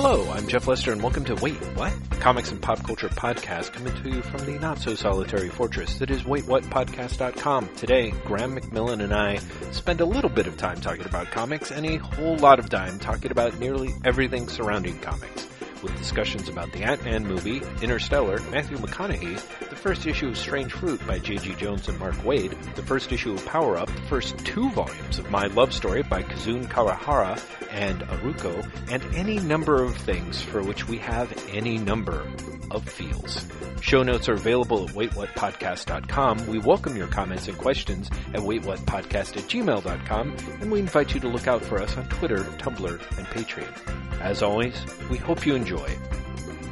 Hello, 0.00 0.30
I'm 0.30 0.46
Jeff 0.46 0.68
Lester, 0.68 0.92
and 0.92 1.02
welcome 1.02 1.24
to 1.24 1.34
Wait, 1.34 1.56
What? 1.74 1.92
Comics 2.20 2.52
and 2.52 2.62
Pop 2.62 2.84
Culture 2.84 3.08
Podcast 3.08 3.72
coming 3.72 3.92
to 4.00 4.08
you 4.08 4.22
from 4.22 4.46
the 4.46 4.56
not 4.60 4.78
so 4.78 4.94
solitary 4.94 5.48
fortress 5.48 5.98
that 5.98 6.08
is 6.08 6.22
WaitWhatPodcast.com. 6.22 7.74
Today, 7.74 8.12
Graham 8.24 8.54
McMillan 8.54 9.02
and 9.02 9.12
I 9.12 9.38
spend 9.72 10.00
a 10.00 10.04
little 10.04 10.30
bit 10.30 10.46
of 10.46 10.56
time 10.56 10.80
talking 10.80 11.04
about 11.04 11.32
comics 11.32 11.72
and 11.72 11.84
a 11.84 11.96
whole 11.96 12.36
lot 12.36 12.60
of 12.60 12.68
time 12.68 13.00
talking 13.00 13.32
about 13.32 13.58
nearly 13.58 13.92
everything 14.04 14.48
surrounding 14.48 15.00
comics 15.00 15.48
with 15.82 15.96
discussions 15.96 16.48
about 16.48 16.70
the 16.70 16.84
Ant-Man 16.84 17.26
movie, 17.26 17.60
Interstellar, 17.82 18.38
Matthew 18.52 18.76
McConaughey, 18.76 19.42
first 19.78 20.06
issue 20.06 20.28
of 20.28 20.36
Strange 20.36 20.72
Fruit 20.72 21.04
by 21.06 21.18
J.G. 21.18 21.54
Jones 21.54 21.88
and 21.88 21.98
Mark 21.98 22.16
Waid, 22.16 22.74
the 22.74 22.82
first 22.82 23.12
issue 23.12 23.32
of 23.32 23.46
Power 23.46 23.78
Up, 23.78 23.86
the 23.86 24.02
first 24.02 24.36
two 24.38 24.68
volumes 24.72 25.18
of 25.18 25.30
My 25.30 25.46
Love 25.46 25.72
Story 25.72 26.02
by 26.02 26.22
Kazune 26.22 26.66
Kawahara 26.68 27.40
and 27.70 28.00
Aruko, 28.02 28.68
and 28.90 29.02
any 29.14 29.38
number 29.38 29.82
of 29.82 29.96
things 29.96 30.42
for 30.42 30.62
which 30.62 30.88
we 30.88 30.98
have 30.98 31.32
any 31.48 31.78
number 31.78 32.26
of 32.70 32.86
feels. 32.88 33.46
Show 33.80 34.02
notes 34.02 34.28
are 34.28 34.34
available 34.34 34.88
at 34.88 34.94
waitwhatpodcast.com. 34.94 36.46
We 36.48 36.58
welcome 36.58 36.96
your 36.96 37.06
comments 37.06 37.46
and 37.46 37.56
questions 37.56 38.10
at 38.34 38.40
waitwhatpodcast 38.40 39.36
at 39.36 39.44
gmail.com, 39.44 40.36
and 40.60 40.72
we 40.72 40.80
invite 40.80 41.14
you 41.14 41.20
to 41.20 41.28
look 41.28 41.46
out 41.46 41.64
for 41.64 41.80
us 41.80 41.96
on 41.96 42.08
Twitter, 42.08 42.42
Tumblr, 42.58 43.18
and 43.18 43.26
Patreon. 43.28 44.20
As 44.20 44.42
always, 44.42 44.74
we 45.08 45.18
hope 45.18 45.46
you 45.46 45.54
enjoy, 45.54 45.86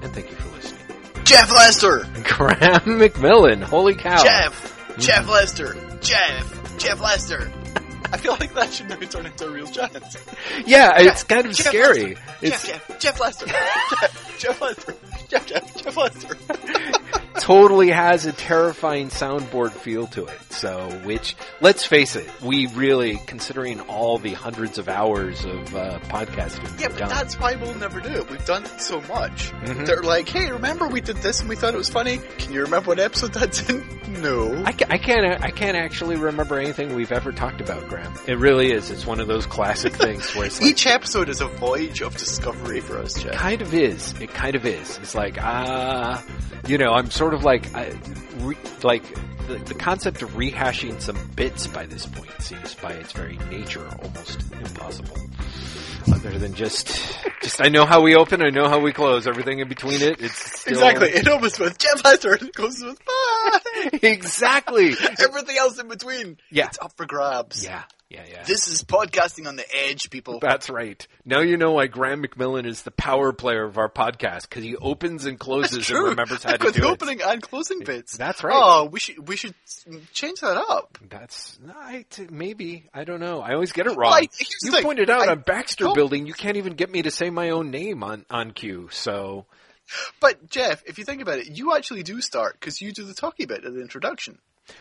and 0.02 0.12
thank 0.12 0.28
you 0.28 0.36
for 0.36 0.55
listening. 0.56 0.76
Jeff 1.27 1.51
Lester! 1.53 1.98
Graham 2.23 3.01
McMillan, 3.01 3.61
holy 3.62 3.97
cow. 3.97 4.23
Jeff! 4.23 4.55
Mm-hmm. 4.89 5.01
Jeff 5.01 5.29
Lester! 5.29 5.77
Jeff! 6.01 6.79
Jeff 6.79 7.01
Lester! 7.01 7.53
I 8.12 8.17
feel 8.19 8.37
like 8.39 8.55
that 8.55 8.73
should 8.73 8.89
maybe 8.89 9.07
turn 9.07 9.27
into 9.27 9.48
a 9.48 9.51
real 9.51 9.67
chant. 9.67 9.93
Yeah, 10.65 10.93
it's 11.01 11.25
kind 11.25 11.47
of 11.47 11.53
Jeff 11.53 11.67
scary. 11.67 12.15
Lester. 12.15 12.37
It's 12.43 12.67
Jeff, 12.69 12.89
Jeff, 12.89 12.98
Jeff 13.01 13.20
Lester! 13.20 13.47
Jeff, 13.98 14.39
Jeff 14.39 14.61
Lester! 14.61 14.95
Jeff, 15.28 15.47
Jeff, 15.47 15.83
Jeff 15.83 15.97
Lester! 15.97 16.37
Totally 17.41 17.91
has 17.91 18.27
a 18.27 18.33
terrifying 18.33 19.09
soundboard 19.09 19.70
feel 19.73 20.06
to 20.09 20.27
it. 20.27 20.39
So, 20.53 20.89
which, 21.05 21.37
let's 21.61 21.84
face 21.87 22.17
it, 22.17 22.28
we 22.43 22.67
really, 22.69 23.20
considering 23.27 23.81
all 23.83 24.19
the 24.19 24.33
hundreds 24.34 24.78
of 24.78 24.89
hours 24.89 25.45
of 25.45 25.75
uh, 25.75 25.98
podcasting 26.09 26.81
Yeah, 26.81 26.89
but 26.89 26.98
done. 26.98 27.09
that's 27.11 27.39
why 27.39 27.55
we'll 27.56 27.75
never 27.75 28.01
do 28.01 28.09
it. 28.09 28.31
We've 28.31 28.45
done 28.45 28.65
it 28.65 28.81
so 28.81 29.01
much. 29.03 29.53
Mhm. 29.53 29.87
They're 29.87 30.03
like, 30.03 30.28
hey, 30.28 30.51
remember 30.51 30.89
we 30.89 31.01
did 31.01 31.17
this 31.19 31.41
and 31.41 31.48
we 31.48 31.56
thought 31.56 31.75
it 31.75 31.78
was 31.78 31.89
funny? 31.91 32.19
Can 32.39 32.53
you 32.53 32.62
remember 32.62 32.89
what 32.89 32.98
episode 32.98 33.33
that's 33.34 33.69
in? 33.69 33.84
No. 34.06 34.62
I, 34.65 34.73
ca- 34.73 34.87
I 34.89 34.98
can't. 34.98 35.43
I 35.45 35.50
can't 35.50 35.77
actually 35.77 36.15
remember 36.17 36.59
anything 36.59 36.95
we've 36.95 37.11
ever 37.12 37.33
talked 37.33 37.61
about, 37.61 37.87
Graham. 37.89 38.15
It 38.28 38.39
really 38.39 38.73
is. 38.73 38.91
It's 38.91 39.05
one 39.05 39.19
of 39.21 39.27
those 39.27 39.47
classic 39.47 39.93
things 39.97 40.33
where 40.34 40.47
it's 40.47 40.61
like, 40.61 40.71
Each 40.71 40.87
episode 40.87 41.28
is 41.28 41.41
a 41.41 41.48
voyage 41.48 42.00
of 42.03 42.17
discovery 42.17 42.81
for 42.81 42.98
us, 42.98 43.15
Jeff. 43.21 43.34
kind 43.34 43.61
of 43.61 43.75
is. 43.75 44.15
It 44.21 44.33
kind 44.33 44.55
of 44.55 44.65
is. 44.65 44.97
It's 44.98 45.15
like, 45.17 45.37
ah, 45.43 46.25
you 46.67 46.78
know, 46.78 46.93
I'm 46.93 47.11
sort 47.11 47.25
of 47.34 47.44
like, 47.44 47.74
I, 47.74 47.92
re, 48.38 48.56
like 48.82 49.02
the, 49.46 49.58
the 49.58 49.74
concept 49.74 50.22
of 50.22 50.30
rehashing 50.30 51.00
some 51.00 51.19
bits 51.36 51.66
by 51.66 51.86
this 51.86 52.06
point 52.06 52.30
seems, 52.41 52.74
by 52.74 52.92
its 52.92 53.12
very 53.12 53.38
nature, 53.50 53.86
almost 54.02 54.42
impossible. 54.52 55.16
Other 56.12 56.38
than 56.38 56.54
just, 56.54 56.86
just 57.42 57.60
I 57.60 57.69
know 57.69 57.84
how 57.84 58.00
we 58.02 58.14
open, 58.14 58.41
I 58.41 58.50
know 58.50 58.69
how 58.69 58.78
we 58.78 58.92
close. 58.92 59.27
Everything 59.27 59.58
in 59.58 59.69
between 59.69 60.02
it, 60.02 60.20
it's 60.20 60.60
still, 60.60 60.74
Exactly. 60.74 61.08
It 61.08 61.27
opens 61.27 61.58
with 61.58 61.78
Jeff 61.78 62.00
it 62.04 62.54
goes 62.54 62.80
with 62.80 63.04
bye. 63.04 63.58
exactly. 64.03 64.95
Everything 65.20 65.56
else 65.59 65.79
in 65.79 65.89
between. 65.89 66.39
Yeah. 66.51 66.67
It's 66.67 66.79
up 66.81 66.97
for 66.97 67.06
grabs. 67.06 67.65
Yeah, 67.65 67.83
yeah, 68.09 68.25
yeah. 68.31 68.43
This 68.45 68.69
is 68.69 68.83
podcasting 68.83 69.47
on 69.48 69.56
the 69.56 69.65
edge, 69.75 70.11
people. 70.11 70.39
That's 70.41 70.70
right. 70.70 71.06
Now 71.25 71.41
you 71.41 71.56
know 71.56 71.73
why 71.73 71.89
Graham 71.89 72.23
McMillan 72.23 72.67
is 72.67 72.83
the 72.83 72.91
power 72.93 73.33
player 73.33 73.65
of 73.65 73.78
our 73.78 73.89
podcast 73.89 74.43
because 74.43 74.62
he 74.62 74.77
opens 74.77 75.27
and 75.27 75.39
closes 75.39 75.91
and 75.91 75.98
remembers 76.05 76.45
how 76.45 76.53
to 76.53 76.59
do 76.59 76.70
the 76.70 76.87
it. 76.87 76.91
opening 76.91 77.21
and 77.22 77.43
closing 77.43 77.81
bits. 77.81 78.16
That's 78.16 78.44
right. 78.44 78.55
Oh, 78.55 78.84
we 78.84 79.00
should 79.00 79.27
we 79.28 79.37
should 79.37 79.55
change 80.12 80.41
that 80.41 80.56
up. 80.56 80.99
That's 81.09 81.59
I, 81.75 82.05
t- 82.09 82.28
maybe 82.31 82.84
I 82.94 83.05
don't 83.05 83.21
know. 83.21 83.41
I 83.41 83.55
always 83.55 83.72
get 83.72 83.87
it 83.87 83.97
wrong. 83.97 84.27
You 84.62 84.83
pointed 84.83 85.10
out 85.10 85.28
I 85.28 85.33
on 85.33 85.41
Baxter 85.41 85.93
Building, 85.93 86.27
you 86.27 86.34
can't 86.34 86.56
even 86.56 86.75
get 86.75 86.91
me 86.91 87.03
to 87.03 87.10
say 87.10 87.31
my 87.31 87.50
own 87.50 87.71
name 87.71 88.03
on 88.05 88.25
on 88.31 88.53
cue. 88.53 88.89
So 88.93 89.47
But 90.20 90.48
Jeff, 90.50 90.82
if 90.86 90.98
you 90.98 91.04
think 91.04 91.22
about 91.22 91.38
it, 91.38 91.48
you 91.48 91.74
actually 91.76 92.02
do 92.02 92.20
start 92.20 92.58
because 92.58 92.80
you 92.80 92.92
do 92.92 93.04
the 93.04 93.14
talky 93.14 93.47
bit 93.47 93.64
at 93.64 93.72
the 93.72 93.80
introduction. 93.80 94.38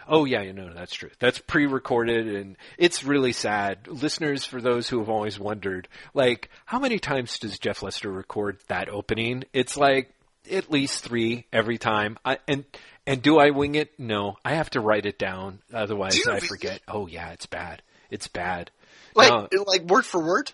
Oh 0.08 0.26
yeah, 0.26 0.42
you 0.42 0.52
know 0.54 0.74
that's 0.74 0.94
true. 0.96 1.12
That's 1.20 1.38
pre-recorded, 1.38 2.28
and 2.28 2.58
it's 2.78 3.04
really 3.04 3.34
sad. 3.34 3.88
Listeners, 3.88 4.44
for 4.44 4.60
those 4.60 4.90
who 4.90 4.98
have 5.00 5.10
always 5.10 5.40
wondered, 5.40 5.88
like 6.14 6.50
how 6.66 6.80
many 6.80 6.98
times 6.98 7.38
does 7.38 7.60
Jeff 7.60 7.84
Lester 7.84 8.12
record 8.12 8.58
that 8.68 8.90
opening? 8.90 9.44
It's 9.54 9.78
like 9.78 10.12
at 10.52 10.72
least 10.72 11.04
three 11.04 11.46
every 11.54 11.78
time. 11.78 12.18
I, 12.26 12.40
and 12.48 12.66
and 13.06 13.22
do 13.22 13.38
I 13.38 13.52
wing 13.52 13.76
it? 13.76 14.00
No, 14.00 14.38
I 14.44 14.56
have 14.56 14.72
to 14.72 14.80
write 14.80 15.06
it 15.06 15.20
down. 15.20 15.60
Otherwise, 15.72 16.20
I 16.28 16.40
forget. 16.40 16.82
Oh 16.88 17.06
yeah, 17.06 17.30
it's 17.32 17.46
bad. 17.46 17.84
It's 18.10 18.28
bad. 18.28 18.72
Like 19.14 19.30
No. 19.30 19.64
like 19.66 19.84
word 19.84 20.06
for 20.06 20.20
word. 20.26 20.52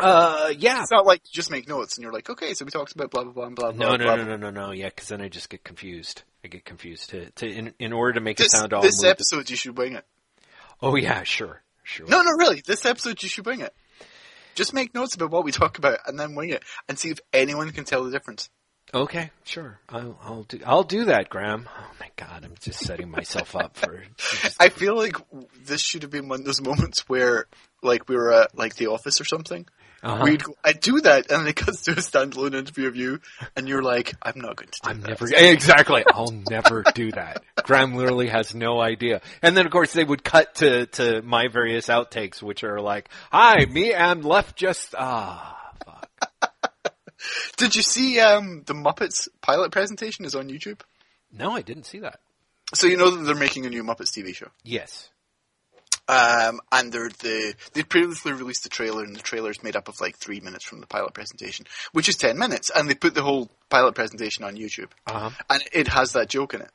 Uh, 0.00 0.52
yeah. 0.56 0.82
It's 0.82 0.90
not 0.90 1.06
like 1.06 1.20
you 1.24 1.30
just 1.32 1.50
make 1.50 1.68
notes 1.68 1.96
and 1.96 2.02
you're 2.04 2.12
like, 2.12 2.30
okay, 2.30 2.54
so 2.54 2.64
we 2.64 2.70
talked 2.70 2.94
about 2.94 3.10
blah 3.10 3.24
blah 3.24 3.32
blah 3.32 3.48
blah 3.50 3.72
blah. 3.72 3.86
No, 3.86 3.96
no, 3.96 4.04
blah, 4.04 4.16
no, 4.16 4.24
blah. 4.24 4.36
no, 4.36 4.50
no, 4.50 4.66
no. 4.66 4.70
Yeah, 4.72 4.88
because 4.90 5.08
then 5.08 5.20
I 5.20 5.28
just 5.28 5.48
get 5.50 5.64
confused. 5.64 6.22
I 6.44 6.48
get 6.48 6.64
confused. 6.64 7.10
To, 7.10 7.30
to 7.30 7.48
in, 7.50 7.74
in 7.78 7.92
order 7.92 8.14
to 8.14 8.20
make 8.20 8.38
it 8.40 8.50
sound 8.50 8.72
all 8.72 8.82
this 8.82 9.02
episode, 9.02 9.50
you 9.50 9.56
should 9.56 9.76
wing 9.76 9.94
it. 9.94 10.04
Oh 10.80 10.94
yeah, 10.96 11.24
sure, 11.24 11.62
sure. 11.82 12.06
No, 12.06 12.22
no, 12.22 12.30
really. 12.32 12.62
This 12.64 12.86
episode, 12.86 13.22
you 13.22 13.28
should 13.28 13.46
wing 13.46 13.60
it. 13.60 13.74
Just 14.54 14.72
make 14.74 14.94
notes 14.94 15.14
about 15.14 15.30
what 15.30 15.44
we 15.44 15.52
talk 15.52 15.78
about 15.78 15.98
and 16.06 16.18
then 16.18 16.34
wing 16.34 16.50
it 16.50 16.62
and 16.88 16.98
see 16.98 17.10
if 17.10 17.18
anyone 17.32 17.70
can 17.72 17.84
tell 17.84 18.04
the 18.04 18.10
difference. 18.10 18.50
Okay, 18.94 19.30
sure. 19.44 19.78
I'll, 19.88 20.18
I'll 20.22 20.42
do. 20.44 20.60
I'll 20.64 20.82
do 20.82 21.04
that, 21.06 21.28
Graham. 21.28 21.68
Oh 21.68 21.90
my 22.00 22.08
God, 22.16 22.44
I'm 22.44 22.54
just 22.60 22.80
setting 22.80 23.10
myself 23.10 23.54
up 23.54 23.76
for. 23.76 24.02
just- 24.16 24.56
I 24.60 24.70
feel 24.70 24.96
like 24.96 25.16
this 25.64 25.80
should 25.82 26.02
have 26.02 26.10
been 26.10 26.28
one 26.28 26.40
of 26.40 26.46
those 26.46 26.62
moments 26.62 27.06
where, 27.08 27.46
like, 27.82 28.08
we 28.08 28.16
were 28.16 28.32
at 28.32 28.56
like 28.56 28.76
the 28.76 28.86
office 28.86 29.20
or 29.20 29.24
something. 29.24 29.66
Uh-huh. 30.02 30.22
We'd 30.24 30.42
I 30.62 30.72
do 30.72 31.00
that, 31.00 31.30
and 31.30 31.40
then 31.40 31.48
it 31.48 31.56
cuts 31.56 31.82
to 31.82 31.92
a 31.92 31.96
standalone 31.96 32.54
interview 32.54 32.86
of 32.86 32.96
you, 32.96 33.20
and 33.56 33.68
you're 33.68 33.82
like, 33.82 34.14
I'm 34.22 34.38
not 34.40 34.56
going 34.56 34.68
to 34.68 34.80
do 34.82 34.90
I'm 34.90 35.00
that. 35.00 35.08
never 35.08 35.26
exactly. 35.34 36.04
I'll 36.12 36.30
never 36.50 36.84
do 36.94 37.10
that. 37.12 37.42
Graham 37.64 37.94
literally 37.94 38.28
has 38.28 38.54
no 38.54 38.80
idea. 38.80 39.20
And 39.42 39.56
then 39.56 39.66
of 39.66 39.72
course 39.72 39.92
they 39.92 40.04
would 40.04 40.22
cut 40.22 40.54
to 40.56 40.86
to 40.86 41.22
my 41.22 41.48
various 41.48 41.88
outtakes, 41.88 42.40
which 42.42 42.62
are 42.62 42.80
like, 42.80 43.08
"Hi, 43.32 43.64
me 43.64 43.92
and 43.92 44.24
left 44.24 44.56
just 44.56 44.94
ah." 44.96 45.56
fuck. 45.84 46.08
Did 47.56 47.74
you 47.74 47.82
see 47.82 48.20
um, 48.20 48.62
the 48.66 48.74
Muppets 48.74 49.28
pilot 49.40 49.72
presentation 49.72 50.24
is 50.24 50.36
on 50.36 50.48
YouTube? 50.48 50.80
No, 51.32 51.50
I 51.50 51.62
didn't 51.62 51.84
see 51.84 51.98
that. 52.00 52.20
So 52.74 52.86
you 52.86 52.96
know 52.96 53.10
that 53.10 53.24
they're 53.24 53.34
making 53.34 53.66
a 53.66 53.70
new 53.70 53.82
Muppets 53.82 54.16
TV 54.16 54.34
show. 54.34 54.48
Yes. 54.62 55.10
Um, 56.08 56.60
and 56.72 56.90
they're 56.90 57.10
the 57.10 57.54
they 57.74 57.82
previously 57.82 58.32
released 58.32 58.62
the 58.62 58.70
trailer, 58.70 59.04
and 59.04 59.14
the 59.14 59.20
trailer 59.20 59.50
is 59.50 59.62
made 59.62 59.76
up 59.76 59.88
of 59.88 60.00
like 60.00 60.16
three 60.16 60.40
minutes 60.40 60.64
from 60.64 60.80
the 60.80 60.86
pilot 60.86 61.12
presentation, 61.12 61.66
which 61.92 62.08
is 62.08 62.16
ten 62.16 62.38
minutes, 62.38 62.70
and 62.74 62.88
they 62.88 62.94
put 62.94 63.14
the 63.14 63.22
whole 63.22 63.50
pilot 63.68 63.94
presentation 63.94 64.42
on 64.44 64.56
YouTube, 64.56 64.88
Uh 65.06 65.28
huh. 65.28 65.30
and 65.50 65.62
it 65.72 65.88
has 65.88 66.12
that 66.14 66.28
joke 66.30 66.54
in 66.54 66.62
it. 66.62 66.70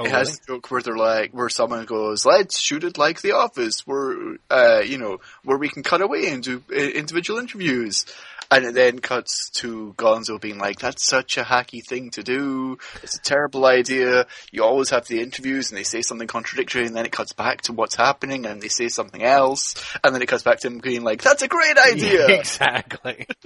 Oh, 0.00 0.04
it 0.04 0.10
has 0.10 0.28
really? 0.28 0.38
a 0.42 0.46
joke 0.56 0.70
where 0.70 0.82
they're 0.82 0.96
like, 0.96 1.32
where 1.32 1.48
someone 1.48 1.84
goes, 1.84 2.24
"Let's 2.24 2.58
shoot 2.58 2.84
it 2.84 2.96
like 2.98 3.20
The 3.20 3.32
Office," 3.32 3.86
where 3.86 4.36
uh, 4.50 4.80
you 4.80 4.98
know, 4.98 5.18
where 5.44 5.58
we 5.58 5.68
can 5.68 5.82
cut 5.82 6.00
away 6.02 6.28
and 6.28 6.42
do 6.42 6.62
uh, 6.70 6.74
individual 6.74 7.38
interviews, 7.38 8.06
and 8.50 8.64
it 8.64 8.74
then 8.74 8.98
cuts 9.00 9.50
to 9.60 9.94
Gonzo 9.98 10.40
being 10.40 10.58
like, 10.58 10.78
"That's 10.78 11.04
such 11.06 11.36
a 11.38 11.42
hacky 11.42 11.84
thing 11.86 12.10
to 12.12 12.22
do. 12.22 12.78
It's 13.02 13.16
a 13.16 13.22
terrible 13.22 13.66
idea. 13.66 14.26
You 14.50 14.64
always 14.64 14.90
have 14.90 15.06
the 15.06 15.20
interviews, 15.20 15.70
and 15.70 15.78
they 15.78 15.84
say 15.84 16.02
something 16.02 16.26
contradictory, 16.28 16.86
and 16.86 16.96
then 16.96 17.04
it 17.06 17.12
cuts 17.12 17.32
back 17.32 17.62
to 17.62 17.72
what's 17.72 17.94
happening, 17.96 18.46
and 18.46 18.60
they 18.62 18.68
say 18.68 18.88
something 18.88 19.22
else, 19.22 19.74
and 20.02 20.14
then 20.14 20.22
it 20.22 20.26
cuts 20.26 20.42
back 20.44 20.60
to 20.60 20.68
him 20.68 20.78
being 20.78 21.04
like, 21.04 21.22
"That's 21.22 21.42
a 21.42 21.48
great 21.48 21.76
idea." 21.78 22.28
Yeah, 22.28 22.34
exactly. 22.38 23.26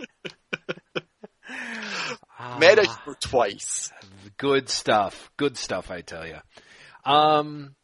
Meta 2.58 2.84
Ah. 2.88 3.02
for 3.04 3.14
twice. 3.14 3.90
Good 4.36 4.68
stuff. 4.68 5.30
Good 5.36 5.56
stuff, 5.56 5.90
I 5.90 6.00
tell 6.00 6.26
you. 6.26 6.38
Um, 7.04 7.74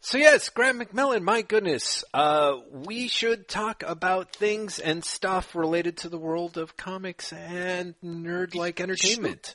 so 0.00 0.18
yes, 0.18 0.48
Graham 0.48 0.80
McMillan, 0.80 1.22
my 1.22 1.42
goodness, 1.42 2.04
uh, 2.12 2.56
we 2.72 3.08
should 3.08 3.48
talk 3.48 3.84
about 3.86 4.34
things 4.34 4.78
and 4.78 5.04
stuff 5.04 5.54
related 5.54 5.98
to 5.98 6.08
the 6.08 6.18
world 6.18 6.58
of 6.58 6.76
comics 6.76 7.32
and 7.32 7.94
nerd-like 8.04 8.80
entertainment. 8.80 9.54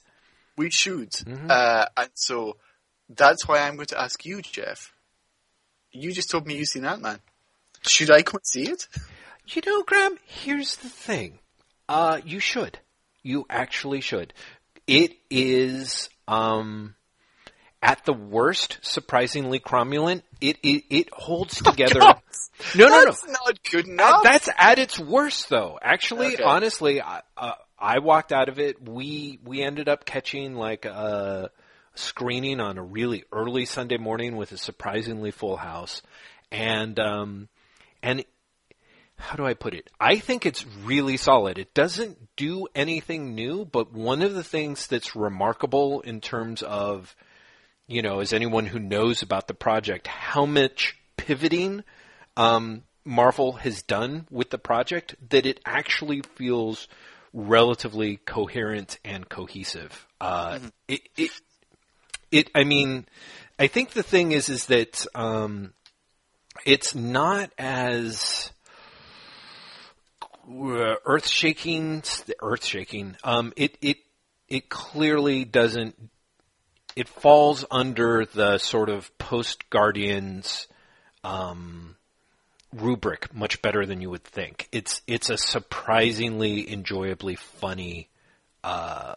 We 0.55 0.69
should. 0.71 1.11
Mhm. 1.11 1.49
Uh, 1.49 1.87
and 1.97 2.09
so 2.15 2.57
that's 3.09 3.47
why 3.47 3.59
I'm 3.59 3.75
going 3.75 3.87
to 3.87 3.99
ask 3.99 4.25
you, 4.25 4.41
Jeff. 4.41 4.93
You 5.91 6.11
just 6.13 6.29
told 6.29 6.45
me 6.47 6.55
you've 6.57 6.67
seen 6.67 6.85
Ant 6.85 7.01
Man. 7.01 7.19
Should 7.85 8.11
I 8.11 8.21
and 8.21 8.45
see 8.45 8.63
it? 8.69 8.87
You 9.47 9.61
know, 9.65 9.83
Graham, 9.83 10.17
here's 10.25 10.75
the 10.77 10.89
thing. 10.89 11.39
Uh, 11.87 12.19
you 12.25 12.39
should. 12.39 12.79
You 13.23 13.45
actually 13.49 14.01
should. 14.01 14.33
It 14.87 15.17
is, 15.29 16.09
um, 16.27 16.95
at 17.81 18.03
the 18.05 18.13
worst, 18.13 18.79
surprisingly 18.81 19.59
cromulent. 19.59 20.23
It, 20.41 20.57
it, 20.63 20.83
it 20.89 21.09
holds 21.13 21.61
together. 21.61 21.99
God, 21.99 22.21
no, 22.75 22.87
no, 22.87 22.95
no. 22.99 23.05
That's 23.05 23.27
not 23.27 23.63
good 23.71 23.87
enough. 23.87 24.23
that's 24.23 24.49
at 24.57 24.79
its 24.79 24.99
worst, 24.99 25.49
though. 25.49 25.79
Actually, 25.81 26.33
Okay. 26.35 26.43
honestly, 26.43 27.01
I, 27.01 27.21
uh, 27.37 27.53
I 27.79 27.99
walked 27.99 28.31
out 28.31 28.49
of 28.49 28.59
it. 28.59 28.81
We 28.81 29.39
we 29.43 29.61
ended 29.61 29.87
up 29.87 30.05
catching 30.05 30.55
like 30.55 30.85
a 30.85 31.51
screening 31.93 32.59
on 32.59 32.77
a 32.77 32.83
really 32.83 33.23
early 33.31 33.65
Sunday 33.65 33.97
morning 33.97 34.35
with 34.35 34.51
a 34.51 34.57
surprisingly 34.57 35.31
full 35.31 35.57
house, 35.57 36.01
and 36.51 36.99
um, 36.99 37.49
and 38.01 38.25
how 39.17 39.35
do 39.35 39.45
I 39.45 39.53
put 39.53 39.73
it? 39.73 39.89
I 39.99 40.19
think 40.19 40.45
it's 40.45 40.65
really 40.83 41.17
solid. 41.17 41.57
It 41.57 41.73
doesn't 41.73 42.17
do 42.35 42.67
anything 42.75 43.35
new, 43.35 43.65
but 43.65 43.91
one 43.91 44.21
of 44.21 44.33
the 44.33 44.43
things 44.43 44.87
that's 44.87 45.15
remarkable 45.15 46.01
in 46.01 46.21
terms 46.21 46.61
of, 46.61 47.15
you 47.87 48.01
know, 48.01 48.19
as 48.19 48.31
anyone 48.31 48.67
who 48.67 48.79
knows 48.79 49.21
about 49.21 49.47
the 49.47 49.53
project, 49.53 50.07
how 50.07 50.45
much 50.45 50.95
pivoting 51.17 51.83
um, 52.35 52.83
Marvel 53.03 53.53
has 53.53 53.81
done 53.81 54.27
with 54.29 54.49
the 54.49 54.59
project 54.59 55.15
that 55.29 55.45
it 55.45 55.59
actually 55.65 56.21
feels 56.35 56.87
relatively 57.33 58.17
coherent 58.17 58.99
and 59.03 59.27
cohesive. 59.27 60.07
Uh, 60.21 60.55
mm-hmm. 60.55 60.67
It, 60.87 61.01
it, 61.17 61.31
it, 62.31 62.51
I 62.53 62.63
mean, 62.63 63.05
I 63.57 63.67
think 63.67 63.91
the 63.91 64.03
thing 64.03 64.31
is, 64.31 64.49
is 64.49 64.67
that 64.67 65.05
um, 65.15 65.73
it's 66.65 66.93
not 66.93 67.51
as 67.57 68.51
earth 70.49 71.27
shaking, 71.27 72.03
earth 72.41 72.65
shaking. 72.65 73.17
Um, 73.23 73.53
it 73.55 73.77
it 73.81 73.97
it 74.47 74.69
clearly 74.69 75.45
doesn't. 75.45 75.95
It 76.95 77.07
falls 77.07 77.63
under 77.69 78.25
the 78.25 78.57
sort 78.57 78.89
of 78.89 79.15
post 79.17 79.69
Guardians 79.69 80.67
um, 81.23 81.95
rubric 82.73 83.33
much 83.33 83.61
better 83.61 83.85
than 83.85 84.01
you 84.01 84.09
would 84.09 84.23
think. 84.23 84.67
It's 84.71 85.01
it's 85.07 85.29
a 85.29 85.37
surprisingly 85.37 86.71
enjoyably 86.71 87.35
funny 87.35 88.09
uh, 88.63 89.15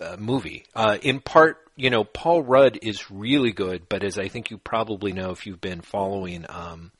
uh, 0.00 0.16
movie. 0.18 0.64
Uh, 0.74 0.98
in 1.02 1.20
part, 1.20 1.58
you 1.76 1.90
know, 1.90 2.04
Paul 2.04 2.42
Rudd 2.42 2.78
is 2.82 3.10
really 3.10 3.52
good, 3.52 3.88
but 3.88 4.04
as 4.04 4.18
I 4.18 4.28
think 4.28 4.50
you 4.50 4.58
probably 4.58 5.12
know 5.12 5.30
if 5.30 5.46
you've 5.46 5.60
been 5.60 5.80
following 5.80 6.46
um, 6.48 6.92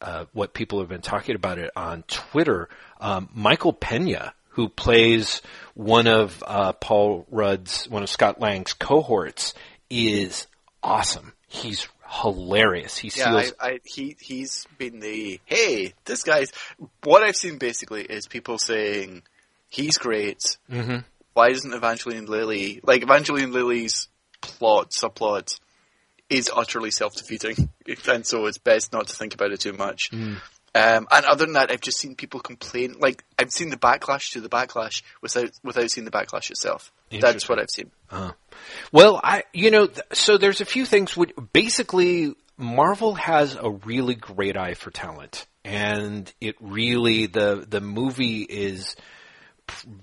uh, 0.00 0.26
what 0.32 0.54
people 0.54 0.80
have 0.80 0.88
been 0.88 1.02
talking 1.02 1.34
about 1.34 1.58
it 1.58 1.70
on 1.76 2.02
Twitter. 2.06 2.68
Um, 3.00 3.28
Michael 3.34 3.72
Pena, 3.72 4.34
who 4.50 4.68
plays 4.68 5.42
one 5.74 6.06
of 6.06 6.42
uh, 6.46 6.72
Paul 6.72 7.26
Rudd's, 7.30 7.88
one 7.88 8.02
of 8.02 8.08
Scott 8.08 8.40
Lang's 8.40 8.72
cohorts, 8.72 9.54
is 9.90 10.46
awesome. 10.82 11.32
He's 11.48 11.88
hilarious. 12.08 12.96
He 12.96 13.10
yeah, 13.14 13.34
I, 13.34 13.50
I, 13.60 13.80
he 13.84 14.16
he's 14.20 14.66
been 14.78 15.00
the 15.00 15.40
hey, 15.44 15.94
this 16.04 16.22
guy's. 16.22 16.52
What 17.04 17.22
I've 17.22 17.36
seen 17.36 17.58
basically 17.58 18.02
is 18.02 18.26
people 18.26 18.58
saying 18.58 19.22
he's 19.68 19.98
great. 19.98 20.58
Mm-hmm. 20.70 20.98
Why 21.34 21.50
isn't 21.50 21.72
Evangeline 21.72 22.26
Lilly 22.26 22.80
like 22.82 23.02
Evangeline 23.02 23.52
Lilly's 23.52 24.08
plot 24.40 24.90
subplot 24.90 25.58
is 26.30 26.50
utterly 26.54 26.90
self-defeating, 26.90 27.70
and 28.08 28.26
so 28.26 28.46
it's 28.46 28.58
best 28.58 28.92
not 28.92 29.08
to 29.08 29.16
think 29.16 29.34
about 29.34 29.52
it 29.52 29.60
too 29.60 29.72
much. 29.72 30.10
Mm. 30.10 30.40
Um, 30.74 31.08
and 31.10 31.24
other 31.26 31.46
than 31.46 31.54
that, 31.54 31.70
I've 31.70 31.80
just 31.80 31.98
seen 31.98 32.14
people 32.14 32.40
complain. 32.40 32.96
Like 32.98 33.24
I've 33.38 33.50
seen 33.50 33.70
the 33.70 33.76
backlash 33.76 34.32
to 34.32 34.40
the 34.40 34.48
backlash 34.48 35.02
without 35.22 35.50
without 35.64 35.90
seeing 35.90 36.04
the 36.04 36.10
backlash 36.10 36.50
itself. 36.50 36.92
That's 37.10 37.48
what 37.48 37.58
I've 37.58 37.70
seen. 37.70 37.90
Uh-huh. 38.10 38.32
Well, 38.92 39.20
I 39.22 39.44
you 39.52 39.70
know, 39.70 39.86
th- 39.86 40.00
so 40.12 40.36
there's 40.36 40.60
a 40.60 40.66
few 40.66 40.84
things. 40.84 41.16
Would 41.16 41.32
basically 41.52 42.34
Marvel 42.56 43.14
has 43.14 43.56
a 43.56 43.70
really 43.70 44.14
great 44.14 44.56
eye 44.56 44.74
for 44.74 44.90
talent, 44.90 45.46
and 45.64 46.32
it 46.40 46.56
really 46.60 47.26
the 47.26 47.64
the 47.66 47.80
movie 47.80 48.42
is 48.42 48.94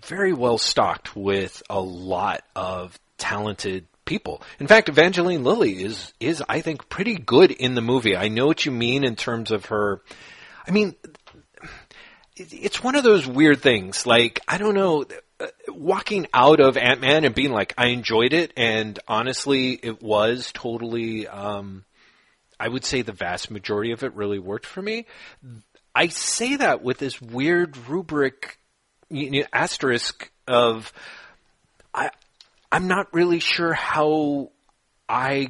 very 0.06 0.33
well 0.33 0.57
stocked 0.57 1.16
with 1.16 1.62
a 1.69 1.80
lot 1.80 2.44
of 2.56 3.00
talented 3.18 3.88
people. 4.06 4.42
In 4.60 4.68
fact, 4.68 4.90
Evangeline 4.90 5.44
Lilly 5.44 5.84
is 5.84 6.13
is 6.19 6.44
I 6.48 6.62
think 6.62 6.90
pretty 6.90 7.16
good 7.16 7.52
in 7.52 7.75
the 7.75 7.81
movie. 7.81 8.16
I 8.16 8.28
know 8.28 8.48
what 8.48 8.66
you 8.66 8.72
mean 8.72 9.04
in 9.04 9.16
terms 9.16 9.52
of 9.52 9.66
her. 9.66 10.02
I 10.68 10.72
mean, 10.72 10.96
it's 12.38 12.84
one 12.84 12.96
of 12.96 13.04
those 13.04 13.28
weird 13.28 13.62
things. 13.62 14.06
Like 14.06 14.40
I 14.48 14.57
don't 14.57 14.75
know, 14.75 15.06
uh, 15.40 15.48
walking 15.68 16.28
out 16.34 16.60
of 16.60 16.78
Ant 16.78 17.02
Man 17.02 17.25
and 17.25 17.36
being 17.36 17.52
like, 17.52 17.74
I 17.78 17.88
enjoyed 17.88 18.34
it, 18.34 18.54
and 18.56 18.98
honestly, 19.07 19.72
it 19.74 20.02
was 20.02 20.51
totally. 20.54 21.28
Um, 21.28 21.84
I 22.60 22.69
would 22.69 22.86
say 22.86 23.01
the 23.01 23.12
vast 23.12 23.51
majority 23.51 23.92
of 23.92 24.04
it 24.04 24.13
really 24.13 24.40
worked 24.40 24.66
for 24.66 24.81
me. 24.81 25.08
I 25.94 26.08
say 26.08 26.56
that 26.58 26.81
with 26.81 27.00
this 27.00 27.22
weird 27.22 27.75
rubric, 27.90 28.60
you 29.10 29.31
know, 29.31 29.46
asterisk 29.51 30.31
of 30.48 30.94
I 31.94 32.12
I'm 32.75 32.89
not 32.89 33.13
really 33.13 33.39
sure 33.39 33.72
how 33.72 34.51
I 35.07 35.48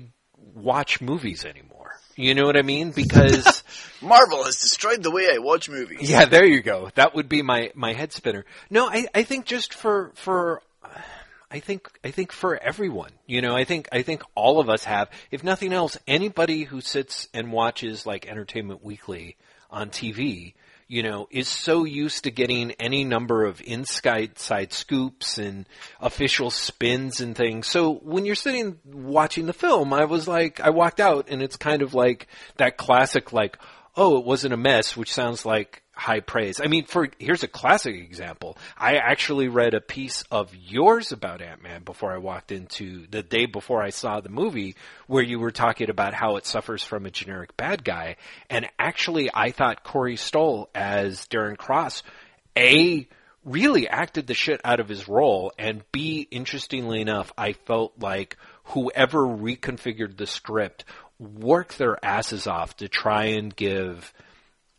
watch 0.54 1.02
movies 1.02 1.44
anymore. 1.44 1.96
You 2.16 2.36
know 2.36 2.46
what 2.46 2.56
I 2.56 2.62
mean? 2.62 2.92
Because 2.92 3.64
Marvel 4.02 4.44
has 4.44 4.60
destroyed 4.60 5.02
the 5.02 5.10
way 5.10 5.30
I 5.34 5.40
watch 5.40 5.68
movies. 5.68 6.08
Yeah, 6.08 6.26
there 6.26 6.46
you 6.46 6.62
go. 6.62 6.92
That 6.94 7.16
would 7.16 7.28
be 7.28 7.42
my 7.42 7.72
my 7.74 7.94
head 7.94 8.14
spinner. 8.14 8.46
No, 8.70 8.88
I 8.88 9.08
I 9.16 9.24
think 9.24 9.46
just 9.46 9.74
for 9.74 10.12
for 10.14 10.62
I 11.50 11.62
think 11.62 11.90
I 12.04 12.12
think 12.12 12.32
for 12.32 12.58
everyone, 12.58 13.10
you 13.26 13.42
know, 13.42 13.56
I 13.56 13.64
think 13.64 13.90
I 13.92 14.04
think 14.04 14.22
all 14.36 14.60
of 14.60 14.70
us 14.70 14.84
have, 14.84 15.10
if 15.32 15.44
nothing 15.44 15.74
else, 15.74 15.98
anybody 16.06 16.62
who 16.62 16.80
sits 16.80 17.28
and 17.34 17.52
watches 17.52 18.06
like 18.06 18.28
Entertainment 18.28 18.84
Weekly 18.84 19.36
on 19.72 19.90
TV 19.90 20.54
you 20.88 21.02
know, 21.02 21.28
is 21.32 21.48
so 21.48 21.84
used 21.84 22.26
to 22.26 22.32
getting 22.32 22.72
any 22.74 23.04
number 23.04 23.46
of 23.46 23.62
inside 23.62 24.38
side 24.38 24.72
scoops 24.72 25.38
and 25.38 25.66
official 26.00 26.52
spins 26.52 27.22
and 27.22 27.36
things. 27.36 27.68
So 27.68 27.94
when 27.96 28.26
you're 28.26 28.36
sitting 28.36 28.78
watching 28.86 29.48
the 29.48 29.54
film, 29.54 29.94
I 29.94 30.06
was 30.06 30.28
like, 30.28 30.60
I 30.60 30.70
walked 30.70 31.00
out 31.00 31.28
and 31.30 31.42
it's 31.42 31.58
kind 31.58 31.82
of 31.82 31.94
like 31.94 32.28
that 32.58 32.78
classic, 32.78 33.34
like, 33.34 33.58
oh, 33.96 34.20
it 34.20 34.26
wasn't 34.26 34.54
a 34.54 34.58
mess, 34.58 34.96
which 34.96 35.12
sounds 35.12 35.46
like 35.46 35.82
high 35.96 36.20
praise. 36.20 36.60
I 36.62 36.68
mean, 36.68 36.86
for 36.86 37.08
here's 37.20 37.44
a 37.44 37.48
classic 37.48 37.96
example. 37.96 38.58
I 38.78 38.98
actually 38.98 39.48
read 39.48 39.74
a 39.74 39.82
piece 39.82 40.24
of 40.30 40.54
yours 40.54 41.12
about 41.12 41.42
Ant 41.42 41.64
Man 41.64 41.84
before 41.84 42.14
I 42.14 42.18
walked 42.18 42.52
into 42.52 43.08
the 43.10 43.24
day 43.24 43.46
before 43.46 43.82
I 43.82 43.90
saw 43.90 44.20
the 44.20 44.30
movie, 44.30 44.76
where 45.08 45.24
you 45.24 45.40
were 45.40 45.52
talking 45.52 45.90
about 45.90 46.14
how 46.14 46.36
it 46.36 46.46
suffers 46.46 46.84
from 46.84 47.06
a 47.06 47.12
generic 47.12 47.56
bad 47.58 47.84
guy. 47.84 48.18
And 48.50 48.68
actually, 48.78 49.30
I 49.34 49.52
thought 49.52 49.84
Corey 49.84 50.18
Stoll 50.18 50.70
as 50.76 51.26
Darren 51.28 51.58
Cross, 51.58 52.04
a 52.58 53.08
really 53.46 53.88
acted 53.88 54.28
the 54.28 54.34
shit 54.34 54.60
out 54.66 54.80
of 54.80 54.90
his 54.90 55.08
role, 55.08 55.54
and 55.58 55.84
b 55.92 56.28
interestingly 56.30 57.00
enough, 57.00 57.32
I 57.38 57.54
felt 57.54 57.94
like 58.00 58.38
whoever 58.66 59.20
reconfigured 59.20 60.18
the 60.18 60.28
script 60.28 60.84
worked 61.20 61.78
their 61.78 62.04
asses 62.04 62.48
off 62.48 62.76
to 62.78 62.90
try 62.90 63.26
and 63.26 63.56
give 63.56 64.14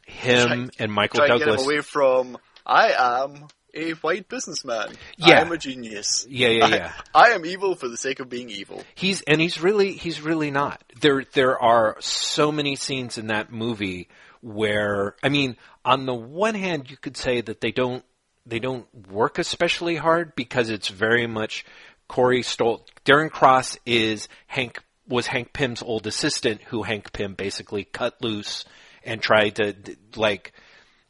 him 0.06 0.70
and 0.78 0.92
Michael 0.92 1.18
try 1.18 1.28
Douglas 1.28 1.56
get 1.56 1.64
away 1.66 1.80
from 1.82 2.38
I 2.64 2.92
am 3.24 3.48
a 3.74 3.92
white 3.92 4.28
businessman. 4.28 4.92
Yeah. 5.16 5.38
I 5.38 5.40
am 5.42 5.52
a 5.52 5.58
genius. 5.58 6.26
Yeah, 6.28 6.48
yeah, 6.48 6.66
yeah. 6.68 6.92
I, 7.14 7.30
I, 7.30 7.34
am 7.34 7.44
evil 7.44 7.74
for 7.74 7.88
the 7.88 7.96
sake 7.96 8.20
of 8.20 8.28
being 8.28 8.48
evil. 8.48 8.82
He's 8.94 9.22
and 9.22 9.40
he's 9.40 9.60
really 9.60 9.92
he's 9.92 10.20
really 10.22 10.50
not. 10.50 10.82
There 11.00 11.24
there 11.32 11.60
are 11.60 11.96
so 12.00 12.50
many 12.50 12.76
scenes 12.76 13.18
in 13.18 13.26
that 13.26 13.52
movie 13.52 14.08
where 14.40 15.14
I 15.22 15.28
mean, 15.28 15.56
on 15.84 16.06
the 16.06 16.14
one 16.14 16.54
hand 16.54 16.90
you 16.90 16.96
could 16.96 17.16
say 17.16 17.40
that 17.42 17.60
they 17.60 17.70
don't 17.70 18.04
they 18.46 18.58
don't 18.58 18.86
work 19.08 19.38
especially 19.38 19.96
hard 19.96 20.34
because 20.34 20.70
it's 20.70 20.88
very 20.88 21.26
much 21.26 21.64
Corey 22.08 22.42
Stoll 22.42 22.86
Darren 23.04 23.30
Cross 23.30 23.78
is 23.84 24.28
Hank 24.46 24.82
was 25.08 25.26
Hank 25.26 25.52
Pym's 25.52 25.82
old 25.82 26.06
assistant 26.06 26.62
who 26.62 26.82
Hank 26.82 27.12
Pym 27.12 27.34
basically 27.34 27.84
cut 27.84 28.20
loose 28.22 28.64
and 29.06 29.22
tried 29.22 29.56
to 29.56 29.74
like 30.16 30.52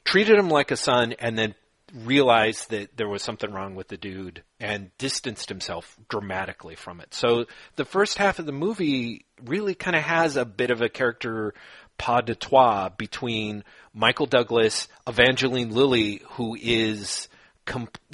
treated 0.04 0.38
him 0.38 0.48
like 0.48 0.70
a 0.70 0.76
son 0.76 1.14
and 1.18 1.36
then 1.38 1.54
realized 1.94 2.70
that 2.70 2.96
there 2.96 3.08
was 3.08 3.22
something 3.22 3.52
wrong 3.52 3.74
with 3.74 3.88
the 3.88 3.96
dude 3.96 4.42
and 4.60 4.90
distanced 4.98 5.48
himself 5.48 5.96
dramatically 6.08 6.74
from 6.74 7.00
it. 7.00 7.14
So 7.14 7.46
the 7.76 7.84
first 7.84 8.18
half 8.18 8.38
of 8.38 8.46
the 8.46 8.52
movie 8.52 9.24
really 9.44 9.74
kind 9.74 9.96
of 9.96 10.02
has 10.02 10.36
a 10.36 10.44
bit 10.44 10.70
of 10.70 10.82
a 10.82 10.88
character 10.88 11.54
pas 11.98 12.22
de 12.24 12.34
trois 12.34 12.88
between 12.90 13.64
Michael 13.94 14.26
Douglas, 14.26 14.88
Evangeline 15.06 15.70
Lilly, 15.70 16.22
who 16.32 16.56
is, 16.60 17.28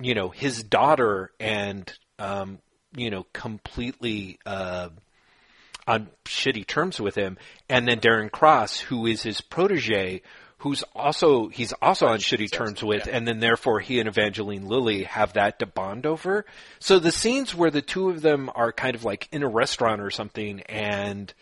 you 0.01 0.15
know, 0.15 0.29
his 0.29 0.63
daughter 0.63 1.33
and, 1.41 1.93
um, 2.19 2.59
you 2.95 3.11
know, 3.11 3.27
completely, 3.33 4.39
uh, 4.47 4.91
on 5.87 6.09
shitty 6.25 6.67
terms 6.67 7.01
with 7.01 7.15
him, 7.15 7.39
and 7.69 7.87
then 7.89 8.01
Darren 8.01 8.31
Cross, 8.31 8.81
who 8.81 9.07
is 9.07 9.23
his 9.23 9.41
protege, 9.41 10.23
who's 10.59 10.85
also 10.95 11.49
he's 11.49 11.73
also 11.83 12.07
on 12.07 12.19
shitty 12.19 12.51
terms 12.51 12.83
with, 12.83 13.07
yeah. 13.07 13.17
and 13.17 13.27
then 13.27 13.41
therefore 13.41 13.81
he 13.81 13.99
and 13.99 14.09
Evangeline 14.09 14.69
Lilly 14.69 15.03
have 15.05 15.33
that 15.33 15.59
to 15.59 15.67
bond 15.67 16.07
over. 16.07 16.45
So 16.79 16.99
the 16.99 17.11
scenes 17.11 17.55
where 17.55 17.71
the 17.71 17.83
two 17.83 18.11
of 18.11 18.23
them 18.23 18.49
are 18.55 18.73
kind 18.73 18.95
of 18.95 19.05
like 19.05 19.29
in 19.33 19.43
a 19.43 19.49
restaurant 19.49 20.01
or 20.01 20.11
something, 20.11 20.61
and 20.63 21.33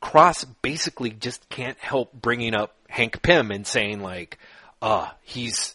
Cross 0.00 0.44
basically 0.62 1.10
just 1.10 1.48
can't 1.48 1.78
help 1.78 2.12
bringing 2.12 2.54
up 2.54 2.74
Hank 2.88 3.22
Pym 3.22 3.52
and 3.52 3.66
saying 3.66 4.00
like, 4.00 4.38
"Ah, 4.82 5.10
uh, 5.10 5.14
he's." 5.22 5.74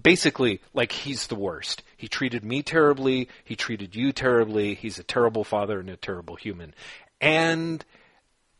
basically 0.00 0.60
like 0.72 0.92
he's 0.92 1.26
the 1.26 1.34
worst. 1.34 1.82
He 1.96 2.08
treated 2.08 2.44
me 2.44 2.62
terribly. 2.62 3.28
He 3.44 3.56
treated 3.56 3.96
you 3.96 4.12
terribly. 4.12 4.74
He's 4.74 4.98
a 4.98 5.02
terrible 5.02 5.42
father 5.44 5.80
and 5.80 5.90
a 5.90 5.96
terrible 5.96 6.36
human. 6.36 6.74
And 7.22 7.82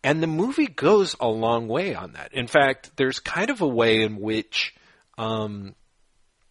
and 0.04 0.23
the 0.23 0.26
movie 0.26 0.66
goes 0.66 1.14
a 1.21 1.28
long 1.28 1.69
way 1.69 1.95
on 1.95 2.12
that. 2.12 2.33
In 2.33 2.47
fact, 2.47 2.92
there's 2.97 3.19
kind 3.21 3.50
of 3.50 3.61
a 3.61 3.69
way 3.69 4.02
in 4.02 4.19
which 4.19 4.75
um, 5.16 5.75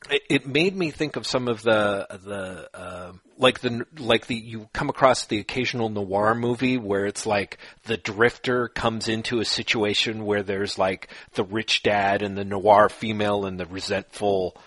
it, 0.10 0.24
it 0.30 0.48
made 0.48 0.76
me 0.76 0.90
think 0.90 1.16
of 1.16 1.28
some 1.28 1.48
of 1.48 1.62
the 1.62 2.08
the 2.10 2.70
uh, 2.74 3.12
like 3.38 3.60
the 3.60 3.86
like 4.00 4.28
the 4.28 4.36
you 4.36 4.70
come 4.74 4.90
across 4.90 5.26
the 5.26 5.40
occasional 5.40 5.90
noir 5.90 6.34
movie 6.34 6.78
where 6.78 7.06
it's 7.06 7.26
like 7.26 7.58
the 7.84 7.98
drifter 7.98 8.68
comes 8.68 9.08
into 9.08 9.40
a 9.40 9.46
situation 9.46 10.26
where 10.26 10.44
there's 10.44 10.78
like 10.78 11.10
the 11.34 11.44
rich 11.44 11.84
dad 11.84 12.24
and 12.24 12.38
the 12.38 12.46
noir 12.46 12.90
female 12.90 13.46
and 13.46 13.60
the 13.60 13.66
resentful 13.66 14.58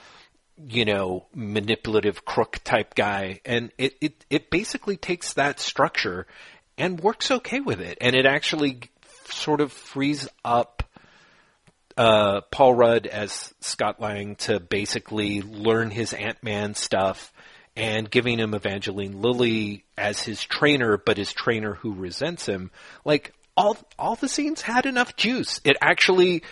you 0.68 0.84
know 0.84 1.26
manipulative 1.34 2.24
crook 2.24 2.60
type 2.62 2.94
guy 2.94 3.40
and 3.44 3.72
it 3.76 3.96
it 4.00 4.24
it 4.30 4.50
basically 4.50 4.96
takes 4.96 5.32
that 5.32 5.58
structure 5.58 6.28
and 6.78 7.00
works 7.00 7.30
okay 7.30 7.60
with 7.60 7.80
it 7.80 7.98
and 8.00 8.14
it 8.14 8.26
actually 8.26 8.80
sort 9.26 9.60
of 9.60 9.72
frees 9.72 10.28
up 10.44 10.82
uh, 11.96 12.40
Paul 12.50 12.74
Rudd 12.74 13.06
as 13.06 13.54
Scott 13.60 14.00
Lang 14.00 14.36
to 14.36 14.58
basically 14.58 15.42
learn 15.42 15.90
his 15.90 16.12
Ant 16.12 16.42
Man 16.42 16.74
stuff 16.74 17.32
and 17.76 18.10
giving 18.10 18.38
him 18.38 18.54
Evangeline 18.54 19.20
Lilly 19.20 19.84
as 19.96 20.22
his 20.22 20.42
trainer, 20.42 20.96
but 20.96 21.16
his 21.16 21.32
trainer 21.32 21.74
who 21.74 21.92
resents 21.92 22.46
him. 22.46 22.70
Like 23.04 23.32
all 23.56 23.76
all 23.98 24.16
the 24.16 24.28
scenes 24.28 24.60
had 24.62 24.86
enough 24.86 25.16
juice. 25.16 25.60
It 25.64 25.76
actually 25.80 26.42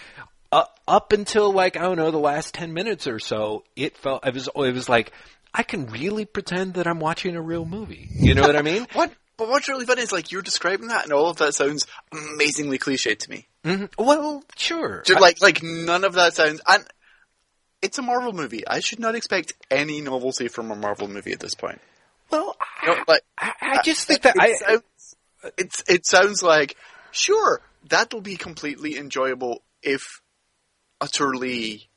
uh, 0.50 0.64
up 0.87 1.12
until 1.12 1.52
like 1.52 1.76
I 1.76 1.83
don't 1.83 1.97
know 1.97 2.11
the 2.11 2.19
last 2.19 2.55
ten 2.55 2.73
minutes 2.73 3.07
or 3.07 3.19
so, 3.19 3.64
it 3.76 3.97
felt 3.97 4.26
it 4.26 4.35
was 4.35 4.49
it 4.55 4.75
was 4.75 4.88
like 4.88 5.12
I 5.55 5.62
can 5.62 5.87
really 5.87 6.25
pretend 6.25 6.75
that 6.75 6.87
I'm 6.87 7.00
watching 7.00 7.37
a 7.37 7.43
real 7.43 7.64
movie. 7.64 8.09
You 8.11 8.35
know 8.35 8.43
what 8.43 8.57
I 8.57 8.62
mean? 8.62 8.87
what? 8.93 9.12
But 9.37 9.49
what's 9.49 9.69
really 9.69 9.87
funny 9.87 10.03
is 10.03 10.12
like 10.12 10.31
you're 10.31 10.43
describing 10.43 10.89
that, 10.89 11.05
and 11.05 11.12
all 11.12 11.29
of 11.31 11.39
that 11.39 11.55
sounds 11.55 11.87
amazingly 12.12 12.79
cliche 12.79 13.15
to 13.15 13.31
me. 13.31 13.49
Mm-hmm. 13.65 13.87
Well, 14.03 14.45
sure. 14.57 15.03
Just 15.05 15.21
like 15.21 15.41
like 15.41 15.62
none 15.62 16.05
of 16.05 16.15
that 16.15 16.35
sounds. 16.35 16.61
And 16.67 16.85
it's 17.81 17.99
a 17.99 18.03
Marvel 18.03 18.33
movie. 18.33 18.67
I 18.67 18.81
should 18.81 19.01
not 19.01 19.15
expect 19.15 19.55
any 19.71 20.01
novelty 20.01 20.49
from 20.49 20.71
a 20.71 20.77
Marvel 20.77 21.09
movie 21.09 21.33
at 21.33 21.41
this 21.41 21.55
point. 21.55 21.81
Well, 22.31 22.57
You 22.83 22.89
know, 22.97 23.05
like 23.09 23.23
I, 23.39 23.53
I 23.61 23.83
just 23.83 24.07
think 24.07 24.23
that 24.23 24.37
it 24.37 24.41
I. 24.43 24.53
sounds, 24.55 25.17
it's 25.59 25.85
it 25.89 26.07
sounds 26.07 26.43
like 26.43 26.77
sure 27.11 27.61
that'll 27.89 28.21
be 28.21 28.37
completely 28.37 28.97
enjoyable 28.97 29.62
if 29.83 30.21
utterly 31.01 31.89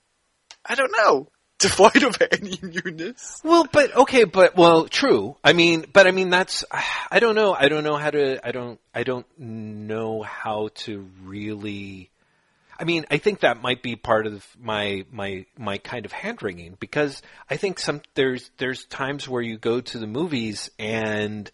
I 0.66 0.76
don't 0.76 0.92
know 0.98 1.30
devoid 1.60 2.04
of 2.04 2.18
any 2.32 2.60
newness. 2.62 3.42
Well, 3.44 3.68
but 3.72 3.96
okay, 3.96 4.26
but 4.26 4.56
well, 4.56 4.88
true. 4.88 5.38
I 5.44 5.54
mean, 5.54 5.86
but 5.92 6.08
I 6.08 6.12
mean 6.12 6.30
that's 6.30 6.66
I 6.72 7.20
don't 7.20 7.36
know. 7.36 7.54
I 7.54 7.70
don't 7.70 7.84
know 7.84 7.98
how 7.98 8.12
to 8.12 8.46
I 8.46 8.52
don't 8.52 8.80
I 8.94 9.04
don't 9.04 9.26
know 9.38 10.22
how 10.22 10.70
to 10.76 11.08
really 11.24 12.10
I 12.78 12.84
mean, 12.84 13.06
I 13.10 13.18
think 13.18 13.40
that 13.40 13.62
might 13.62 13.82
be 13.82 13.96
part 13.96 14.28
of 14.28 14.46
my 14.60 15.06
my 15.12 15.46
my 15.58 15.78
kind 15.78 16.06
of 16.06 16.12
hand 16.12 16.44
wringing 16.44 16.76
because 16.80 17.22
I 17.50 17.58
think 17.58 17.80
some 17.80 18.02
there's 18.16 18.52
there's 18.58 18.86
times 18.86 19.28
where 19.28 19.42
you 19.42 19.58
go 19.58 19.82
to 19.82 19.98
the 19.98 20.08
movies 20.08 20.70
and 20.78 21.50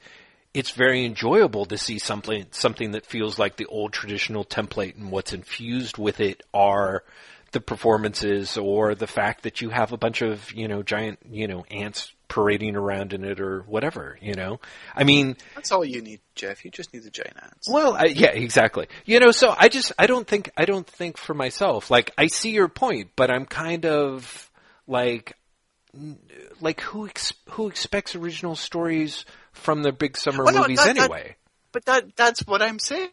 it's 0.53 0.71
very 0.71 1.05
enjoyable 1.05 1.65
to 1.65 1.77
see 1.77 1.99
something 1.99 2.47
something 2.51 2.91
that 2.91 3.05
feels 3.05 3.37
like 3.37 3.55
the 3.55 3.67
old 3.67 3.93
traditional 3.93 4.43
template 4.43 4.95
and 4.95 5.11
what's 5.11 5.33
infused 5.33 5.97
with 5.97 6.19
it 6.19 6.41
are 6.53 7.03
the 7.51 7.59
performances 7.61 8.57
or 8.57 8.95
the 8.95 9.07
fact 9.07 9.43
that 9.43 9.61
you 9.61 9.69
have 9.69 9.91
a 9.91 9.97
bunch 9.97 10.21
of 10.21 10.51
you 10.53 10.67
know 10.67 10.81
giant 10.83 11.19
you 11.29 11.47
know 11.47 11.65
ants 11.69 12.11
parading 12.29 12.77
around 12.77 13.11
in 13.11 13.25
it 13.25 13.41
or 13.41 13.61
whatever 13.67 14.17
you 14.21 14.33
know 14.33 14.57
i 14.95 15.03
mean 15.03 15.35
That's 15.53 15.69
all 15.73 15.83
you 15.83 16.01
need, 16.01 16.21
Jeff. 16.33 16.63
You 16.63 16.71
just 16.71 16.93
need 16.93 17.03
the 17.03 17.09
giant 17.09 17.35
ants. 17.43 17.67
well 17.69 17.93
I, 17.93 18.05
yeah 18.05 18.29
exactly 18.29 18.87
you 19.05 19.19
know 19.19 19.31
so 19.31 19.53
i 19.59 19.67
just 19.67 19.91
i 19.99 20.07
don't 20.07 20.25
think 20.25 20.49
i 20.55 20.63
don't 20.63 20.87
think 20.87 21.17
for 21.17 21.33
myself 21.33 21.91
like 21.91 22.11
i 22.17 22.27
see 22.27 22.51
your 22.51 22.69
point 22.69 23.11
but 23.17 23.29
i'm 23.29 23.45
kind 23.45 23.85
of 23.85 24.49
like 24.87 25.33
like 26.61 26.79
who 26.81 27.05
ex- 27.07 27.33
who 27.49 27.67
expects 27.67 28.15
original 28.15 28.55
stories 28.55 29.25
from 29.51 29.83
the 29.83 29.91
big 29.91 30.15
summer 30.17 30.45
Well, 30.45 30.61
movies 30.61 30.77
that- 30.77 30.95
that- 30.95 31.03
anyway 31.11 31.35
But 31.71 31.85
that 31.85 32.15
that's 32.17 32.45
what 32.45 32.61
I'm 32.61 32.79
saying. 32.79 33.09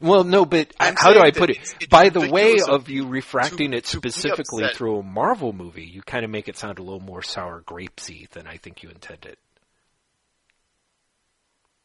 Well, 0.00 0.24
no, 0.24 0.44
but 0.44 0.72
I'm 0.80 0.96
how 0.96 1.12
do 1.12 1.20
I 1.20 1.30
put 1.30 1.50
it? 1.50 1.88
By 1.88 2.08
the 2.08 2.28
way 2.28 2.58
of 2.66 2.88
you 2.88 3.06
refracting 3.06 3.70
to- 3.70 3.78
it 3.78 3.86
specifically 3.86 4.64
through 4.74 4.98
a 4.98 5.02
Marvel 5.02 5.52
movie, 5.52 5.84
you 5.84 6.02
kind 6.02 6.24
of 6.24 6.30
make 6.30 6.48
it 6.48 6.56
sound 6.56 6.78
a 6.78 6.82
little 6.82 7.00
more 7.00 7.22
sour 7.22 7.62
grapesy 7.62 8.28
than 8.30 8.46
I 8.46 8.56
think 8.56 8.82
you 8.82 8.90
intended. 8.90 9.36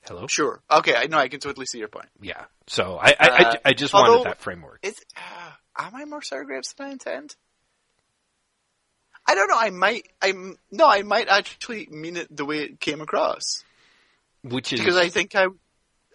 Hello? 0.07 0.27
Sure. 0.27 0.61
Okay, 0.69 0.95
I 0.95 1.07
know. 1.07 1.17
I 1.17 1.29
can 1.29 1.39
totally 1.39 1.65
see 1.65 1.79
your 1.79 1.87
point. 1.87 2.07
Yeah. 2.21 2.45
So 2.67 2.97
I, 3.01 3.09
I, 3.09 3.15
I, 3.19 3.49
Uh, 3.49 3.55
I 3.65 3.73
just 3.73 3.93
wanted 3.93 4.25
that 4.25 4.39
framework. 4.39 4.79
Is 4.83 4.99
uh, 5.17 5.51
am 5.77 5.95
I 5.95 6.05
more 6.05 6.21
sour 6.21 6.43
grapes 6.43 6.73
than 6.73 6.87
I 6.87 6.91
intend? 6.91 7.35
I 9.27 9.33
don't 9.33 9.47
know. 9.47 9.57
I 9.57 9.71
might. 9.71 10.07
I'm 10.21 10.57
no. 10.71 10.87
I 10.87 11.01
might 11.01 11.27
actually 11.27 11.87
mean 11.89 12.17
it 12.17 12.35
the 12.35 12.45
way 12.45 12.59
it 12.59 12.79
came 12.79 13.01
across 13.01 13.63
Which 14.43 14.71
is 14.73 14.79
because 14.79 14.95
I 14.97 15.09
think 15.09 15.35
I, 15.35 15.47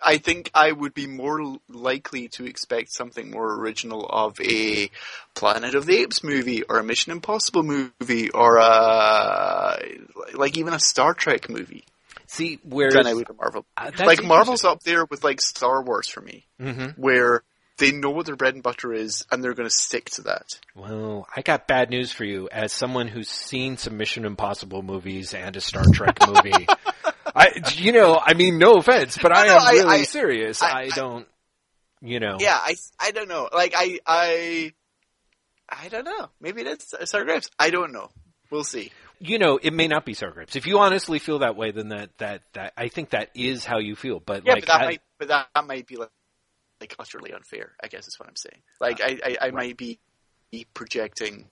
I 0.02 0.18
think 0.18 0.50
I 0.54 0.72
would 0.72 0.94
be 0.94 1.06
more 1.06 1.58
likely 1.68 2.28
to 2.28 2.46
expect 2.46 2.92
something 2.92 3.30
more 3.30 3.54
original 3.54 4.06
of 4.06 4.40
a 4.40 4.90
Planet 5.34 5.74
of 5.74 5.86
the 5.86 5.98
Apes 5.98 6.24
movie 6.24 6.62
or 6.62 6.78
a 6.78 6.84
Mission 6.84 7.12
Impossible 7.12 7.62
movie 7.62 8.30
or 8.30 8.56
a 8.58 9.78
like 10.34 10.56
even 10.56 10.72
a 10.74 10.80
Star 10.80 11.14
Trek 11.14 11.48
movie 11.48 11.84
see 12.26 12.60
where 12.62 12.90
than 12.90 13.06
I 13.06 13.14
would 13.14 13.28
a 13.28 13.34
Marvel. 13.34 13.66
Uh, 13.76 13.90
like 14.04 14.22
Marvel's 14.24 14.64
up 14.64 14.82
there 14.84 15.04
with 15.04 15.24
like 15.24 15.40
Star 15.40 15.82
Wars 15.82 16.08
for 16.08 16.20
me, 16.20 16.46
Mhm. 16.60 16.96
where 16.96 17.42
they 17.80 17.90
know 17.92 18.10
what 18.10 18.26
their 18.26 18.36
bread 18.36 18.54
and 18.54 18.62
butter 18.62 18.92
is 18.92 19.26
and 19.32 19.42
they're 19.42 19.54
going 19.54 19.68
to 19.68 19.74
stick 19.74 20.10
to 20.10 20.22
that. 20.22 20.46
Well, 20.76 21.26
I 21.36 21.42
got 21.42 21.66
bad 21.66 21.90
news 21.90 22.12
for 22.12 22.24
you. 22.24 22.48
As 22.52 22.72
someone 22.72 23.08
who's 23.08 23.28
seen 23.28 23.76
some 23.76 23.96
Mission 23.96 24.24
Impossible 24.24 24.82
movies 24.82 25.34
and 25.34 25.56
a 25.56 25.60
Star 25.60 25.84
Trek 25.92 26.16
movie, 26.26 26.66
I, 27.34 27.48
you 27.74 27.92
know, 27.92 28.20
I 28.22 28.34
mean, 28.34 28.58
no 28.58 28.76
offense, 28.76 29.18
but 29.20 29.36
I 29.36 29.46
no, 29.48 29.56
am 29.56 29.62
I- 29.62 29.70
really 29.72 30.00
I- 30.00 30.02
serious. 30.04 30.62
I- 30.62 30.82
I, 30.82 30.88
don't, 30.90 31.26
you 32.00 32.20
know. 32.20 32.36
Yeah, 32.40 32.56
I 32.56 32.76
I 32.98 33.10
don't 33.10 33.28
know. 33.28 33.48
Like 33.52 33.74
I 33.76 33.98
I 34.06 34.72
I 35.68 35.88
don't 35.88 36.04
know. 36.04 36.28
Maybe 36.40 36.62
that's 36.62 36.94
sour 37.10 37.24
grapes. 37.24 37.50
I 37.58 37.70
don't 37.70 37.92
know. 37.92 38.10
We'll 38.50 38.64
see. 38.64 38.90
you 39.20 39.38
know, 39.38 39.58
it 39.62 39.72
may 39.72 39.86
not 39.86 40.04
be 40.04 40.14
sour 40.14 40.30
grapes. 40.32 40.56
If 40.56 40.66
you 40.66 40.78
honestly 40.78 41.18
feel 41.20 41.40
that 41.40 41.54
way, 41.56 41.70
then 41.70 41.90
that 41.90 42.10
that 42.18 42.42
that 42.54 42.72
I 42.76 42.88
think 42.88 43.10
that 43.10 43.30
is 43.34 43.64
how 43.64 43.78
you 43.78 43.94
feel. 43.94 44.18
But 44.18 44.44
Yeah, 44.46 44.54
like, 44.54 44.62
but 44.66 44.72
that 44.72 44.80
I- 44.80 44.84
might 44.86 45.00
but 45.18 45.28
that, 45.28 45.48
that 45.54 45.66
might 45.66 45.86
be 45.86 45.96
like 45.96 46.10
like 46.80 46.94
utterly 46.98 47.32
unfair. 47.32 47.72
I 47.82 47.88
guess 47.88 48.08
is 48.08 48.18
what 48.18 48.28
I'm 48.28 48.36
saying. 48.36 48.62
Like 48.80 49.00
ah, 49.02 49.06
I 49.06 49.36
I, 49.40 49.46
I 49.48 49.50
might 49.50 49.76
be 49.76 49.98
projecting 50.74 51.46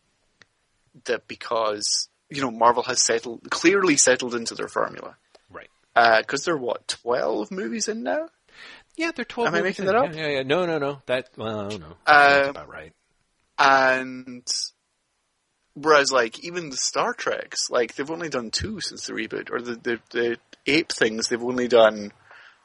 that 1.05 1.29
because 1.29 2.09
you 2.31 2.41
know 2.41 2.51
Marvel 2.51 2.83
has 2.85 3.03
settled 3.03 3.49
clearly 3.51 3.97
settled 3.97 4.35
into 4.35 4.55
their 4.55 4.69
formula. 4.69 5.17
right? 5.51 5.69
Uh, 5.95 6.21
because 6.21 6.45
they're 6.45 6.57
what 6.57 6.87
twelve 6.89 7.51
movies 7.51 7.89
in 7.89 8.03
now. 8.03 8.29
Yeah, 8.97 9.13
they're 9.15 9.25
twelve. 9.25 9.49
Am 9.49 9.55
I 9.55 9.63
making 9.63 9.85
in. 9.85 9.93
that 9.93 9.97
up? 9.97 10.15
Yeah, 10.15 10.23
yeah, 10.23 10.29
yeah. 10.39 10.43
No, 10.43 10.67
no, 10.67 10.79
no. 10.79 11.03
That 11.07 11.31
well, 11.37 11.61
I 11.61 11.69
don't 11.69 11.81
know. 11.81 11.97
That's 12.07 12.47
uh, 12.47 12.51
about 12.51 12.69
right. 12.69 12.93
and 13.59 14.47
whereas 15.75 16.11
like 16.11 16.45
even 16.45 16.71
the 16.71 16.77
Star 16.77 17.15
Treks, 17.15 17.71
like 17.71 17.95
they've 17.95 18.11
only 18.11 18.29
done 18.29 18.51
two 18.51 18.81
since 18.81 19.07
the 19.07 19.13
reboot, 19.13 19.51
or 19.51 19.61
the 19.61 19.77
the, 19.77 20.01
the 20.11 20.37
ape 20.67 20.93
things, 20.93 21.29
they've 21.29 21.43
only 21.43 21.69
done 21.69 22.13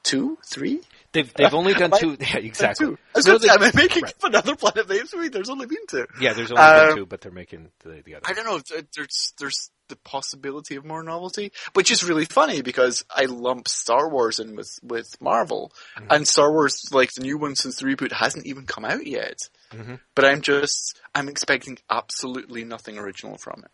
two, 0.03 0.37
three. 0.45 0.81
They've 1.13 1.31
they've 1.33 1.53
only 1.53 1.73
done 1.75 1.91
two. 1.97 2.17
Yeah, 2.19 2.37
exactly. 2.37 2.87
Two. 2.87 2.97
I 3.15 3.17
was 3.19 3.25
No, 3.27 3.33
gonna 3.37 3.39
say, 3.41 3.47
they- 3.47 3.53
am 3.53 3.63
I 3.63 3.71
making 3.75 4.03
right. 4.03 4.13
another 4.23 4.55
Planet 4.55 4.79
of 4.79 4.87
the 4.87 4.95
Apes 4.99 5.13
movie? 5.15 5.29
There's 5.29 5.49
only 5.49 5.67
been 5.67 5.85
two. 5.87 6.05
Yeah, 6.19 6.33
there's 6.33 6.51
only 6.51 6.63
been 6.63 6.89
Um, 6.89 6.95
two, 6.97 7.05
but 7.05 7.21
they're 7.21 7.31
making 7.31 7.69
the, 7.83 8.01
the 8.03 8.15
other. 8.15 8.25
I 8.27 8.33
don't 8.33 8.45
know. 8.45 8.59
There's 8.95 9.33
there's 9.39 9.69
the 9.89 9.95
possibility 9.97 10.75
of 10.75 10.85
more 10.85 11.03
novelty, 11.03 11.51
which 11.73 11.91
is 11.91 12.03
really 12.03 12.25
funny 12.25 12.61
because 12.61 13.05
I 13.13 13.25
lump 13.25 13.67
Star 13.67 14.09
Wars 14.09 14.39
in 14.39 14.55
with 14.55 14.79
with 14.81 15.15
Marvel, 15.21 15.71
Mm-hmm. 15.97 16.07
and 16.11 16.27
Star 16.27 16.51
Wars 16.51 16.89
like 16.91 17.11
the 17.13 17.21
new 17.21 17.37
one 17.37 17.55
since 17.55 17.77
the 17.77 17.85
reboot 17.85 18.11
hasn't 18.11 18.45
even 18.47 18.65
come 18.65 18.83
out 18.85 19.05
yet. 19.05 19.37
Mhm. 19.71 19.99
But 20.15 20.25
I'm 20.25 20.41
just 20.41 20.99
I'm 21.13 21.29
expecting 21.29 21.77
absolutely 21.91 22.63
nothing 22.63 22.97
original 22.97 23.37
from 23.37 23.63
it, 23.63 23.71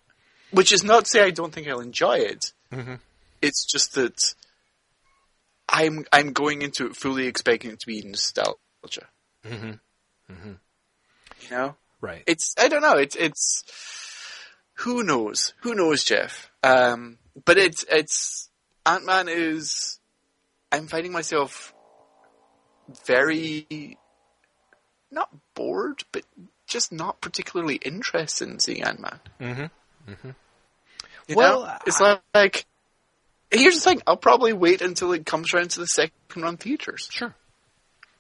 which 0.52 0.74
is 0.74 0.84
not 0.84 1.06
to 1.06 1.10
say 1.10 1.24
I 1.24 1.30
don't 1.32 1.54
think 1.54 1.68
I'll 1.70 1.80
enjoy 1.80 2.18
it. 2.18 2.52
Mhm. 2.74 3.00
It's 3.42 3.66
just 3.66 3.94
that 3.94 4.34
I'm 5.72 6.06
I'm 6.12 6.34
going 6.34 6.62
into 6.62 6.86
it 6.88 6.96
fully 6.96 7.28
expecting 7.28 7.72
it 7.72 7.80
to 7.82 7.88
be 7.88 8.02
nostalgia. 8.02 9.08
hmm 9.46 9.72
You 10.34 11.50
know. 11.50 11.76
Right. 12.02 12.24
it's 12.28 12.56
I 12.58 12.68
don't 12.68 12.82
know. 12.82 12.96
It's 12.96 13.16
it's 13.16 13.64
who 14.76 15.04
knows? 15.04 15.54
Who 15.62 15.76
knows, 15.76 16.04
Jeff? 16.04 16.50
Um, 16.64 17.18
but 17.46 17.58
it's 17.58 17.86
it's 17.90 18.50
Ant 18.86 19.06
Man 19.06 19.28
is. 19.30 20.00
I'm 20.72 20.88
finding 20.88 21.12
myself 21.12 21.74
very 23.06 23.98
not 25.12 25.30
bored, 25.56 26.04
but 26.12 26.24
just 26.68 26.92
not 26.92 27.22
particularly 27.22 27.76
interested 27.76 28.48
in 28.48 28.60
seeing 28.60 28.84
Ant 28.84 29.00
Man. 29.00 29.20
hmm 29.40 30.30
You 31.28 31.36
Well, 31.36 31.64
know? 31.64 31.78
it's 31.86 32.00
like, 32.00 32.22
like 32.34 32.66
here's 33.52 33.76
the 33.76 33.82
thing. 33.82 34.02
I'll 34.08 34.18
probably 34.18 34.54
wait 34.54 34.82
until 34.82 35.12
it 35.14 35.26
comes 35.26 35.54
around 35.54 35.72
to 35.72 35.80
the 35.80 35.88
second 35.88 36.12
run 36.36 36.58
theaters. 36.58 37.08
Sure. 37.12 37.34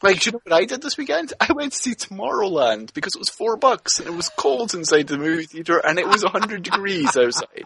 Like, 0.01 0.25
you 0.25 0.31
know 0.31 0.39
what 0.45 0.53
I 0.55 0.63
did 0.65 0.81
this 0.81 0.97
weekend? 0.97 1.33
I 1.41 1.51
went 1.51 1.73
to 1.73 1.77
see 1.77 1.93
Tomorrowland 1.93 2.93
because 2.93 3.15
it 3.15 3.19
was 3.19 3.27
four 3.29 3.57
bucks 3.57 3.99
and 3.99 4.07
it 4.07 4.15
was 4.15 4.29
cold 4.29 4.73
inside 4.73 5.07
the 5.07 5.17
movie 5.17 5.43
theater 5.45 5.77
and 5.85 5.99
it 5.99 6.07
was 6.07 6.23
a 6.23 6.29
hundred 6.29 6.63
degrees 6.63 7.17
outside. 7.17 7.65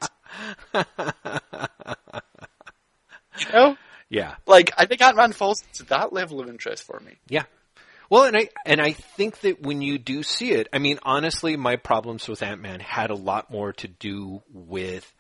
you 3.40 3.46
know, 3.54 3.78
Yeah. 4.10 4.36
like 4.46 4.72
I 4.78 4.86
think 4.86 5.02
Ant 5.02 5.16
Man 5.18 5.32
falls 5.34 5.64
to 5.74 5.84
that 5.86 6.12
level 6.14 6.40
of 6.42 6.50
interest 6.50 6.84
for 6.84 7.00
me. 7.00 7.18
Yeah. 7.30 7.44
Well, 8.10 8.24
and 8.26 8.36
I 8.38 8.50
and 8.66 8.82
I 8.82 8.92
think 8.92 9.40
that 9.42 9.62
when 9.62 9.82
you 9.82 9.98
do 9.98 10.24
see 10.24 10.52
it, 10.52 10.68
I 10.74 10.78
mean, 10.80 11.00
honestly, 11.04 11.56
my 11.56 11.78
problems 11.78 12.28
with 12.28 12.44
Ant 12.44 12.62
Man 12.62 12.80
had 12.80 13.10
a 13.10 13.16
lot 13.16 13.50
more 13.50 13.74
to 13.74 13.88
do 13.88 14.42
with 14.52 15.12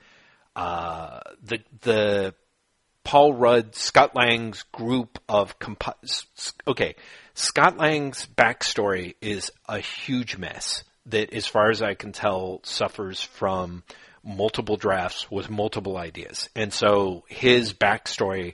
uh, 0.55 1.19
the 1.43 1.59
the 1.81 2.33
Paul 3.03 3.33
Rudd, 3.33 3.75
Scott 3.75 4.15
Lang's 4.15 4.63
group 4.71 5.19
of 5.27 5.55
okay, 6.67 6.95
Scott 7.33 7.77
Lang's 7.77 8.27
backstory 8.27 9.15
is 9.21 9.51
a 9.67 9.79
huge 9.79 10.37
mess 10.37 10.83
that, 11.07 11.33
as 11.33 11.45
far 11.45 11.69
as 11.69 11.81
I 11.81 11.95
can 11.95 12.11
tell, 12.11 12.61
suffers 12.63 13.21
from 13.21 13.83
multiple 14.23 14.77
drafts 14.77 15.29
with 15.29 15.49
multiple 15.49 15.97
ideas, 15.97 16.49
and 16.55 16.71
so 16.71 17.25
his 17.27 17.73
backstory 17.73 18.53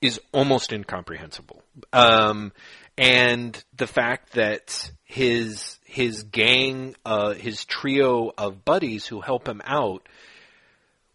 is 0.00 0.20
almost 0.32 0.72
incomprehensible. 0.72 1.62
Um, 1.92 2.52
and 2.96 3.62
the 3.76 3.86
fact 3.86 4.32
that 4.32 4.90
his 5.04 5.78
his 5.84 6.22
gang, 6.22 6.96
uh, 7.04 7.34
his 7.34 7.64
trio 7.64 8.32
of 8.36 8.64
buddies 8.64 9.06
who 9.06 9.20
help 9.20 9.46
him 9.46 9.60
out, 9.64 10.08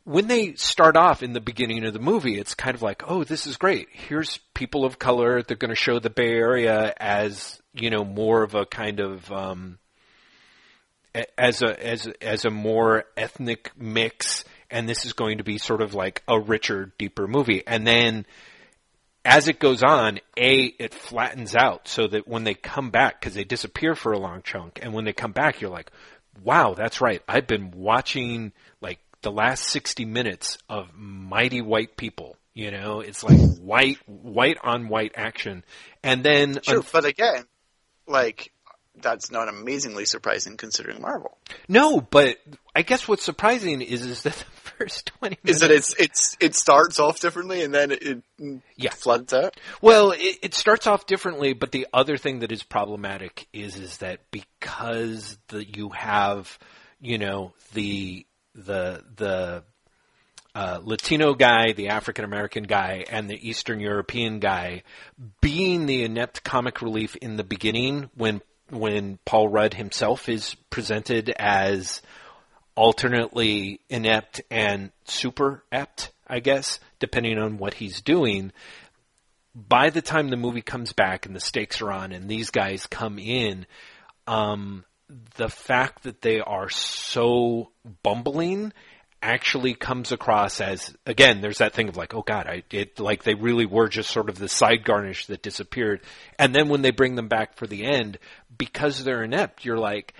when 0.07 0.27
they 0.27 0.53
start 0.53 0.95
off 0.95 1.21
in 1.21 1.33
the 1.33 1.41
beginning 1.41 1.83
of 1.83 1.91
the 1.91 1.99
movie, 1.99 2.39
it's 2.39 2.55
kind 2.55 2.73
of 2.73 2.81
like, 2.81 3.03
oh, 3.05 3.25
this 3.25 3.45
is 3.45 3.57
great. 3.57 3.89
Here's 3.91 4.39
people 4.53 4.85
of 4.85 4.97
color. 4.97 5.41
They're 5.41 5.57
going 5.57 5.67
to 5.69 5.75
show 5.75 5.99
the 5.99 6.09
Bay 6.09 6.29
Area 6.29 6.93
as 6.95 7.61
you 7.73 7.89
know 7.89 8.05
more 8.05 8.41
of 8.43 8.55
a 8.55 8.65
kind 8.65 9.01
of 9.01 9.29
um, 9.33 9.79
as 11.37 11.61
a 11.61 11.85
as 11.85 12.07
as 12.21 12.45
a 12.45 12.49
more 12.49 13.03
ethnic 13.17 13.71
mix, 13.77 14.45
and 14.71 14.87
this 14.87 15.05
is 15.05 15.11
going 15.11 15.39
to 15.39 15.43
be 15.43 15.57
sort 15.57 15.81
of 15.81 15.93
like 15.93 16.23
a 16.25 16.39
richer, 16.39 16.93
deeper 16.97 17.27
movie. 17.27 17.63
And 17.67 17.85
then 17.85 18.25
as 19.25 19.49
it 19.49 19.59
goes 19.59 19.83
on, 19.83 20.21
a 20.37 20.67
it 20.79 20.93
flattens 20.93 21.53
out 21.53 21.89
so 21.89 22.07
that 22.07 22.29
when 22.29 22.45
they 22.45 22.53
come 22.53 22.91
back, 22.91 23.19
because 23.19 23.33
they 23.33 23.43
disappear 23.43 23.93
for 23.93 24.13
a 24.13 24.19
long 24.19 24.41
chunk, 24.41 24.79
and 24.81 24.93
when 24.93 25.03
they 25.03 25.11
come 25.11 25.33
back, 25.33 25.59
you're 25.59 25.69
like, 25.69 25.91
wow, 26.41 26.75
that's 26.75 27.01
right. 27.01 27.21
I've 27.27 27.47
been 27.47 27.71
watching 27.71 28.53
like 28.79 28.99
the 29.27 29.31
last 29.33 29.65
sixty 29.65 30.05
minutes 30.05 30.57
of 30.69 30.93
Mighty 30.95 31.61
White 31.61 31.97
People. 31.97 32.37
You 32.53 32.71
know, 32.71 33.01
it's 33.01 33.23
like 33.25 33.37
white, 33.59 33.97
white 34.07 34.57
on 34.63 34.87
white 34.87 35.11
action, 35.15 35.65
and 36.01 36.23
then 36.23 36.59
Sure, 36.63 36.81
but 36.93 37.03
again, 37.03 37.43
like 38.07 38.53
that's 38.95 39.29
not 39.29 39.49
amazingly 39.49 40.05
surprising 40.05 40.55
considering 40.55 41.01
Marvel. 41.01 41.37
no, 41.67 41.99
but 41.99 42.37
I 42.73 42.83
guess 42.83 43.05
what's 43.07 43.23
surprising 43.23 43.81
is 43.81 44.05
is 44.05 44.21
that 44.23 44.33
the 44.65 44.71
first 44.85 45.07
twenty 45.07 45.37
minutes 45.43 45.57
Is 45.57 45.59
that 45.59 45.71
it's 45.71 45.93
it's 45.99 46.37
it 46.39 46.55
starts 46.55 46.99
off 47.01 47.19
differently 47.19 47.63
and 47.63 47.75
then 47.75 47.91
it 47.91 48.23
Yeah. 48.77 48.91
floods 48.91 49.33
out. 49.33 49.59
Well, 49.81 50.11
it, 50.11 50.37
it 50.41 50.53
starts 50.55 50.87
off 50.87 51.05
differently, 51.05 51.51
but 51.51 51.73
the 51.73 51.85
other 51.93 52.15
thing 52.15 52.39
that 52.39 52.51
is 52.53 52.63
problematic 52.63 53.45
is 53.51 53.75
is 53.75 53.97
that 53.97 54.21
because 54.31 55.37
the 55.49 55.65
you 55.65 55.89
have, 55.89 56.57
you 57.01 57.17
know, 57.17 57.51
the 57.73 58.25
the 58.57 59.03
the 59.15 59.63
uh, 60.55 60.79
Latino 60.83 61.35
guy, 61.35 61.73
the 61.73 61.89
African 61.89 62.25
American 62.25 62.63
guy, 62.63 63.05
and 63.09 63.29
the 63.29 63.47
Eastern 63.47 63.79
European 63.79 64.39
guy 64.39 64.83
being 65.39 65.85
the 65.85 66.03
inept 66.03 66.43
comic 66.43 66.81
relief 66.81 67.15
in 67.17 67.37
the 67.37 67.43
beginning 67.43 68.09
when 68.15 68.41
when 68.69 69.19
Paul 69.23 69.49
Rudd 69.49 69.75
himself 69.75 70.27
is 70.27 70.55
presented 70.69 71.29
as 71.29 72.01
alternately 72.75 73.79
inept 73.89 74.41
and 74.51 74.91
super 75.05 75.63
apt, 75.71 76.11
I 76.27 76.39
guess, 76.39 76.79
depending 76.99 77.37
on 77.37 77.57
what 77.57 77.75
he's 77.75 78.01
doing. 78.01 78.51
By 79.55 79.89
the 79.89 80.01
time 80.01 80.29
the 80.29 80.37
movie 80.37 80.61
comes 80.61 80.93
back 80.93 81.25
and 81.25 81.35
the 81.35 81.39
stakes 81.39 81.81
are 81.81 81.91
on 81.91 82.11
and 82.11 82.29
these 82.29 82.51
guys 82.51 82.85
come 82.85 83.17
in, 83.17 83.65
um, 84.27 84.85
the 85.35 85.49
fact 85.49 86.03
that 86.03 86.21
they 86.21 86.39
are 86.39 86.69
so 86.69 87.71
bumbling 88.03 88.73
actually 89.21 89.73
comes 89.73 90.11
across 90.11 90.61
as 90.61 90.95
again 91.07 91.41
there's 91.41 91.57
that 91.57 91.73
thing 91.73 91.89
of 91.89 91.97
like 91.97 92.13
oh 92.13 92.21
god 92.21 92.45
i 92.45 92.61
it 92.71 92.99
like 92.99 93.23
they 93.23 93.33
really 93.33 93.65
were 93.65 93.89
just 93.89 94.11
sort 94.11 94.29
of 94.29 94.37
the 94.37 94.47
side 94.47 94.83
garnish 94.83 95.25
that 95.25 95.41
disappeared. 95.41 96.01
And 96.37 96.53
then 96.53 96.69
when 96.69 96.83
they 96.83 96.91
bring 96.91 97.15
them 97.15 97.27
back 97.27 97.55
for 97.55 97.65
the 97.65 97.83
end 97.83 98.19
because 98.55 99.03
they're 99.03 99.23
inept 99.23 99.65
you're 99.65 99.79
like 99.79 100.13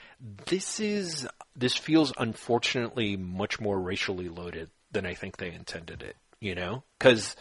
this 0.48 0.80
is 0.80 1.28
this 1.56 1.76
feels 1.76 2.12
unfortunately 2.18 3.16
much 3.18 3.60
more 3.60 3.80
racially 3.80 4.30
loaded 4.30 4.72
than 4.92 5.06
i 5.06 5.14
think 5.14 5.38
they 5.38 5.52
intended 5.52 6.02
it 6.02 6.16
you 6.40 6.56
know? 6.56 6.84
Cuz 7.00 7.36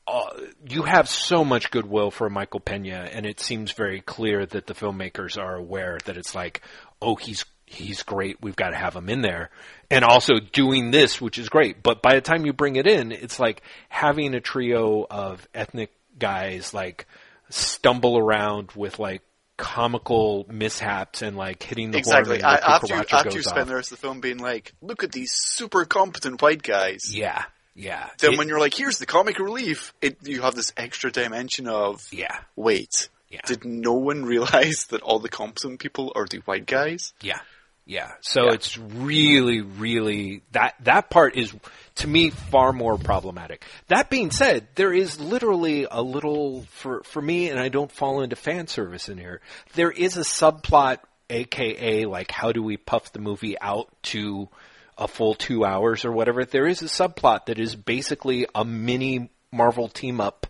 Uh, 0.11 0.41
you 0.67 0.83
have 0.83 1.07
so 1.07 1.45
much 1.45 1.71
goodwill 1.71 2.11
for 2.11 2.29
Michael 2.29 2.59
Pena, 2.59 3.07
and 3.13 3.25
it 3.25 3.39
seems 3.39 3.71
very 3.71 4.01
clear 4.01 4.45
that 4.45 4.67
the 4.67 4.73
filmmakers 4.73 5.41
are 5.41 5.55
aware 5.55 5.99
that 6.03 6.17
it's 6.17 6.35
like, 6.35 6.61
oh, 7.01 7.15
he's 7.15 7.45
he's 7.65 8.03
great. 8.03 8.41
We've 8.41 8.55
got 8.55 8.71
to 8.71 8.75
have 8.75 8.93
him 8.93 9.07
in 9.07 9.21
there, 9.21 9.51
and 9.89 10.03
also 10.03 10.33
doing 10.51 10.91
this, 10.91 11.21
which 11.21 11.37
is 11.37 11.47
great. 11.47 11.81
But 11.81 12.01
by 12.01 12.15
the 12.15 12.21
time 12.21 12.45
you 12.45 12.51
bring 12.51 12.75
it 12.75 12.87
in, 12.87 13.13
it's 13.13 13.39
like 13.39 13.61
having 13.87 14.33
a 14.35 14.41
trio 14.41 15.07
of 15.09 15.47
ethnic 15.53 15.91
guys 16.19 16.73
like 16.73 17.07
stumble 17.49 18.17
around 18.17 18.71
with 18.73 18.99
like 18.99 19.21
comical 19.55 20.45
mishaps 20.49 21.21
and 21.21 21.37
like 21.37 21.63
hitting 21.63 21.91
the 21.91 21.99
Exactly. 21.99 22.43
I, 22.43 22.55
after 22.55 22.95
you, 22.95 23.03
after 23.11 23.37
you 23.37 23.43
spend 23.43 23.61
off. 23.61 23.67
the 23.67 23.75
rest 23.75 23.91
of 23.93 23.99
the 23.99 24.01
film 24.01 24.19
being 24.19 24.39
like, 24.39 24.73
look 24.81 25.05
at 25.05 25.13
these 25.13 25.31
super 25.33 25.85
competent 25.85 26.41
white 26.41 26.63
guys. 26.63 27.15
Yeah, 27.15 27.45
yeah. 27.75 28.09
Then 28.19 28.33
It- 28.33 28.37
when 28.37 28.47
you're 28.47 28.59
like, 28.59 28.73
here's 28.73 28.97
the 28.99 29.05
comic 29.05 29.39
relief, 29.39 29.93
it 30.01 30.17
you 30.23 30.41
have 30.41 30.55
this 30.55 30.71
extra 30.77 31.11
dimension 31.11 31.67
of 31.67 32.01
yeah, 32.11 32.39
wait. 32.55 33.09
Yeah. 33.29 33.39
Did 33.45 33.63
no 33.65 33.93
one 33.93 34.25
realize 34.25 34.87
that 34.89 35.01
all 35.01 35.19
the 35.19 35.29
competent 35.29 35.79
people 35.79 36.11
are 36.15 36.25
the 36.25 36.39
white 36.39 36.65
guys? 36.65 37.13
Yeah. 37.21 37.39
Yeah. 37.85 38.11
So 38.21 38.45
Yeah. 38.45 38.53
it's 38.53 38.77
really, 38.77 39.61
really 39.61 40.43
that 40.51 40.75
that 40.83 41.09
part 41.09 41.35
is 41.35 41.53
to 41.95 42.07
me 42.07 42.29
far 42.29 42.73
more 42.73 42.97
problematic. 42.97 43.63
That 43.87 44.09
being 44.09 44.31
said, 44.31 44.67
there 44.75 44.93
is 44.93 45.19
literally 45.19 45.87
a 45.89 46.01
little 46.01 46.63
for 46.69 47.03
for 47.03 47.21
me, 47.21 47.49
and 47.49 47.59
I 47.59 47.69
don't 47.69 47.91
fall 47.91 48.21
into 48.21 48.35
fan 48.35 48.67
service 48.67 49.09
in 49.09 49.17
here. 49.17 49.41
There 49.75 49.91
is 49.91 50.15
a 50.17 50.21
subplot, 50.21 50.99
aka 51.29 52.05
like 52.05 52.31
how 52.31 52.51
do 52.51 52.61
we 52.61 52.77
puff 52.77 53.11
the 53.13 53.19
movie 53.19 53.59
out 53.59 53.87
to 54.03 54.47
a 54.97 55.07
full 55.07 55.35
two 55.35 55.65
hours 55.65 56.05
or 56.05 56.11
whatever. 56.11 56.45
There 56.45 56.67
is 56.67 56.81
a 56.81 56.85
subplot 56.85 57.45
that 57.45 57.59
is 57.59 57.75
basically 57.75 58.47
a 58.53 58.65
mini 58.65 59.29
Marvel 59.51 59.87
team 59.87 60.21
up 60.21 60.47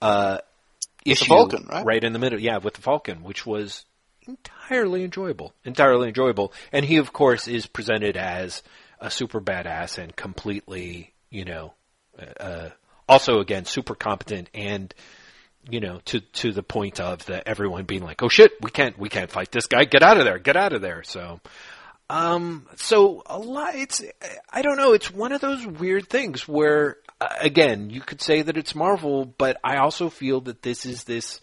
uh, 0.00 0.38
issue 1.04 1.26
Falcon, 1.26 1.68
right? 1.70 2.02
in 2.02 2.12
the 2.12 2.18
middle. 2.18 2.38
Yeah, 2.38 2.58
with 2.58 2.74
the 2.74 2.82
Falcon, 2.82 3.22
which 3.22 3.46
was 3.46 3.84
entirely 4.26 5.04
enjoyable. 5.04 5.54
Entirely 5.64 6.08
enjoyable. 6.08 6.52
And 6.72 6.84
he, 6.84 6.96
of 6.96 7.12
course, 7.12 7.48
is 7.48 7.66
presented 7.66 8.16
as 8.16 8.62
a 9.00 9.10
super 9.10 9.40
badass 9.40 9.98
and 9.98 10.14
completely, 10.14 11.12
you 11.30 11.44
know, 11.44 11.74
uh, 12.38 12.70
also 13.08 13.40
again 13.40 13.64
super 13.64 13.94
competent 13.94 14.50
and 14.52 14.92
you 15.70 15.80
know 15.80 16.00
to 16.04 16.20
to 16.20 16.52
the 16.52 16.62
point 16.62 17.00
of 17.00 17.24
the 17.26 17.46
everyone 17.48 17.84
being 17.84 18.02
like, 18.02 18.22
oh 18.22 18.28
shit, 18.28 18.52
we 18.60 18.70
can't 18.70 18.98
we 18.98 19.08
can't 19.08 19.30
fight 19.30 19.50
this 19.50 19.66
guy. 19.66 19.84
Get 19.84 20.02
out 20.02 20.18
of 20.18 20.24
there. 20.24 20.38
Get 20.38 20.56
out 20.56 20.72
of 20.72 20.82
there. 20.82 21.02
So. 21.04 21.40
Um, 22.10 22.66
so 22.76 23.22
a 23.26 23.38
lot, 23.38 23.74
it's, 23.74 24.02
I 24.50 24.62
don't 24.62 24.78
know, 24.78 24.94
it's 24.94 25.12
one 25.12 25.32
of 25.32 25.40
those 25.40 25.66
weird 25.66 26.08
things 26.08 26.48
where, 26.48 26.96
again, 27.40 27.90
you 27.90 28.00
could 28.00 28.22
say 28.22 28.42
that 28.42 28.56
it's 28.56 28.74
Marvel, 28.74 29.26
but 29.26 29.58
I 29.62 29.76
also 29.76 30.08
feel 30.08 30.40
that 30.42 30.62
this 30.62 30.86
is 30.86 31.04
this, 31.04 31.40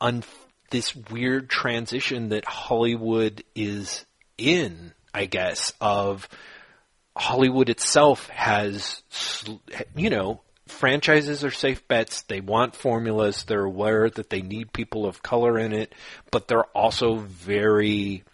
un, 0.00 0.24
this 0.70 0.96
weird 0.96 1.48
transition 1.48 2.30
that 2.30 2.44
Hollywood 2.44 3.44
is 3.54 4.04
in, 4.38 4.92
I 5.14 5.26
guess, 5.26 5.72
of 5.80 6.28
Hollywood 7.16 7.68
itself 7.68 8.28
has, 8.30 9.02
you 9.94 10.10
know, 10.10 10.40
franchises 10.66 11.44
are 11.44 11.50
safe 11.50 11.86
bets. 11.86 12.22
They 12.22 12.40
want 12.40 12.74
formulas. 12.74 13.44
They're 13.44 13.64
aware 13.64 14.10
that 14.10 14.30
they 14.30 14.42
need 14.42 14.72
people 14.72 15.06
of 15.06 15.22
color 15.22 15.58
in 15.58 15.72
it, 15.72 15.94
but 16.30 16.48
they're 16.48 16.64
also 16.74 17.16
very, 17.16 18.24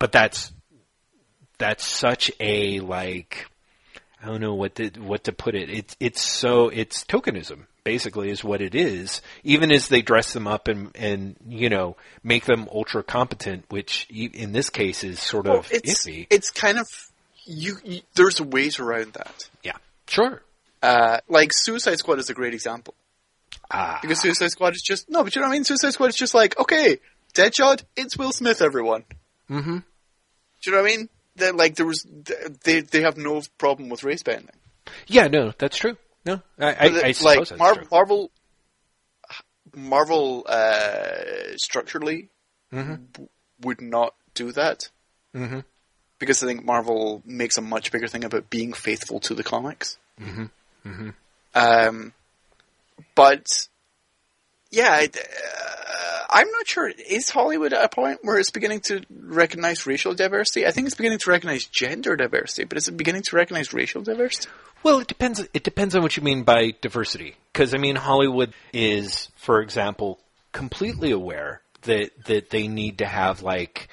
but 0.00 0.10
that's 0.10 0.50
that's 1.58 1.84
such 1.86 2.32
a 2.40 2.80
like 2.80 3.46
I 4.22 4.26
don't 4.26 4.40
know 4.40 4.54
what 4.54 4.74
to 4.76 4.88
what 4.98 5.24
to 5.24 5.32
put 5.32 5.54
it. 5.54 5.70
It's 5.70 5.96
it's 6.00 6.20
so 6.22 6.68
it's 6.68 7.04
tokenism 7.04 7.66
basically 7.84 8.30
is 8.30 8.44
what 8.44 8.60
it 8.60 8.74
is. 8.74 9.22
Even 9.44 9.72
as 9.72 9.88
they 9.88 10.02
dress 10.02 10.32
them 10.32 10.46
up 10.46 10.68
and 10.68 10.90
and 10.96 11.36
you 11.48 11.68
know 11.70 11.96
make 12.24 12.44
them 12.44 12.68
ultra 12.72 13.02
competent, 13.02 13.64
which 13.68 14.06
in 14.10 14.52
this 14.52 14.68
case 14.70 15.04
is 15.04 15.20
sort 15.20 15.46
Well, 15.46 15.58
of 15.60 15.70
it's 15.72 16.04
iffy. 16.06 16.26
it's 16.30 16.50
kind 16.50 16.78
of 16.78 16.86
you, 17.44 17.76
you. 17.84 18.00
There's 18.14 18.40
ways 18.40 18.78
around 18.78 19.14
that. 19.14 19.48
yeah, 19.62 19.76
sure. 20.06 20.42
Uh, 20.82 21.18
like 21.28 21.50
Suicide 21.52 21.98
Squad 21.98 22.18
is 22.18 22.30
a 22.30 22.34
great 22.34 22.54
example 22.54 22.94
Ah, 23.70 23.98
because 24.02 24.20
Suicide 24.20 24.50
Squad 24.50 24.74
is 24.74 24.82
just 24.82 25.10
no, 25.10 25.22
but 25.24 25.34
you 25.34 25.40
know 25.42 25.48
what 25.48 25.52
I 25.52 25.56
mean. 25.56 25.64
Suicide 25.64 25.92
Squad 25.92 26.06
is 26.08 26.16
just 26.16 26.34
like 26.34 26.58
okay, 26.58 26.98
Deadshot, 27.34 27.82
it's 27.96 28.16
Will 28.16 28.32
Smith, 28.32 28.60
everyone. 28.62 29.04
mm-hmm. 29.50 29.78
Do 30.62 30.70
you 30.70 30.76
know 30.76 30.82
what 30.82 30.92
I 30.92 30.96
mean? 30.96 31.08
That 31.36 31.56
like 31.56 31.76
there 31.76 31.86
was 31.86 32.04
they 32.64 32.80
they 32.80 33.02
have 33.02 33.16
no 33.16 33.42
problem 33.58 33.88
with 33.88 34.04
race 34.04 34.22
bending. 34.22 34.50
Yeah, 35.06 35.28
no, 35.28 35.52
that's 35.56 35.76
true. 35.76 35.96
No, 36.26 36.42
I, 36.58 36.66
I, 36.68 36.88
But, 36.90 37.04
I 37.04 37.12
suppose 37.12 37.24
like 37.24 37.38
that's 37.48 37.58
Mar- 37.58 37.74
true. 37.76 37.86
Marvel, 37.90 38.30
Marvel 39.74 40.44
uh, 40.48 41.56
structurally 41.56 42.28
Mm-hmm. 42.72 43.04
w- 43.14 43.28
would 43.62 43.80
not 43.80 44.14
do 44.34 44.52
that 44.52 44.90
Mhm. 45.34 45.64
because 46.20 46.40
I 46.42 46.46
think 46.46 46.64
Marvel 46.64 47.20
makes 47.24 47.58
a 47.58 47.60
much 47.62 47.90
bigger 47.90 48.06
thing 48.06 48.22
about 48.24 48.48
being 48.48 48.72
faithful 48.72 49.18
to 49.20 49.34
the 49.34 49.42
comics. 49.42 49.98
Mhm. 50.20 50.50
Mhm. 50.86 51.14
Um, 51.54 52.12
but 53.16 53.46
yeah, 54.70 54.90
I, 54.90 55.04
uh, 55.04 56.26
I'm 56.30 56.50
not 56.50 56.66
sure. 56.66 56.88
Is 56.88 57.30
Hollywood 57.30 57.72
at 57.72 57.84
a 57.84 57.88
point 57.88 58.20
where 58.22 58.38
it's 58.38 58.50
beginning 58.50 58.80
to 58.82 59.02
recognize 59.10 59.86
racial 59.86 60.14
diversity? 60.14 60.66
I 60.66 60.70
think 60.70 60.86
it's 60.86 60.96
beginning 60.96 61.18
to 61.18 61.30
recognize 61.30 61.64
gender 61.66 62.16
diversity, 62.16 62.64
but 62.64 62.78
is 62.78 62.88
it 62.88 62.96
beginning 62.96 63.22
to 63.22 63.36
recognize 63.36 63.72
racial 63.72 64.02
diversity? 64.02 64.48
Well, 64.82 65.00
it 65.00 65.08
depends. 65.08 65.40
It 65.52 65.62
depends 65.62 65.94
on 65.94 66.02
what 66.02 66.16
you 66.16 66.22
mean 66.22 66.44
by 66.44 66.74
diversity. 66.80 67.36
Because 67.52 67.74
I 67.74 67.78
mean, 67.78 67.96
Hollywood 67.96 68.54
is, 68.72 69.28
for 69.36 69.60
example, 69.60 70.18
completely 70.52 71.10
aware 71.10 71.60
that 71.82 72.10
that 72.26 72.50
they 72.50 72.68
need 72.68 72.98
to 72.98 73.06
have 73.06 73.42
like 73.42 73.88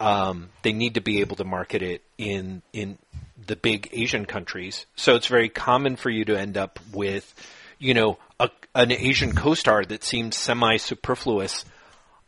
um, 0.00 0.50
they 0.62 0.72
need 0.72 0.94
to 0.94 1.00
be 1.00 1.20
able 1.20 1.36
to 1.36 1.44
market 1.44 1.82
it 1.82 2.02
in 2.18 2.62
in 2.72 2.98
the 3.46 3.56
big 3.56 3.88
Asian 3.92 4.26
countries. 4.26 4.86
So 4.96 5.14
it's 5.14 5.26
very 5.26 5.48
common 5.48 5.96
for 5.96 6.10
you 6.10 6.24
to 6.26 6.38
end 6.38 6.56
up 6.56 6.78
with, 6.92 7.34
you 7.80 7.94
know, 7.94 8.18
a, 8.38 8.48
an 8.76 8.92
Asian 8.92 9.34
co-star 9.34 9.84
that 9.86 10.04
seems 10.04 10.36
semi 10.36 10.76
superfluous 10.76 11.64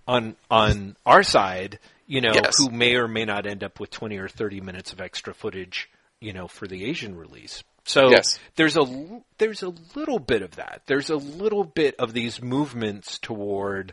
on 0.09 0.35
on 0.51 0.97
our 1.07 1.23
side, 1.23 1.79
you 2.09 2.21
know, 2.21 2.33
Yes. 2.35 2.55
who 2.59 2.71
may 2.71 2.97
or 2.97 3.07
may 3.07 3.25
not 3.25 3.47
end 3.47 3.63
up 3.63 3.79
with 3.79 3.91
20 3.91 4.17
or 4.19 4.29
30 4.29 4.61
minutes 4.61 4.93
of 4.93 5.01
extra 5.01 5.33
footage, 5.33 5.89
you 6.21 6.33
know, 6.33 6.49
for 6.49 6.67
the 6.67 6.85
Asian 6.87 7.17
release. 7.17 7.63
So 7.85 8.11
Yes. 8.11 8.39
there's 8.57 8.77
a 8.77 9.23
there's 9.39 9.63
a 9.63 9.73
little 9.95 10.19
bit 10.19 10.43
of 10.43 10.57
that. 10.57 10.83
There's 10.87 11.11
a 11.11 11.17
little 11.17 11.65
bit 11.65 11.95
of 11.97 12.13
these 12.13 12.43
movements 12.43 13.19
toward, 13.19 13.93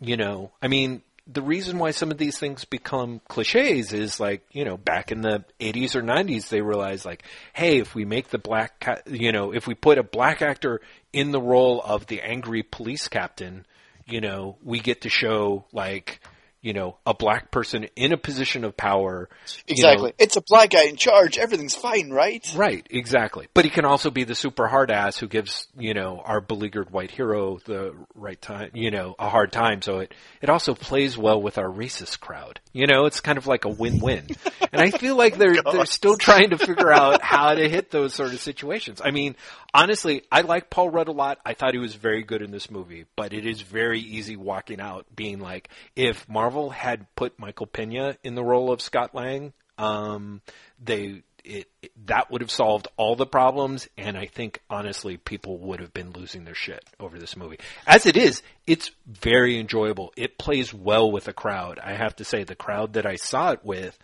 you 0.00 0.16
know, 0.16 0.52
I 0.60 0.68
mean, 0.68 1.02
the 1.30 1.42
reason 1.42 1.78
why 1.78 1.90
some 1.90 2.10
of 2.10 2.16
these 2.16 2.38
things 2.38 2.64
become 2.64 3.20
cliches 3.28 3.92
is 3.92 4.18
like, 4.18 4.42
you 4.50 4.64
know, 4.64 4.78
back 4.78 5.12
in 5.12 5.20
the 5.20 5.44
80s 5.60 5.94
or 5.94 6.02
90s, 6.02 6.48
they 6.48 6.62
realized 6.62 7.04
like, 7.04 7.22
hey, 7.52 7.78
if 7.78 7.94
we 7.94 8.06
make 8.06 8.28
the 8.28 8.38
black, 8.38 8.80
ca- 8.80 9.02
you 9.06 9.30
know, 9.30 9.52
if 9.52 9.66
we 9.66 9.74
put 9.74 9.98
a 9.98 10.02
black 10.02 10.40
actor 10.40 10.80
in 11.12 11.30
the 11.30 11.40
role 11.40 11.82
of 11.84 12.06
the 12.06 12.22
angry 12.22 12.62
police 12.62 13.08
captain, 13.08 13.66
you 14.06 14.22
know, 14.22 14.56
we 14.64 14.80
get 14.80 15.02
to 15.02 15.10
show 15.10 15.66
like, 15.70 16.20
you 16.68 16.74
know, 16.74 16.98
a 17.06 17.14
black 17.14 17.50
person 17.50 17.84
in 17.96 18.12
a 18.12 18.18
position 18.18 18.62
of 18.62 18.76
power. 18.76 19.30
you 19.66 19.82
know, 19.82 19.88
Exactly. 19.88 20.12
It's 20.18 20.36
a 20.36 20.42
black 20.42 20.68
guy 20.68 20.84
in 20.84 20.96
charge. 20.96 21.38
Everything's 21.38 21.74
fine, 21.74 22.10
right? 22.10 22.46
Right, 22.54 22.86
exactly. 22.90 23.48
But 23.54 23.64
he 23.64 23.70
can 23.70 23.86
also 23.86 24.10
be 24.10 24.24
the 24.24 24.34
super 24.34 24.68
hard 24.68 24.90
ass 24.90 25.16
who 25.16 25.28
gives, 25.28 25.66
you 25.78 25.94
know, 25.94 26.20
our 26.22 26.42
beleaguered 26.42 26.90
white 26.90 27.10
hero 27.10 27.58
the 27.64 27.94
right 28.14 28.38
time, 28.38 28.72
you 28.74 28.90
know, 28.90 29.16
a 29.18 29.30
hard 29.30 29.50
time. 29.50 29.80
So 29.80 30.00
it, 30.00 30.12
it 30.42 30.50
also 30.50 30.74
plays 30.74 31.16
well 31.16 31.40
with 31.40 31.56
our 31.56 31.70
racist 31.70 32.20
crowd. 32.20 32.60
You 32.74 32.86
know, 32.86 33.06
it's 33.06 33.20
kind 33.20 33.38
of 33.38 33.46
like 33.46 33.64
a 33.64 33.70
win-win. 33.70 34.26
and 34.70 34.82
I 34.82 34.90
feel 34.90 35.16
like 35.16 35.38
they're, 35.38 35.62
they're 35.62 35.86
still 35.86 36.18
trying 36.18 36.50
to 36.50 36.58
figure 36.58 36.92
out 36.92 37.22
how 37.22 37.54
to 37.54 37.66
hit 37.66 37.90
those 37.90 38.12
sort 38.12 38.34
of 38.34 38.40
situations. 38.40 39.00
I 39.02 39.10
mean, 39.10 39.36
honestly, 39.72 40.22
I 40.30 40.42
like 40.42 40.68
Paul 40.68 40.90
Rudd 40.90 41.08
a 41.08 41.12
lot. 41.12 41.38
I 41.46 41.54
thought 41.54 41.72
he 41.72 41.80
was 41.80 41.94
very 41.94 42.24
good 42.24 42.42
in 42.42 42.50
this 42.50 42.70
movie, 42.70 43.06
but 43.16 43.32
it 43.32 43.46
is 43.46 43.62
very 43.62 44.00
easy 44.00 44.36
walking 44.36 44.80
out 44.80 45.06
being 45.16 45.40
like, 45.40 45.70
if 45.96 46.28
Marvel 46.28 46.57
had 46.70 47.06
put 47.14 47.38
Michael 47.38 47.66
Pena 47.66 48.16
in 48.22 48.34
the 48.34 48.44
role 48.44 48.72
of 48.72 48.80
Scott 48.80 49.14
Lang, 49.14 49.52
um, 49.78 50.42
they 50.82 51.22
it, 51.44 51.68
it 51.82 51.92
that 52.06 52.30
would 52.30 52.42
have 52.42 52.50
solved 52.50 52.88
all 52.96 53.16
the 53.16 53.26
problems, 53.26 53.88
and 53.96 54.16
I 54.16 54.26
think 54.26 54.60
honestly, 54.68 55.16
people 55.16 55.58
would 55.58 55.80
have 55.80 55.94
been 55.94 56.10
losing 56.10 56.44
their 56.44 56.54
shit 56.54 56.84
over 57.00 57.18
this 57.18 57.36
movie. 57.36 57.58
As 57.86 58.06
it 58.06 58.16
is, 58.16 58.42
it's 58.66 58.90
very 59.06 59.58
enjoyable. 59.58 60.12
It 60.16 60.38
plays 60.38 60.74
well 60.74 61.10
with 61.10 61.28
a 61.28 61.32
crowd. 61.32 61.78
I 61.82 61.94
have 61.94 62.16
to 62.16 62.24
say, 62.24 62.44
the 62.44 62.54
crowd 62.54 62.94
that 62.94 63.06
I 63.06 63.16
saw 63.16 63.52
it 63.52 63.64
with. 63.64 63.98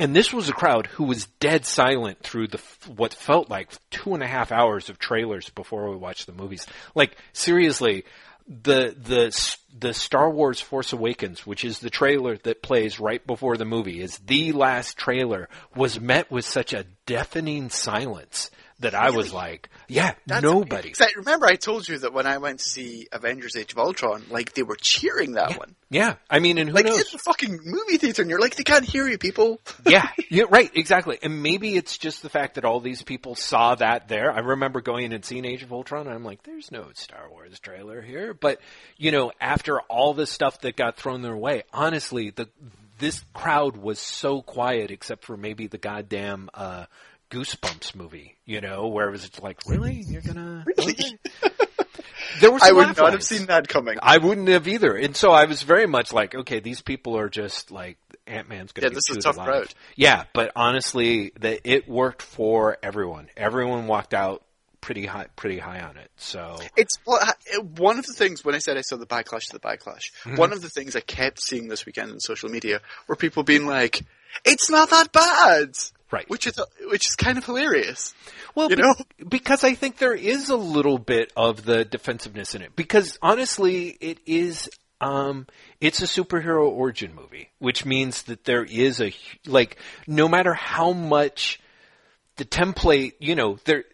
And 0.00 0.14
this 0.14 0.32
was 0.32 0.48
a 0.48 0.52
crowd 0.52 0.86
who 0.86 1.04
was 1.04 1.26
dead 1.40 1.64
silent 1.64 2.20
through 2.20 2.48
the 2.48 2.60
what 2.86 3.14
felt 3.14 3.50
like 3.50 3.72
two 3.90 4.14
and 4.14 4.22
a 4.22 4.28
half 4.28 4.52
hours 4.52 4.88
of 4.88 4.98
trailers 4.98 5.48
before 5.48 5.90
we 5.90 5.96
watched 5.96 6.26
the 6.26 6.32
movies. 6.32 6.66
Like 6.94 7.16
seriously, 7.32 8.04
the 8.48 8.96
the 8.98 9.56
the 9.78 9.92
Star 9.92 10.30
Wars 10.30 10.60
Force 10.60 10.92
Awakens, 10.92 11.46
which 11.46 11.64
is 11.64 11.78
the 11.78 11.90
trailer 11.90 12.36
that 12.38 12.62
plays 12.62 12.98
right 12.98 13.24
before 13.26 13.56
the 13.56 13.64
movie, 13.64 14.00
is 14.00 14.18
the 14.18 14.52
last 14.52 14.96
trailer, 14.96 15.48
was 15.76 16.00
met 16.00 16.30
with 16.30 16.44
such 16.44 16.72
a 16.72 16.86
deafening 17.06 17.68
silence 17.68 18.50
that 18.80 18.94
I 18.94 19.10
was 19.10 19.32
like, 19.32 19.68
yeah, 19.88 20.14
That's 20.26 20.42
nobody. 20.42 20.92
I, 21.00 21.08
remember 21.16 21.46
I 21.46 21.56
told 21.56 21.88
you 21.88 21.98
that 21.98 22.12
when 22.12 22.26
I 22.26 22.38
went 22.38 22.60
to 22.60 22.64
see 22.64 23.08
Avengers 23.12 23.56
Age 23.56 23.72
of 23.72 23.78
Ultron, 23.78 24.24
like 24.30 24.52
they 24.54 24.62
were 24.62 24.76
cheering 24.76 25.32
that 25.32 25.58
one. 25.58 25.74
Yeah, 25.90 26.16
I 26.30 26.38
mean, 26.38 26.58
and 26.58 26.68
who 26.68 26.74
Like 26.76 26.84
knows? 26.84 26.98
it's 26.98 27.14
a 27.14 27.18
fucking 27.18 27.60
movie 27.64 27.96
theater, 27.96 28.22
and 28.22 28.30
you're 28.30 28.40
like, 28.40 28.56
they 28.56 28.62
can't 28.62 28.84
hear 28.84 29.08
you, 29.08 29.18
people. 29.18 29.60
yeah, 29.86 30.08
yeah, 30.30 30.44
right, 30.50 30.70
exactly. 30.74 31.18
And 31.22 31.42
maybe 31.42 31.76
it's 31.76 31.98
just 31.98 32.22
the 32.22 32.28
fact 32.28 32.54
that 32.54 32.64
all 32.64 32.80
these 32.80 33.02
people 33.02 33.34
saw 33.34 33.74
that 33.76 34.06
there. 34.08 34.30
I 34.30 34.40
remember 34.40 34.80
going 34.80 35.06
in 35.06 35.12
and 35.12 35.24
seeing 35.24 35.44
Age 35.44 35.62
of 35.62 35.72
Ultron, 35.72 36.06
and 36.06 36.14
I'm 36.14 36.24
like, 36.24 36.42
there's 36.44 36.70
no 36.70 36.88
Star 36.94 37.28
Wars 37.30 37.58
trailer 37.58 38.00
here. 38.02 38.34
But 38.34 38.60
you 38.96 39.10
know, 39.10 39.32
after 39.40 39.80
all 39.82 40.14
the 40.14 40.26
stuff 40.26 40.60
that 40.60 40.76
got 40.76 40.96
thrown 40.96 41.22
their 41.22 41.36
way, 41.36 41.64
honestly, 41.72 42.30
the 42.30 42.48
this 42.98 43.24
crowd 43.32 43.76
was 43.76 43.98
so 43.98 44.42
quiet, 44.42 44.90
except 44.90 45.24
for 45.24 45.36
maybe 45.36 45.68
the 45.68 45.78
goddamn 45.78 46.50
uh, 46.52 46.86
Goosebumps 47.30 47.94
movie. 47.94 48.36
You 48.44 48.60
know, 48.60 48.88
where 48.88 49.08
it 49.08 49.12
was 49.12 49.30
like, 49.42 49.58
really, 49.66 50.02
you're 50.06 50.22
gonna 50.22 50.64
Really? 50.78 50.92
okay. 50.92 51.18
There 52.40 52.50
were 52.52 52.58
I 52.62 52.72
would 52.72 52.96
not 52.96 53.12
have 53.12 53.22
seen 53.22 53.46
that 53.46 53.68
coming. 53.68 53.96
I 54.02 54.18
wouldn't 54.18 54.48
have 54.48 54.68
either. 54.68 54.94
And 54.94 55.16
so 55.16 55.30
I 55.30 55.44
was 55.46 55.62
very 55.62 55.86
much 55.86 56.12
like, 56.12 56.34
okay, 56.34 56.60
these 56.60 56.82
people 56.82 57.16
are 57.18 57.28
just 57.28 57.70
like 57.70 57.96
Ant 58.26 58.48
Man's 58.48 58.72
going 58.72 58.82
to 58.82 58.86
Yeah, 58.86 58.90
be 58.90 58.94
this 58.96 59.08
is 59.10 59.16
chewed 59.16 59.22
tough 59.22 59.36
alive. 59.36 59.46
crowd. 59.48 59.74
Yeah, 59.96 60.24
but 60.34 60.52
honestly, 60.54 61.32
the, 61.40 61.58
it 61.68 61.88
worked 61.88 62.22
for 62.22 62.76
everyone. 62.82 63.28
Everyone 63.36 63.86
walked 63.86 64.14
out 64.14 64.44
pretty 64.80 65.06
high, 65.06 65.26
pretty 65.36 65.58
high 65.58 65.80
on 65.80 65.96
it. 65.96 66.10
So 66.16 66.58
It's 66.76 66.98
one 67.76 67.98
of 67.98 68.06
the 68.06 68.12
things 68.12 68.44
when 68.44 68.54
I 68.54 68.58
said 68.58 68.76
I 68.76 68.82
saw 68.82 68.96
the 68.96 69.06
backlash 69.06 69.46
to 69.50 69.54
the 69.54 69.60
backlash. 69.60 70.12
Mm-hmm. 70.24 70.36
One 70.36 70.52
of 70.52 70.60
the 70.60 70.68
things 70.68 70.94
I 70.96 71.00
kept 71.00 71.40
seeing 71.42 71.68
this 71.68 71.86
weekend 71.86 72.10
on 72.12 72.20
social 72.20 72.50
media 72.50 72.80
were 73.08 73.16
people 73.16 73.42
being 73.42 73.66
like, 73.66 74.02
"It's 74.44 74.68
not 74.70 74.90
that 74.90 75.12
bad," 75.12 75.74
right, 76.10 76.28
which 76.28 76.46
is 76.46 76.60
which 76.86 77.06
is 77.08 77.16
kind 77.16 77.38
of 77.38 77.44
hilarious. 77.44 78.14
well, 78.54 78.70
you 78.70 78.76
know? 78.76 78.94
because 79.28 79.64
I 79.64 79.74
think 79.74 79.98
there 79.98 80.14
is 80.14 80.48
a 80.48 80.56
little 80.56 80.98
bit 80.98 81.32
of 81.36 81.64
the 81.64 81.84
defensiveness 81.84 82.54
in 82.54 82.62
it. 82.62 82.74
Because 82.76 83.18
honestly, 83.22 83.96
it 84.00 84.18
is. 84.26 84.68
Um, 85.00 85.46
it's 85.80 86.02
a 86.02 86.06
superhero 86.06 86.68
origin 86.68 87.14
movie, 87.14 87.50
which 87.60 87.84
means 87.84 88.22
that 88.24 88.44
there 88.44 88.64
is 88.64 89.00
a 89.00 89.12
like, 89.46 89.76
no 90.08 90.26
matter 90.26 90.54
how 90.54 90.92
much 90.92 91.60
the 92.34 92.44
template, 92.44 93.12
you 93.20 93.36
know, 93.36 93.58
there, 93.64 93.84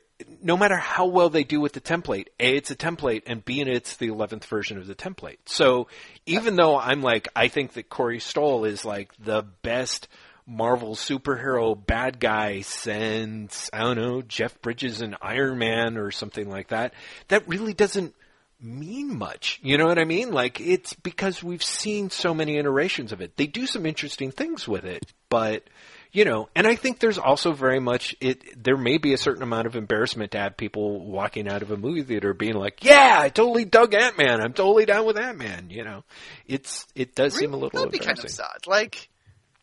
no 0.42 0.56
matter 0.56 0.76
how 0.76 1.06
well 1.06 1.28
they 1.28 1.44
do 1.44 1.60
with 1.60 1.72
the 1.72 1.80
template, 1.80 2.28
A, 2.38 2.56
it's 2.56 2.70
a 2.70 2.76
template, 2.76 3.22
and 3.26 3.44
B, 3.44 3.60
and 3.60 3.68
it's 3.68 3.96
the 3.96 4.08
11th 4.08 4.44
version 4.44 4.78
of 4.78 4.86
the 4.86 4.94
template. 4.94 5.38
So 5.46 5.88
even 6.26 6.56
though 6.56 6.78
I'm 6.78 7.02
like, 7.02 7.28
I 7.34 7.48
think 7.48 7.72
that 7.72 7.88
Corey 7.88 8.20
Stoll 8.20 8.64
is 8.64 8.84
like 8.84 9.10
the 9.18 9.42
best 9.62 10.08
Marvel 10.46 10.94
superhero 10.94 11.74
bad 11.74 12.20
guy 12.20 12.60
since, 12.60 13.70
I 13.72 13.78
don't 13.78 13.96
know, 13.96 14.22
Jeff 14.22 14.60
Bridges 14.60 15.00
and 15.00 15.16
Iron 15.22 15.58
Man 15.58 15.96
or 15.96 16.10
something 16.10 16.50
like 16.50 16.68
that, 16.68 16.92
that 17.28 17.48
really 17.48 17.72
doesn't 17.72 18.14
mean 18.60 19.16
much. 19.16 19.60
You 19.62 19.78
know 19.78 19.86
what 19.86 19.98
I 19.98 20.04
mean? 20.04 20.32
Like 20.32 20.60
it's 20.60 20.94
because 20.94 21.42
we've 21.42 21.62
seen 21.62 22.10
so 22.10 22.34
many 22.34 22.56
iterations 22.56 23.12
of 23.12 23.20
it. 23.20 23.36
They 23.36 23.46
do 23.46 23.66
some 23.66 23.86
interesting 23.86 24.30
things 24.30 24.66
with 24.66 24.84
it, 24.84 25.04
but 25.28 25.64
you 26.12 26.24
know, 26.24 26.48
and 26.54 26.64
I 26.66 26.76
think 26.76 27.00
there's 27.00 27.18
also 27.18 27.52
very 27.52 27.80
much 27.80 28.14
it 28.20 28.62
there 28.62 28.76
may 28.76 28.98
be 28.98 29.12
a 29.14 29.18
certain 29.18 29.42
amount 29.42 29.66
of 29.66 29.74
embarrassment 29.74 30.30
to 30.32 30.38
have 30.38 30.56
people 30.56 31.00
walking 31.00 31.48
out 31.48 31.62
of 31.62 31.72
a 31.72 31.76
movie 31.76 32.04
theater 32.04 32.32
being 32.32 32.54
like, 32.54 32.84
"Yeah, 32.84 33.18
I 33.20 33.30
totally 33.30 33.64
dug 33.64 33.94
Ant-Man. 33.94 34.40
I'm 34.40 34.52
totally 34.52 34.86
down 34.86 35.06
with 35.06 35.18
Ant-Man," 35.18 35.70
you 35.70 35.82
know. 35.82 36.04
It's 36.46 36.86
it 36.94 37.16
does 37.16 37.34
seem 37.34 37.52
a 37.52 37.56
little 37.56 37.80
That'd 37.80 37.92
be 37.92 37.98
kind 37.98 38.16
of 38.16 38.30
sad. 38.30 38.68
Like, 38.68 39.08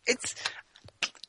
it's 0.06 0.36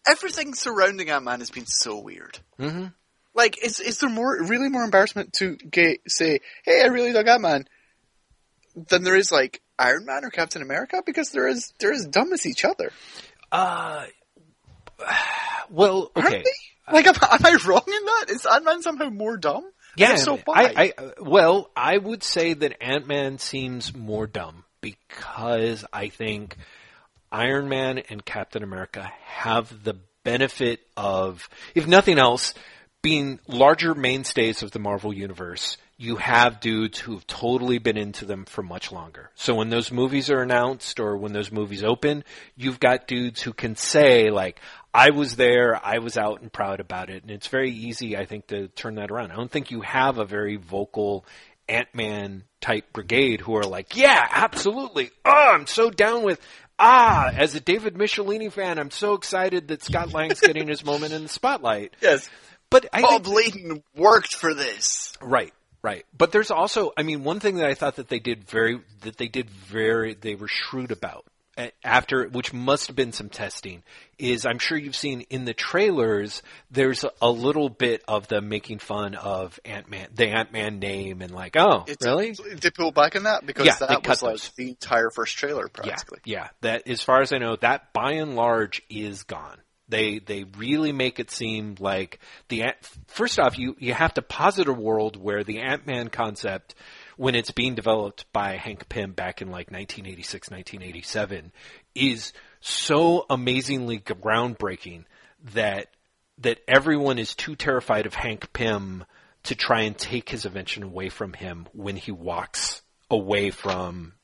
everything 0.07 0.55
surrounding 0.55 1.11
Ant 1.11 1.25
Man 1.25 1.41
has 1.41 1.51
been 1.51 1.67
so 1.67 1.99
weird. 1.99 2.39
hmm 2.59 2.87
Like, 3.35 3.63
is 3.63 3.81
is 3.81 3.99
there 3.99 4.11
more 4.11 4.37
really 4.43 4.69
more 4.69 4.85
embarrassment 4.85 5.33
to 5.35 5.57
get, 5.57 6.01
say, 6.09 6.41
"Hey, 6.65 6.83
I 6.83 6.87
really 6.89 7.13
dug 7.13 7.29
Ant 7.29 7.43
Man," 7.43 7.69
than 8.75 9.03
there 9.05 9.17
is 9.17 9.31
like 9.33 9.61
Iron 9.79 10.05
Man 10.07 10.25
or 10.25 10.31
Captain 10.31 10.63
America? 10.63 11.03
Because 11.05 11.31
they're 11.31 11.49
as 11.49 11.73
they're 11.79 11.93
as 11.93 12.07
dumb 12.07 12.33
as 12.33 12.47
each 12.47 12.65
other, 12.65 12.93
Uh, 13.51 14.07
well, 15.71 16.11
aren't 16.15 16.29
okay. 16.29 16.43
they? 16.43 16.93
Like, 16.93 17.07
am, 17.07 17.15
am 17.15 17.47
I 17.47 17.59
wrong 17.65 17.85
in 17.87 18.05
that? 18.05 18.25
Is 18.31 18.47
Ant 18.47 18.65
Man 18.65 18.83
somehow 18.83 19.09
more 19.09 19.37
dumb? 19.37 19.65
Yeah, 19.97 20.17
so 20.17 20.39
why? 20.45 20.73
I, 20.75 20.93
I, 20.99 21.13
well, 21.21 21.71
I 21.77 21.97
would 21.99 22.23
say 22.23 22.55
that 22.55 22.83
Ant 22.83 23.07
Man 23.07 23.39
seems 23.39 23.95
more 23.95 24.27
dumb 24.27 24.65
because 24.81 25.85
I 25.93 26.09
think 26.09 26.57
Iron 27.33 27.69
Man 27.69 27.99
and 27.99 28.25
Captain 28.25 28.63
America 28.63 29.11
have 29.25 29.83
the 29.83 29.97
benefit 30.23 30.81
of, 30.97 31.49
if 31.75 31.87
nothing 31.87 32.19
else, 32.19 32.55
being 33.01 33.41
larger 33.49 33.95
mainstays 33.95 34.63
of 34.63 34.71
the 34.71 34.79
Marvel 34.79 35.13
Universe. 35.13 35.77
You 35.97 36.17
have 36.17 36.61
dudes 36.61 36.99
who've 36.99 37.27
totally 37.27 37.79
been 37.79 37.97
into 37.97 38.25
them 38.25 38.45
for 38.45 38.63
much 38.63 38.93
longer. 38.93 39.31
So 39.35 39.55
when 39.55 39.71
those 39.71 39.91
movies 39.91 40.31
are 40.31 40.43
announced 40.43 41.01
or 41.01 41.17
when 41.17 41.33
those 41.33 41.51
movies 41.51 41.83
open, 41.83 42.23
you've 42.57 42.81
got 42.81 43.09
dudes 43.09 43.43
who 43.43 43.53
can 43.53 43.77
say 43.77 44.31
like, 44.31 44.61
I 44.93 45.11
was 45.11 45.37
there, 45.37 45.81
I 45.85 45.99
was 45.99 46.17
out 46.17 46.43
and 46.43 46.53
proud 46.53 46.81
about 46.81 47.09
it. 47.09 47.23
And 47.23 47.31
it's 47.31 47.49
very 47.49 47.73
easy, 47.73 48.17
I 48.17 48.27
think, 48.27 48.49
to 48.49 48.69
turn 48.69 48.97
that 48.97 49.11
around. 49.11 49.33
I 49.33 49.37
don't 49.37 49.51
think 49.51 49.71
you 49.71 49.81
have 49.81 50.19
a 50.19 50.25
very 50.25 50.57
vocal 50.57 51.25
Ant-Man 51.69 52.45
type 52.61 52.93
brigade 52.93 53.41
who 53.41 53.57
are 53.57 53.65
like, 53.65 53.97
yeah, 53.97 54.27
absolutely. 54.31 55.11
Oh, 55.25 55.51
I'm 55.55 55.67
so 55.67 55.91
down 55.91 56.25
with, 56.25 56.41
ah, 56.83 57.31
as 57.35 57.55
a 57.55 57.61
David 57.61 57.95
Michelinie 57.95 58.53
fan, 58.53 58.79
I'm 58.79 58.91
so 58.91 59.15
excited 59.15 59.69
that 59.69 59.83
Scott 59.83 60.13
Lang's 60.13 60.41
getting 60.41 60.69
his 60.69 60.85
moment 60.85 61.13
in 61.13 61.23
the 61.23 61.29
spotlight. 61.29 61.95
Yes, 62.03 62.29
But 62.69 62.87
I 62.93 63.03
think, 63.03 63.25
Bob 63.25 63.27
Layton 63.29 63.83
worked 63.95 64.35
for 64.35 64.55
this. 64.55 65.13
Right, 65.21 65.53
right. 65.83 66.05
But 66.17 66.33
there's 66.33 66.51
also, 66.51 66.93
I 66.97 67.05
mean, 67.05 67.23
one 67.23 67.39
thing 67.39 67.57
that 67.57 67.67
I 67.67 67.75
thought 67.75 67.97
that 67.97 68.09
they 68.09 68.19
did 68.19 68.45
very, 68.45 68.81
that 69.03 69.17
they 69.17 69.29
did 69.29 69.49
very, 69.49 70.15
they 70.15 70.35
were 70.35 70.49
shrewd 70.49 70.91
about 70.91 71.25
after, 71.85 72.27
which 72.29 72.53
must 72.53 72.87
have 72.87 72.97
been 72.97 73.13
some 73.13 73.29
testing, 73.29 73.83
is 74.19 74.47
I'm 74.47 74.59
sure 74.59 74.79
you've 74.79 74.97
seen 74.97 75.23
in 75.31 75.45
the 75.45 75.53
trailers, 75.53 76.43
there's 76.71 77.05
a, 77.21 77.31
little 77.31 77.69
bit 77.69 78.03
of 78.09 78.29
them 78.29 78.49
making 78.49 78.79
fun 78.79 79.15
of 79.15 79.59
Ant-Man, 79.65 80.09
the 80.15 80.29
Ant-Man 80.29 80.79
name 80.79 81.23
and 81.23 81.33
like, 81.33 81.57
oh, 81.57 81.85
It's, 81.87 82.05
really? 82.05 82.35
They 82.61 82.71
pull 82.71 82.93
back 82.93 83.17
on 83.17 83.25
that 83.25 83.45
because 83.47 83.67
Yeah, 83.67 83.77
that 83.81 84.07
was 84.07 84.23
like 84.23 84.55
the 84.57 84.71
entire 84.71 85.11
first 85.11 85.37
trailer, 85.37 85.65
Yeah, 85.65 85.83
practically. 85.83 86.21
yeah. 86.25 86.49
That, 86.63 86.89
as 86.89 87.03
far 87.03 87.21
as 87.21 87.33
I 87.33 87.39
know, 87.39 87.57
that 87.57 87.93
by 87.93 88.13
and 88.13 88.35
large 88.37 88.83
is 88.89 89.25
gone. 89.25 89.59
They 89.89 90.21
they 90.21 90.45
really 90.57 90.93
make 90.93 91.21
it 91.21 91.31
seem 91.31 91.75
like 91.79 92.19
the 92.49 92.63
Ant- 92.63 92.77
first 93.09 93.39
off, 93.39 93.59
you 93.59 93.77
you 93.79 93.93
have 93.93 94.15
to 94.15 94.23
posit 94.23 94.69
a 94.69 94.73
world 94.73 95.17
where 95.17 95.45
the 95.45 95.59
Ant 95.61 95.87
Man 95.87 96.09
concept, 96.09 96.75
when 97.17 97.35
it's 97.35 97.51
being 97.51 97.75
developed 97.75 98.25
by 98.33 98.57
Hank 98.57 98.89
Pym 98.89 99.13
back 99.13 99.43
in 99.43 99.49
like 99.49 99.71
1986, 99.71 100.51
1987, 100.51 101.53
is 101.95 102.33
so 102.61 103.27
amazingly 103.29 103.99
groundbreaking 103.99 105.05
that 105.55 105.89
that 106.39 106.59
everyone 106.67 107.19
is 107.19 107.35
too 107.35 107.55
terrified 107.55 108.07
of 108.07 108.15
Hank 108.15 108.53
Pym 108.53 109.05
to 109.45 109.55
try 109.55 109.83
and 109.83 109.97
take 109.97 110.29
his 110.29 110.45
invention 110.45 110.83
away 110.83 111.09
from 111.09 111.33
him 111.33 111.67
when 111.73 111.97
he 111.97 112.11
walks 112.11 112.83
away 113.11 113.51
from 113.51 114.15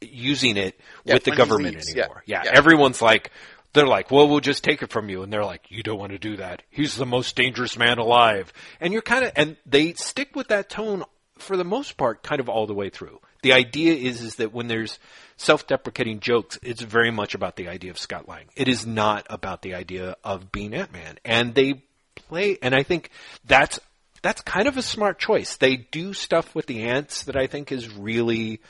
using 0.00 0.56
it 0.56 0.78
Yeah, 1.04 1.14
with 1.14 1.24
the 1.24 1.32
government 1.32 1.74
leaves, 1.74 1.94
yeah, 1.94 2.04
anymore. 2.04 2.22
Yeah. 2.26 2.42
yeah. 2.44 2.52
everyone's 2.54 3.02
like, 3.02 3.30
they're 3.72 3.86
like, 3.86 4.10
well, 4.10 4.28
we'll 4.28 4.40
just 4.40 4.64
take 4.64 4.82
it 4.82 4.90
from 4.90 5.08
you. 5.08 5.22
And 5.22 5.32
they're 5.32 5.44
like, 5.44 5.66
you 5.68 5.82
don't 5.82 5.98
want 5.98 6.12
to 6.12 6.18
do 6.18 6.36
that. 6.36 6.62
He's 6.70 6.96
the 6.96 7.06
most 7.06 7.36
dangerous 7.36 7.76
man 7.76 7.98
alive. 7.98 8.52
And 8.80 8.92
you're 8.92 9.02
kind 9.02 9.24
of, 9.24 9.32
and 9.36 9.56
they 9.66 9.94
stick 9.94 10.34
with 10.34 10.48
that 10.48 10.70
tone 10.70 11.04
for 11.38 11.56
the 11.56 11.64
most 11.64 11.96
part, 11.96 12.22
kind 12.22 12.40
of 12.40 12.48
all 12.48 12.66
the 12.66 12.74
way 12.74 12.90
through. 12.90 13.20
The 13.42 13.52
idea 13.52 13.94
is, 13.94 14.22
is 14.22 14.36
that 14.36 14.52
when 14.52 14.68
there's 14.68 14.98
self-deprecating 15.36 16.20
jokes, 16.20 16.58
it's 16.62 16.80
very 16.80 17.10
much 17.10 17.34
about 17.34 17.56
the 17.56 17.68
idea 17.68 17.90
of 17.90 17.98
Scott 17.98 18.28
Lang. 18.28 18.46
It 18.56 18.68
is 18.68 18.86
not 18.86 19.26
about 19.30 19.62
the 19.62 19.74
idea 19.74 20.16
of 20.24 20.50
being 20.50 20.74
Ant-Man. 20.74 21.18
And 21.24 21.54
they 21.54 21.82
play, 22.14 22.58
and 22.62 22.74
I 22.74 22.82
think 22.82 23.10
that's, 23.44 23.78
that's 24.22 24.40
kind 24.40 24.66
of 24.66 24.76
a 24.76 24.82
smart 24.82 25.18
choice. 25.18 25.56
They 25.56 25.76
do 25.76 26.12
stuff 26.12 26.54
with 26.54 26.66
the 26.66 26.84
ants 26.84 27.24
that 27.24 27.36
I 27.36 27.46
think 27.46 27.70
is 27.70 27.94
really, 27.94 28.60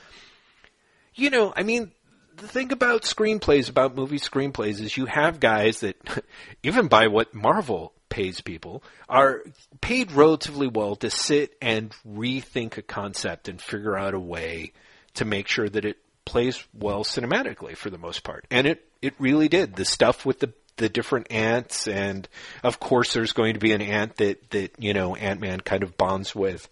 you 1.15 1.31
know, 1.31 1.53
I 1.57 1.63
mean, 1.63 1.93
the 2.37 2.49
thing 2.49 2.73
about 2.73 3.03
screenplays, 3.03 3.71
about 3.71 3.97
movie 3.97 4.19
screenplays, 4.19 4.81
is 4.81 4.97
you 4.97 5.07
have 5.07 5.41
guys 5.41 5.81
that, 5.81 5.97
even 6.63 6.89
by 6.89 7.07
what 7.07 7.35
Marvel 7.35 7.93
pays 8.09 8.41
people, 8.41 8.83
are 9.09 9.43
paid 9.81 10.13
relatively 10.13 10.67
well 10.67 10.97
to 10.97 11.11
sit 11.11 11.55
and 11.61 11.95
rethink 12.07 12.77
a 12.77 12.83
concept 12.83 13.49
and 13.49 13.61
figure 13.61 13.97
out 13.97 14.15
a 14.15 14.21
way 14.21 14.73
to 15.15 15.25
make 15.25 15.49
sure 15.49 15.69
that 15.69 15.85
it 15.85 15.99
plays 16.25 16.63
well 16.75 17.05
cinematically 17.05 17.77
for 17.77 17.91
the 17.91 17.99
most 17.99 18.23
part. 18.25 18.47
And 18.51 18.67
it, 18.67 18.85
it 19.01 19.15
really 19.19 19.49
did. 19.49 19.77
The 19.77 19.85
stuff 19.85 20.27
with 20.27 20.41
the 20.41 20.53
the 20.79 20.89
different 20.91 21.33
ants 21.33 21.89
and 21.89 22.29
of 22.63 22.79
course 22.79 23.15
there's 23.15 23.33
going 23.33 23.55
to 23.55 23.59
be 23.59 23.73
an 23.73 23.81
ant 23.81 24.17
that, 24.17 24.51
that, 24.51 24.73
you 24.79 24.93
know, 24.93 25.17
Ant-Man 25.17 25.61
kind 25.61 25.83
of 25.83 25.97
bonds 25.97 26.35
with 26.35 26.69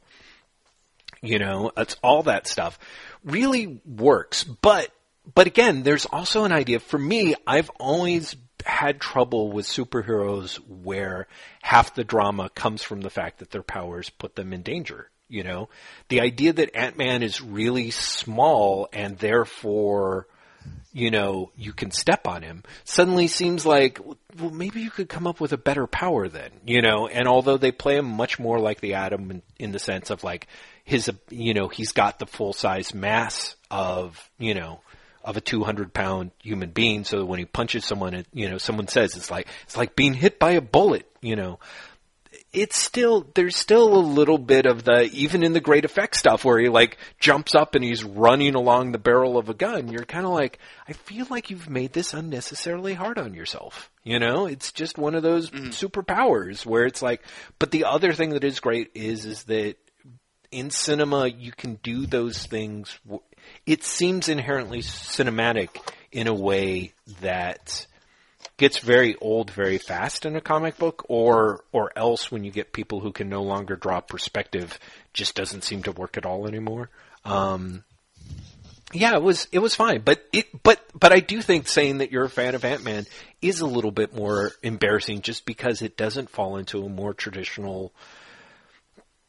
you 1.25 1.39
know 1.39 1.73
it's 1.77 1.97
all 2.03 2.25
that 2.25 2.47
stuff 2.47 2.79
really 3.25 3.81
works 3.87 4.45
but 4.45 4.91
but 5.35 5.47
again 5.47 5.83
there's 5.83 6.05
also 6.07 6.45
an 6.45 6.53
idea 6.53 6.79
for 6.79 6.99
me 6.99 7.35
i've 7.47 7.71
always 7.81 8.37
had 8.65 9.01
trouble 9.01 9.53
with 9.53 9.67
superheroes 9.67 10.57
where 10.69 11.27
half 11.63 11.95
the 11.95 12.05
drama 12.05 12.49
comes 12.51 12.83
from 12.83 13.01
the 13.01 13.11
fact 13.11 13.39
that 13.39 13.51
their 13.51 13.63
powers 13.63 14.11
put 14.11 14.35
them 14.35 14.53
in 14.53 14.63
danger 14.63 15.11
you 15.27 15.43
know? 15.43 15.69
The 16.09 16.21
idea 16.21 16.53
that 16.53 16.77
ant-man 16.77 17.23
is 17.23 17.41
really 17.41 17.91
small 17.91 18.89
and 18.93 19.19
therefore 19.19 20.27
you 20.95 21.11
know, 21.11 21.51
you 21.57 21.73
can 21.73 21.91
step 21.91 22.29
on 22.29 22.43
him, 22.43 22.63
suddenly 22.85 23.27
seems 23.27 23.67
like, 23.67 23.99
well, 24.39 24.51
maybe 24.51 24.81
you 24.81 24.91
could 24.91 25.09
come 25.09 25.27
up 25.27 25.41
with 25.41 25.53
a 25.53 25.59
better 25.59 25.89
power 25.89 26.29
then, 26.29 26.51
you 26.65 26.83
know, 26.83 27.09
and 27.09 27.27
although 27.27 27.57
they 27.57 27.73
play 27.73 27.97
him 27.97 28.07
much 28.07 28.39
more 28.39 28.61
like 28.61 28.81
the 28.81 28.95
Atom 28.95 29.31
in, 29.31 29.43
in 29.59 29.73
the 29.73 29.81
sense 29.81 30.11
of 30.11 30.23
like 30.23 30.47
his, 30.85 31.11
you 31.31 31.53
know, 31.53 31.67
he's 31.67 31.91
got 31.91 32.21
the 32.21 32.27
full 32.27 32.53
size 32.53 32.95
mass 32.95 33.57
of, 33.73 34.31
you 34.39 34.55
know, 34.55 34.81
of 35.25 35.37
a 35.37 35.41
200 35.41 35.93
pound 35.93 36.31
human 36.43 36.71
being. 36.71 37.05
So 37.05 37.25
when 37.25 37.39
he 37.39 37.47
punches 37.47 37.85
someone, 37.85 38.15
it, 38.15 38.27
you 38.33 38.49
know, 38.49 38.59
someone 38.59 38.89
says 38.89 39.17
it's 39.17 39.31
like, 39.31 39.49
it's 39.65 39.77
like 39.77 39.97
being 39.97 40.15
hit 40.15 40.39
by 40.39 40.53
a 40.53 40.61
bullet, 40.61 41.11
you 41.21 41.35
know, 41.35 41.59
it's 42.55 42.79
still 42.79 43.27
there's 43.35 43.57
still 43.57 43.95
a 43.95 43.99
little 43.99 44.39
bit 44.39 44.65
of 44.65 44.85
the 44.85 45.11
even 45.13 45.43
in 45.43 45.53
the 45.53 45.61
great 45.61 45.85
effect 45.85 46.17
stuff 46.17 46.45
where 46.45 46.59
he 46.59 46.69
like 46.69 46.97
jumps 47.19 47.55
up 47.55 47.75
and 47.75 47.85
he's 47.85 48.05
running 48.05 48.55
along 48.55 48.93
the 48.93 48.99
barrel 48.99 49.37
of 49.37 49.49
a 49.49 49.55
gun 49.55 49.89
you're 49.89 50.05
kind 50.05 50.25
of 50.25 50.33
like 50.33 50.59
i 50.89 50.93
feel 50.93 51.27
like 51.31 51.51
you've 51.51 51.69
made 51.69 51.93
this 51.93 52.15
unnecessarily 52.15 52.95
hard 52.95 53.19
on 53.19 53.35
yourself 53.35 53.91
you 54.05 54.19
know 54.19 54.47
it's 54.47 54.73
just 54.73 54.97
one 54.97 55.15
of 55.15 55.23
those 55.23 55.51
mm. 55.51 55.69
superpowers 55.69 56.65
where 56.65 56.87
it's 56.87 57.03
like 57.03 57.23
but 57.59 57.73
the 57.73 57.85
other 57.85 58.13
thing 58.13 58.31
that 58.31 58.45
is 58.45 58.61
great 58.61 58.91
is 58.95 59.25
is 59.25 59.43
that 59.45 59.77
in 60.51 60.71
cinema 60.71 61.27
you 61.27 61.51
can 61.51 61.75
do 61.83 62.07
those 62.07 62.47
things 62.47 62.99
w- 63.05 63.23
it 63.67 63.83
seems 63.83 64.29
inherently 64.29 64.81
cinematic 64.81 65.69
in 66.13 66.27
a 66.27 66.35
way 66.35 66.93
that 67.21 67.87
gets 68.57 68.79
very 68.79 69.17
old 69.17 69.51
very 69.51 69.79
fast 69.79 70.25
in 70.25 70.37
a 70.37 70.41
comic 70.41 70.79
book 70.79 71.05
or 71.09 71.65
or 71.73 71.91
else 71.97 72.31
when 72.31 72.45
you 72.45 72.51
get 72.51 72.73
people 72.73 73.01
who 73.01 73.13
can 73.13 73.29
no 73.29 73.43
longer 73.43 73.75
draw 73.75 74.01
perspective 74.01 74.79
just 75.13 75.35
doesn't 75.35 75.65
seem 75.65 75.83
to 75.83 75.93
work 75.93 76.17
at 76.17 76.27
all 76.27 76.47
anymore. 76.47 76.89
Um 77.25 77.85
yeah 78.93 79.15
it 79.15 79.23
was 79.23 79.49
it 79.51 79.59
was 79.59 79.75
fine 79.75 80.01
but 80.03 80.25
it 80.33 80.47
but 80.63 80.81
but 80.99 81.13
I 81.13 81.19
do 81.19 81.43
think 81.43 81.67
saying 81.67 81.99
that 81.99 82.13
you're 82.13 82.25
a 82.25 82.31
fan 82.31 82.55
of 82.55 82.65
Ant-Man 82.65 83.07
is 83.43 83.61
a 83.61 83.67
little 83.67 83.91
bit 83.91 84.15
more 84.15 84.53
embarrassing 84.63 85.23
just 85.23 85.47
because 85.47 85.83
it 85.83 85.97
doesn't 85.97 86.31
fall 86.31 86.57
into 86.57 86.85
a 86.85 86.89
more 86.89 87.13
traditional 87.13 87.93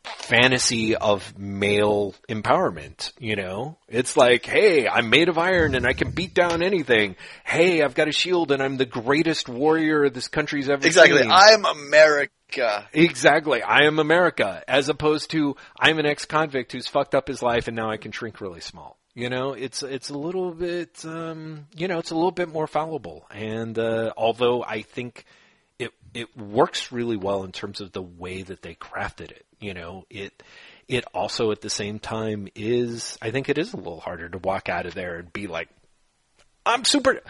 fantasy 0.05 0.95
of 0.95 1.37
male 1.37 2.15
empowerment, 2.29 3.11
you 3.19 3.35
know? 3.35 3.77
It's 3.87 4.15
like, 4.15 4.45
hey, 4.45 4.87
I'm 4.87 5.09
made 5.09 5.29
of 5.29 5.37
iron 5.37 5.75
and 5.75 5.85
I 5.85 5.93
can 5.93 6.11
beat 6.11 6.33
down 6.33 6.61
anything. 6.61 7.15
Hey, 7.43 7.81
I've 7.81 7.95
got 7.95 8.07
a 8.07 8.11
shield 8.11 8.51
and 8.51 8.61
I'm 8.61 8.77
the 8.77 8.85
greatest 8.85 9.49
warrior 9.49 10.09
this 10.09 10.27
country's 10.27 10.69
ever 10.69 10.85
Exactly. 10.85 11.21
seen. 11.21 11.31
I'm 11.31 11.65
America. 11.65 12.87
Exactly. 12.93 13.61
I 13.61 13.85
am 13.85 13.99
America, 13.99 14.63
as 14.67 14.89
opposed 14.89 15.31
to 15.31 15.55
I'm 15.79 15.99
an 15.99 16.05
ex-convict 16.05 16.71
who's 16.71 16.87
fucked 16.87 17.15
up 17.15 17.27
his 17.27 17.41
life 17.41 17.67
and 17.67 17.75
now 17.75 17.89
I 17.89 17.97
can 17.97 18.11
shrink 18.11 18.39
really 18.41 18.61
small. 18.61 18.97
You 19.17 19.29
know, 19.29 19.53
it's 19.53 19.81
it's 19.81 20.09
a 20.09 20.17
little 20.17 20.51
bit, 20.51 21.03
um, 21.05 21.67
you 21.73 21.87
know, 21.87 21.99
it's 21.99 22.11
a 22.11 22.15
little 22.15 22.31
bit 22.31 22.49
more 22.49 22.67
fallible. 22.67 23.25
And 23.31 23.79
uh, 23.79 24.11
although 24.17 24.61
I 24.61 24.81
think 24.81 25.23
it 26.15 26.35
works 26.37 26.91
really 26.91 27.17
well 27.17 27.43
in 27.43 27.51
terms 27.51 27.81
of 27.81 27.91
the 27.91 28.01
way 28.01 28.41
that 28.41 28.61
they 28.61 28.73
crafted 28.73 29.31
it, 29.31 29.45
you 29.59 29.73
know, 29.73 30.05
it 30.09 30.41
it 30.87 31.03
also 31.13 31.51
at 31.51 31.61
the 31.61 31.69
same 31.69 31.99
time 31.99 32.47
is 32.55 33.17
I 33.21 33.31
think 33.31 33.49
it 33.49 33.57
is 33.57 33.73
a 33.73 33.77
little 33.77 33.99
harder 33.99 34.29
to 34.29 34.37
walk 34.37 34.69
out 34.69 34.85
of 34.85 34.93
there 34.93 35.17
and 35.17 35.31
be 35.33 35.47
like, 35.47 35.69
I'm 36.65 36.85
super. 36.85 37.21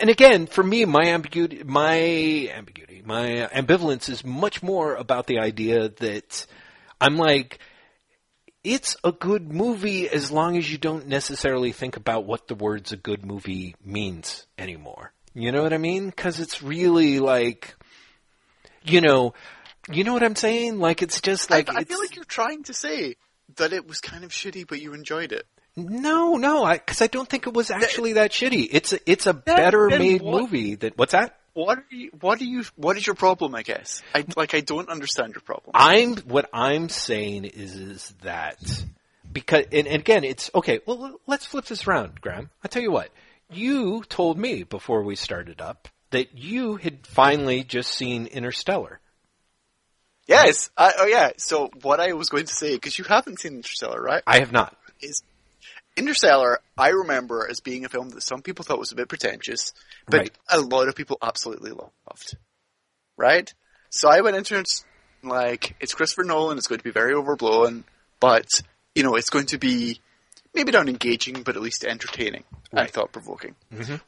and 0.00 0.08
again, 0.08 0.46
for 0.46 0.62
me, 0.62 0.84
my 0.86 1.02
ambiguity, 1.02 1.62
my 1.62 2.50
ambiguity, 2.54 3.02
my 3.04 3.48
ambivalence 3.52 4.08
is 4.08 4.24
much 4.24 4.62
more 4.62 4.94
about 4.94 5.26
the 5.26 5.38
idea 5.38 5.90
that 5.90 6.46
I'm 7.00 7.16
like, 7.16 7.58
it's 8.64 8.96
a 9.04 9.12
good 9.12 9.52
movie 9.52 10.08
as 10.08 10.32
long 10.32 10.56
as 10.56 10.70
you 10.72 10.78
don't 10.78 11.06
necessarily 11.06 11.72
think 11.72 11.96
about 11.96 12.24
what 12.24 12.48
the 12.48 12.54
words 12.54 12.92
a 12.92 12.96
good 12.96 13.24
movie 13.24 13.76
means 13.84 14.46
anymore. 14.58 15.12
You 15.34 15.52
know 15.52 15.62
what 15.62 15.74
I 15.74 15.78
mean? 15.78 16.10
Cause 16.12 16.40
it's 16.40 16.62
really 16.62 17.20
like, 17.20 17.76
you 18.86 19.00
know, 19.00 19.34
you 19.90 20.04
know 20.04 20.12
what 20.12 20.22
I'm 20.22 20.36
saying? 20.36 20.78
Like 20.78 21.02
it's 21.02 21.20
just 21.20 21.50
like, 21.50 21.68
I, 21.70 21.78
I 21.80 21.84
feel 21.84 21.98
like 21.98 22.16
you're 22.16 22.24
trying 22.24 22.64
to 22.64 22.74
say 22.74 23.16
that 23.56 23.72
it 23.72 23.86
was 23.86 24.00
kind 24.00 24.24
of 24.24 24.30
shitty, 24.30 24.66
but 24.66 24.80
you 24.80 24.94
enjoyed 24.94 25.32
it. 25.32 25.46
no, 25.76 26.36
no, 26.36 26.64
I, 26.64 26.78
cause 26.78 27.02
I 27.02 27.06
don't 27.06 27.28
think 27.28 27.46
it 27.46 27.52
was 27.54 27.70
actually 27.70 28.14
that 28.14 28.30
shitty. 28.32 28.68
It's 28.70 28.92
a, 28.92 28.98
it's 29.10 29.26
a 29.26 29.34
better 29.34 29.88
made 29.88 30.22
what- 30.22 30.40
movie 30.42 30.74
than, 30.74 30.92
what's 30.96 31.12
that? 31.12 31.36
What 31.54 31.78
are 31.78 31.84
you? 31.88 32.10
What 32.20 32.38
are 32.42 32.44
you? 32.44 32.64
What 32.76 32.98
is 32.98 33.06
your 33.06 33.14
problem? 33.16 33.54
I 33.54 33.62
guess. 33.62 34.02
I 34.14 34.26
like. 34.36 34.54
I 34.54 34.60
don't 34.60 34.90
understand 34.90 35.32
your 35.32 35.40
problem. 35.40 35.70
I'm 35.72 36.16
what 36.28 36.50
I'm 36.52 36.90
saying 36.90 37.46
is 37.46 37.74
is 37.76 38.14
that 38.24 38.58
because 39.32 39.64
and, 39.72 39.86
and 39.86 40.00
again 40.00 40.22
it's 40.22 40.50
okay. 40.54 40.80
Well, 40.84 41.18
let's 41.26 41.46
flip 41.46 41.64
this 41.64 41.86
around, 41.86 42.20
Graham. 42.20 42.50
I 42.62 42.68
tell 42.68 42.82
you 42.82 42.92
what, 42.92 43.08
you 43.50 44.04
told 44.10 44.36
me 44.36 44.64
before 44.64 45.02
we 45.02 45.16
started 45.16 45.62
up 45.62 45.88
that 46.10 46.36
you 46.36 46.76
had 46.76 47.06
finally 47.06 47.64
just 47.64 47.92
seen 47.92 48.26
Interstellar. 48.26 49.00
Yes. 50.26 50.70
I, 50.76 50.92
oh 50.98 51.06
yeah. 51.06 51.30
So 51.36 51.70
what 51.82 52.00
I 52.00 52.12
was 52.14 52.28
going 52.28 52.46
to 52.46 52.54
say 52.54 52.74
because 52.74 52.98
you 52.98 53.04
haven't 53.04 53.40
seen 53.40 53.54
Interstellar, 53.54 54.00
right? 54.00 54.22
I 54.26 54.40
have 54.40 54.52
not. 54.52 54.76
Is 55.00 55.22
Interstellar? 55.96 56.60
I 56.76 56.88
remember 56.90 57.46
as 57.48 57.60
being 57.60 57.84
a 57.84 57.88
film 57.88 58.10
that 58.10 58.22
some 58.22 58.42
people 58.42 58.64
thought 58.64 58.78
was 58.78 58.92
a 58.92 58.96
bit 58.96 59.08
pretentious, 59.08 59.72
but 60.06 60.20
Right. 60.20 60.38
a 60.50 60.60
lot 60.60 60.88
of 60.88 60.96
people 60.96 61.18
absolutely 61.22 61.70
loved. 61.70 62.36
Right. 63.16 63.52
So 63.90 64.08
I 64.08 64.20
went 64.20 64.36
into 64.36 64.58
it 64.58 64.68
like 65.22 65.76
it's 65.80 65.94
Christopher 65.94 66.24
Nolan. 66.24 66.58
It's 66.58 66.66
going 66.66 66.78
to 66.78 66.84
be 66.84 66.90
very 66.90 67.14
overblown, 67.14 67.84
but 68.20 68.48
you 68.94 69.02
know 69.04 69.14
it's 69.14 69.30
going 69.30 69.46
to 69.46 69.58
be 69.58 70.00
maybe 70.56 70.72
not 70.72 70.88
engaging, 70.88 71.42
but 71.44 71.54
at 71.54 71.62
least 71.62 71.84
entertaining. 71.84 72.42
I 72.72 72.80
Right. 72.82 72.90
thought 72.90 73.12
provoking. 73.12 73.54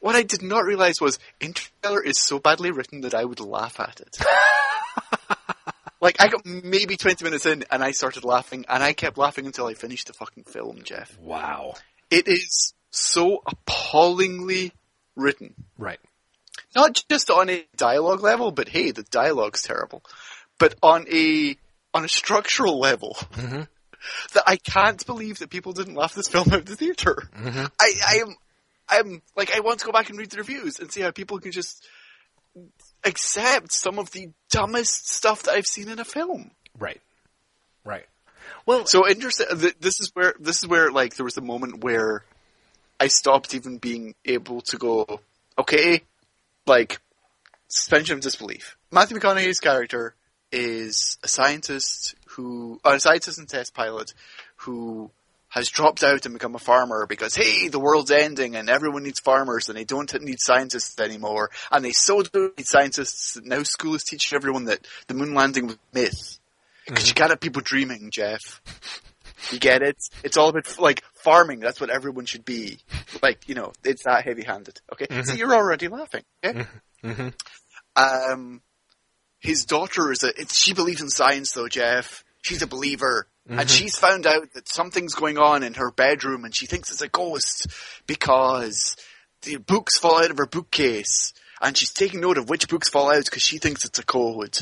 What 0.01 0.15
I 0.15 0.23
did 0.23 0.41
not 0.41 0.65
realize 0.65 0.99
was 0.99 1.17
Interstellar 1.39 2.03
is 2.03 2.19
so 2.19 2.39
badly 2.39 2.71
written 2.71 3.01
that 3.01 3.13
I 3.13 3.23
would 3.23 3.39
laugh 3.39 3.79
at 3.79 4.01
it. 4.01 4.17
like 6.01 6.19
I 6.19 6.27
got 6.27 6.45
maybe 6.45 6.97
twenty 6.97 7.23
minutes 7.23 7.45
in 7.45 7.63
and 7.71 7.83
I 7.83 7.91
started 7.91 8.23
laughing, 8.23 8.65
and 8.67 8.83
I 8.83 8.93
kept 8.93 9.17
laughing 9.17 9.45
until 9.45 9.67
I 9.67 9.73
finished 9.73 10.07
the 10.07 10.13
fucking 10.13 10.43
film. 10.45 10.81
Jeff, 10.83 11.17
Wow. 11.19 11.75
it 12.09 12.27
is 12.27 12.73
so 12.91 13.41
appallingly 13.45 14.71
written. 15.15 15.53
Right. 15.77 15.99
Not 16.75 17.03
just 17.09 17.29
on 17.29 17.49
a 17.49 17.65
dialogue 17.75 18.21
level, 18.21 18.51
but 18.51 18.69
hey, 18.69 18.91
the 18.91 19.03
dialogue's 19.03 19.63
terrible. 19.63 20.03
But 20.57 20.75
on 20.83 21.05
a 21.11 21.57
on 21.93 22.05
a 22.05 22.09
structural 22.09 22.79
level, 22.79 23.15
Mhm. 23.31 23.67
That 24.33 24.43
I 24.47 24.57
can't 24.57 25.03
believe 25.05 25.39
that 25.39 25.49
people 25.49 25.73
didn't 25.73 25.95
laugh 25.95 26.13
this 26.15 26.27
film 26.27 26.47
out 26.49 26.59
of 26.59 26.65
the 26.65 26.75
theater. 26.75 27.29
Mhm. 27.35 27.71
I, 27.79 27.91
I 28.07 28.15
am, 28.21 28.35
I'm 28.89 29.21
like, 29.35 29.53
I 29.55 29.59
want 29.59 29.79
to 29.79 29.85
go 29.85 29.91
back 29.91 30.09
and 30.09 30.17
read 30.17 30.29
the 30.31 30.37
reviews 30.37 30.79
and 30.79 30.91
see 30.91 31.01
how 31.01 31.11
people 31.11 31.39
can 31.39 31.51
just 31.51 31.85
accept 33.03 33.71
some 33.71 33.99
of 33.99 34.11
the 34.11 34.29
dumbest 34.49 35.09
stuff 35.09 35.43
that 35.43 35.51
I've 35.53 35.67
seen 35.67 35.89
in 35.89 35.99
a 35.99 36.05
film. 36.05 36.51
Right. 36.77 37.01
Right. 37.85 38.05
Well, 38.65 38.85
So 38.85 39.07
interesting. 39.07 39.47
th- 39.57 39.75
This 39.79 39.99
is 39.99 40.11
where 40.13 40.33
this 40.39 40.57
is 40.63 40.67
where 40.67 40.91
like 40.91 41.15
there 41.15 41.23
was 41.23 41.37
a 41.37 41.41
moment 41.41 41.83
where 41.83 42.23
I 42.99 43.07
stopped 43.07 43.53
even 43.53 43.77
being 43.77 44.15
able 44.25 44.61
to 44.61 44.77
go. 44.77 45.21
Okay, 45.57 46.01
like 46.65 46.99
suspension 47.67 48.15
of 48.15 48.21
disbelief. 48.21 48.77
Matthew 48.91 49.17
McConaughey's 49.17 49.59
character 49.59 50.15
is 50.51 51.17
a 51.23 51.27
scientist 51.27 52.15
who, 52.29 52.79
uh, 52.85 52.91
a 52.91 52.99
scientist 52.99 53.37
and 53.37 53.47
test 53.47 53.73
pilot 53.73 54.13
who 54.57 55.11
has 55.49 55.67
dropped 55.67 56.03
out 56.03 56.25
and 56.25 56.33
become 56.33 56.55
a 56.55 56.59
farmer 56.59 57.07
because 57.07 57.35
hey, 57.35 57.67
the 57.69 57.79
world's 57.79 58.11
ending 58.11 58.55
and 58.55 58.69
everyone 58.69 59.03
needs 59.03 59.19
farmers 59.19 59.67
and 59.67 59.77
they 59.77 59.83
don't 59.83 60.13
need 60.21 60.39
scientists 60.39 60.99
anymore. 60.99 61.49
And 61.71 61.83
they 61.83 61.91
so 61.91 62.21
do 62.21 62.53
need 62.55 62.67
scientists 62.67 63.33
that 63.33 63.45
now 63.45 63.63
school 63.63 63.95
is 63.95 64.03
teaching 64.03 64.35
everyone 64.35 64.65
that 64.65 64.85
the 65.07 65.15
moon 65.15 65.33
landing 65.33 65.67
was 65.67 65.77
myth. 65.93 66.39
Because 66.85 67.07
you 67.07 67.13
gotta 67.13 67.33
have 67.33 67.39
people 67.39 67.61
dreaming, 67.63 68.09
Jeff. 68.11 68.61
You 69.51 69.59
get 69.59 69.81
it? 69.81 69.97
It's 70.23 70.37
all 70.37 70.49
about 70.49 70.79
like 70.79 71.03
farming. 71.13 71.59
That's 71.59 71.79
what 71.79 71.89
everyone 71.89 72.25
should 72.25 72.45
be. 72.45 72.79
Like 73.23 73.47
you 73.47 73.55
know, 73.55 73.73
it's 73.83 74.03
that 74.03 74.25
heavy-handed. 74.25 74.79
Okay, 74.93 75.23
so 75.23 75.33
you're 75.33 75.53
already 75.53 75.87
laughing. 75.87 76.23
Okay. 76.43 76.65
Mhm. 77.03 77.33
Um, 77.95 78.61
his 79.39 79.65
daughter 79.65 80.11
is 80.11 80.23
a. 80.23 80.27
It's, 80.39 80.57
she 80.57 80.73
believes 80.73 81.01
in 81.01 81.09
science, 81.09 81.51
though, 81.51 81.67
Jeff. 81.67 82.23
She's 82.41 82.61
a 82.61 82.67
believer, 82.67 83.27
and 83.47 83.59
mm-hmm. 83.59 83.67
she's 83.67 83.97
found 83.97 84.25
out 84.25 84.53
that 84.53 84.69
something's 84.69 85.13
going 85.13 85.37
on 85.37 85.63
in 85.63 85.73
her 85.73 85.91
bedroom, 85.91 86.45
and 86.45 86.55
she 86.55 86.65
thinks 86.65 86.91
it's 86.91 87.01
a 87.01 87.09
ghost 87.09 87.67
because 88.07 88.95
the 89.41 89.57
books 89.57 89.97
fall 89.97 90.23
out 90.23 90.31
of 90.31 90.37
her 90.37 90.45
bookcase, 90.45 91.33
and 91.61 91.75
she's 91.75 91.91
taking 91.91 92.21
note 92.21 92.37
of 92.37 92.49
which 92.49 92.69
books 92.69 92.89
fall 92.89 93.11
out 93.11 93.25
because 93.25 93.43
she 93.43 93.57
thinks 93.57 93.83
it's 93.85 93.99
a 93.99 94.05
code. 94.05 94.57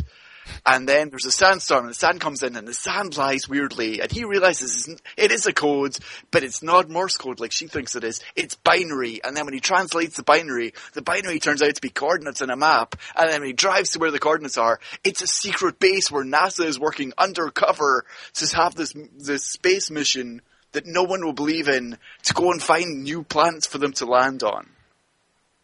And 0.66 0.88
then 0.88 1.10
there's 1.10 1.26
a 1.26 1.32
sandstorm, 1.32 1.86
and 1.86 1.90
the 1.90 1.98
sand 1.98 2.22
comes 2.22 2.44
in, 2.44 2.56
and 2.56 2.68
the 2.68 2.74
sand 2.74 3.18
lies 3.18 3.48
weirdly, 3.48 4.02
and 4.02 4.12
he 4.12 4.24
realizes 4.24 4.88
it's- 5.18 5.48
a 5.48 5.54
code, 5.54 5.98
but 6.32 6.44
it's 6.44 6.62
not 6.62 6.90
Morse 6.90 7.18
code 7.18 7.40
like 7.40 7.52
she 7.52 7.68
thinks 7.68 7.96
it 7.96 8.04
is. 8.04 8.22
It's 8.36 8.56
binary, 8.56 9.22
and 9.24 9.36
then 9.36 9.46
when 9.46 9.54
he 9.54 9.60
translates 9.60 10.16
the 10.16 10.24
binary, 10.24 10.74
the 10.94 11.02
binary 11.02 11.40
turns 11.40 11.62
out 11.62 11.76
to 11.76 11.82
be 11.82 11.90
coordinates 11.90 12.42
in 12.42 12.50
a 12.50 12.56
map, 12.56 12.96
and 13.16 13.30
then 13.30 13.42
when 13.42 13.48
he 13.48 13.54
drives 13.54 13.92
to 13.92 14.00
where 14.00 14.12
the 14.12 14.20
coordinates 14.20 14.58
are, 14.58 14.80
it's 15.04 15.22
a 15.22 15.28
secret 15.28 15.80
base 15.80 16.12
where 16.12 16.24
NASA 16.24 16.66
is 16.66 16.80
working 16.80 17.14
undercover 17.18 18.06
to 18.34 18.56
have 18.56 18.76
this 18.76 18.94
this 19.18 19.44
space 19.44 19.90
mission 19.90 20.42
that 20.72 20.86
no 20.86 21.04
one 21.04 21.24
will 21.24 21.34
believe 21.34 21.68
in 21.68 21.98
to 22.24 22.34
go 22.34 22.52
and 22.52 22.62
find 22.62 23.04
new 23.04 23.24
planets 23.24 23.66
for 23.66 23.78
them 23.78 23.94
to 23.94 24.06
land 24.06 24.44
on. 24.44 24.70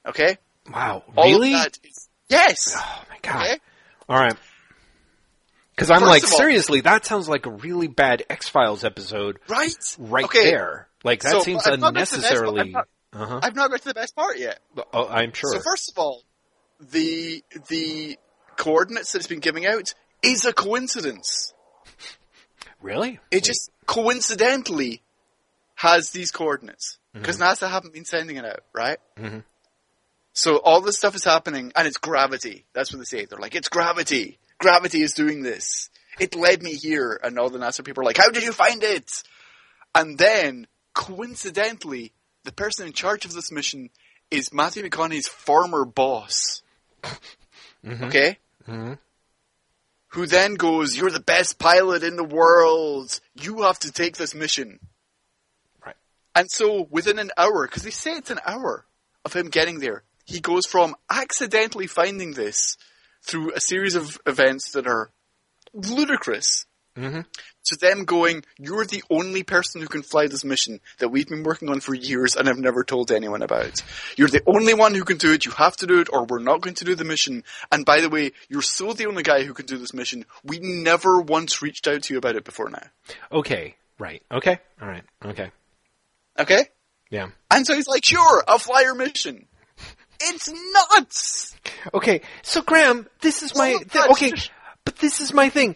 Okay, 0.05 0.37
wow. 0.71 1.03
all 1.15 1.25
really? 1.25 1.53
is 1.53 2.09
yes. 2.29 2.75
Oh 2.77 3.03
my 3.09 3.17
god. 3.21 3.43
Okay. 3.43 3.59
All 4.09 4.17
right. 4.17 4.35
Because 5.75 5.89
I'm 5.89 5.99
First 6.01 6.09
like, 6.09 6.23
all- 6.23 6.37
seriously, 6.37 6.81
that 6.81 7.05
sounds 7.05 7.27
like 7.27 7.45
a 7.45 7.49
really 7.51 7.87
bad 7.87 8.23
X 8.29 8.47
Files 8.49 8.83
episode 8.83 9.39
Right, 9.47 9.73
right 9.97 10.25
Okay. 10.25 10.43
there. 10.51 10.87
Like 11.03 11.21
that 11.23 11.31
So, 11.31 11.39
seems 11.41 11.65
I've 11.67 11.79
not 11.79 11.93
got 11.93 12.05
to 12.05 12.11
the 12.15 12.21
best- 12.21 12.31
unnecessarily. 12.31 12.61
I've 12.61 12.67
not- 12.71 12.87
uh-huh. 13.13 13.39
I've 13.43 13.55
not 13.55 13.71
got 13.71 13.81
to 13.81 13.87
the 13.87 13.93
best 13.93 14.15
part 14.15 14.37
yet. 14.37 14.59
Oh, 14.93 15.07
I'm 15.07 15.33
sure. 15.33 15.51
So 15.51 15.59
first 15.61 15.91
of 15.91 15.97
all, 15.97 16.23
the 16.79 17.43
the 17.69 18.17
coordinates 18.55 19.11
that 19.13 19.19
it's 19.19 19.27
been 19.27 19.39
giving 19.39 19.65
out 19.65 19.93
is 20.21 20.45
a 20.45 20.53
coincidence. 20.53 21.53
really? 22.81 23.19
It 23.31 23.43
just 23.43 23.69
coincidentally 23.85 25.01
has 25.75 26.11
these 26.11 26.31
coordinates 26.31 26.97
because 27.13 27.37
NASA 27.39 27.69
haven't 27.69 27.93
been 27.93 28.05
sending 28.05 28.37
it 28.37 28.45
out, 28.45 28.61
right? 28.73 28.97
Mhm. 29.17 29.43
So 30.33 30.57
all 30.57 30.81
this 30.81 30.97
stuff 30.97 31.15
is 31.15 31.23
happening, 31.23 31.71
and 31.75 31.87
it's 31.87 31.97
gravity. 31.97 32.65
That's 32.73 32.91
what 32.91 32.99
they 32.99 33.05
say. 33.05 33.25
They're 33.25 33.39
like, 33.39 33.55
it's 33.55 33.69
gravity. 33.69 34.39
Gravity 34.59 35.01
is 35.01 35.13
doing 35.13 35.41
this. 35.43 35.89
It 36.19 36.35
led 36.35 36.61
me 36.61 36.73
here, 36.75 37.19
and 37.23 37.39
all 37.39 37.49
the 37.49 37.59
NASA 37.59 37.83
people 37.83 38.01
are 38.03 38.05
like, 38.05 38.17
how 38.17 38.29
did 38.29 38.43
you 38.43 38.51
find 38.53 38.83
it? 38.83 39.23
And 39.95 40.17
then, 40.17 40.67
coincidentally, 40.93 42.13
the 42.43 42.51
person 42.51 42.87
in 42.87 42.93
charge 42.93 43.25
of 43.25 43.33
this 43.33 43.51
mission 43.51 43.89
is 44.29 44.53
Matthew 44.53 44.83
McConaughey's 44.83 45.27
former 45.27 45.85
boss. 45.85 46.61
Okay? 47.85 48.37
Mhm. 48.67 48.97
Who 50.09 50.25
then 50.25 50.53
goes, 50.55 50.95
You're 50.95 51.09
the 51.09 51.19
best 51.19 51.59
pilot 51.59 52.03
in 52.03 52.15
the 52.15 52.23
world. 52.23 53.19
You 53.35 53.63
have 53.63 53.79
to 53.79 53.91
take 53.91 54.15
this 54.15 54.33
mission. 54.33 54.79
Right. 55.85 55.95
And 56.33 56.49
so 56.49 56.87
within 56.89 57.19
an 57.19 57.31
hour, 57.37 57.67
because 57.67 57.83
they 57.83 57.89
say 57.89 58.13
it's 58.13 58.29
an 58.31 58.39
hour 58.45 58.85
of 59.25 59.33
him 59.33 59.49
getting 59.49 59.79
there, 59.79 60.03
he 60.25 60.39
goes 60.39 60.65
from 60.65 60.95
accidentally 61.09 61.87
finding 61.87 62.31
this 62.33 62.77
through 63.23 63.51
a 63.53 63.61
series 63.61 63.95
of 63.95 64.19
events 64.25 64.71
that 64.71 64.87
are 64.87 65.09
ludicrous 65.73 66.65
Mhm. 66.95 67.25
to 67.65 67.75
them 67.77 68.05
going, 68.05 68.43
You're 68.59 68.85
the 68.85 69.03
only 69.09 69.41
person 69.41 69.81
who 69.81 69.87
can 69.87 70.03
fly 70.03 70.27
this 70.27 70.43
mission 70.43 70.79
that 70.99 71.09
we've 71.09 71.27
been 71.27 71.41
working 71.43 71.69
on 71.69 71.79
for 71.79 71.95
years 71.95 72.35
and 72.35 72.47
have 72.47 72.59
never 72.59 72.83
told 72.83 73.11
anyone 73.11 73.41
about. 73.41 73.81
You're 74.15 74.27
the 74.27 74.43
only 74.45 74.75
one 74.75 74.93
who 74.93 75.03
can 75.03 75.17
do 75.17 75.33
it, 75.33 75.43
you 75.45 75.51
have 75.53 75.75
to 75.77 75.87
do 75.87 75.99
it, 76.01 76.09
or 76.13 76.25
we're 76.25 76.37
not 76.39 76.61
going 76.61 76.75
to 76.75 76.85
do 76.85 76.93
the 76.93 77.03
mission. 77.03 77.43
And 77.71 77.83
by 77.83 77.99
the 78.01 78.09
way, 78.09 78.33
you're 78.47 78.61
so 78.61 78.93
the 78.93 79.07
only 79.07 79.23
guy 79.23 79.43
who 79.43 79.55
can 79.55 79.65
do 79.65 79.77
this 79.79 79.93
mission, 79.93 80.25
we 80.43 80.59
never 80.59 81.19
once 81.19 81.63
reached 81.63 81.87
out 81.87 82.03
to 82.03 82.13
you 82.13 82.19
about 82.19 82.35
it 82.35 82.43
before 82.43 82.69
now. 82.69 82.85
Okay. 83.31 83.75
Right. 83.97 84.21
Okay. 84.31 84.59
All 84.81 84.87
right. 84.87 85.03
Okay. 85.25 85.51
Okay? 86.37 86.69
Yeah. 87.09 87.29
And 87.49 87.65
so 87.65 87.73
he's 87.73 87.87
like, 87.87 88.05
Sure, 88.05 88.43
I'll 88.47 88.59
fly 88.59 88.81
your 88.81 88.95
mission. 88.95 89.47
It's 90.23 90.51
nuts! 90.51 91.55
Okay. 91.93 92.21
So 92.41 92.61
Graham, 92.61 93.07
this 93.21 93.43
is 93.43 93.55
my 93.55 93.73
Oh, 93.73 93.83
th- 93.83 94.09
okay, 94.11 94.33
but 94.85 94.95
this 94.97 95.21
is 95.21 95.33
my 95.33 95.49
thing. 95.49 95.75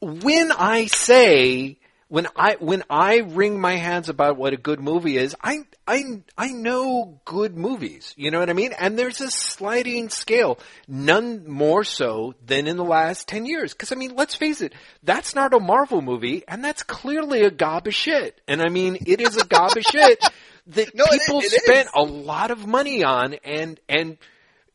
When 0.00 0.52
I 0.52 0.86
say 0.86 1.78
when 2.08 2.28
I 2.36 2.56
when 2.60 2.84
I 2.88 3.18
wring 3.20 3.60
my 3.60 3.76
hands 3.76 4.08
about 4.08 4.36
what 4.36 4.52
a 4.52 4.56
good 4.56 4.78
movie 4.78 5.16
is, 5.16 5.34
I 5.42 5.64
I 5.86 6.22
I 6.36 6.48
know 6.48 7.20
good 7.24 7.56
movies. 7.56 8.14
You 8.16 8.30
know 8.30 8.38
what 8.38 8.50
I 8.50 8.52
mean? 8.52 8.72
And 8.78 8.98
there's 8.98 9.20
a 9.20 9.30
sliding 9.30 10.10
scale, 10.10 10.58
none 10.86 11.48
more 11.48 11.82
so 11.82 12.34
than 12.46 12.66
in 12.66 12.76
the 12.76 12.84
last 12.84 13.26
ten 13.26 13.46
years. 13.46 13.72
Because 13.72 13.90
I 13.90 13.96
mean, 13.96 14.14
let's 14.14 14.34
face 14.34 14.60
it, 14.60 14.74
that's 15.02 15.34
not 15.34 15.54
a 15.54 15.58
Marvel 15.60 16.02
movie, 16.02 16.44
and 16.46 16.62
that's 16.62 16.82
clearly 16.82 17.42
a 17.42 17.50
gob 17.50 17.86
of 17.86 17.94
shit. 17.94 18.40
And 18.46 18.60
I 18.62 18.68
mean, 18.68 18.98
it 19.06 19.20
is 19.20 19.36
a 19.36 19.44
gob 19.44 19.76
of 19.76 19.82
shit 19.82 20.22
that 20.68 20.94
No, 20.94 21.04
it- 21.04 21.20
people 21.26 21.40
it 21.40 21.50
spent 21.50 21.86
is. 21.88 21.92
a 21.94 22.02
lot 22.02 22.50
of 22.50 22.66
money 22.66 23.02
on 23.04 23.34
and 23.44 23.78
and 23.88 24.18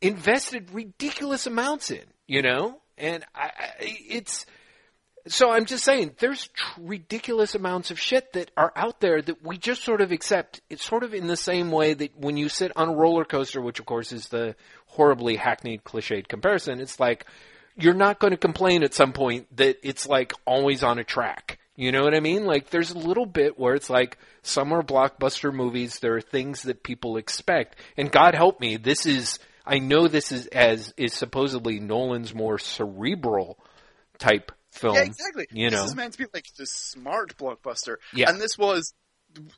invested 0.02 0.72
ridiculous 0.72 1.46
amounts 1.48 1.92
in. 1.92 2.04
You 2.28 2.42
know, 2.44 2.80
and 2.98 3.26
I, 3.34 3.46
I 3.58 3.74
it's. 3.80 4.46
So 5.28 5.52
I'm 5.52 5.66
just 5.66 5.84
saying, 5.84 6.16
there's 6.20 6.48
tr- 6.48 6.80
ridiculous 6.82 7.54
amounts 7.54 7.92
of 7.92 8.00
shit 8.00 8.34
that 8.34 8.50
are 8.56 8.72
out 8.76 9.00
there 9.02 9.22
that 9.22 9.44
we 9.46 9.58
just 9.58 9.84
sort 9.84 10.00
of 10.02 10.12
accept. 10.12 10.62
It's 10.70 10.84
sort 10.84 11.04
of 11.04 11.14
in 11.14 11.28
the 11.28 11.36
same 11.36 11.72
way 11.72 11.94
that 11.94 12.18
when 12.18 12.38
you 12.38 12.50
sit 12.50 12.72
on 12.76 12.90
a 12.90 12.94
roller 12.96 13.26
coaster, 13.26 13.62
which 13.62 13.80
of 13.80 13.86
course 13.86 14.12
is 14.12 14.30
the 14.30 14.56
horribly 14.88 15.36
hackneyed, 15.36 15.84
cliched 15.84 16.30
comparison, 16.30 16.80
it's 16.80 17.00
like 17.00 17.26
you're 17.76 17.94
not 17.94 18.20
going 18.20 18.32
to 18.32 18.38
complain 18.38 18.82
at 18.82 18.94
some 18.94 19.12
point 19.12 19.46
that 19.58 19.78
it's 19.84 20.08
like 20.08 20.34
always 20.46 20.84
on 20.84 20.98
a 21.00 21.04
track. 21.04 21.59
You 21.80 21.94
know 21.94 22.02
what 22.02 22.14
I 22.14 22.20
mean? 22.20 22.44
Like 22.44 22.72
there's 22.72 22.92
a 22.92 22.98
little 22.98 23.26
bit 23.26 23.58
where 23.58 23.74
it's 23.74 23.90
like 23.90 24.18
some 24.42 24.74
are 24.74 24.84
blockbuster 24.84 25.54
movies. 25.54 26.00
There 26.00 26.18
are 26.18 26.22
things 26.22 26.64
that 26.64 26.84
people 26.84 27.16
expect, 27.16 27.78
and 27.96 28.12
God 28.12 28.36
help 28.36 28.60
me, 28.60 28.76
this 28.76 29.06
is. 29.06 29.40
I 29.66 29.80
know 29.80 30.10
this 30.10 30.34
is 30.34 30.48
as 30.48 30.94
is 30.98 31.14
supposedly 31.14 31.80
Nolan's 31.80 32.36
more 32.36 32.58
cerebral 32.60 33.58
type 34.18 34.52
film. 34.72 34.96
Yeah, 34.96 35.04
exactly. 35.04 35.48
You 35.52 35.70
this 35.70 35.80
know, 35.80 35.86
is 35.86 35.96
meant 35.96 36.12
to 36.14 36.18
be 36.18 36.26
like 36.34 36.48
the 36.58 36.66
smart 36.66 37.38
blockbuster. 37.38 37.96
Yeah. 38.14 38.30
And 38.30 38.42
this 38.42 38.58
was 38.58 38.94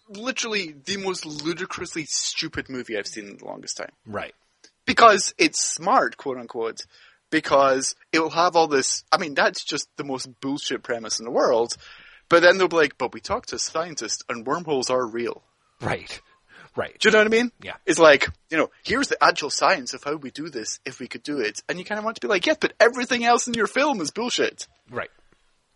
literally 0.07 0.75
the 0.85 0.97
most 0.97 1.25
ludicrously 1.25 2.05
stupid 2.05 2.69
movie 2.69 2.99
I've 2.99 3.07
seen 3.07 3.29
in 3.29 3.37
the 3.37 3.45
longest 3.45 3.77
time. 3.77 3.93
right? 4.05 4.35
Because 4.85 5.33
it's 5.39 5.59
smart, 5.59 6.17
quote 6.17 6.37
unquote. 6.37 6.85
Because 7.31 7.95
it 8.11 8.19
will 8.19 8.29
have 8.31 8.55
all 8.57 8.67
this. 8.67 9.05
I 9.11 9.17
mean, 9.17 9.33
that's 9.33 9.63
just 9.63 9.87
the 9.95 10.03
most 10.03 10.29
bullshit 10.41 10.83
premise 10.83 11.17
in 11.17 11.25
the 11.25 11.31
world. 11.31 11.77
But 12.31 12.43
then 12.43 12.57
they'll 12.57 12.69
be 12.69 12.77
like, 12.77 12.97
but 12.97 13.13
we 13.13 13.19
talked 13.19 13.49
to 13.49 13.59
scientists 13.59 14.23
and 14.29 14.47
wormholes 14.47 14.89
are 14.89 15.05
real. 15.05 15.43
Right. 15.81 16.21
Right. 16.77 16.97
Do 16.97 17.09
you 17.09 17.11
know 17.11 17.17
what 17.19 17.27
I 17.27 17.29
mean? 17.29 17.51
Yeah. 17.61 17.75
It's 17.85 17.99
like, 17.99 18.29
you 18.49 18.57
know, 18.57 18.69
here's 18.85 19.09
the 19.09 19.21
actual 19.21 19.49
science 19.49 19.93
of 19.93 20.05
how 20.05 20.15
we 20.15 20.31
do 20.31 20.47
this 20.47 20.79
if 20.85 21.01
we 21.01 21.07
could 21.09 21.23
do 21.23 21.39
it. 21.39 21.61
And 21.67 21.77
you 21.77 21.83
kind 21.83 21.99
of 21.99 22.05
want 22.05 22.15
to 22.15 22.21
be 22.21 22.29
like, 22.29 22.45
yes, 22.45 22.55
but 22.61 22.71
everything 22.79 23.25
else 23.25 23.49
in 23.49 23.53
your 23.53 23.67
film 23.67 23.99
is 23.99 24.11
bullshit. 24.11 24.65
Right. 24.89 25.09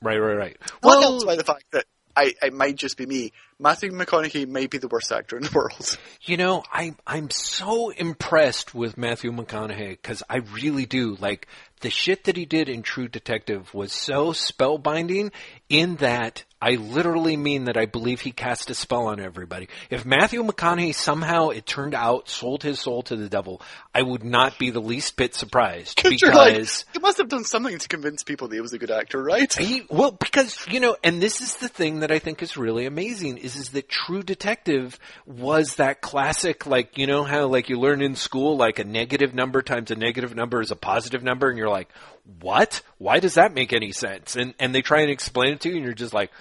Right. 0.01 0.17
Right. 0.17 0.37
Right. 0.37 0.57
Not 0.61 0.79
Well, 0.81 1.01
helped 1.01 1.25
by 1.25 1.35
the 1.35 1.43
fact 1.43 1.65
that 1.73 1.83
I, 2.15 2.33
it 2.41 2.53
might 2.53 2.75
just 2.75 2.97
be 2.97 3.05
me. 3.05 3.33
Matthew 3.59 3.91
McConaughey 3.91 4.47
may 4.47 4.67
be 4.67 4.77
the 4.77 4.87
worst 4.87 5.11
actor 5.11 5.37
in 5.37 5.43
the 5.43 5.51
world. 5.53 5.97
you 6.21 6.37
know, 6.37 6.63
I 6.71 6.95
I'm 7.05 7.29
so 7.29 7.89
impressed 7.89 8.73
with 8.73 8.97
Matthew 8.97 9.31
McConaughey 9.31 9.91
because 9.91 10.23
I 10.29 10.37
really 10.37 10.85
do 10.85 11.15
like 11.15 11.47
the 11.81 11.89
shit 11.89 12.25
that 12.25 12.37
he 12.37 12.45
did 12.45 12.69
in 12.69 12.81
True 12.81 13.07
Detective 13.07 13.73
was 13.73 13.93
so 13.93 14.31
spellbinding 14.31 15.31
in 15.69 15.97
that 15.97 16.43
I 16.65 16.77
literally 16.77 17.37
mean 17.37 17.65
that 17.65 17.77
I 17.77 17.85
believe 17.85 18.21
he 18.21 18.31
cast 18.31 18.71
a 18.71 18.73
spell 18.73 19.05
on 19.05 19.19
everybody. 19.19 19.69
If 19.91 20.03
Matthew 20.03 20.41
McConaughey 20.41 20.95
somehow 20.95 21.49
it 21.49 21.67
turned 21.67 21.93
out 21.93 22.27
sold 22.27 22.63
his 22.63 22.79
soul 22.79 23.03
to 23.03 23.15
the 23.15 23.29
devil, 23.29 23.61
I 23.93 24.01
would 24.01 24.23
not 24.23 24.57
be 24.57 24.71
the 24.71 24.81
least 24.81 25.15
bit 25.15 25.35
surprised 25.35 26.01
You're 26.03 26.33
like, 26.33 26.55
because 26.55 26.85
he 26.91 26.97
must 26.97 27.19
have 27.19 27.29
done 27.29 27.43
something 27.43 27.77
to 27.77 27.87
convince 27.87 28.23
people 28.23 28.47
that 28.47 28.55
he 28.55 28.61
was 28.61 28.73
a 28.73 28.79
good 28.79 28.89
actor, 28.89 29.21
right? 29.21 29.53
He 29.53 29.85
well 29.91 30.09
because 30.09 30.65
you 30.67 30.79
know, 30.79 30.97
and 31.03 31.21
this 31.21 31.39
is 31.39 31.53
the 31.57 31.67
thing 31.67 31.99
that 31.99 32.09
I 32.09 32.17
think 32.17 32.41
is 32.41 32.57
really 32.57 32.87
amazing 32.87 33.37
is 33.37 33.55
is 33.55 33.69
that 33.69 33.87
True 33.87 34.23
Detective 34.23 34.97
was 35.27 35.75
that 35.75 36.01
classic 36.01 36.65
like 36.65 36.97
you 36.97 37.05
know 37.05 37.25
how 37.25 37.45
like 37.45 37.69
you 37.69 37.79
learn 37.79 38.01
in 38.01 38.15
school 38.15 38.57
like 38.57 38.79
a 38.79 38.83
negative 38.83 39.35
number 39.35 39.61
times 39.61 39.91
a 39.91 39.95
negative 39.95 40.33
number 40.35 40.61
is 40.61 40.71
a 40.71 40.75
positive 40.75 41.21
number 41.21 41.47
and 41.47 41.59
you're 41.59 41.69
like 41.69 41.89
what 42.41 42.81
why 42.97 43.19
does 43.19 43.35
that 43.35 43.53
make 43.53 43.71
any 43.71 43.91
sense 43.91 44.35
and 44.35 44.55
and 44.59 44.73
they 44.73 44.81
try 44.81 45.01
and 45.01 45.11
explain 45.11 45.53
it 45.53 45.59
to 45.59 45.69
you 45.69 45.75
and 45.75 45.85
you're 45.85 45.93
just 45.93 46.13
like 46.13 46.31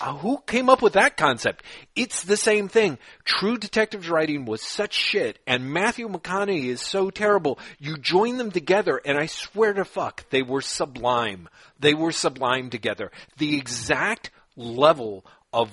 uh, 0.00 0.14
who 0.14 0.38
came 0.46 0.68
up 0.68 0.82
with 0.82 0.94
that 0.94 1.16
concept? 1.16 1.62
It's 1.94 2.24
the 2.24 2.36
same 2.36 2.68
thing. 2.68 2.98
True 3.24 3.56
Detective's 3.56 4.08
writing 4.08 4.44
was 4.44 4.62
such 4.62 4.92
shit, 4.92 5.38
and 5.46 5.72
Matthew 5.72 6.08
McConaughey 6.08 6.66
is 6.66 6.80
so 6.80 7.10
terrible. 7.10 7.58
You 7.78 7.96
join 7.96 8.36
them 8.36 8.50
together, 8.50 9.00
and 9.04 9.16
I 9.16 9.26
swear 9.26 9.72
to 9.72 9.84
fuck, 9.84 10.28
they 10.30 10.42
were 10.42 10.62
sublime. 10.62 11.48
They 11.78 11.94
were 11.94 12.12
sublime 12.12 12.70
together. 12.70 13.12
The 13.38 13.56
exact 13.56 14.30
level 14.56 15.24
of 15.52 15.70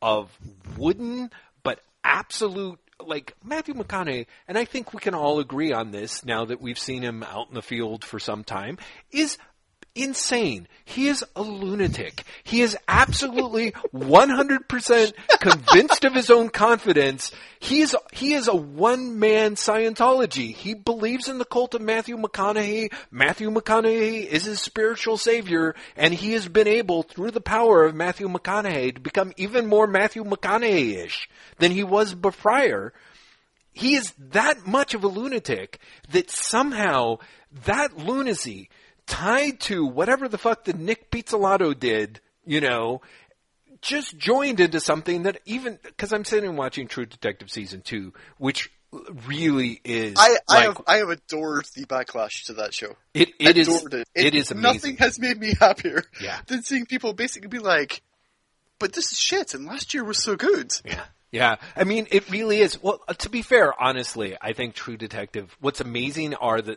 of 0.00 0.30
wooden 0.76 1.30
but 1.62 1.80
absolute 2.02 2.78
like 3.06 3.34
Matthew 3.44 3.74
McConaughey, 3.74 4.26
and 4.46 4.58
I 4.58 4.64
think 4.64 4.92
we 4.92 5.00
can 5.00 5.14
all 5.14 5.38
agree 5.38 5.72
on 5.72 5.90
this 5.90 6.24
now 6.24 6.44
that 6.44 6.60
we've 6.60 6.78
seen 6.78 7.02
him 7.02 7.22
out 7.22 7.48
in 7.48 7.54
the 7.54 7.62
field 7.62 8.04
for 8.04 8.18
some 8.18 8.44
time, 8.44 8.78
is 9.10 9.38
insane. 9.94 10.68
He 10.84 11.08
is 11.08 11.24
a 11.36 11.42
lunatic. 11.42 12.24
He 12.44 12.60
is 12.60 12.76
absolutely 12.88 13.72
100% 13.94 15.12
convinced 15.40 16.04
of 16.04 16.14
his 16.14 16.30
own 16.30 16.48
confidence. 16.50 17.32
He 17.60 17.80
is, 17.80 17.96
he 18.12 18.34
is 18.34 18.48
a 18.48 18.54
one-man 18.54 19.54
Scientology. 19.54 20.54
He 20.54 20.74
believes 20.74 21.28
in 21.28 21.38
the 21.38 21.44
cult 21.44 21.74
of 21.74 21.82
Matthew 21.82 22.16
McConaughey. 22.16 22.92
Matthew 23.10 23.50
McConaughey 23.50 24.26
is 24.26 24.44
his 24.44 24.60
spiritual 24.60 25.16
savior, 25.16 25.74
and 25.96 26.12
he 26.12 26.32
has 26.32 26.48
been 26.48 26.68
able, 26.68 27.02
through 27.02 27.30
the 27.30 27.40
power 27.40 27.84
of 27.84 27.94
Matthew 27.94 28.28
McConaughey, 28.28 28.94
to 28.94 29.00
become 29.00 29.32
even 29.36 29.66
more 29.66 29.86
Matthew 29.86 30.24
McConaughey-ish 30.24 31.28
than 31.58 31.70
he 31.70 31.84
was 31.84 32.14
before 32.14 32.92
he 33.72 33.94
is 33.94 34.12
that 34.18 34.66
much 34.66 34.94
of 34.94 35.04
a 35.04 35.08
lunatic 35.08 35.78
that 36.10 36.30
somehow 36.30 37.18
that 37.64 37.96
lunacy 37.96 38.68
tied 39.12 39.60
to 39.60 39.84
whatever 39.84 40.26
the 40.26 40.38
fuck 40.38 40.64
that 40.64 40.78
Nick 40.78 41.10
Pizzolatto 41.10 41.78
did, 41.78 42.20
you 42.46 42.60
know, 42.62 43.02
just 43.82 44.16
joined 44.16 44.58
into 44.58 44.80
something 44.80 45.24
that 45.24 45.40
even 45.44 45.78
because 45.82 46.12
I'm 46.12 46.24
sitting 46.24 46.48
and 46.48 46.58
watching 46.58 46.88
True 46.88 47.04
Detective 47.04 47.50
season 47.50 47.82
two, 47.82 48.14
which 48.38 48.70
really 49.26 49.80
is 49.84 50.14
I, 50.18 50.36
I 50.48 50.54
like, 50.54 50.64
have 50.64 50.82
I 50.86 50.96
have 50.96 51.10
adored 51.10 51.66
the 51.74 51.84
backlash 51.84 52.44
to 52.46 52.54
that 52.54 52.72
show. 52.72 52.96
it 53.12 53.30
it 53.38 53.58
is 53.58 53.68
adored 53.68 53.94
it. 53.94 54.08
it 54.14 54.34
is 54.34 54.50
amazing. 54.50 54.62
Nothing 54.74 54.96
has 54.96 55.18
made 55.18 55.38
me 55.38 55.54
happier 55.60 56.02
Yeah. 56.20 56.38
than 56.46 56.62
seeing 56.62 56.86
people 56.86 57.12
basically 57.12 57.48
be 57.48 57.58
like, 57.58 58.00
"But 58.78 58.92
this 58.94 59.12
is 59.12 59.18
shit," 59.18 59.52
and 59.54 59.66
last 59.66 59.92
year 59.94 60.04
was 60.04 60.22
so 60.22 60.36
good. 60.36 60.72
Yeah. 60.84 61.04
Yeah. 61.30 61.56
I 61.76 61.84
mean, 61.84 62.06
it 62.10 62.30
really 62.30 62.60
is. 62.60 62.82
Well, 62.82 63.00
to 63.18 63.28
be 63.30 63.42
fair, 63.42 63.72
honestly, 63.82 64.36
I 64.40 64.52
think 64.52 64.74
True 64.74 64.96
Detective, 64.96 65.54
what's 65.60 65.80
amazing 65.80 66.34
are 66.34 66.60
the, 66.62 66.76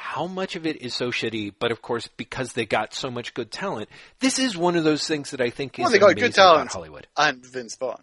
how 0.00 0.26
much 0.26 0.56
of 0.56 0.64
it 0.66 0.80
is 0.80 0.94
so 0.94 1.10
shitty, 1.10 1.52
but 1.58 1.70
of 1.70 1.82
course, 1.82 2.08
because 2.16 2.54
they 2.54 2.64
got 2.64 2.94
so 2.94 3.10
much 3.10 3.34
good 3.34 3.50
talent, 3.50 3.90
this 4.18 4.38
is 4.38 4.56
one 4.56 4.74
of 4.74 4.82
those 4.82 5.06
things 5.06 5.30
that 5.32 5.42
I 5.42 5.50
think 5.50 5.78
is 5.78 5.82
Well, 5.82 5.92
they 5.92 5.98
got 5.98 6.16
good 6.16 6.34
talent 6.34 6.62
about 6.62 6.72
Hollywood. 6.72 7.06
and 7.18 7.44
Vince 7.44 7.76
Vaughn. 7.76 8.02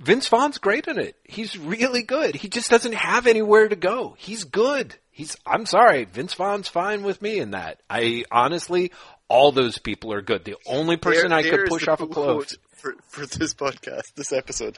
Vince 0.00 0.26
Vaughn's 0.28 0.56
great 0.58 0.88
in 0.88 0.98
it. 0.98 1.14
He's 1.22 1.58
really 1.58 2.02
good. 2.02 2.34
He 2.34 2.48
just 2.48 2.70
doesn't 2.70 2.94
have 2.94 3.26
anywhere 3.26 3.68
to 3.68 3.76
go. 3.76 4.16
He's 4.18 4.44
good. 4.44 4.94
He's, 5.10 5.36
I'm 5.46 5.66
sorry, 5.66 6.04
Vince 6.06 6.34
Vaughn's 6.34 6.68
fine 6.68 7.02
with 7.04 7.20
me 7.22 7.38
in 7.38 7.52
that. 7.52 7.80
I 7.88 8.24
honestly, 8.32 8.90
all 9.28 9.52
those 9.52 9.78
people 9.78 10.12
are 10.12 10.22
good. 10.22 10.44
The 10.44 10.56
only 10.66 10.96
person 10.96 11.28
There- 11.28 11.38
I 11.38 11.42
could 11.42 11.66
push 11.68 11.86
off 11.86 12.00
a 12.00 12.06
cliff. 12.06 12.52
For 12.84 12.94
for 13.08 13.38
this 13.38 13.54
podcast, 13.54 14.14
this 14.14 14.32
episode. 14.32 14.76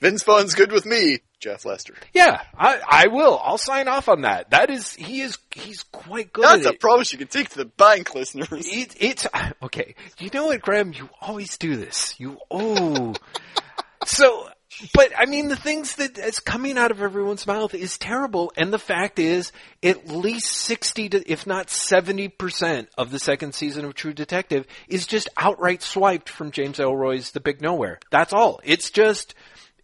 Vince 0.00 0.22
Vaughn's 0.22 0.54
good 0.54 0.70
with 0.70 0.86
me, 0.86 1.18
Jeff 1.40 1.64
Lester. 1.64 1.94
Yeah, 2.14 2.40
I, 2.56 2.80
I 2.88 3.06
will. 3.08 3.40
I'll 3.42 3.58
sign 3.58 3.88
off 3.88 4.08
on 4.08 4.22
that. 4.22 4.50
That 4.50 4.70
is, 4.70 4.94
he 4.94 5.22
is, 5.22 5.38
he's 5.52 5.82
quite 5.82 6.32
good 6.32 6.44
That's 6.44 6.66
at 6.66 6.72
a 6.72 6.74
it. 6.74 6.80
promise 6.80 7.10
you 7.12 7.18
can 7.18 7.26
take 7.26 7.48
to 7.50 7.58
the 7.58 7.64
bank, 7.64 8.14
listeners. 8.14 8.64
It, 8.64 8.94
it's 9.00 9.26
okay. 9.62 9.96
You 10.20 10.30
know 10.32 10.46
what, 10.46 10.60
Graham? 10.62 10.92
You 10.92 11.08
always 11.20 11.58
do 11.58 11.74
this. 11.74 12.14
You 12.20 12.38
oh. 12.48 13.14
so, 14.04 14.48
but 14.94 15.12
I 15.16 15.26
mean, 15.26 15.48
the 15.48 15.56
things 15.56 15.96
that 15.96 16.18
is 16.18 16.40
coming 16.40 16.78
out 16.78 16.90
of 16.90 17.00
everyone's 17.02 17.46
mouth 17.46 17.74
is 17.74 17.98
terrible, 17.98 18.52
and 18.56 18.72
the 18.72 18.78
fact 18.78 19.18
is, 19.18 19.50
at 19.82 20.08
least 20.08 20.52
sixty 20.52 21.08
to, 21.08 21.30
if 21.30 21.46
not 21.46 21.70
seventy 21.70 22.28
percent, 22.28 22.88
of 22.96 23.10
the 23.10 23.18
second 23.18 23.54
season 23.54 23.84
of 23.84 23.94
True 23.94 24.12
Detective 24.12 24.66
is 24.86 25.06
just 25.06 25.28
outright 25.36 25.82
swiped 25.82 26.28
from 26.28 26.50
James 26.50 26.78
Ellroy's 26.78 27.30
The 27.32 27.40
Big 27.40 27.60
Nowhere. 27.62 27.98
That's 28.10 28.32
all. 28.32 28.60
It's 28.62 28.90
just, 28.90 29.34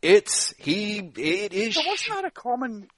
it's 0.03 0.55
he. 0.59 0.99
It 1.17 1.53
is. 1.53 1.75
So 1.75 1.83
wasn't 1.87 2.15
that 2.17 2.25
a 2.27 2.31
common, 2.31 2.89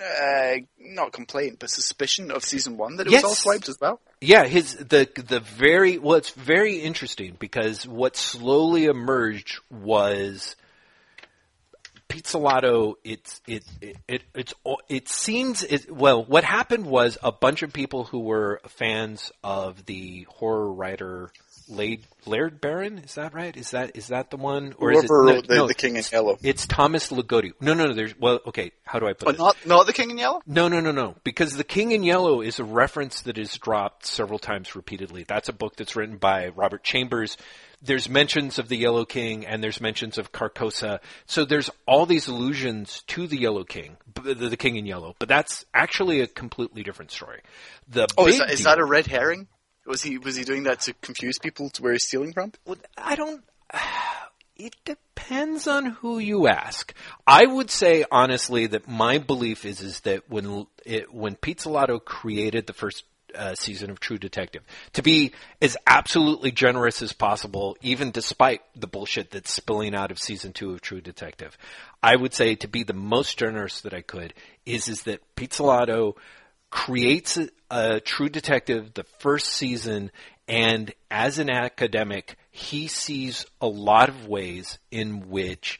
uh, 0.00 0.52
not 0.78 1.12
complaint, 1.12 1.58
but 1.58 1.70
suspicion 1.70 2.30
of 2.30 2.44
season 2.44 2.76
one 2.76 2.96
that 2.96 3.08
it 3.08 3.12
Yes. 3.12 3.22
was 3.24 3.30
all 3.30 3.34
swiped 3.36 3.68
as 3.68 3.78
well? 3.80 4.00
Yeah, 4.20 4.44
his 4.44 4.76
the 4.76 5.08
the 5.26 5.40
very 5.40 5.98
well, 5.98 6.16
it's 6.18 6.30
very 6.30 6.76
interesting 6.76 7.36
because 7.38 7.86
what 7.86 8.16
slowly 8.16 8.84
emerged 8.84 9.58
was 9.70 10.54
Pizzolatto. 12.12 12.94
It's 13.04 13.40
it 13.46 13.64
it, 13.80 13.96
it 14.06 14.22
it's 14.34 14.54
it 14.88 15.08
seems 15.08 15.62
it, 15.62 15.90
well. 15.90 16.24
What 16.24 16.44
happened 16.44 16.86
was 16.86 17.18
a 17.22 17.32
bunch 17.32 17.62
of 17.62 17.72
people 17.72 18.04
who 18.04 18.20
were 18.20 18.60
fans 18.68 19.32
of 19.42 19.84
the 19.86 20.26
horror 20.30 20.72
writer 20.72 21.30
Laird, 21.68 22.00
Laird 22.26 22.60
Barron. 22.60 22.98
Is 22.98 23.14
that 23.14 23.34
right? 23.34 23.56
Is 23.56 23.70
that 23.70 23.96
is 23.96 24.08
that 24.08 24.30
the 24.30 24.36
one? 24.36 24.74
Or 24.78 24.92
is 24.92 25.04
it, 25.04 25.08
Whoever 25.08 25.24
no, 25.24 25.40
the, 25.40 25.54
no, 25.54 25.66
the 25.66 25.74
King 25.74 25.96
in 25.96 26.04
Yellow. 26.10 26.38
It's 26.42 26.66
Thomas 26.66 27.10
Ligotti. 27.10 27.52
No, 27.60 27.74
no, 27.74 27.86
no. 27.86 27.94
There's 27.94 28.18
well, 28.18 28.40
okay. 28.46 28.72
How 28.84 28.98
do 28.98 29.06
I 29.06 29.12
put 29.12 29.26
But 29.26 29.34
it? 29.36 29.38
not 29.38 29.56
not 29.66 29.86
the 29.86 29.92
King 29.92 30.10
in 30.10 30.18
Yellow. 30.18 30.42
No, 30.46 30.68
no, 30.68 30.80
no, 30.80 30.92
no. 30.92 31.16
Because 31.24 31.56
The 31.56 31.64
King 31.64 31.92
in 31.92 32.02
Yellow 32.02 32.40
is 32.40 32.58
a 32.58 32.64
reference 32.64 33.22
that 33.22 33.38
is 33.38 33.56
dropped 33.56 34.06
several 34.06 34.38
times 34.38 34.76
repeatedly. 34.76 35.24
That's 35.24 35.48
a 35.48 35.52
book 35.52 35.76
that's 35.76 35.96
written 35.96 36.16
by 36.16 36.48
Robert 36.48 36.82
Chambers. 36.82 37.36
There's 37.82 38.08
mentions 38.08 38.58
of 38.58 38.68
the 38.68 38.76
Yellow 38.76 39.04
King 39.04 39.44
and 39.44 39.62
there's 39.62 39.80
mentions 39.80 40.18
of 40.18 40.32
Carcosa. 40.32 41.00
So 41.26 41.44
there's 41.44 41.70
all 41.86 42.06
these 42.06 42.28
allusions 42.28 43.02
to 43.08 43.26
the 43.26 43.38
Yellow 43.38 43.64
King, 43.64 43.96
the, 44.22 44.34
the 44.34 44.56
King 44.56 44.76
in 44.76 44.86
Yellow. 44.86 45.16
But 45.18 45.28
that's 45.28 45.64
actually 45.74 46.20
a 46.20 46.26
completely 46.26 46.82
different 46.82 47.10
story. 47.10 47.40
The 47.88 48.06
Oh, 48.16 48.26
is 48.26 48.38
that, 48.38 48.50
is 48.50 48.64
that 48.64 48.78
a 48.78 48.84
red 48.84 49.06
herring? 49.06 49.48
Was 49.86 50.02
he 50.02 50.18
was 50.18 50.36
he 50.36 50.44
doing 50.44 50.64
that 50.64 50.80
to 50.82 50.94
confuse 50.94 51.38
people 51.38 51.70
to 51.70 51.82
where 51.82 51.92
he's 51.92 52.04
stealing 52.04 52.32
from? 52.32 52.52
Well, 52.64 52.78
I 52.96 53.16
don't. 53.16 53.42
It 54.54 54.76
depends 54.84 55.66
on 55.66 55.86
who 55.86 56.18
you 56.18 56.46
ask. 56.46 56.94
I 57.26 57.46
would 57.46 57.70
say 57.70 58.04
honestly 58.12 58.66
that 58.68 58.86
my 58.86 59.18
belief 59.18 59.64
is 59.64 59.80
is 59.80 60.00
that 60.00 60.28
when 60.28 60.66
it, 60.84 61.12
when 61.12 61.34
Pizzolatto 61.36 61.98
created 62.04 62.66
the 62.66 62.74
first 62.74 63.02
uh, 63.34 63.54
season 63.54 63.90
of 63.90 64.00
True 64.00 64.18
Detective, 64.18 64.62
to 64.94 65.02
be 65.02 65.32
as 65.60 65.76
absolutely 65.86 66.50
generous 66.50 67.02
as 67.02 67.12
possible, 67.12 67.76
even 67.80 68.10
despite 68.10 68.62
the 68.74 68.86
bullshit 68.86 69.30
that's 69.30 69.52
spilling 69.52 69.94
out 69.94 70.10
of 70.10 70.18
season 70.18 70.52
two 70.52 70.72
of 70.72 70.80
True 70.80 71.00
Detective, 71.00 71.56
I 72.02 72.16
would 72.16 72.34
say 72.34 72.54
to 72.56 72.68
be 72.68 72.82
the 72.82 72.92
most 72.92 73.38
generous 73.38 73.80
that 73.82 73.94
I 73.94 74.02
could 74.02 74.34
is 74.66 74.88
is 74.88 75.02
that 75.02 75.20
Pizzolatto 75.36 76.16
creates 76.70 77.36
a, 77.36 77.48
a 77.70 78.00
True 78.00 78.28
Detective 78.28 78.94
the 78.94 79.04
first 79.04 79.48
season, 79.48 80.10
and 80.48 80.92
as 81.10 81.38
an 81.38 81.50
academic, 81.50 82.36
he 82.50 82.88
sees 82.88 83.46
a 83.60 83.66
lot 83.68 84.08
of 84.08 84.26
ways 84.26 84.78
in 84.90 85.28
which 85.30 85.78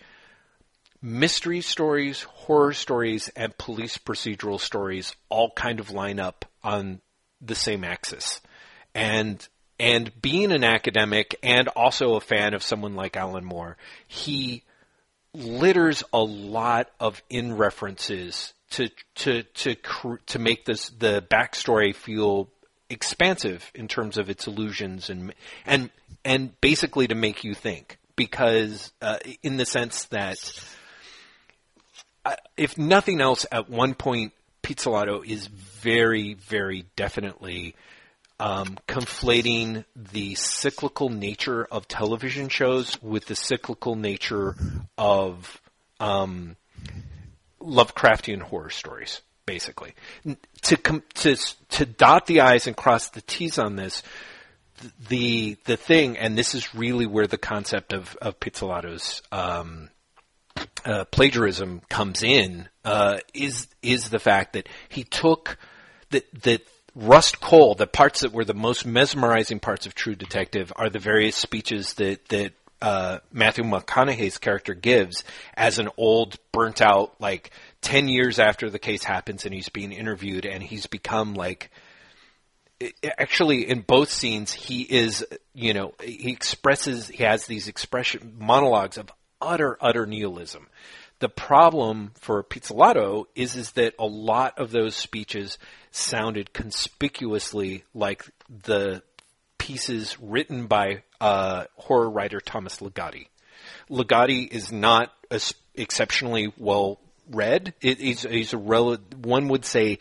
mystery 1.02 1.60
stories, 1.60 2.22
horror 2.22 2.72
stories, 2.72 3.28
and 3.34 3.56
police 3.58 3.98
procedural 3.98 4.60
stories 4.60 5.16
all 5.28 5.50
kind 5.50 5.80
of 5.80 5.90
line 5.90 6.20
up 6.20 6.44
on 6.62 7.00
the 7.42 7.54
same 7.54 7.84
axis. 7.84 8.40
And 8.94 9.46
and 9.78 10.12
being 10.22 10.52
an 10.52 10.62
academic 10.62 11.34
and 11.42 11.68
also 11.68 12.14
a 12.14 12.20
fan 12.20 12.54
of 12.54 12.62
someone 12.62 12.94
like 12.94 13.16
Alan 13.16 13.44
Moore, 13.44 13.76
he 14.06 14.62
litters 15.34 16.04
a 16.12 16.20
lot 16.22 16.90
of 17.00 17.22
in 17.28 17.56
references 17.56 18.54
to 18.70 18.88
to 19.14 19.42
to 19.42 19.74
to 20.26 20.38
make 20.38 20.64
this 20.64 20.90
the 20.90 21.24
backstory 21.30 21.94
feel 21.94 22.48
expansive 22.90 23.70
in 23.74 23.88
terms 23.88 24.18
of 24.18 24.28
its 24.28 24.46
illusions 24.46 25.08
and 25.08 25.34
and 25.64 25.90
and 26.24 26.60
basically 26.60 27.06
to 27.08 27.14
make 27.14 27.42
you 27.42 27.54
think 27.54 27.98
because 28.16 28.92
uh, 29.00 29.18
in 29.42 29.56
the 29.56 29.64
sense 29.64 30.04
that 30.06 30.38
uh, 32.24 32.36
if 32.56 32.76
nothing 32.76 33.20
else 33.20 33.46
at 33.50 33.70
one 33.70 33.94
point 33.94 34.32
Pizzolatto 34.62 35.26
is 35.26 35.48
very 35.82 36.34
very 36.34 36.86
definitely 36.96 37.74
um, 38.42 38.76
conflating 38.88 39.84
the 39.94 40.34
cyclical 40.34 41.08
nature 41.08 41.64
of 41.70 41.86
television 41.86 42.48
shows 42.48 43.00
with 43.00 43.26
the 43.26 43.36
cyclical 43.36 43.94
nature 43.94 44.56
of 44.98 45.60
um, 46.00 46.56
Lovecraftian 47.60 48.40
horror 48.42 48.70
stories, 48.70 49.22
basically. 49.46 49.94
To 50.62 50.76
com- 50.76 51.04
to 51.14 51.36
to 51.70 51.86
dot 51.86 52.26
the 52.26 52.40
i's 52.40 52.66
and 52.66 52.76
cross 52.76 53.10
the 53.10 53.20
t's 53.22 53.58
on 53.58 53.76
this, 53.76 54.02
the 55.08 55.56
the 55.64 55.76
thing, 55.76 56.18
and 56.18 56.36
this 56.36 56.56
is 56.56 56.74
really 56.74 57.06
where 57.06 57.28
the 57.28 57.38
concept 57.38 57.92
of 57.92 58.16
of 58.20 58.34
um, 59.30 59.88
uh, 60.84 61.04
plagiarism 61.06 61.80
comes 61.88 62.24
in, 62.24 62.68
uh, 62.84 63.18
is 63.32 63.68
is 63.82 64.10
the 64.10 64.18
fact 64.18 64.54
that 64.54 64.68
he 64.88 65.04
took 65.04 65.58
that 66.12 66.42
that 66.42 66.62
Rust 66.94 67.40
Cohle, 67.40 67.74
the 67.74 67.86
parts 67.86 68.20
that 68.20 68.32
were 68.32 68.44
the 68.44 68.54
most 68.54 68.86
mesmerizing 68.86 69.60
parts 69.60 69.86
of 69.86 69.94
True 69.94 70.14
Detective, 70.14 70.72
are 70.76 70.90
the 70.90 70.98
various 70.98 71.36
speeches 71.36 71.94
that 71.94 72.28
that 72.28 72.52
uh, 72.80 73.18
Matthew 73.32 73.64
McConaughey's 73.64 74.38
character 74.38 74.74
gives 74.74 75.24
as 75.54 75.78
an 75.78 75.88
old, 75.96 76.36
burnt 76.52 76.80
out, 76.80 77.14
like 77.20 77.50
ten 77.80 78.08
years 78.08 78.38
after 78.38 78.68
the 78.70 78.78
case 78.78 79.04
happens, 79.04 79.44
and 79.44 79.54
he's 79.54 79.68
being 79.68 79.92
interviewed, 79.92 80.46
and 80.46 80.62
he's 80.62 80.86
become 80.86 81.34
like 81.34 81.70
actually 83.18 83.68
in 83.68 83.80
both 83.80 84.10
scenes 84.10 84.52
he 84.52 84.82
is 84.82 85.24
you 85.54 85.72
know 85.72 85.94
he 86.02 86.32
expresses 86.32 87.08
he 87.08 87.22
has 87.22 87.46
these 87.46 87.68
expression 87.68 88.34
monologues 88.40 88.98
of 88.98 89.08
utter 89.40 89.76
utter 89.80 90.04
nihilism 90.04 90.66
the 91.22 91.28
problem 91.28 92.10
for 92.18 92.42
Pizzolatto 92.42 93.26
is 93.36 93.54
is 93.54 93.70
that 93.72 93.94
a 93.96 94.04
lot 94.04 94.58
of 94.58 94.72
those 94.72 94.96
speeches 94.96 95.56
sounded 95.92 96.52
conspicuously 96.52 97.84
like 97.94 98.26
the 98.64 99.04
pieces 99.56 100.16
written 100.20 100.66
by 100.66 101.04
uh, 101.20 101.66
horror 101.76 102.10
writer 102.10 102.40
Thomas 102.40 102.78
Ligotti. 102.78 103.28
Ligotti 103.88 104.50
is 104.50 104.72
not 104.72 105.12
exceptionally 105.76 106.52
well 106.58 106.98
read. 107.30 107.72
It, 107.80 108.00
he's, 108.00 108.22
he's 108.22 108.52
a 108.52 108.58
rel- 108.58 108.96
one 109.22 109.46
would 109.46 109.64
say 109.64 110.00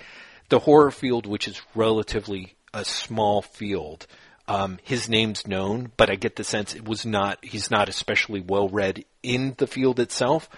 the 0.49 0.57
horror 0.57 0.89
field, 0.89 1.27
which 1.27 1.47
is 1.47 1.61
relatively 1.75 2.55
a 2.73 2.83
small 2.83 3.43
field. 3.43 4.07
Um, 4.47 4.79
his 4.81 5.07
name's 5.07 5.45
known, 5.45 5.91
but 5.97 6.09
I 6.09 6.15
get 6.15 6.35
the 6.35 6.43
sense 6.43 6.73
it 6.73 6.83
was 6.83 7.05
not. 7.05 7.45
He's 7.45 7.69
not 7.69 7.89
especially 7.89 8.41
well 8.41 8.69
read 8.69 9.05
in 9.21 9.53
the 9.59 9.67
field 9.67 9.99
itself. 9.99 10.49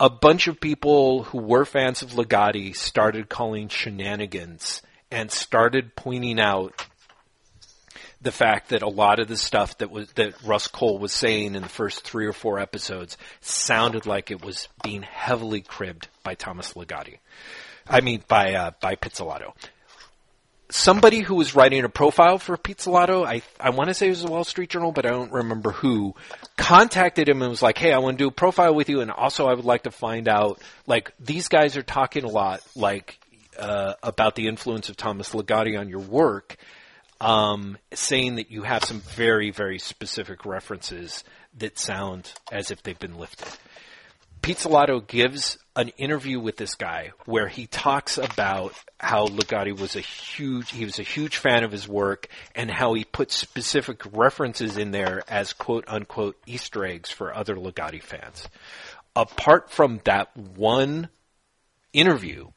A 0.00 0.10
bunch 0.10 0.46
of 0.46 0.60
people 0.60 1.24
who 1.24 1.38
were 1.38 1.64
fans 1.64 2.02
of 2.02 2.10
Ligotti 2.10 2.74
started 2.74 3.28
calling 3.28 3.68
shenanigans 3.68 4.82
and 5.10 5.30
started 5.30 5.96
pointing 5.96 6.38
out 6.38 6.72
the 8.20 8.32
fact 8.32 8.70
that 8.70 8.82
a 8.82 8.88
lot 8.88 9.20
of 9.20 9.28
the 9.28 9.36
stuff 9.36 9.78
that 9.78 9.90
was 9.90 10.10
that 10.12 10.42
Rust 10.42 10.72
Cohle 10.72 10.98
was 10.98 11.12
saying 11.12 11.54
in 11.54 11.62
the 11.62 11.68
first 11.68 12.02
three 12.02 12.26
or 12.26 12.32
four 12.32 12.58
episodes 12.58 13.16
sounded 13.40 14.06
like 14.06 14.30
it 14.30 14.44
was 14.44 14.68
being 14.82 15.02
heavily 15.02 15.60
cribbed 15.60 16.08
by 16.22 16.34
Thomas 16.34 16.72
Ligotti. 16.74 17.18
I 17.86 18.00
mean, 18.00 18.22
by 18.26 18.54
uh, 18.54 18.70
by 18.80 18.96
Pizzolatto. 18.96 19.54
Somebody 20.70 21.20
who 21.20 21.34
was 21.34 21.54
writing 21.54 21.84
a 21.84 21.88
profile 21.88 22.38
for 22.38 22.56
Pizzolatto, 22.56 23.26
I 23.26 23.42
I 23.58 23.70
want 23.70 23.88
to 23.88 23.94
say 23.94 24.06
it 24.06 24.10
was 24.10 24.22
the 24.22 24.30
Wall 24.30 24.44
Street 24.44 24.70
Journal, 24.70 24.92
but 24.92 25.06
I 25.06 25.10
don't 25.10 25.32
remember 25.32 25.70
who, 25.70 26.14
contacted 26.56 27.28
him 27.28 27.40
and 27.40 27.50
was 27.50 27.62
like, 27.62 27.78
"Hey, 27.78 27.92
I 27.92 27.98
want 27.98 28.18
to 28.18 28.24
do 28.24 28.28
a 28.28 28.32
profile 28.32 28.74
with 28.74 28.88
you, 28.88 29.00
and 29.00 29.10
also 29.10 29.46
I 29.46 29.54
would 29.54 29.64
like 29.64 29.84
to 29.84 29.90
find 29.90 30.28
out 30.28 30.60
like 30.86 31.12
these 31.18 31.48
guys 31.48 31.76
are 31.76 31.82
talking 31.82 32.24
a 32.24 32.28
lot 32.28 32.60
like 32.76 33.18
uh, 33.58 33.94
about 34.02 34.34
the 34.34 34.46
influence 34.46 34.88
of 34.88 34.96
Thomas 34.96 35.30
Ligotti 35.30 35.78
on 35.78 35.88
your 35.88 36.00
work." 36.00 36.56
um, 37.20 37.78
saying 37.92 38.36
that 38.36 38.50
you 38.50 38.62
have 38.62 38.84
some 38.84 39.00
very, 39.00 39.50
very 39.50 39.78
specific 39.78 40.44
references 40.44 41.24
that 41.58 41.78
sound 41.78 42.32
as 42.52 42.70
if 42.70 42.82
they've 42.82 42.98
been 42.98 43.18
lifted. 43.18 43.48
Pizzolatto 44.40 45.06
gives 45.06 45.58
an 45.76 45.88
interview 45.90 46.40
with 46.40 46.56
this 46.56 46.74
guy 46.74 47.12
where 47.24 47.48
he 47.48 47.66
talks 47.66 48.18
about 48.18 48.74
how 48.98 49.26
Ligotti 49.26 49.78
was 49.78 49.96
a 49.96 50.00
huge, 50.00 50.70
he 50.70 50.84
was 50.84 50.98
a 50.98 51.04
huge 51.04 51.36
fan 51.36 51.64
of 51.64 51.72
his 51.72 51.86
work 51.86 52.28
and 52.54 52.70
how 52.70 52.94
he 52.94 53.04
put 53.04 53.30
specific 53.30 54.02
references 54.12 54.76
in 54.76 54.90
there 54.90 55.22
as 55.28 55.52
quote 55.52 55.84
unquote 55.86 56.36
Easter 56.46 56.84
eggs 56.84 57.10
for 57.10 57.34
other 57.34 57.54
Ligotti 57.56 58.02
fans. 58.02 58.48
Apart 59.14 59.70
from 59.70 60.00
that 60.04 60.36
one 60.36 61.08
interview, 61.92 62.48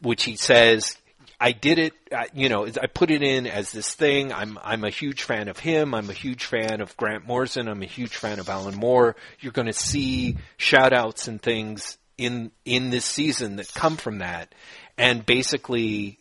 which 0.00 0.24
he 0.24 0.36
says 0.36 0.96
I 1.42 1.50
did 1.50 1.80
it, 1.80 1.92
uh, 2.12 2.22
you 2.32 2.48
know, 2.48 2.66
I 2.66 2.86
put 2.86 3.10
it 3.10 3.20
in 3.20 3.48
as 3.48 3.72
this 3.72 3.92
thing. 3.92 4.32
I'm 4.32 4.56
I'm 4.62 4.84
a 4.84 4.90
huge 4.90 5.24
fan 5.24 5.48
of 5.48 5.58
him. 5.58 5.92
I'm 5.92 6.08
a 6.08 6.12
huge 6.12 6.44
fan 6.44 6.80
of 6.80 6.96
Grant 6.96 7.26
Morrison. 7.26 7.66
I'm 7.66 7.82
a 7.82 7.86
huge 7.86 8.14
fan 8.14 8.38
of 8.38 8.48
Alan 8.48 8.76
Moore. 8.76 9.16
You're 9.40 9.50
going 9.50 9.66
to 9.66 9.72
see 9.72 10.36
shout 10.56 10.92
outs 10.92 11.26
and 11.26 11.42
things 11.42 11.98
in 12.16 12.52
in 12.64 12.90
this 12.90 13.04
season 13.04 13.56
that 13.56 13.74
come 13.74 13.96
from 13.96 14.18
that. 14.18 14.54
And 14.96 15.26
basically 15.26 16.20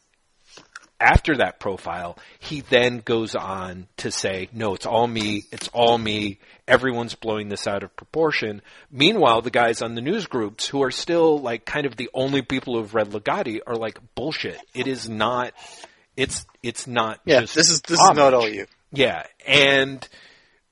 after 1.01 1.37
that 1.37 1.59
profile, 1.59 2.17
he 2.39 2.61
then 2.61 2.99
goes 2.99 3.35
on 3.35 3.87
to 3.97 4.11
say, 4.11 4.49
no, 4.53 4.75
it's 4.75 4.85
all 4.85 5.07
me. 5.07 5.43
It's 5.51 5.67
all 5.69 5.97
me. 5.97 6.39
Everyone's 6.67 7.15
blowing 7.15 7.49
this 7.49 7.67
out 7.67 7.83
of 7.83 7.95
proportion. 7.95 8.61
Meanwhile, 8.91 9.41
the 9.41 9.49
guys 9.49 9.81
on 9.81 9.95
the 9.95 10.01
news 10.01 10.27
groups 10.27 10.67
who 10.67 10.83
are 10.83 10.91
still 10.91 11.39
like 11.39 11.65
kind 11.65 11.85
of 11.85 11.95
the 11.95 12.09
only 12.13 12.43
people 12.43 12.75
who've 12.75 12.93
read 12.93 13.09
Ligotti 13.09 13.59
are 13.65 13.75
like, 13.75 13.97
bullshit. 14.15 14.59
It 14.73 14.87
is 14.87 15.09
not, 15.09 15.53
it's, 16.15 16.45
it's 16.61 16.85
not 16.85 17.19
Yeah, 17.25 17.41
just 17.41 17.55
this 17.55 17.71
is 17.71 17.81
this 17.81 17.99
is 17.99 18.11
not 18.13 18.33
all 18.33 18.47
you. 18.47 18.67
Yeah, 18.93 19.25
and 19.47 20.07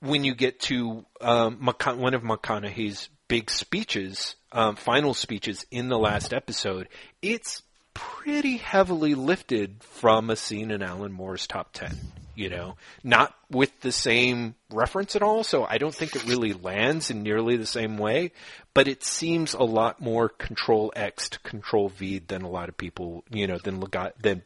when 0.02 0.24
you 0.24 0.36
get 0.36 0.60
to 0.62 1.06
um, 1.22 1.58
one 1.58 2.14
of 2.14 2.22
McConaughey's 2.22 3.10
big 3.28 3.50
speeches, 3.50 4.36
um, 4.52 4.76
final 4.76 5.14
speeches 5.14 5.66
in 5.72 5.90
the 5.90 5.98
last 5.98 6.34
episode, 6.34 6.88
it's 7.22 7.62
pretty 8.00 8.58
heavily 8.58 9.14
lifted 9.16 9.84
from 9.84 10.30
a 10.30 10.36
scene 10.36 10.72
in 10.72 10.82
Alan 10.82 11.12
Moore's 11.12 11.48
top 11.48 11.74
ten. 11.74 11.96
you 12.40 12.48
know, 12.48 12.78
not 13.04 13.36
with 13.52 13.82
the 13.82 13.92
same 13.92 14.56
reference 14.72 15.14
at 15.18 15.22
all. 15.22 15.44
So 15.44 15.66
I 15.66 15.78
don't 15.78 15.94
think 15.94 16.16
it 16.16 16.26
really 16.26 16.54
lands 16.54 17.10
in 17.10 17.22
nearly 17.22 17.58
the 17.58 17.66
same 17.66 17.98
way, 17.98 18.32
but 18.74 18.88
it 18.88 19.04
seems 19.04 19.54
a 19.54 19.64
lot 19.64 20.00
more 20.00 20.30
control 20.30 20.94
X 20.96 21.28
to 21.32 21.40
control 21.40 21.90
V 21.90 22.20
than 22.20 22.44
a 22.44 22.50
lot 22.50 22.70
of 22.70 22.78
people, 22.78 23.26
you 23.30 23.46
know, 23.46 23.58
than 23.58 23.84
than 24.22 24.44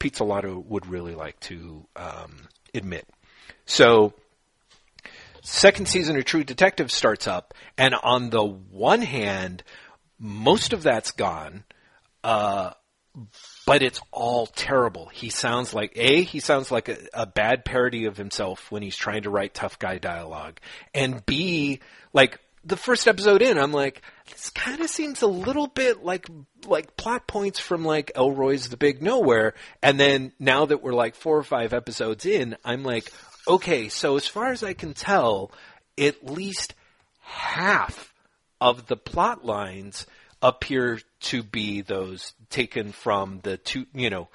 Pizzolatto 0.00 0.66
would 0.66 0.88
really 0.88 1.14
like 1.14 1.38
to 1.40 1.86
um, 1.94 2.48
admit. 2.74 3.06
So 3.64 4.12
second 5.42 5.86
season 5.86 6.16
of 6.16 6.24
True 6.24 6.42
Detective 6.42 6.90
starts 6.90 7.28
up, 7.28 7.54
and 7.78 7.94
on 7.94 8.30
the 8.30 8.44
one 8.44 9.02
hand, 9.02 9.62
most 10.18 10.72
of 10.72 10.82
that's 10.82 11.12
gone. 11.12 11.62
Uh, 12.24 12.72
but 13.66 13.82
it's 13.82 14.00
all 14.12 14.46
terrible. 14.46 15.06
He 15.06 15.30
sounds 15.30 15.72
like 15.72 15.92
a 15.96 16.22
he 16.22 16.40
sounds 16.40 16.70
like 16.70 16.88
a, 16.88 16.98
a, 17.14 17.26
bad 17.26 17.64
parody 17.64 18.04
of 18.04 18.16
himself 18.16 18.70
when 18.70 18.82
he's 18.82 18.96
trying 18.96 19.22
to 19.22 19.30
write 19.30 19.54
tough 19.54 19.78
guy 19.78 19.98
dialogue, 19.98 20.60
and 20.94 21.24
b 21.24 21.80
like 22.12 22.38
the 22.64 22.76
first 22.76 23.06
episode 23.06 23.42
in, 23.42 23.58
I'm 23.58 23.72
like 23.72 24.02
this 24.30 24.50
kind 24.50 24.80
of 24.80 24.90
seems 24.90 25.22
a 25.22 25.26
little 25.26 25.66
bit 25.66 26.04
like 26.04 26.26
like 26.66 26.96
plot 26.96 27.26
points 27.26 27.58
from 27.58 27.84
like 27.84 28.12
Ellroy's 28.14 28.68
The 28.68 28.76
Big 28.76 29.02
Nowhere, 29.02 29.54
and 29.82 29.98
then 29.98 30.32
now 30.38 30.66
that 30.66 30.82
we're 30.82 30.94
like 30.94 31.14
four 31.14 31.38
or 31.38 31.44
five 31.44 31.72
episodes 31.72 32.26
in, 32.26 32.56
I'm 32.64 32.82
like 32.82 33.10
okay, 33.48 33.88
so 33.88 34.16
as 34.16 34.26
far 34.26 34.50
as 34.50 34.62
I 34.62 34.72
can 34.72 34.92
tell, 34.92 35.52
at 35.96 36.28
least 36.28 36.74
half 37.20 38.12
of 38.60 38.86
the 38.86 38.96
plot 38.96 39.44
lines 39.44 40.06
appear 40.42 41.00
to 41.20 41.42
be 41.42 41.80
those 41.80 42.32
taken 42.50 42.92
from 42.92 43.40
the 43.42 43.56
two, 43.56 43.86
you 43.94 44.10
know, 44.10 44.28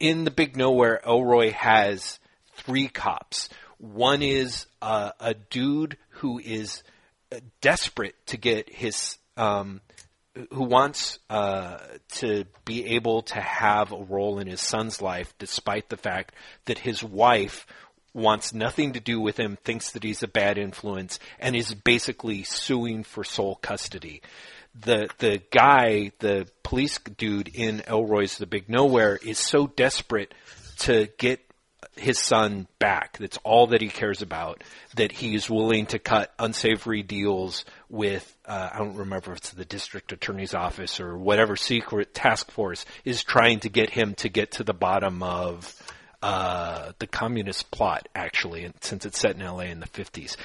in 0.00 0.24
the 0.24 0.30
big 0.30 0.56
nowhere, 0.56 1.00
Ellroy 1.04 1.52
has 1.52 2.18
three 2.56 2.88
cops. 2.88 3.48
One 3.78 4.22
is 4.22 4.66
uh, 4.82 5.12
a 5.20 5.34
dude 5.34 5.96
who 6.10 6.38
is 6.38 6.82
desperate 7.60 8.14
to 8.26 8.36
get 8.36 8.72
his, 8.72 9.18
um, 9.36 9.80
who 10.52 10.64
wants 10.64 11.18
uh, 11.28 11.78
to 12.16 12.44
be 12.64 12.86
able 12.96 13.22
to 13.22 13.40
have 13.40 13.92
a 13.92 14.02
role 14.02 14.38
in 14.38 14.46
his 14.46 14.60
son's 14.60 15.02
life, 15.02 15.34
despite 15.38 15.88
the 15.88 15.96
fact 15.96 16.34
that 16.64 16.78
his 16.78 17.02
wife 17.02 17.66
wants 18.14 18.52
nothing 18.52 18.94
to 18.94 19.00
do 19.00 19.20
with 19.20 19.38
him, 19.38 19.58
thinks 19.62 19.92
that 19.92 20.02
he's 20.02 20.22
a 20.22 20.28
bad 20.28 20.58
influence, 20.58 21.18
and 21.38 21.54
is 21.54 21.74
basically 21.74 22.42
suing 22.42 23.04
for 23.04 23.22
sole 23.22 23.56
custody. 23.56 24.22
The 24.74 25.08
the 25.18 25.42
guy, 25.50 26.12
the 26.18 26.48
police 26.62 26.98
dude 26.98 27.48
in 27.48 27.80
Ellroy's 27.80 28.38
The 28.38 28.46
Big 28.46 28.68
Nowhere, 28.68 29.16
is 29.16 29.38
so 29.38 29.66
desperate 29.66 30.32
to 30.80 31.08
get 31.18 31.40
his 31.96 32.18
son 32.18 32.66
back. 32.78 33.18
That's 33.18 33.38
all 33.38 33.68
that 33.68 33.80
he 33.80 33.88
cares 33.88 34.22
about. 34.22 34.62
That 34.96 35.12
he's 35.12 35.50
willing 35.50 35.86
to 35.86 35.98
cut 35.98 36.32
unsavory 36.38 37.02
deals 37.02 37.64
with, 37.88 38.36
uh, 38.44 38.70
I 38.72 38.78
don't 38.78 38.96
remember 38.96 39.32
if 39.32 39.38
it's 39.38 39.50
the 39.50 39.64
district 39.64 40.12
attorney's 40.12 40.54
office 40.54 41.00
or 41.00 41.16
whatever 41.16 41.56
secret 41.56 42.14
task 42.14 42.50
force 42.50 42.84
is 43.04 43.22
trying 43.22 43.60
to 43.60 43.68
get 43.68 43.90
him 43.90 44.14
to 44.16 44.28
get 44.28 44.52
to 44.52 44.64
the 44.64 44.74
bottom 44.74 45.22
of 45.22 45.74
uh, 46.22 46.92
the 46.98 47.06
communist 47.06 47.70
plot, 47.70 48.08
actually, 48.14 48.70
since 48.80 49.06
it's 49.06 49.18
set 49.18 49.36
in 49.36 49.44
LA 49.44 49.60
in 49.60 49.80
the 49.80 49.86
50s. 49.86 50.36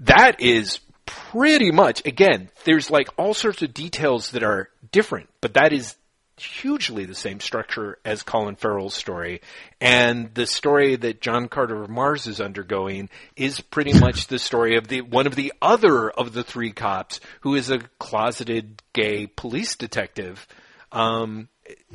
That 0.00 0.40
is 0.40 0.78
pretty 1.06 1.70
much, 1.70 2.04
again, 2.06 2.50
there's 2.64 2.90
like 2.90 3.08
all 3.16 3.34
sorts 3.34 3.62
of 3.62 3.74
details 3.74 4.30
that 4.32 4.42
are 4.42 4.70
different, 4.92 5.28
but 5.40 5.54
that 5.54 5.72
is 5.72 5.96
hugely 6.36 7.04
the 7.04 7.14
same 7.14 7.38
structure 7.38 7.98
as 8.04 8.22
Colin 8.22 8.56
Farrell's 8.56 8.94
story. 8.94 9.40
And 9.80 10.34
the 10.34 10.46
story 10.46 10.96
that 10.96 11.20
John 11.20 11.48
Carter 11.48 11.82
of 11.82 11.90
Mars 11.90 12.26
is 12.26 12.40
undergoing 12.40 13.08
is 13.36 13.60
pretty 13.60 13.92
much 13.98 14.26
the 14.26 14.38
story 14.38 14.76
of 14.76 14.88
the 14.88 15.02
one 15.02 15.26
of 15.26 15.36
the 15.36 15.52
other 15.62 16.10
of 16.10 16.32
the 16.32 16.44
three 16.44 16.72
cops 16.72 17.20
who 17.40 17.54
is 17.54 17.70
a 17.70 17.78
closeted 17.98 18.82
gay 18.92 19.26
police 19.26 19.76
detective. 19.76 20.46
Um, 20.92 21.48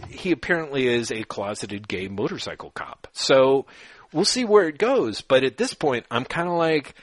he 0.10 0.32
apparently 0.32 0.88
is 0.88 1.12
a 1.12 1.24
closeted 1.24 1.88
gay 1.88 2.08
motorcycle 2.08 2.72
cop. 2.72 3.08
So 3.14 3.66
we'll 4.14 4.26
see 4.26 4.46
where 4.46 4.68
it 4.68 4.78
goes. 4.78 5.22
But 5.22 5.44
at 5.44 5.58
this 5.58 5.74
point, 5.74 6.06
I'm 6.10 6.26
kind 6.26 6.48
of 6.48 6.56
like, 6.56 6.96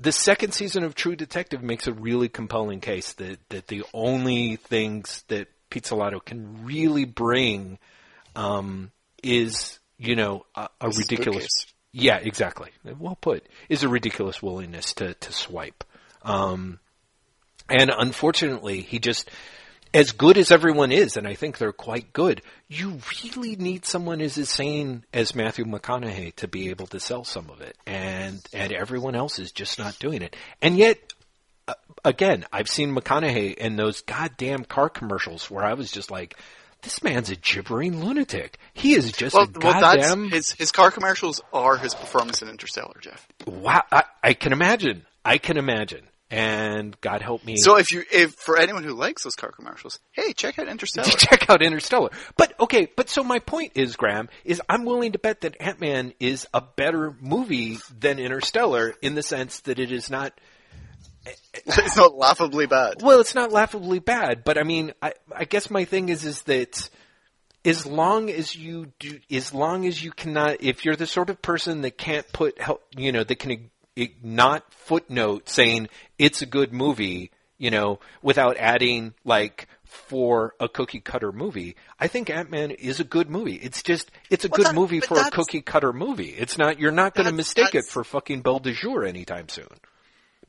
the 0.00 0.12
second 0.12 0.52
season 0.52 0.82
of 0.82 0.94
True 0.94 1.14
Detective 1.14 1.62
makes 1.62 1.86
a 1.86 1.92
really 1.92 2.28
compelling 2.28 2.80
case 2.80 3.12
that, 3.14 3.38
that 3.50 3.66
the 3.68 3.84
only 3.92 4.56
things 4.56 5.24
that 5.28 5.48
Pizzolatto 5.70 6.24
can 6.24 6.64
really 6.64 7.04
bring 7.04 7.78
um, 8.34 8.90
is, 9.22 9.78
you 9.98 10.16
know, 10.16 10.46
a, 10.54 10.68
a 10.80 10.88
ridiculous. 10.88 11.48
Yeah, 11.92 12.16
exactly. 12.16 12.70
Well 12.98 13.18
put. 13.20 13.44
Is 13.68 13.82
a 13.82 13.88
ridiculous 13.88 14.42
willingness 14.42 14.94
to 14.94 15.14
to 15.14 15.32
swipe. 15.32 15.84
Um, 16.22 16.78
and 17.68 17.90
unfortunately, 17.96 18.80
he 18.80 18.98
just 18.98 19.30
as 19.92 20.12
good 20.12 20.38
as 20.38 20.50
everyone 20.50 20.92
is, 20.92 21.16
and 21.16 21.26
I 21.26 21.34
think 21.34 21.58
they're 21.58 21.72
quite 21.72 22.12
good, 22.12 22.42
you 22.68 23.00
really 23.24 23.56
need 23.56 23.84
someone 23.84 24.20
as 24.20 24.38
insane 24.38 25.04
as 25.12 25.34
Matthew 25.34 25.64
McConaughey 25.64 26.34
to 26.36 26.48
be 26.48 26.70
able 26.70 26.86
to 26.88 27.00
sell 27.00 27.24
some 27.24 27.50
of 27.50 27.60
it, 27.60 27.76
and 27.86 28.40
and 28.52 28.72
everyone 28.72 29.14
else 29.14 29.38
is 29.38 29.50
just 29.52 29.78
not 29.78 29.98
doing 29.98 30.22
it. 30.22 30.36
And 30.62 30.76
yet, 30.76 30.98
uh, 31.66 31.74
again, 32.04 32.44
I've 32.52 32.68
seen 32.68 32.94
McConaughey 32.94 33.54
in 33.54 33.76
those 33.76 34.02
goddamn 34.02 34.64
car 34.64 34.88
commercials 34.88 35.50
where 35.50 35.64
I 35.64 35.74
was 35.74 35.90
just 35.90 36.10
like, 36.10 36.36
this 36.82 37.02
man's 37.02 37.30
a 37.30 37.36
gibbering 37.36 38.04
lunatic. 38.04 38.58
He 38.72 38.94
is 38.94 39.10
just 39.12 39.34
well, 39.34 39.44
a 39.44 39.48
goddamn. 39.48 40.20
Well, 40.22 40.30
his 40.30 40.52
his 40.52 40.70
car 40.70 40.92
commercials 40.92 41.40
are 41.52 41.76
his 41.76 41.94
performance 41.94 42.42
in 42.42 42.48
Interstellar, 42.48 42.96
Jeff. 43.00 43.26
Wow, 43.46 43.82
I, 43.90 44.04
I 44.22 44.34
can 44.34 44.52
imagine. 44.52 45.04
I 45.24 45.38
can 45.38 45.58
imagine 45.58 46.02
and 46.30 46.98
God 47.00 47.22
help 47.22 47.44
me. 47.44 47.56
So 47.56 47.76
if 47.76 47.90
you, 47.90 48.04
if 48.10 48.34
for 48.34 48.56
anyone 48.56 48.84
who 48.84 48.94
likes 48.94 49.24
those 49.24 49.34
car 49.34 49.50
commercials, 49.50 49.98
hey, 50.12 50.32
check 50.32 50.58
out 50.58 50.68
Interstellar. 50.68 51.08
check 51.18 51.50
out 51.50 51.60
Interstellar. 51.60 52.10
But 52.36 52.58
okay, 52.60 52.88
but 52.94 53.08
so 53.08 53.24
my 53.24 53.40
point 53.40 53.72
is, 53.74 53.96
Graham, 53.96 54.28
is 54.44 54.62
I'm 54.68 54.84
willing 54.84 55.12
to 55.12 55.18
bet 55.18 55.40
that 55.40 55.56
Ant 55.60 55.80
Man 55.80 56.14
is 56.20 56.46
a 56.54 56.60
better 56.62 57.16
movie 57.20 57.78
than 57.98 58.18
Interstellar 58.18 58.94
in 59.02 59.14
the 59.14 59.22
sense 59.22 59.60
that 59.60 59.78
it 59.78 59.90
is 59.90 60.08
not. 60.08 60.32
it's 61.66 61.96
not 61.96 62.16
laughably 62.16 62.66
bad. 62.66 63.02
Well, 63.02 63.20
it's 63.20 63.34
not 63.34 63.52
laughably 63.52 63.98
bad, 63.98 64.42
but 64.42 64.56
I 64.56 64.62
mean, 64.62 64.92
I, 65.02 65.12
I 65.34 65.44
guess 65.44 65.68
my 65.70 65.84
thing 65.84 66.08
is, 66.08 66.24
is 66.24 66.42
that 66.42 66.88
as 67.62 67.84
long 67.84 68.30
as 68.30 68.56
you 68.56 68.92
do, 68.98 69.18
as 69.30 69.52
long 69.52 69.84
as 69.86 70.02
you 70.02 70.12
cannot, 70.12 70.62
if 70.62 70.84
you're 70.84 70.96
the 70.96 71.06
sort 71.06 71.28
of 71.28 71.42
person 71.42 71.82
that 71.82 71.98
can't 71.98 72.26
put, 72.32 72.58
help, 72.58 72.82
you 72.96 73.12
know, 73.12 73.22
that 73.22 73.36
can 73.36 73.70
not 74.22 74.72
footnote 74.72 75.48
saying 75.48 75.88
it's 76.18 76.42
a 76.42 76.46
good 76.46 76.72
movie, 76.72 77.30
you 77.58 77.70
know, 77.70 78.00
without 78.22 78.56
adding 78.56 79.14
like 79.24 79.68
for 79.84 80.54
a 80.60 80.68
cookie 80.68 81.00
cutter 81.00 81.32
movie. 81.32 81.76
I 81.98 82.06
think 82.06 82.30
Ant 82.30 82.50
Man 82.50 82.70
is 82.70 83.00
a 83.00 83.04
good 83.04 83.28
movie. 83.28 83.56
It's 83.56 83.82
just 83.82 84.10
it's 84.30 84.44
a 84.44 84.48
well, 84.48 84.56
good 84.56 84.66
that, 84.66 84.74
movie 84.74 85.00
for 85.00 85.18
a 85.18 85.30
cookie 85.30 85.62
cutter 85.62 85.92
movie. 85.92 86.30
It's 86.30 86.56
not 86.56 86.78
you're 86.78 86.92
not 86.92 87.14
going 87.14 87.26
to 87.26 87.32
mistake 87.32 87.74
it 87.74 87.86
for 87.86 88.04
fucking 88.04 88.42
Belle 88.42 88.60
de 88.60 88.72
Jour 88.72 89.04
anytime 89.04 89.48
soon. 89.48 89.68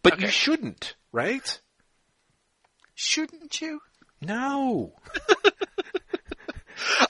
But 0.04 0.14
okay. 0.14 0.24
you 0.24 0.30
shouldn't, 0.30 0.96
right? 1.12 1.60
Shouldn't 2.96 3.62
you? 3.62 3.82
No. 4.22 4.94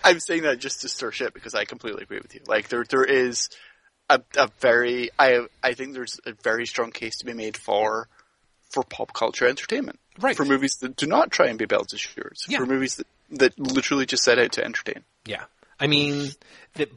I'm 0.04 0.20
saying 0.20 0.44
that 0.44 0.60
just 0.60 0.82
to 0.82 0.90
stir 0.90 1.12
shit 1.12 1.34
because 1.34 1.56
I 1.56 1.66
completely 1.66 2.04
agree 2.04 2.20
with 2.20 2.34
you. 2.34 2.42
Like 2.48 2.70
there 2.70 2.84
there 2.84 3.04
is 3.04 3.50
a, 4.12 4.22
a 4.44 4.50
very 4.60 5.10
I 5.18 5.46
I 5.64 5.74
think 5.74 5.94
there's 5.94 6.20
a 6.26 6.34
very 6.44 6.66
strong 6.66 6.92
case 6.92 7.18
to 7.18 7.26
be 7.26 7.34
made 7.34 7.58
for 7.58 8.08
for 8.70 8.84
pop 8.84 9.14
culture 9.14 9.48
entertainment. 9.48 10.00
Right. 10.20 10.36
For 10.36 10.46
movies 10.46 10.78
that 10.78 10.96
do 10.96 11.08
not 11.08 11.32
try 11.32 11.48
and 11.48 11.58
be 11.58 11.66
Belle 11.66 11.84
de 11.84 11.98
Jours. 11.98 12.46
Yeah. 12.48 12.60
For 12.60 12.66
movies 12.66 12.98
that, 12.98 13.08
that 13.32 13.60
literally 13.60 14.06
just 14.06 14.24
set 14.24 14.40
out 14.40 14.52
to 14.54 14.64
entertain. 14.64 15.04
Yeah. 15.26 15.44
I 15.80 15.88
mean, 15.88 16.30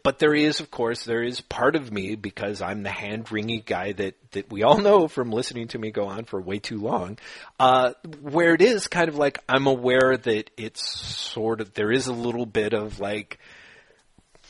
but 0.02 0.18
there 0.18 0.34
is, 0.34 0.60
of 0.60 0.70
course, 0.70 1.04
there 1.04 1.22
is 1.22 1.40
part 1.40 1.74
of 1.74 1.90
me 1.90 2.16
because 2.16 2.60
I'm 2.60 2.82
the 2.82 2.90
hand 2.90 3.26
wringy 3.26 3.64
guy 3.64 3.92
that, 3.92 4.14
that 4.32 4.52
we 4.52 4.62
all 4.62 4.76
know 4.76 5.08
from 5.08 5.30
listening 5.30 5.68
to 5.68 5.78
me 5.78 5.90
go 5.90 6.04
on 6.06 6.24
for 6.24 6.38
way 6.38 6.58
too 6.58 6.78
long, 6.78 7.18
uh, 7.58 7.94
where 8.20 8.52
it 8.52 8.60
is 8.60 8.86
kind 8.86 9.08
of 9.08 9.16
like 9.16 9.38
I'm 9.48 9.66
aware 9.66 10.18
that 10.18 10.50
it's 10.58 10.86
sort 10.86 11.62
of, 11.62 11.72
there 11.72 11.90
is 11.90 12.08
a 12.08 12.12
little 12.12 12.44
bit 12.44 12.74
of 12.74 13.00
like, 13.00 13.38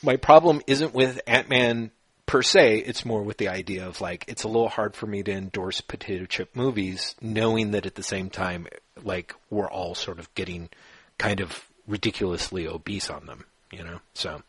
my 0.03 0.17
problem 0.17 0.63
isn't 0.67 0.95
with 0.95 1.21
Ant-Man 1.29 1.93
per 2.27 2.43
se, 2.43 2.79
it's 2.79 3.05
more 3.05 3.23
with 3.23 3.39
the 3.39 3.49
idea 3.49 3.87
of 3.87 4.01
like 4.01 4.25
it's 4.29 4.45
a 4.45 4.49
little 4.49 4.69
hard 4.69 4.97
for 4.97 5.07
me 5.07 5.23
to 5.23 5.33
endorse 5.33 5.81
potato 5.81 6.27
chip 6.27 6.57
movies, 6.57 7.15
knowing 7.21 7.73
that 7.73 7.87
at 7.87 7.95
the 7.95 8.03
same 8.03 8.31
time, 8.31 8.67
like 9.03 9.35
we're 9.51 9.71
all 9.71 9.95
sort 9.95 10.19
of 10.19 10.33
getting 10.35 10.69
kind 11.19 11.41
of 11.41 11.67
ridiculously 11.87 12.67
obese 12.67 13.11
on 13.11 13.27
them, 13.27 13.45
you 13.71 13.85
know. 13.85 14.01
So, 14.15 14.43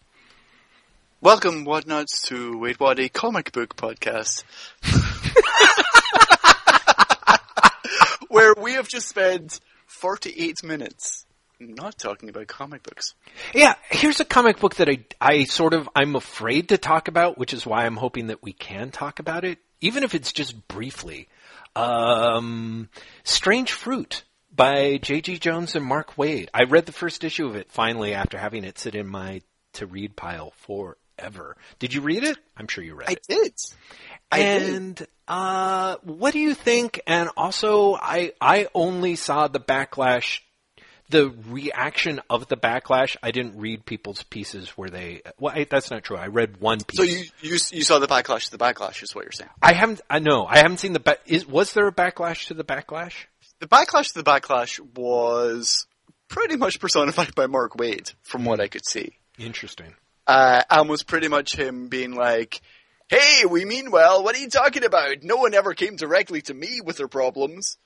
welcome, 1.21 1.65
whatnots, 1.65 2.21
to 2.27 2.57
Wait 2.57 2.79
What, 2.79 2.99
a 2.99 3.09
comic 3.09 3.51
book 3.51 3.75
podcast, 3.75 4.43
where 8.29 8.53
we 8.57 8.73
have 8.73 8.87
just 8.87 9.09
spent 9.09 9.59
forty-eight 9.87 10.63
minutes 10.63 11.25
not 11.73 11.97
talking 11.97 12.29
about 12.29 12.47
comic 12.47 12.83
books. 12.83 13.13
Yeah, 13.53 13.75
here's 13.89 14.19
a 14.19 14.25
comic 14.25 14.59
book 14.59 14.75
that 14.75 14.89
I, 14.89 15.05
I 15.19 15.43
sort 15.45 15.73
of, 15.73 15.89
I'm 15.95 16.15
afraid 16.15 16.69
to 16.69 16.77
talk 16.77 17.07
about, 17.07 17.37
which 17.37 17.53
is 17.53 17.65
why 17.65 17.85
I'm 17.85 17.97
hoping 17.97 18.27
that 18.27 18.43
we 18.43 18.53
can 18.53 18.91
talk 18.91 19.19
about 19.19 19.43
it, 19.43 19.59
even 19.81 20.03
if 20.03 20.13
it's 20.15 20.31
just 20.31 20.67
briefly. 20.67 21.27
Um, 21.75 22.89
Strange 23.23 23.71
Fruit 23.71 24.23
by 24.55 24.97
J.G. 24.97 25.39
Jones 25.39 25.75
and 25.75 25.85
Mark 25.85 26.15
Waid. 26.15 26.47
I 26.53 26.63
read 26.63 26.85
the 26.85 26.91
first 26.91 27.23
issue 27.23 27.47
of 27.47 27.55
it 27.55 27.69
finally 27.71 28.13
after 28.13 28.37
having 28.37 28.63
it 28.63 28.79
sit 28.79 28.95
in 28.95 29.07
my 29.07 29.41
to 29.73 29.85
read 29.85 30.15
pile 30.15 30.53
forever. 30.55 31.57
Did 31.79 31.93
you 31.93 32.01
read 32.01 32.23
it? 32.23 32.37
I'm 32.55 32.67
sure 32.67 32.83
you 32.83 32.95
read 32.95 33.09
I 33.09 33.13
it. 33.13 33.25
did. 33.27 33.53
I 34.31 34.37
did. 34.39 34.75
and 34.75 35.07
uh, 35.27 35.97
what 36.03 36.31
do 36.31 36.39
you 36.39 36.53
think? 36.53 37.01
And 37.05 37.29
also, 37.35 37.95
I 37.95 38.31
I 38.39 38.67
only 38.73 39.15
saw 39.15 39.47
the 39.47 39.59
backlash, 39.59 40.39
the 41.09 41.33
reaction 41.49 42.21
of 42.29 42.47
the 42.47 42.57
backlash. 42.57 43.15
I 43.21 43.31
didn't 43.31 43.57
read 43.59 43.85
people's 43.85 44.23
pieces 44.23 44.69
where 44.69 44.89
they. 44.89 45.21
Well, 45.39 45.53
I, 45.55 45.65
that's 45.69 45.91
not 45.91 46.03
true. 46.03 46.17
I 46.17 46.27
read 46.27 46.57
one 46.57 46.79
piece. 46.83 46.97
So 46.97 47.03
you, 47.03 47.25
you 47.41 47.57
you 47.71 47.83
saw 47.83 47.99
the 47.99 48.07
backlash 48.07 48.45
to 48.45 48.51
the 48.51 48.57
backlash 48.57 49.03
is 49.03 49.13
what 49.13 49.25
you're 49.25 49.31
saying. 49.31 49.51
I 49.61 49.73
haven't. 49.73 50.01
I 50.09 50.19
know. 50.19 50.45
I 50.45 50.57
haven't 50.57 50.79
seen 50.79 50.93
the. 50.93 50.99
Ba- 50.99 51.17
is 51.25 51.45
was 51.45 51.73
there 51.73 51.87
a 51.87 51.91
backlash 51.91 52.47
to 52.47 52.53
the 52.53 52.63
backlash? 52.63 53.13
The 53.59 53.67
backlash 53.67 54.13
to 54.13 54.23
the 54.23 54.29
backlash 54.29 54.79
was 54.95 55.85
pretty 56.27 56.57
much 56.57 56.79
personified 56.79 57.35
by 57.35 57.47
Mark 57.47 57.77
Waid, 57.77 58.13
from 58.23 58.45
what 58.45 58.59
I 58.59 58.67
could 58.67 58.85
see. 58.85 59.13
Interesting. 59.37 59.93
Uh, 60.27 60.63
and 60.69 60.89
was 60.89 61.03
pretty 61.03 61.27
much 61.27 61.55
him 61.55 61.87
being 61.87 62.15
like, 62.15 62.61
"Hey, 63.09 63.43
we 63.47 63.63
mean 63.63 63.91
well. 63.91 64.23
What 64.23 64.35
are 64.35 64.39
you 64.39 64.49
talking 64.49 64.83
about? 64.83 65.21
No 65.21 65.37
one 65.37 65.53
ever 65.53 65.73
came 65.75 65.97
directly 65.97 66.41
to 66.43 66.53
me 66.53 66.81
with 66.83 66.97
their 66.97 67.07
problems." 67.07 67.77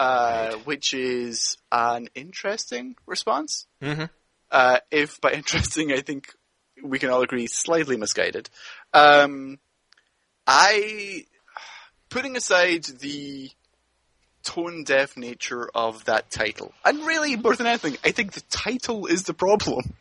Uh, 0.00 0.52
which 0.64 0.94
is 0.94 1.58
an 1.70 2.08
interesting 2.14 2.96
response. 3.04 3.66
Mm-hmm. 3.82 4.04
Uh, 4.50 4.78
if 4.90 5.20
by 5.20 5.32
interesting, 5.34 5.92
I 5.92 6.00
think 6.00 6.32
we 6.82 6.98
can 6.98 7.10
all 7.10 7.20
agree 7.20 7.46
slightly 7.46 7.98
misguided. 7.98 8.48
Um, 8.94 9.58
I, 10.46 11.26
putting 12.08 12.34
aside 12.34 12.84
the 12.84 13.50
tone 14.42 14.84
deaf 14.84 15.18
nature 15.18 15.68
of 15.74 16.06
that 16.06 16.30
title, 16.30 16.72
and 16.82 17.06
really 17.06 17.36
more 17.36 17.54
than 17.54 17.66
anything, 17.66 17.98
I 18.02 18.12
think 18.12 18.32
the 18.32 18.42
title 18.48 19.04
is 19.04 19.24
the 19.24 19.34
problem. 19.34 19.92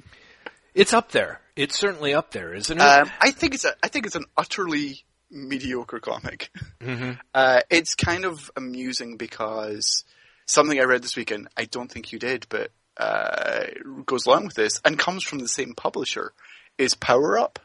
It's 0.73 0.93
up 0.93 1.11
there. 1.11 1.41
It's 1.57 1.77
certainly 1.77 2.13
up 2.13 2.31
there, 2.31 2.53
isn't 2.53 2.77
it? 2.77 2.81
Um, 2.81 3.11
I 3.19 3.31
think 3.31 3.53
it's 3.53 3.65
a, 3.65 3.73
I 3.83 3.89
think 3.89 4.05
it's 4.05 4.15
an 4.15 4.27
utterly 4.37 5.03
mediocre 5.31 5.99
comic. 5.99 6.49
mm-hmm. 6.81 7.11
Uh, 7.33 7.61
it's 7.69 7.95
kind 7.95 8.25
of 8.25 8.49
amusing 8.55 9.17
because 9.17 10.03
something 10.45 10.79
I 10.79 10.83
read 10.83 11.03
this 11.03 11.15
weekend, 11.15 11.47
I 11.57 11.65
don't 11.65 11.91
think 11.91 12.11
you 12.11 12.19
did, 12.19 12.45
but 12.49 12.71
uh, 12.97 13.63
goes 14.05 14.25
along 14.25 14.45
with 14.45 14.55
this 14.55 14.81
and 14.83 14.97
comes 14.99 15.23
from 15.23 15.39
the 15.39 15.47
same 15.47 15.73
publisher, 15.73 16.33
is 16.77 16.95
Power 16.95 17.37
Up. 17.39 17.59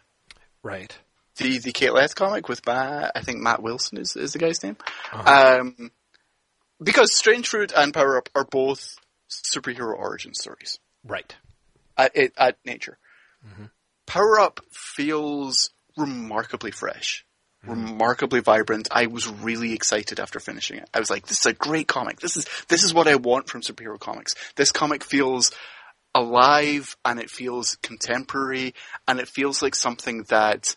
Right. 0.62 0.97
The 1.37 1.59
the 1.59 1.73
Kate 1.73 1.93
Leth 1.93 2.15
comic 2.15 2.49
with 2.49 2.65
Matt, 2.67 3.11
I 3.17 3.21
think 3.21 3.41
Matt 3.41 3.61
Wilson 3.61 3.99
is, 3.99 4.15
is 4.15 4.33
the 4.35 4.39
guy's 4.39 4.62
name. 4.62 4.77
Uh-huh. 5.12 5.59
Um, 5.61 5.91
because 6.81 7.12
Strange 7.15 7.49
Fruit 7.49 7.73
and 7.77 7.93
Power 7.93 8.19
Up 8.19 8.29
are 8.35 8.45
both 8.45 8.95
superhero 9.29 9.99
origin 9.99 10.33
stories 10.35 10.79
Right. 11.05 11.35
at, 11.97 12.15
at, 12.17 12.33
at 12.37 12.57
nature. 12.65 12.99
Mhm. 13.45 13.71
Power 14.07 14.39
Up 14.39 14.61
feels 14.71 15.71
remarkably 15.97 16.71
fresh, 16.71 17.25
remarkably 17.67 18.41
vibrant. 18.41 18.89
I 18.91 19.07
was 19.07 19.29
really 19.29 19.73
excited 19.73 20.21
after 20.21 20.41
finishing 20.41 20.79
it. 20.79 20.89
I 20.93 21.01
was 21.01 21.11
like, 21.11 21.27
"This 21.27 21.41
is 21.41 21.47
a 21.47 21.53
great 21.53 21.89
comic. 21.89 22.21
This 22.21 22.37
is 22.37 22.47
this 22.69 22.83
is 22.85 22.95
what 22.95 23.09
I 23.09 23.17
want 23.17 23.49
from 23.49 23.62
superhero 23.62 23.99
comics. 23.99 24.35
This 24.57 24.73
comic 24.73 25.05
feels 25.05 25.51
alive 26.15 26.97
and 27.05 27.19
it 27.19 27.31
feels 27.31 27.77
contemporary 27.77 28.75
and 29.09 29.19
it 29.19 29.29
feels 29.29 29.62
like 29.62 29.75
something 29.75 30.23
that 30.25 30.75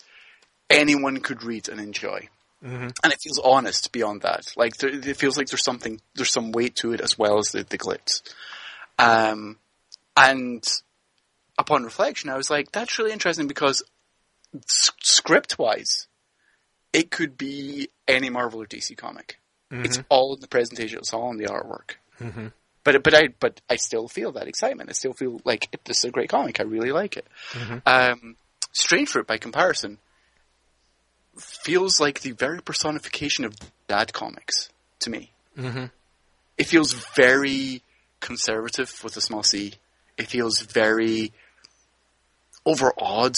anyone 0.70 1.20
could 1.20 1.44
read 1.44 1.70
and 1.70 1.80
enjoy." 1.80 2.30
Mm-hmm. 2.64 2.88
And 3.04 3.14
it 3.14 3.20
feels 3.22 3.40
honest 3.40 3.92
beyond 3.92 4.22
that. 4.22 4.52
Like 4.56 4.78
there, 4.78 4.90
it 4.90 5.18
feels 5.18 5.38
like 5.38 5.48
there's 5.48 5.64
something, 5.64 6.02
there's 6.16 6.32
some 6.32 6.52
weight 6.52 6.76
to 6.78 6.94
it 6.94 7.02
as 7.02 7.18
well 7.18 7.38
as 7.38 7.50
the, 7.50 7.64
the 7.64 7.78
glitz. 7.78 8.24
Um, 8.98 9.58
and 10.16 10.64
upon 11.58 11.84
reflection, 11.84 12.30
I 12.30 12.38
was 12.38 12.50
like, 12.50 12.72
that's 12.72 12.98
really 12.98 13.12
interesting 13.12 13.48
because 13.48 13.84
script 14.66 15.60
wise, 15.60 16.08
it 16.98 17.12
could 17.12 17.38
be 17.38 17.89
any 18.08 18.30
Marvel 18.32 18.62
or 18.62 18.66
DC 18.66 18.98
comic. 18.98 19.38
It's 19.70 20.00
all 20.10 20.34
in 20.34 20.41
the 20.41 20.48
presentation. 20.48 20.98
It's 20.98 21.14
all 21.14 21.30
in 21.30 21.38
the 21.38 21.45
artwork. 21.45 21.98
Mhm. 22.20 22.54
But 22.84 23.04
but 23.04 23.14
I 23.14 23.28
but 23.39 23.62
I 23.70 23.76
still 23.76 24.08
feel 24.08 24.32
that 24.32 24.48
excitement. 24.48 24.89
I 24.89 24.93
still 24.93 25.14
feel 25.14 25.39
like 25.43 25.70
this 25.86 26.00
is 26.00 26.06
a 26.06 26.12
great 26.12 26.30
comic. 26.30 26.60
I 26.60 26.64
really 26.64 26.91
like 26.91 27.18
it. 27.18 27.28
Um, 27.86 28.38
Strange 28.72 29.10
Fruit, 29.10 29.28
by 29.28 29.38
comparison, 29.38 30.00
feels 31.38 32.00
like 32.00 32.22
the 32.22 32.32
very 32.32 32.62
personification 32.62 33.45
of 33.45 33.54
dad 33.88 34.14
comics 34.14 34.70
to 35.00 35.10
me. 35.10 35.32
Mm-hmm. 35.58 35.86
It 36.58 36.66
feels 36.66 36.93
very 37.16 37.84
conservative 38.22 39.04
with 39.04 39.18
a 39.18 39.22
small 39.22 39.43
c. 39.43 39.74
It 40.18 40.28
feels 40.28 40.62
very 40.62 41.34
overawed 42.66 43.36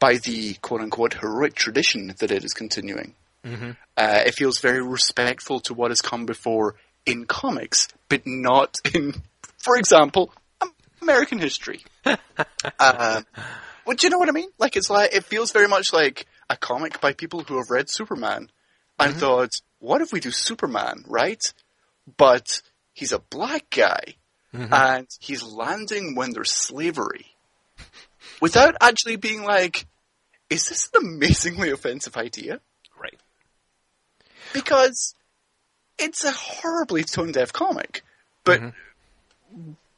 by 0.00 0.16
the 0.16 0.54
quote 0.54 0.80
unquote 0.80 1.14
heroic 1.14 1.54
tradition 1.54 2.12
that 2.18 2.32
it 2.32 2.44
is 2.44 2.52
continuing. 2.52 3.14
Mm-hmm. 3.44 3.70
Uh, 3.96 4.22
it 4.26 4.34
feels 4.34 4.58
very 4.58 4.82
respectful 4.82 5.60
to 5.60 5.74
what 5.74 5.90
has 5.90 6.00
come 6.00 6.26
before 6.26 6.74
in 7.06 7.26
comics, 7.26 7.88
but 8.08 8.22
not 8.26 8.76
in, 8.94 9.22
for 9.58 9.76
example, 9.76 10.32
American 11.00 11.38
history. 11.38 11.84
uh, 12.04 13.22
well, 13.86 13.96
do 13.96 14.06
you 14.06 14.10
know 14.10 14.18
what 14.18 14.28
I 14.28 14.32
mean? 14.32 14.50
Like 14.58 14.76
it's 14.76 14.90
like 14.90 15.14
it 15.14 15.24
feels 15.24 15.52
very 15.52 15.68
much 15.68 15.92
like 15.92 16.26
a 16.48 16.56
comic 16.56 17.00
by 17.00 17.12
people 17.12 17.40
who 17.40 17.56
have 17.58 17.70
read 17.70 17.88
Superman 17.88 18.50
and 18.98 19.16
thought, 19.16 19.50
"What 19.78 20.02
if 20.02 20.12
we 20.12 20.20
do 20.20 20.30
Superman, 20.30 21.04
right? 21.06 21.40
But 22.16 22.60
he's 22.92 23.12
a 23.12 23.18
black 23.18 23.70
guy, 23.70 24.16
and 24.52 25.06
he's 25.20 25.42
landing 25.42 26.14
when 26.14 26.32
there's 26.32 26.52
slavery." 26.52 27.26
Without 28.40 28.76
actually 28.80 29.16
being 29.16 29.42
like, 29.42 29.86
is 30.50 30.68
this 30.68 30.90
an 30.94 31.06
amazingly 31.06 31.70
offensive 31.70 32.16
idea? 32.16 32.60
Right. 33.00 33.18
because 34.52 35.14
it's 35.98 36.24
a 36.24 36.32
horribly 36.32 37.04
tone 37.04 37.32
deaf 37.32 37.52
comic. 37.52 38.02
But 38.44 38.72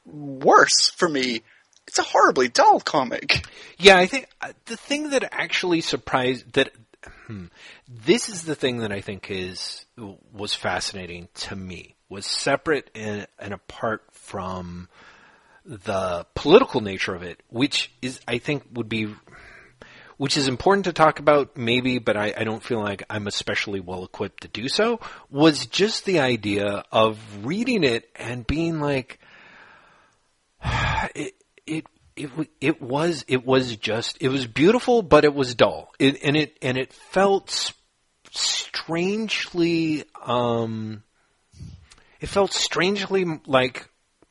worse 0.04 0.90
for 0.90 1.08
me, 1.08 1.42
it's 1.86 1.98
a 1.98 2.02
horribly 2.02 2.48
dull 2.48 2.80
comic. 2.80 3.46
Yeah, 3.78 3.96
I 3.98 4.06
think 4.06 4.28
uh, 4.40 4.52
the 4.66 4.76
thing 4.76 5.10
that 5.10 5.24
actually 5.32 5.80
surprised 5.80 6.52
that 6.52 6.70
hmm, 7.26 7.46
this 7.88 8.28
is 8.28 8.44
the 8.44 8.54
thing 8.54 8.78
that 8.78 8.92
I 8.92 9.00
think 9.00 9.30
is 9.30 9.86
was 10.32 10.54
fascinating 10.54 11.28
to 11.34 11.56
me 11.56 11.96
was 12.08 12.26
separate 12.26 12.90
and, 12.94 13.26
and 13.38 13.52
apart 13.54 14.02
from 14.12 14.88
the 15.64 16.26
political 16.34 16.80
nature 16.80 17.14
of 17.14 17.22
it, 17.22 17.40
which 17.48 17.90
is 18.02 18.20
I 18.28 18.38
think 18.38 18.64
would 18.72 18.88
be 18.88 19.14
which 20.22 20.36
is 20.36 20.46
important 20.46 20.84
to 20.84 20.92
talk 20.92 21.18
about 21.18 21.56
maybe, 21.56 21.98
but 21.98 22.16
I, 22.16 22.32
I 22.36 22.44
don't 22.44 22.62
feel 22.62 22.78
like 22.78 23.02
I'm 23.10 23.26
especially 23.26 23.80
well 23.80 24.04
equipped 24.04 24.42
to 24.42 24.48
do 24.48 24.68
so, 24.68 25.00
was 25.30 25.66
just 25.66 26.04
the 26.04 26.20
idea 26.20 26.84
of 26.92 27.18
reading 27.44 27.82
it 27.82 28.08
and 28.14 28.46
being 28.46 28.78
like, 28.78 29.18
it, 31.16 31.34
it, 31.66 31.86
it, 32.14 32.30
it 32.60 32.80
was, 32.80 33.24
it 33.26 33.44
was 33.44 33.74
just, 33.74 34.16
it 34.20 34.28
was 34.28 34.46
beautiful, 34.46 35.02
but 35.02 35.24
it 35.24 35.34
was 35.34 35.56
dull. 35.56 35.90
It, 35.98 36.22
and 36.22 36.36
it, 36.36 36.56
and 36.62 36.78
it 36.78 36.92
felt 36.92 37.72
strangely, 38.30 40.04
um, 40.24 41.02
it 42.20 42.28
felt 42.28 42.52
strangely 42.52 43.26
like, 43.44 43.88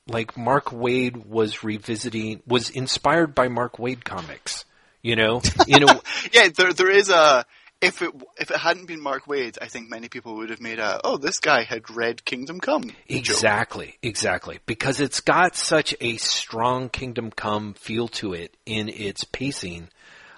like 0.07 0.37
Mark 0.37 0.67
Waid 0.67 1.25
was 1.25 1.65
revisiting, 1.65 2.41
was 2.47 2.69
inspired 2.69 3.35
by 3.35 3.49
Mark 3.49 3.75
Waid 3.75 4.05
comics. 4.05 4.63
You 5.01 5.15
know, 5.15 5.41
in 5.67 5.83
a, 5.83 6.01
Yeah, 6.31 6.49
there 6.55 6.73
there 6.73 6.91
is 6.91 7.09
a 7.09 7.45
if 7.81 8.01
it 8.01 8.11
if 8.39 8.51
it 8.51 8.57
hadn't 8.57 8.85
been 8.85 9.01
Mark 9.01 9.25
Waid, 9.25 9.57
I 9.61 9.67
think 9.67 9.89
many 9.89 10.07
people 10.07 10.35
would 10.35 10.51
have 10.51 10.61
made 10.61 10.79
a 10.79 11.01
oh 11.03 11.17
this 11.17 11.39
guy 11.39 11.63
had 11.63 11.89
read 11.89 12.23
Kingdom 12.23 12.59
Come. 12.59 12.83
joke. 12.83 12.95
Exactly, 13.09 13.97
exactly. 14.01 14.59
Because 14.65 14.99
it's 14.99 15.19
got 15.19 15.55
such 15.55 15.95
a 15.99 16.17
strong 16.17 16.89
Kingdom 16.89 17.31
Come 17.31 17.73
feel 17.73 18.07
to 18.09 18.33
it 18.33 18.55
in 18.65 18.87
its 18.89 19.23
pacing. 19.23 19.89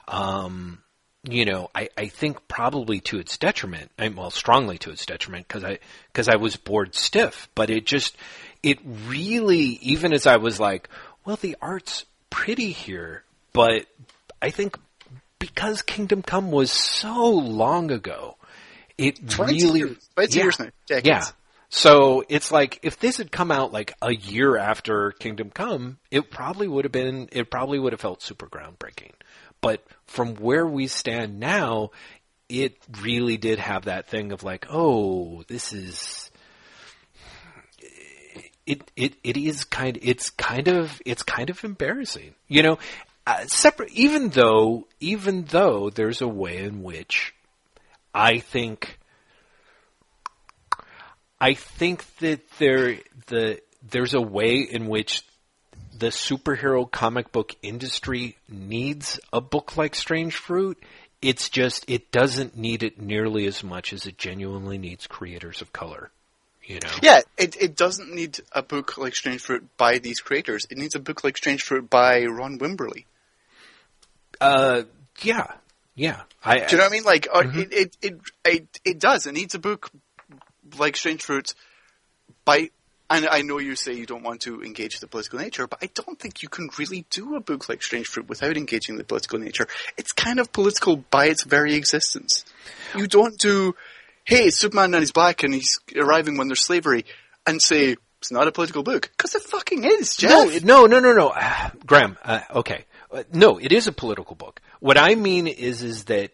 Um, 0.07 0.79
you 1.23 1.45
know, 1.45 1.69
I, 1.73 1.89
I 1.97 2.07
think 2.07 2.47
probably 2.47 2.99
to 3.01 3.17
its 3.17 3.37
detriment, 3.37 3.91
and 3.97 4.15
well, 4.15 4.29
strongly 4.29 4.77
to 4.79 4.91
its 4.91 5.05
detriment, 5.05 5.47
because 5.47 5.63
I 5.63 5.79
because 6.07 6.27
I 6.27 6.35
was 6.35 6.55
bored 6.57 6.95
stiff. 6.95 7.49
But 7.55 7.69
it 7.69 7.85
just, 7.85 8.15
it 8.61 8.79
really, 9.07 9.79
even 9.81 10.13
as 10.13 10.27
I 10.27 10.37
was 10.37 10.59
like, 10.59 10.89
well, 11.25 11.37
the 11.37 11.55
art's 11.61 12.05
pretty 12.29 12.71
here, 12.71 13.23
but 13.53 13.85
I 14.43 14.49
think 14.49 14.77
because 15.39 15.81
Kingdom 15.81 16.21
Come 16.21 16.51
was 16.51 16.69
so 16.69 17.29
long 17.29 17.91
ago, 17.91 18.35
it 18.97 19.29
20 19.29 19.53
really 19.53 19.79
years. 19.79 20.09
20 20.15 20.35
yeah, 20.35 20.43
years 20.43 20.59
now. 20.59 20.69
Decades. 20.85 21.07
yeah. 21.07 21.25
So 21.69 22.23
it's 22.27 22.51
like 22.51 22.79
if 22.83 22.99
this 22.99 23.17
had 23.17 23.31
come 23.31 23.51
out 23.51 23.71
like 23.71 23.93
a 24.01 24.13
year 24.13 24.57
after 24.57 25.11
Kingdom 25.13 25.49
Come, 25.49 25.97
it 26.11 26.29
probably 26.29 26.67
would 26.67 26.83
have 26.83 26.91
been 26.91 27.29
it 27.31 27.49
probably 27.49 27.79
would 27.79 27.93
have 27.93 28.01
felt 28.01 28.21
super 28.21 28.47
groundbreaking. 28.47 29.13
But 29.61 29.81
from 30.05 30.35
where 30.35 30.67
we 30.67 30.87
stand 30.87 31.39
now, 31.39 31.91
it 32.49 32.77
really 33.01 33.37
did 33.37 33.59
have 33.59 33.85
that 33.85 34.09
thing 34.09 34.33
of 34.33 34.43
like, 34.43 34.67
oh, 34.69 35.43
this 35.47 35.71
is 35.71 36.31
it 38.65 38.91
it 38.95 39.15
it 39.23 39.37
is 39.37 39.63
kind 39.63 39.97
it's 40.01 40.29
kind 40.31 40.67
of 40.67 41.01
it's 41.05 41.23
kind 41.23 41.49
of 41.49 41.63
embarrassing. 41.63 42.35
You 42.47 42.61
know, 42.61 42.77
uh, 43.25 43.45
separate 43.47 43.91
even 43.91 44.29
though 44.29 44.87
even 44.99 45.45
though 45.45 45.89
there's 45.89 46.21
a 46.21 46.27
way 46.27 46.57
in 46.57 46.83
which 46.83 47.33
I 48.13 48.39
think 48.39 48.99
I 51.39 51.55
think 51.55 52.05
that 52.19 52.41
there 52.59 52.99
the 53.27 53.61
there's 53.81 54.13
a 54.13 54.21
way 54.21 54.57
in 54.59 54.87
which 54.87 55.23
the 55.97 56.07
superhero 56.07 56.89
comic 56.89 57.31
book 57.31 57.55
industry 57.61 58.37
needs 58.49 59.19
a 59.31 59.41
book 59.41 59.77
like 59.77 59.95
Strange 59.95 60.35
Fruit. 60.35 60.81
It's 61.21 61.49
just 61.49 61.85
it 61.87 62.11
doesn't 62.11 62.57
need 62.57 62.83
it 62.83 62.99
nearly 62.99 63.45
as 63.45 63.63
much 63.63 63.93
as 63.93 64.05
it 64.05 64.17
genuinely 64.17 64.77
needs 64.77 65.07
creators 65.07 65.61
of 65.61 65.71
color. 65.73 66.11
You 66.65 66.79
know? 66.81 66.91
Yeah, 67.01 67.21
it 67.37 67.55
it 67.61 67.75
doesn't 67.75 68.13
need 68.13 68.39
a 68.53 68.63
book 68.63 68.97
like 68.97 69.15
Strange 69.15 69.41
Fruit 69.41 69.67
by 69.77 69.99
these 69.99 70.21
creators. 70.21 70.65
It 70.69 70.77
needs 70.77 70.95
a 70.95 70.99
book 70.99 71.23
like 71.23 71.37
Strange 71.37 71.63
Fruit 71.63 71.89
by 71.89 72.25
Ron 72.25 72.57
Wimberly. 72.57 73.05
Uh, 74.43 74.83
yeah, 75.21 75.47
yeah. 75.95 76.21
I, 76.43 76.59
Do 76.59 76.65
you 76.71 76.77
know 76.77 76.83
what 76.83 76.91
I 76.91 76.95
mean? 76.95 77.03
Like, 77.03 77.27
uh, 77.33 77.43
it, 77.53 77.71
it, 77.71 77.97
it, 78.01 78.19
it, 78.45 78.79
it 78.83 78.99
does. 78.99 79.25
It 79.25 79.33
needs 79.33 79.55
a 79.55 79.59
book 79.59 79.89
like 80.77 80.97
Strange 80.97 81.21
Fruit 81.23 81.53
by, 82.45 82.69
and 83.09 83.27
I 83.27 83.41
know 83.41 83.59
you 83.59 83.75
say 83.75 83.93
you 83.93 84.05
don't 84.05 84.23
want 84.23 84.41
to 84.41 84.63
engage 84.63 84.99
the 84.99 85.07
political 85.07 85.39
nature, 85.39 85.67
but 85.67 85.79
I 85.81 85.89
don't 85.93 86.19
think 86.19 86.43
you 86.43 86.49
can 86.49 86.69
really 86.77 87.05
do 87.09 87.35
a 87.35 87.39
book 87.39 87.69
like 87.69 87.81
Strange 87.83 88.07
Fruit 88.07 88.27
without 88.27 88.57
engaging 88.57 88.97
the 88.97 89.03
political 89.03 89.39
nature. 89.39 89.67
It's 89.97 90.11
kind 90.11 90.39
of 90.39 90.51
political 90.51 90.97
by 90.97 91.27
its 91.27 91.43
very 91.43 91.75
existence. 91.75 92.43
You 92.95 93.07
don't 93.07 93.37
do, 93.37 93.75
hey, 94.25 94.49
Superman 94.49 94.93
and 94.93 95.01
he's 95.01 95.11
black 95.11 95.43
and 95.43 95.53
he's 95.53 95.79
arriving 95.95 96.37
when 96.37 96.47
there's 96.47 96.65
slavery, 96.65 97.05
and 97.45 97.61
say, 97.61 97.95
it's 98.19 98.31
not 98.31 98.47
a 98.47 98.51
political 98.51 98.83
book. 98.83 99.11
Because 99.15 99.35
it 99.35 99.43
fucking 99.43 99.83
is, 99.83 100.15
Jeff. 100.15 100.63
No, 100.63 100.85
no, 100.85 100.99
no, 100.99 100.99
no, 100.99 101.13
no. 101.13 101.33
Ah, 101.35 101.71
Graham, 101.85 102.17
uh, 102.23 102.39
okay. 102.55 102.85
Uh, 103.13 103.23
no, 103.31 103.59
it 103.59 103.71
is 103.71 103.87
a 103.87 103.91
political 103.91 104.35
book. 104.35 104.59
What 104.79 104.97
I 104.97 105.15
mean 105.15 105.47
is, 105.47 105.83
is 105.83 106.05
that 106.05 106.31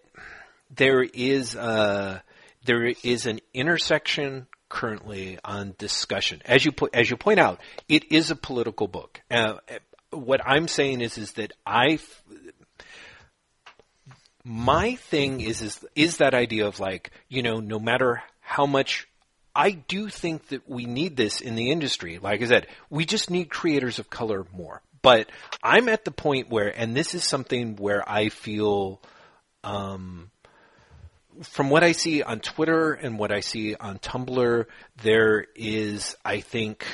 there 0.69 1.03
is, 1.03 1.55
uh, 1.55 2.19
there 2.63 2.93
is 3.03 3.25
an 3.25 3.39
intersection 3.53 4.47
currently 4.69 5.39
on 5.43 5.75
discussion. 5.77 6.41
As 6.45 6.63
you 6.63 6.71
put, 6.71 6.95
as 6.95 7.09
you 7.09 7.17
point 7.17 7.39
out, 7.39 7.59
it 7.89 8.11
is 8.11 8.31
a 8.31 8.35
political 8.35 8.87
book. 8.87 9.21
Uh, 9.29 9.55
what 10.11 10.41
I'm 10.45 10.67
saying 10.67 11.01
is, 11.01 11.17
is 11.17 11.33
that 11.33 11.51
I, 11.65 11.99
my 14.43 14.95
thing 14.95 15.41
is, 15.41 15.61
is, 15.61 15.85
is 15.95 16.17
that 16.17 16.33
idea 16.33 16.67
of 16.67 16.79
like, 16.79 17.11
you 17.27 17.43
know, 17.43 17.59
no 17.59 17.79
matter 17.79 18.23
how 18.39 18.65
much 18.65 19.07
I 19.55 19.71
do 19.71 20.07
think 20.09 20.47
that 20.49 20.69
we 20.69 20.85
need 20.85 21.17
this 21.17 21.41
in 21.41 21.55
the 21.55 21.71
industry. 21.71 22.19
Like 22.19 22.41
I 22.41 22.45
said, 22.45 22.67
we 22.89 23.05
just 23.05 23.29
need 23.29 23.49
creators 23.49 23.99
of 23.99 24.09
color 24.09 24.45
more. 24.55 24.81
But 25.01 25.29
I'm 25.63 25.89
at 25.89 26.05
the 26.05 26.11
point 26.11 26.49
where, 26.49 26.67
and 26.67 26.95
this 26.95 27.13
is 27.15 27.23
something 27.23 27.75
where 27.77 28.07
I 28.07 28.29
feel, 28.29 29.01
um, 29.63 30.31
from 31.43 31.69
what 31.69 31.83
I 31.83 31.93
see 31.93 32.21
on 32.21 32.39
Twitter 32.39 32.93
and 32.93 33.17
what 33.17 33.31
I 33.31 33.39
see 33.39 33.75
on 33.75 33.99
Tumblr, 33.99 34.65
there 35.03 35.45
is, 35.55 36.15
I 36.25 36.41
think, 36.41 36.85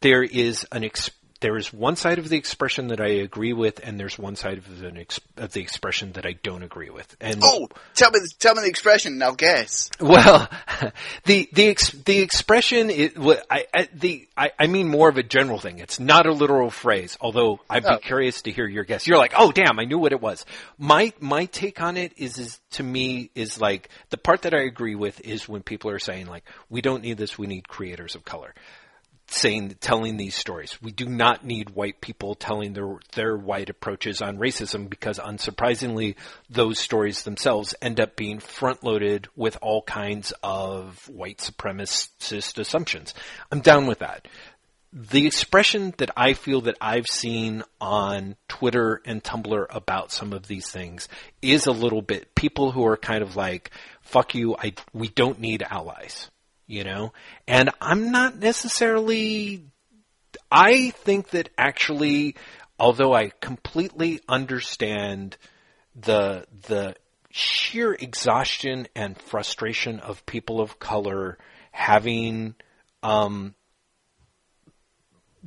there 0.00 0.22
is 0.22 0.66
an 0.70 0.84
ex- 0.84 1.10
there 1.46 1.56
is 1.56 1.72
one 1.72 1.94
side 1.94 2.18
of 2.18 2.28
the 2.28 2.36
expression 2.36 2.88
that 2.88 3.00
I 3.00 3.06
agree 3.06 3.52
with, 3.52 3.78
and 3.86 4.00
there's 4.00 4.18
one 4.18 4.34
side 4.34 4.58
of, 4.58 4.82
an 4.82 4.96
ex- 4.96 5.20
of 5.36 5.52
the 5.52 5.60
expression 5.60 6.10
that 6.14 6.26
I 6.26 6.32
don't 6.42 6.64
agree 6.64 6.90
with. 6.90 7.16
And 7.20 7.38
Oh, 7.40 7.68
tell 7.94 8.10
me, 8.10 8.18
tell 8.40 8.56
me 8.56 8.62
the 8.62 8.68
expression. 8.68 9.16
Now 9.18 9.30
guess. 9.30 9.88
well, 10.00 10.48
the 11.24 11.48
the 11.52 11.68
ex, 11.68 11.92
the 11.92 12.18
expression 12.18 12.90
is 12.90 13.12
I, 13.48 13.66
I 13.72 13.88
the 13.94 14.26
I, 14.36 14.50
I 14.58 14.66
mean 14.66 14.88
more 14.88 15.08
of 15.08 15.18
a 15.18 15.22
general 15.22 15.60
thing. 15.60 15.78
It's 15.78 16.00
not 16.00 16.26
a 16.26 16.32
literal 16.32 16.68
phrase. 16.68 17.16
Although 17.20 17.60
I'd 17.70 17.84
be 17.84 17.90
Oh. 17.90 17.98
curious 17.98 18.42
to 18.42 18.50
hear 18.50 18.66
your 18.66 18.82
guess. 18.82 19.06
You're 19.06 19.18
like, 19.18 19.34
oh 19.38 19.52
damn, 19.52 19.78
I 19.78 19.84
knew 19.84 19.98
what 20.00 20.10
it 20.10 20.20
was. 20.20 20.44
My 20.78 21.12
my 21.20 21.44
take 21.44 21.80
on 21.80 21.96
it 21.96 22.12
is 22.16 22.38
is 22.38 22.58
to 22.72 22.82
me 22.82 23.30
is 23.36 23.60
like 23.60 23.88
the 24.10 24.18
part 24.18 24.42
that 24.42 24.52
I 24.52 24.62
agree 24.62 24.96
with 24.96 25.20
is 25.20 25.48
when 25.48 25.62
people 25.62 25.92
are 25.92 26.00
saying 26.00 26.26
like 26.26 26.42
we 26.68 26.80
don't 26.80 27.04
need 27.04 27.18
this, 27.18 27.38
we 27.38 27.46
need 27.46 27.68
creators 27.68 28.16
of 28.16 28.24
color 28.24 28.52
saying 29.28 29.76
telling 29.80 30.16
these 30.16 30.34
stories. 30.34 30.80
We 30.80 30.92
do 30.92 31.06
not 31.06 31.44
need 31.44 31.70
white 31.70 32.00
people 32.00 32.34
telling 32.34 32.72
their 32.72 32.98
their 33.14 33.36
white 33.36 33.70
approaches 33.70 34.22
on 34.22 34.38
racism 34.38 34.88
because 34.88 35.18
unsurprisingly 35.18 36.14
those 36.48 36.78
stories 36.78 37.22
themselves 37.22 37.74
end 37.82 38.00
up 38.00 38.16
being 38.16 38.38
front 38.38 38.84
loaded 38.84 39.28
with 39.34 39.58
all 39.60 39.82
kinds 39.82 40.32
of 40.42 41.08
white 41.08 41.38
supremacist 41.38 42.58
assumptions. 42.58 43.14
I'm 43.50 43.60
down 43.60 43.86
with 43.86 43.98
that. 43.98 44.28
The 44.92 45.26
expression 45.26 45.92
that 45.98 46.10
I 46.16 46.32
feel 46.32 46.62
that 46.62 46.76
I've 46.80 47.08
seen 47.08 47.64
on 47.80 48.36
Twitter 48.48 49.02
and 49.04 49.22
Tumblr 49.22 49.66
about 49.68 50.10
some 50.10 50.32
of 50.32 50.46
these 50.46 50.70
things 50.70 51.08
is 51.42 51.66
a 51.66 51.72
little 51.72 52.00
bit 52.00 52.34
people 52.34 52.70
who 52.70 52.86
are 52.86 52.96
kind 52.96 53.22
of 53.22 53.36
like, 53.36 53.72
fuck 54.00 54.34
you, 54.34 54.56
I, 54.56 54.72
we 54.94 55.08
don't 55.08 55.40
need 55.40 55.62
allies 55.68 56.30
you 56.66 56.84
know? 56.84 57.12
And 57.46 57.70
I'm 57.80 58.10
not 58.10 58.38
necessarily, 58.38 59.64
I 60.50 60.90
think 60.90 61.30
that 61.30 61.48
actually, 61.56 62.36
although 62.78 63.14
I 63.14 63.30
completely 63.40 64.20
understand 64.28 65.36
the, 65.94 66.46
the 66.66 66.96
sheer 67.30 67.92
exhaustion 67.92 68.88
and 68.94 69.18
frustration 69.18 70.00
of 70.00 70.26
people 70.26 70.60
of 70.60 70.78
color 70.78 71.38
having, 71.70 72.54
um, 73.02 73.54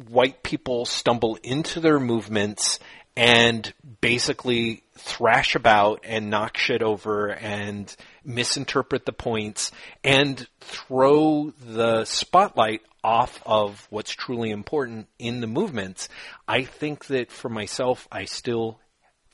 white 0.08 0.44
people 0.44 0.86
stumble 0.86 1.38
into 1.44 1.80
their 1.80 2.00
movements 2.00 2.80
and 3.18 3.74
basically 4.00 4.84
thrash 4.98 5.56
about 5.56 6.02
and 6.04 6.30
knock 6.30 6.58
shit 6.58 6.82
over 6.82 7.28
and 7.28 7.94
misinterpret 8.30 9.06
the 9.06 9.12
points 9.12 9.72
and 10.04 10.48
throw 10.62 11.52
the 11.60 12.06
spotlight 12.06 12.82
off 13.04 13.42
of 13.46 13.88
what's 13.90 14.12
truly 14.12 14.52
important 14.52 15.08
in 15.18 15.42
the 15.42 15.48
movements. 15.48 16.08
I 16.48 16.64
think 16.64 17.08
that 17.08 17.32
for 17.32 17.50
myself, 17.50 18.08
I 18.12 18.26
still 18.26 18.80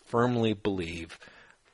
firmly 0.06 0.54
believe 0.54 1.20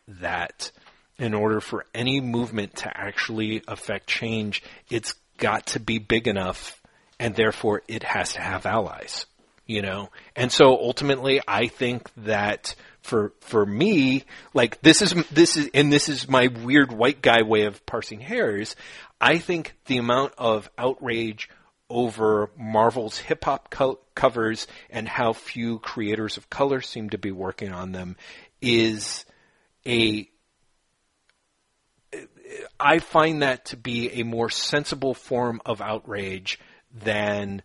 that 0.08 0.72
in 1.18 1.34
order 1.34 1.62
for 1.62 1.86
any 1.94 2.20
movement 2.20 2.78
to 2.78 2.98
actually 2.98 3.62
affect 3.68 4.08
change, 4.08 4.64
it's 4.90 5.14
got 5.38 5.68
to 5.68 5.80
be 5.80 6.00
big 6.00 6.28
enough 6.28 6.82
and 7.20 7.36
therefore 7.36 7.84
it 7.88 8.04
has 8.04 8.34
to 8.34 8.42
have 8.42 8.66
allies 8.66 9.28
you 9.66 9.82
know? 9.82 10.10
And 10.36 10.52
so 10.52 10.78
ultimately 10.78 11.42
i 11.48 11.68
think 11.68 12.10
that 12.18 12.76
for 13.02 13.34
for 13.42 13.66
me 13.66 14.24
like 14.54 14.82
this 14.82 15.02
is 15.02 15.14
this 15.32 15.58
is 15.58 15.70
and 15.74 15.92
this 15.92 16.10
is 16.10 16.30
my 16.30 16.48
weird 16.64 16.92
white 16.92 17.22
guy 17.22 17.42
way 17.44 17.64
of 17.64 17.86
parsing 17.86 18.20
hairs 18.20 18.76
i 19.20 19.38
think 19.38 19.76
the 19.86 19.98
amount 19.98 20.34
of 20.38 20.70
outrage 20.78 21.50
over 21.90 22.50
marvel's 22.58 23.18
hip 23.18 23.44
hop 23.44 23.70
co- 23.70 24.00
covers 24.16 24.68
and 24.90 25.08
how 25.08 25.34
few 25.34 25.80
creators 25.80 26.38
of 26.38 26.50
color 26.50 26.82
seem 26.82 27.10
to 27.10 27.18
be 27.18 27.32
working 27.32 27.72
on 27.72 27.92
them 27.92 28.16
is 28.62 29.26
a 29.86 30.28
I 32.80 33.00
find 33.00 33.42
that 33.44 33.66
to 33.66 33.78
be 33.78 34.20
a 34.20 34.24
more 34.24 34.50
sensible 34.50 35.14
form 35.14 35.62
of 35.66 35.82
outrage 35.82 36.60
than 36.94 37.62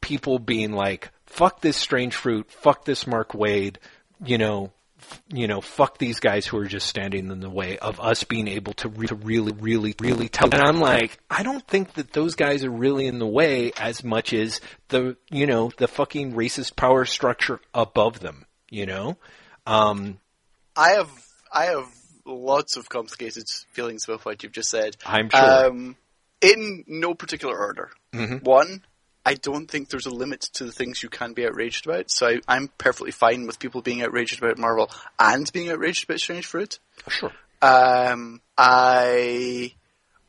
people 0.00 0.38
being 0.38 0.72
like, 0.72 1.10
fuck 1.26 1.60
this 1.60 1.76
strange 1.76 2.14
fruit, 2.14 2.50
fuck 2.50 2.84
this 2.84 3.06
Mark 3.06 3.32
Waid, 3.32 3.76
you 4.24 4.38
know, 4.38 4.72
f- 4.98 5.22
you 5.28 5.46
know, 5.46 5.60
fuck 5.60 5.98
these 5.98 6.20
guys 6.20 6.46
who 6.46 6.56
are 6.58 6.66
just 6.66 6.86
standing 6.86 7.30
in 7.30 7.40
the 7.40 7.50
way 7.50 7.78
of 7.78 8.00
us 8.00 8.24
being 8.24 8.48
able 8.48 8.72
to, 8.74 8.88
re- 8.88 9.06
to 9.08 9.14
really, 9.14 9.52
really, 9.52 9.94
really 10.00 10.28
tell. 10.28 10.48
And 10.52 10.62
I'm 10.62 10.80
like, 10.80 11.18
I 11.30 11.42
don't 11.42 11.66
think 11.66 11.94
that 11.94 12.12
those 12.12 12.34
guys 12.34 12.64
are 12.64 12.70
really 12.70 13.06
in 13.06 13.18
the 13.18 13.26
way 13.26 13.72
as 13.78 14.02
much 14.04 14.32
as 14.32 14.60
the, 14.88 15.16
you 15.30 15.46
know, 15.46 15.70
the 15.76 15.88
fucking 15.88 16.32
racist 16.32 16.76
power 16.76 17.04
structure 17.04 17.60
above 17.74 18.20
them, 18.20 18.46
you 18.70 18.86
know? 18.86 19.16
Um, 19.66 20.18
I 20.76 20.90
have, 20.90 21.10
I 21.52 21.64
have 21.66 21.88
lots 22.24 22.76
of 22.76 22.88
complicated 22.88 23.44
feelings 23.72 24.04
about 24.04 24.24
what 24.24 24.42
you've 24.42 24.52
just 24.52 24.70
said. 24.70 24.96
I'm 25.04 25.28
sure. 25.30 25.66
Um, 25.66 25.96
in 26.40 26.84
no 26.86 27.14
particular 27.14 27.56
order. 27.58 27.90
Mhm. 28.12 28.42
One, 28.42 28.82
I 29.26 29.34
don't 29.34 29.68
think 29.68 29.88
there's 29.88 30.06
a 30.06 30.10
limit 30.10 30.42
to 30.54 30.64
the 30.64 30.70
things 30.70 31.02
you 31.02 31.08
can 31.08 31.32
be 31.32 31.44
outraged 31.44 31.84
about. 31.86 32.12
So 32.12 32.28
I, 32.28 32.40
I'm 32.46 32.68
perfectly 32.78 33.10
fine 33.10 33.48
with 33.48 33.58
people 33.58 33.82
being 33.82 34.00
outraged 34.00 34.38
about 34.40 34.56
Marvel 34.56 34.88
and 35.18 35.52
being 35.52 35.68
outraged 35.68 36.04
about 36.04 36.20
Strange 36.20 36.46
Fruit. 36.46 36.78
sure. 37.08 37.32
Um, 37.60 38.40
I 38.56 39.74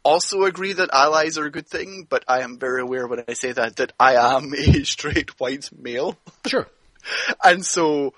also 0.03 0.43
agree 0.45 0.73
that 0.73 0.89
allies 0.91 1.37
are 1.37 1.45
a 1.45 1.51
good 1.51 1.67
thing, 1.67 2.07
but 2.09 2.23
I 2.27 2.41
am 2.41 2.57
very 2.57 2.81
aware 2.81 3.05
when 3.05 3.23
I 3.27 3.33
say 3.33 3.51
that 3.51 3.75
that 3.75 3.93
I 3.99 4.15
am 4.15 4.51
a 4.57 4.83
straight 4.83 5.39
white 5.39 5.69
male, 5.77 6.17
Sure. 6.47 6.67
and 7.43 7.63
so 7.63 8.15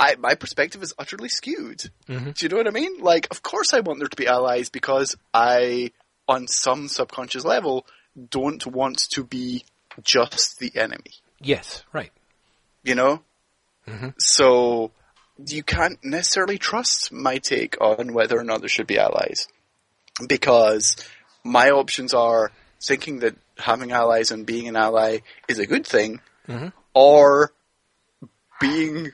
I 0.00 0.16
my 0.16 0.34
perspective 0.34 0.82
is 0.82 0.94
utterly 0.98 1.28
skewed. 1.28 1.90
Mm-hmm. 2.08 2.30
Do 2.30 2.44
you 2.44 2.48
know 2.48 2.56
what 2.56 2.66
I 2.66 2.70
mean? 2.70 2.98
Like, 2.98 3.28
of 3.30 3.42
course 3.42 3.72
I 3.72 3.80
want 3.80 4.00
there 4.00 4.08
to 4.08 4.16
be 4.16 4.26
allies 4.26 4.68
because 4.68 5.14
I, 5.32 5.92
on 6.26 6.48
some 6.48 6.88
subconscious 6.88 7.44
level, 7.44 7.86
don't 8.30 8.66
want 8.66 8.98
to 9.10 9.22
be 9.22 9.64
just 10.02 10.58
the 10.58 10.72
enemy. 10.76 11.12
Yes. 11.40 11.82
Right. 11.92 12.12
You 12.84 12.94
know? 12.94 13.22
Mhm. 13.86 14.14
So, 14.20 14.92
you 15.46 15.62
can't 15.62 15.98
necessarily 16.04 16.58
trust 16.58 17.10
my 17.12 17.38
take 17.38 17.80
on 17.80 18.12
whether 18.12 18.38
or 18.38 18.44
not 18.44 18.60
there 18.60 18.68
should 18.68 18.86
be 18.86 18.98
allies. 18.98 19.48
Because 20.26 20.96
my 21.42 21.70
options 21.70 22.14
are 22.14 22.52
thinking 22.80 23.20
that 23.20 23.34
having 23.58 23.92
allies 23.92 24.30
and 24.30 24.46
being 24.46 24.68
an 24.68 24.76
ally 24.76 25.18
is 25.48 25.58
a 25.58 25.66
good 25.66 25.86
thing, 25.86 26.20
Mhm. 26.48 26.72
or 26.94 27.52
being, 28.60 29.12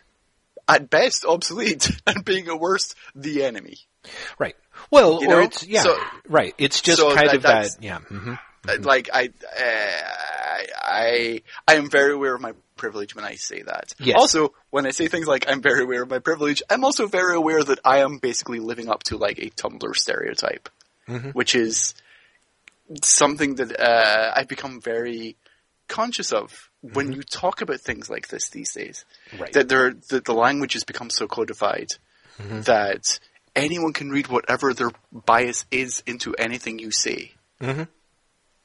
at 0.68 0.90
best, 0.90 1.24
obsolete, 1.24 1.90
and 2.06 2.24
being 2.24 2.48
at 2.48 2.58
worst, 2.60 2.94
the 3.14 3.44
enemy. 3.44 3.78
Right. 4.38 4.56
Well, 4.90 5.20
You 5.22 5.28
or 5.28 5.30
know? 5.36 5.40
it's 5.40 5.64
yeah. 5.66 5.82
So- 5.82 5.98
right. 6.28 6.54
It's 6.58 6.80
just 6.82 6.98
so 6.98 7.14
kind 7.14 7.28
that- 7.28 7.36
of 7.36 7.42
that. 7.42 7.70
Yeah. 7.80 7.98
hmm 8.00 8.34
Uh, 8.34 8.36
Like 8.80 9.08
I, 9.12 9.30
uh, 9.58 10.72
I, 10.82 11.42
I 11.66 11.74
am 11.74 11.88
very 11.90 12.12
aware 12.12 12.34
of 12.34 12.40
my 12.40 12.52
privilege 12.76 13.14
when 13.14 13.24
I 13.24 13.34
say 13.34 13.62
that. 13.62 13.94
Yes. 13.98 14.16
Also, 14.16 14.52
when 14.70 14.86
I 14.86 14.90
say 14.90 15.08
things 15.08 15.26
like 15.26 15.46
I'm 15.48 15.60
very 15.62 15.82
aware 15.82 16.02
of 16.02 16.10
my 16.10 16.18
privilege, 16.18 16.62
I'm 16.70 16.84
also 16.84 17.06
very 17.06 17.34
aware 17.36 17.62
that 17.62 17.78
I 17.84 17.98
am 17.98 18.18
basically 18.18 18.60
living 18.60 18.88
up 18.88 19.02
to 19.04 19.16
like 19.16 19.38
a 19.38 19.50
Tumblr 19.50 19.94
stereotype, 19.94 20.68
Mhm. 21.08 21.34
which 21.34 21.54
is 21.54 21.94
something 23.02 23.56
that 23.56 23.78
uh, 23.78 24.32
I've 24.34 24.48
become 24.48 24.80
very 24.80 25.36
conscious 25.88 26.32
of 26.32 26.70
when 26.80 27.12
you 27.12 27.22
talk 27.22 27.60
about 27.60 27.80
things 27.80 28.08
like 28.08 28.28
this 28.28 28.50
these 28.50 28.72
days. 28.72 29.04
Right. 29.38 29.52
That 29.52 29.68
there, 29.68 29.94
that 30.10 30.24
the 30.24 30.34
language 30.34 30.74
has 30.74 30.84
become 30.84 31.10
so 31.10 31.26
codified 31.26 31.88
that 32.38 33.18
anyone 33.56 33.92
can 33.92 34.10
read 34.10 34.28
whatever 34.28 34.72
their 34.72 34.92
bias 35.12 35.64
is 35.72 36.02
into 36.06 36.34
anything 36.36 36.78
you 36.78 36.92
say 36.92 37.32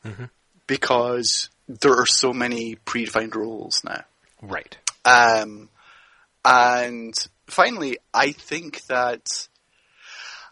hmm 0.04 0.26
because 0.68 1.50
there 1.68 1.94
are 1.94 2.06
so 2.06 2.34
many 2.34 2.76
predefined 2.86 3.36
rules 3.36 3.84
now. 3.84 4.04
Right. 4.42 4.78
Um, 5.06 5.70
and 6.46 7.14
finally, 7.48 7.98
I 8.14 8.32
think 8.32 8.84
that 8.86 9.48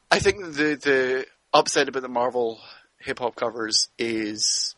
I 0.10 0.20
think 0.20 0.44
the 0.44 0.76
the 0.76 1.26
upside 1.54 1.90
about 1.90 2.02
the 2.02 2.10
Marvel 2.10 2.60
hip 3.00 3.20
hop 3.20 3.36
covers 3.36 3.90
is, 3.98 4.76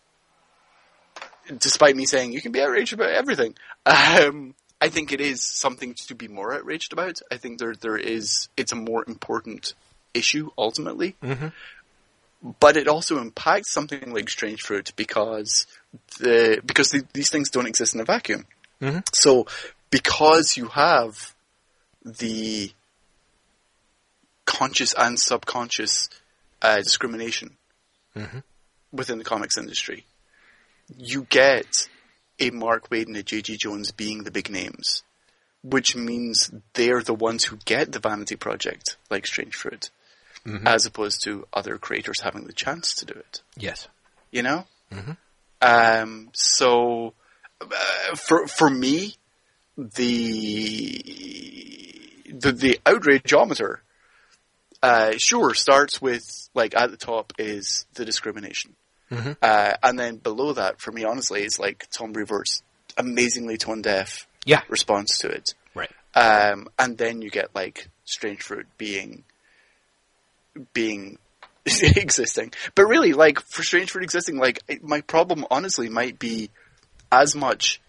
despite 1.57 1.95
me 1.95 2.05
saying 2.05 2.31
you 2.31 2.41
can 2.41 2.51
be 2.51 2.61
outraged 2.61 2.93
about 2.93 3.11
everything, 3.11 3.55
um, 3.85 4.55
I 4.81 4.89
think 4.89 5.11
it 5.11 5.21
is 5.21 5.43
something 5.43 5.93
to 6.07 6.15
be 6.15 6.27
more 6.27 6.53
outraged 6.53 6.93
about. 6.93 7.19
I 7.31 7.37
think 7.37 7.59
there 7.59 7.75
there 7.75 7.97
is 7.97 8.49
it's 8.57 8.71
a 8.71 8.75
more 8.75 9.03
important 9.07 9.73
issue 10.13 10.51
ultimately 10.57 11.15
hmm 11.23 11.47
but 12.59 12.75
it 12.77 12.87
also 12.87 13.19
impacts 13.21 13.71
something 13.71 14.13
like 14.13 14.29
Strange 14.29 14.61
Fruit 14.61 14.91
because 14.95 15.65
the 16.19 16.61
because 16.65 16.89
the, 16.91 17.05
these 17.13 17.29
things 17.29 17.49
don't 17.49 17.67
exist 17.67 17.95
in 17.95 18.01
a 18.01 18.05
vacuum. 18.05 18.45
Mhm. 18.81 19.03
So 19.13 19.47
because 19.89 20.57
you 20.57 20.67
have 20.67 21.33
the 22.03 22.71
conscious 24.45 24.93
and 24.97 25.19
subconscious 25.19 26.09
uh, 26.61 26.77
discrimination 26.77 27.57
Mhm. 28.15 28.43
within 28.91 29.17
the 29.17 29.23
comics 29.23 29.57
industry, 29.57 30.05
you 30.97 31.25
get 31.29 31.87
a 32.39 32.49
Mark 32.49 32.89
Waid 32.89 33.07
and 33.07 33.17
a 33.17 33.23
J.G. 33.23 33.57
Jones 33.57 33.91
being 33.91 34.23
the 34.23 34.31
big 34.31 34.49
names, 34.49 35.03
which 35.61 35.95
means 35.95 36.51
they're 36.73 37.01
the 37.01 37.13
ones 37.13 37.45
who 37.45 37.57
get 37.65 37.91
the 37.91 37.99
vanity 37.99 38.35
project 38.35 38.97
like 39.09 39.25
Strange 39.25 39.55
Fruit 39.55 39.89
Mhm. 40.45 40.65
as 40.67 40.85
opposed 40.85 41.23
to 41.23 41.47
other 41.53 41.77
creators 41.77 42.19
having 42.21 42.43
the 42.45 42.53
chance 42.53 42.93
to 42.95 43.05
do 43.05 43.13
it. 43.13 43.41
Yes. 43.55 43.87
You 44.31 44.43
know? 44.43 44.65
Mhm. 44.91 45.15
Um, 45.61 46.29
so, 46.33 47.13
uh, 47.61 48.15
for, 48.15 48.47
for 48.47 48.69
me, 48.69 49.15
the, 51.03 52.23
the, 52.29 52.51
the 52.51 52.79
outrageometer, 52.85 53.77
uh, 54.81 55.13
sure 55.17 55.53
starts 55.53 56.01
with, 56.01 56.49
like, 56.53 56.75
at 56.75 56.91
the 56.91 56.97
top 56.97 57.31
is 57.37 57.85
the 57.93 58.03
discrimination. 58.05 58.75
Mhm. 59.11 59.37
Uh, 59.41 59.75
and 59.81 59.97
then 59.97 60.17
below 60.17 60.53
that, 60.53 60.81
for 60.81 60.91
me, 60.91 61.03
honestly, 61.05 61.43
is 61.43 61.59
like 61.59 61.87
Tom 61.91 62.11
Brevoort's 62.13 62.63
amazingly 62.97 63.57
tone 63.57 63.81
deaf 63.81 64.27
Yeah. 64.45 64.61
response 64.67 65.17
to 65.19 65.29
it. 65.29 65.53
Right. 65.73 65.91
Um, 66.15 66.67
and 66.77 66.97
then 66.97 67.21
you 67.21 67.29
get 67.29 67.55
like 67.55 67.87
Strange 68.05 68.41
Fruit 68.41 68.67
being 68.77 69.23
being 70.73 71.17
existing. 71.65 72.51
But 72.75 72.85
really, 72.85 73.13
like 73.13 73.39
for 73.39 73.63
Strange 73.63 73.91
Fruit 73.91 74.03
existing, 74.03 74.37
like 74.37 74.59
it- 74.67 74.83
my 74.83 75.01
problem 75.01 75.45
honestly 75.49 75.89
might 75.89 76.19
be 76.19 76.49
as 77.11 77.35
much 77.35 77.81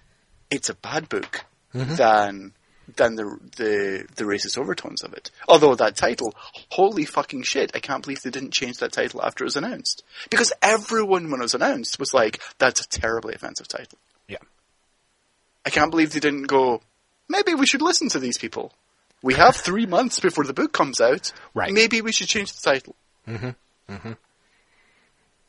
it's 0.50 0.68
a 0.68 0.74
bad 0.74 1.08
book 1.08 1.44
mm-hmm. 1.74 1.94
than 1.94 2.52
than 2.96 3.14
the 3.14 3.38
the 3.56 4.06
the 4.16 4.24
racist 4.24 4.58
overtones 4.58 5.02
of 5.02 5.12
it. 5.14 5.30
Although 5.48 5.74
that 5.74 5.96
title, 5.96 6.34
holy 6.70 7.04
fucking 7.04 7.42
shit, 7.42 7.72
I 7.74 7.80
can't 7.80 8.02
believe 8.02 8.22
they 8.22 8.30
didn't 8.30 8.52
change 8.52 8.78
that 8.78 8.92
title 8.92 9.22
after 9.22 9.44
it 9.44 9.46
was 9.46 9.56
announced. 9.56 10.02
Because 10.30 10.52
everyone 10.62 11.30
when 11.30 11.40
it 11.40 11.44
was 11.44 11.54
announced 11.54 11.98
was 11.98 12.12
like, 12.14 12.40
that's 12.58 12.82
a 12.82 12.88
terribly 12.88 13.34
offensive 13.34 13.68
title. 13.68 13.98
Yeah. 14.28 14.38
I 15.64 15.70
can't 15.70 15.90
believe 15.90 16.12
they 16.12 16.20
didn't 16.20 16.44
go, 16.44 16.82
maybe 17.28 17.54
we 17.54 17.66
should 17.66 17.82
listen 17.82 18.10
to 18.10 18.18
these 18.18 18.38
people. 18.38 18.72
We 19.24 19.32
have 19.34 19.56
three 19.56 19.86
months 19.86 20.20
before 20.20 20.44
the 20.44 20.52
book 20.52 20.74
comes 20.74 21.00
out. 21.00 21.32
Right. 21.54 21.72
Maybe 21.72 22.02
we 22.02 22.12
should 22.12 22.28
change 22.28 22.52
the 22.52 22.70
title. 22.70 22.94
Mm-hmm. 23.26 23.92
Mm-hmm. 23.94 24.12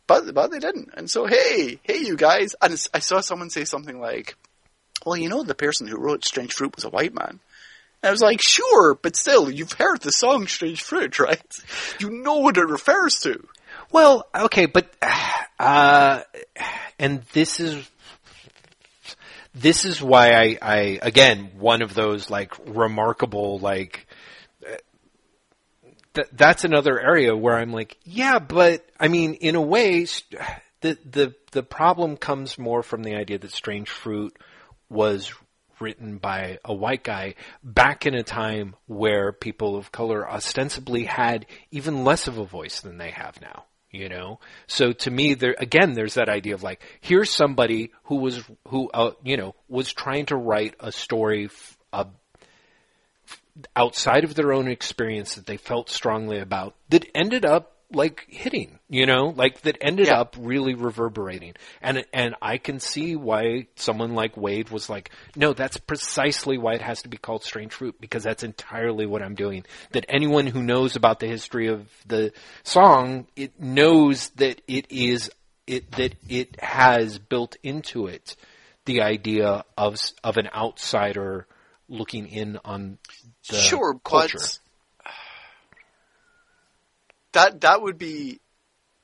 But, 0.07 0.33
but 0.33 0.49
they 0.49 0.59
didn't. 0.59 0.91
And 0.93 1.11
so, 1.11 1.25
hey, 1.25 1.81
hey 1.83 1.97
you 1.97 2.15
guys. 2.15 2.55
And 2.61 2.87
I 2.93 2.99
saw 2.99 3.19
someone 3.19 3.49
say 3.49 3.65
something 3.65 3.99
like, 3.99 4.37
well, 5.05 5.17
you 5.17 5.27
know, 5.27 5.43
the 5.43 5.55
person 5.55 5.87
who 5.87 5.97
wrote 5.97 6.23
Strange 6.23 6.53
Fruit 6.53 6.73
was 6.73 6.85
a 6.85 6.89
white 6.89 7.13
man. 7.13 7.41
And 8.01 8.07
I 8.07 8.11
was 8.11 8.21
like, 8.21 8.41
sure, 8.41 8.95
but 8.95 9.17
still, 9.17 9.51
you've 9.51 9.73
heard 9.73 9.99
the 9.99 10.11
song 10.13 10.47
Strange 10.47 10.81
Fruit, 10.81 11.19
right? 11.19 11.41
You 11.99 12.11
know 12.11 12.37
what 12.37 12.55
it 12.55 12.69
refers 12.69 13.15
to. 13.23 13.45
Well, 13.91 14.25
okay, 14.33 14.67
but 14.67 14.89
uh, 15.59 16.21
and 16.97 17.23
this 17.33 17.59
is 17.59 17.85
this 19.55 19.85
is 19.85 20.01
why 20.01 20.33
I, 20.33 20.57
I 20.61 20.99
again 21.01 21.51
one 21.57 21.81
of 21.81 21.93
those 21.93 22.29
like 22.29 22.53
remarkable 22.67 23.57
like 23.59 24.05
uh, 24.65 24.75
th- 26.13 26.27
that's 26.33 26.65
another 26.65 26.99
area 26.99 27.35
where 27.35 27.55
I'm 27.55 27.71
like, 27.71 27.97
yeah, 28.03 28.39
but 28.39 28.85
I 28.99 29.07
mean, 29.07 29.35
in 29.35 29.55
a 29.55 29.61
way, 29.61 30.05
st- 30.05 30.41
the 30.81 30.97
the 31.09 31.35
the 31.51 31.63
problem 31.63 32.17
comes 32.17 32.57
more 32.57 32.83
from 32.83 33.03
the 33.03 33.15
idea 33.15 33.39
that 33.39 33.51
Strange 33.51 33.89
Fruit 33.89 34.37
was 34.89 35.33
written 35.79 36.17
by 36.17 36.59
a 36.63 36.73
white 36.73 37.03
guy 37.03 37.35
back 37.63 38.05
in 38.05 38.13
a 38.13 38.23
time 38.23 38.75
where 38.87 39.31
people 39.31 39.75
of 39.75 39.91
color 39.91 40.29
ostensibly 40.29 41.05
had 41.05 41.45
even 41.71 42.03
less 42.03 42.27
of 42.27 42.37
a 42.37 42.45
voice 42.45 42.81
than 42.81 42.97
they 42.97 43.11
have 43.11 43.39
now 43.41 43.65
you 43.95 44.09
know? 44.09 44.39
So 44.67 44.91
to 44.91 45.11
me 45.11 45.33
there 45.33 45.55
again 45.57 45.93
there's 45.93 46.15
that 46.15 46.29
idea 46.29 46.53
of 46.53 46.63
like 46.63 46.81
here's 47.01 47.31
somebody 47.31 47.91
who 48.05 48.17
was 48.17 48.43
who 48.67 48.89
uh, 48.93 49.11
you 49.23 49.37
know 49.37 49.55
was 49.67 49.93
trying 49.93 50.27
to 50.27 50.35
write 50.35 50.75
a 50.79 50.91
story 50.91 51.45
f- 51.45 51.77
uh, 51.93 52.05
outside 53.75 54.23
of 54.23 54.35
their 54.35 54.53
own 54.53 54.67
experience 54.67 55.35
that 55.35 55.45
they 55.45 55.57
felt 55.57 55.89
strongly 55.89 56.39
about 56.39 56.75
that 56.89 57.05
ended 57.15 57.45
up 57.45 57.74
like 57.93 58.25
hitting, 58.27 58.79
you 58.89 59.05
know, 59.05 59.33
like 59.35 59.61
that 59.61 59.77
ended 59.81 60.07
Yeah. 60.07 60.19
up 60.21 60.35
really 60.39 60.73
reverberating. 60.73 61.53
And 61.81 62.05
and 62.13 62.35
I 62.41 62.57
can 62.57 62.79
see 62.79 63.15
why 63.15 63.67
someone 63.75 64.13
like 64.15 64.35
Waid 64.35 64.71
was 64.71 64.89
like, 64.89 65.11
no, 65.35 65.53
that's 65.53 65.77
precisely 65.77 66.57
why 66.57 66.73
it 66.73 66.81
has 66.81 67.03
to 67.03 67.09
be 67.09 67.17
called 67.17 67.43
Strange 67.43 67.73
Fruit 67.73 67.95
because 67.99 68.23
that's 68.23 68.43
entirely 68.43 69.05
what 69.05 69.21
I'm 69.21 69.35
doing. 69.35 69.65
That 69.91 70.05
anyone 70.09 70.47
who 70.47 70.61
knows 70.63 70.95
about 70.95 71.19
the 71.19 71.27
history 71.27 71.67
of 71.67 71.87
the 72.07 72.33
song, 72.63 73.27
it 73.35 73.59
knows 73.59 74.29
that 74.37 74.61
it 74.67 74.91
is 74.91 75.29
it 75.67 75.91
that 75.93 76.15
it 76.27 76.59
has 76.61 77.17
built 77.19 77.55
into 77.63 78.07
it 78.07 78.35
the 78.85 79.01
idea 79.01 79.63
of 79.77 79.97
of 80.23 80.37
an 80.37 80.47
outsider 80.53 81.47
looking 81.87 82.27
in 82.27 82.59
on 82.65 82.97
the 83.49 83.55
sure, 83.55 83.99
culture. 84.03 84.37
but 84.39 84.59
that 87.35 87.61
that 87.61 87.81
would 87.81 87.97
be. 87.97 88.39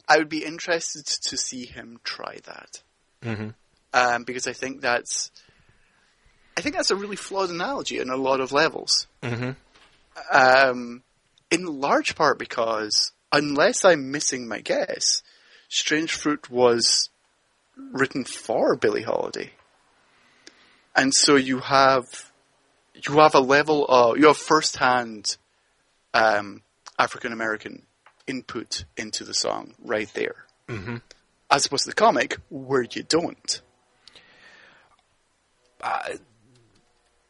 I 0.07 0.17
would 0.17 0.29
be 0.29 0.43
interested 0.43 1.05
to 1.05 1.37
see 1.37 1.65
him 1.65 1.99
try 2.03 2.39
that. 2.45 2.81
hmm 3.23 3.49
um, 3.93 4.23
because 4.23 4.47
I 4.47 4.53
think 4.53 4.81
that's 4.81 5.31
I 6.57 6.61
think 6.61 6.75
that's 6.75 6.91
a 6.91 6.95
really 6.95 7.15
flawed 7.15 7.49
analogy 7.49 8.01
on 8.01 8.09
a 8.09 8.17
lot 8.17 8.39
of 8.41 8.51
levels. 8.51 9.07
hmm 9.23 9.51
Um, 10.31 11.03
in 11.49 11.65
large 11.65 12.15
part 12.15 12.39
because 12.39 13.11
unless 13.31 13.85
I'm 13.85 14.11
missing 14.11 14.47
my 14.47 14.59
guess, 14.59 15.23
Strange 15.69 16.13
Fruit 16.13 16.49
was 16.49 17.09
written 17.77 18.25
for 18.25 18.75
Billie 18.75 19.03
Holiday, 19.03 19.51
and 20.95 21.13
so 21.13 21.35
you 21.35 21.59
have 21.59 22.31
you 22.93 23.19
have 23.19 23.35
a 23.35 23.39
level 23.39 23.85
of 23.87 24.17
you 24.17 24.27
have 24.27 24.37
first 24.37 24.77
hand 24.77 25.37
um, 26.13 26.63
African 26.99 27.31
American 27.31 27.83
input 28.27 28.85
into 28.97 29.23
the 29.23 29.33
song 29.33 29.73
right 29.83 30.11
there, 30.13 30.45
Mm-hmm. 30.67 30.97
as 31.49 31.65
opposed 31.65 31.83
to 31.83 31.89
the 31.89 31.95
comic 31.95 32.37
where 32.49 32.83
you 32.83 33.03
don't. 33.03 33.61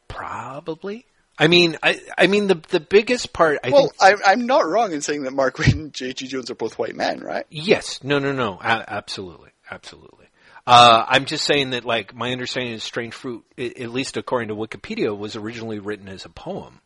Probably. 0.08 1.06
I 1.38 1.48
mean, 1.48 1.78
I 1.82 2.00
I 2.16 2.26
mean 2.26 2.46
the 2.46 2.60
the 2.68 2.80
biggest 2.80 3.32
part. 3.32 3.58
I 3.64 3.70
well, 3.70 3.88
think 3.88 3.94
I'm, 4.00 4.18
I'm 4.40 4.46
not 4.46 4.66
wrong 4.68 4.92
in 4.92 5.00
saying 5.00 5.22
that 5.22 5.32
Mark 5.32 5.56
Waid 5.56 5.72
and 5.74 5.92
J.G. 5.92 6.28
Jones 6.28 6.50
are 6.50 6.54
both 6.54 6.78
white 6.78 6.94
men, 6.94 7.20
right? 7.20 7.46
Yes. 7.50 8.02
No, 8.04 8.18
no, 8.18 8.32
no. 8.32 8.58
A- 8.60 8.84
absolutely. 8.92 9.50
Absolutely. 9.70 10.26
Uh, 10.66 11.04
I'm 11.08 11.24
just 11.24 11.44
saying 11.44 11.70
that, 11.70 11.84
like, 11.84 12.14
my 12.14 12.30
understanding 12.30 12.74
is 12.74 12.84
Strange 12.84 13.14
Fruit, 13.14 13.42
i- 13.58 13.72
at 13.80 13.90
least 13.90 14.16
according 14.16 14.48
to 14.48 14.54
Wikipedia, 14.54 15.16
was 15.16 15.34
originally 15.34 15.80
written 15.80 16.08
as 16.08 16.24
a 16.24 16.28
poem. 16.28 16.80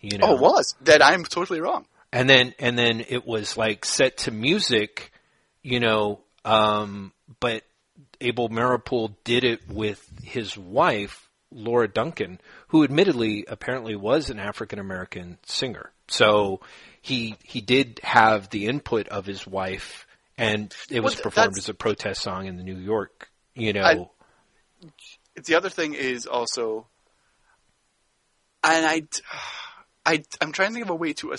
You 0.00 0.18
know? 0.18 0.26
Oh, 0.28 0.34
it 0.34 0.40
was. 0.40 0.74
Then 0.80 1.00
I'm 1.02 1.22
totally 1.24 1.60
wrong. 1.60 1.84
And 2.12 2.28
then 2.28 2.54
and 2.58 2.76
then 2.78 3.04
it 3.08 3.26
was 3.26 3.56
like 3.56 3.84
set 3.84 4.18
to 4.18 4.30
music, 4.30 5.12
you 5.62 5.80
know. 5.80 6.20
Um, 6.44 7.12
but 7.38 7.62
Abel 8.20 8.48
Meeropol 8.48 9.14
did 9.24 9.44
it 9.44 9.68
with 9.68 10.04
his 10.22 10.56
wife 10.56 11.28
Laura 11.52 11.88
Duncan, 11.88 12.40
who 12.68 12.84
admittedly 12.84 13.44
apparently 13.48 13.96
was 13.96 14.30
an 14.30 14.38
African 14.38 14.78
American 14.78 15.38
singer. 15.44 15.92
So 16.08 16.60
he 17.00 17.36
he 17.44 17.60
did 17.60 18.00
have 18.02 18.50
the 18.50 18.66
input 18.66 19.08
of 19.08 19.26
his 19.26 19.46
wife, 19.46 20.06
and 20.36 20.74
it 20.90 21.00
was 21.00 21.14
Well, 21.16 21.22
performed 21.24 21.58
as 21.58 21.68
a 21.68 21.74
protest 21.74 22.22
song 22.22 22.46
in 22.46 22.56
the 22.56 22.64
New 22.64 22.78
York. 22.78 23.30
You 23.54 23.72
know, 23.72 23.82
I- 23.82 24.10
the 25.44 25.54
other 25.54 25.68
thing 25.70 25.94
is 25.94 26.26
also, 26.26 26.86
and 28.64 28.86
I, 28.86 29.02
I, 30.04 30.22
I'm 30.40 30.52
trying 30.52 30.68
to 30.68 30.74
think 30.74 30.84
of 30.86 30.90
a 30.90 30.94
way 30.94 31.12
to 31.14 31.32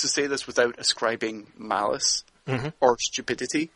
to 0.00 0.08
say 0.08 0.26
this 0.26 0.46
without 0.46 0.78
ascribing 0.78 1.46
malice 1.56 2.24
Mhm. 2.46 2.72
or 2.80 2.96
stupidity, 2.98 3.70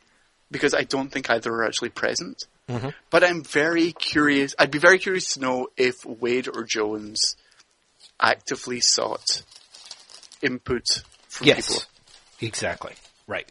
because 0.51 0.75
I 0.75 0.83
don't 0.83 1.11
think 1.11 1.29
either 1.31 1.53
are 1.53 1.65
actually 1.65 1.91
present. 1.91 2.45
Mhm. 2.69 2.95
But 3.11 3.25
I'm 3.25 3.43
very 3.45 3.93
curious. 3.93 4.55
I'd 4.59 4.71
be 4.71 4.79
very 4.79 4.99
curious 4.99 5.35
to 5.35 5.41
know 5.41 5.69
if 5.77 6.03
Waid 6.03 6.49
or 6.55 6.65
Jones 6.65 7.37
actively 8.21 8.81
sought 8.81 9.43
input 10.41 10.87
from 11.29 11.47
yes, 11.47 11.67
people. 11.69 11.83
exactly, 12.41 12.95
right. 13.27 13.51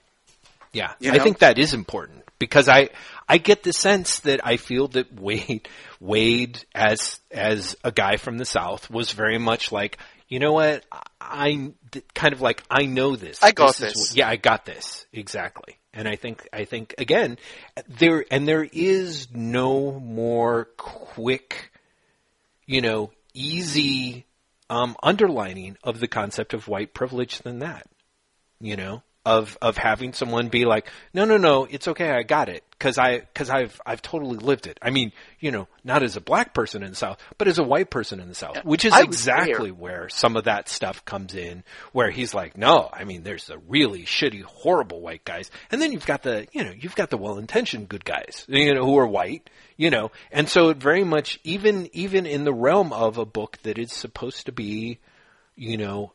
Yeah, 0.74 0.94
You 1.00 1.12
I 1.12 1.20
think 1.20 1.40
that 1.40 1.58
is 1.60 1.74
important 1.74 2.24
because 2.40 2.70
I 2.70 2.90
I 3.28 3.38
get 3.38 3.64
the 3.64 3.74
sense 3.74 4.20
that 4.22 4.46
I 4.46 4.56
feel 4.58 4.88
that 4.90 5.14
Waid 5.16 5.66
Waid 6.02 6.64
as 6.74 7.20
as 7.30 7.76
a 7.84 7.92
guy 7.92 8.16
from 8.18 8.38
the 8.38 8.46
South 8.46 8.90
was 8.90 9.12
very 9.12 9.38
much 9.38 9.72
like 9.72 9.98
you 10.32 10.40
know 10.40 10.54
what? 10.54 10.84
I 11.20 11.74
kind 12.16 12.34
of 12.34 12.42
like 12.42 12.64
I 12.72 12.86
know 12.86 13.16
this. 13.16 13.44
I 13.44 13.52
got 13.52 13.72
is 13.72 13.78
this. 13.78 13.96
what- 13.96 14.16
yeah 14.16 14.28
I 14.28 14.38
got 14.38 14.66
this. 14.66 15.06
Exactly. 15.14 15.78
And 15.94 16.08
I 16.08 16.16
think 16.16 16.48
I 16.52 16.66
think 16.66 16.96
again 16.98 17.38
there 17.88 18.26
and 18.32 18.48
there 18.48 18.64
is 18.64 19.28
no 19.32 19.92
more 20.00 20.70
quick 20.78 21.72
you 22.66 22.82
know 22.82 23.12
easy 23.34 24.26
um, 24.70 24.96
underlining 25.04 25.78
of 25.84 26.00
the 26.00 26.08
concept 26.08 26.54
of 26.54 26.68
white 26.70 26.94
privilege 26.94 27.40
than 27.40 27.60
that 27.60 27.86
you 28.62 28.76
know, 28.78 29.02
of 29.26 29.58
of 29.62 29.78
having 29.78 30.14
someone 30.14 30.50
be 30.50 30.66
like, 30.66 30.90
no, 31.14 31.26
no, 31.26 31.38
no, 31.38 31.66
it's 31.66 31.88
okay, 31.88 32.10
I 32.10 32.24
got 32.24 32.50
it, 32.50 32.64
because 32.72 32.98
I 32.98 33.20
because 33.20 33.52
I've 33.52 33.80
I've 33.86 34.02
totally 34.02 34.38
lived 34.38 34.66
it. 34.66 34.80
I 34.82 34.90
mean, 34.90 35.12
you 35.40 35.52
know, 35.52 35.68
not 35.84 36.02
as 36.02 36.16
a 36.18 36.22
black 36.22 36.56
person 36.56 36.82
in 36.82 36.90
the 36.90 36.96
South, 36.96 37.20
but 37.38 37.48
as 37.48 37.60
a 37.60 37.64
white 37.64 37.92
person 37.92 38.20
in 38.20 38.30
the 38.30 38.36
South, 38.36 38.56
Yeah. 38.56 38.62
which 38.64 38.84
is 38.84 38.98
exactly 38.98 39.70
where 39.72 40.10
some 40.10 40.36
of 40.36 40.46
that 40.46 40.70
stuff 40.70 41.06
comes 41.06 41.36
in, 41.36 41.64
where 41.92 42.10
he's 42.10 42.34
like, 42.34 42.58
no, 42.58 42.90
I 42.92 43.04
mean, 43.04 43.22
there's 43.22 43.46
the 43.46 43.60
really 43.60 44.04
shitty, 44.06 44.42
horrible 44.42 45.02
white 45.02 45.24
guys, 45.24 45.52
and 45.70 45.80
then 45.80 45.92
you've 45.92 46.08
got 46.08 46.24
the 46.24 46.48
you 46.52 46.64
know 46.64 46.72
you've 46.76 46.96
got 46.96 47.12
the 47.12 47.18
well-intentioned 47.18 47.90
good 47.90 48.04
guys, 48.04 48.46
you 48.48 48.74
know, 48.74 48.84
who 48.86 48.98
are 48.98 49.08
white, 49.08 49.50
you 49.78 49.92
know, 49.92 50.12
and 50.32 50.50
so 50.50 50.70
it 50.70 50.78
very 50.78 51.04
much 51.04 51.40
even 51.44 51.90
even 51.94 52.26
in 52.26 52.44
the 52.44 52.54
realm 52.54 52.92
of 52.92 53.20
a 53.20 53.26
book 53.26 53.60
that 53.62 53.78
is 53.78 53.92
supposed 53.94 54.48
to 54.48 54.52
be, 54.52 54.98
you 55.56 55.78
know, 55.78 56.14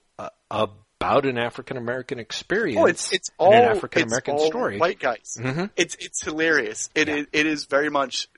a, 0.51 0.69
about 1.01 1.27
an 1.27 1.39
African 1.39 1.77
American 1.77 2.19
experience. 2.19 2.79
Oh, 2.81 2.87
it's 2.87 3.13
it's 3.13 3.31
all 3.39 3.53
an 3.53 3.65
African 3.77 4.03
American 4.05 4.39
story. 4.39 4.79
White 4.79 4.99
guys. 4.99 5.37
Mhm. 5.39 5.71
It's 5.77 5.95
it's 6.01 6.25
hilarious. 6.25 6.89
It 6.95 7.09
Yeah. 7.09 7.17
is- 7.17 7.27
it 7.33 7.47
is 7.47 7.65
very 7.67 7.91
much 7.91 8.29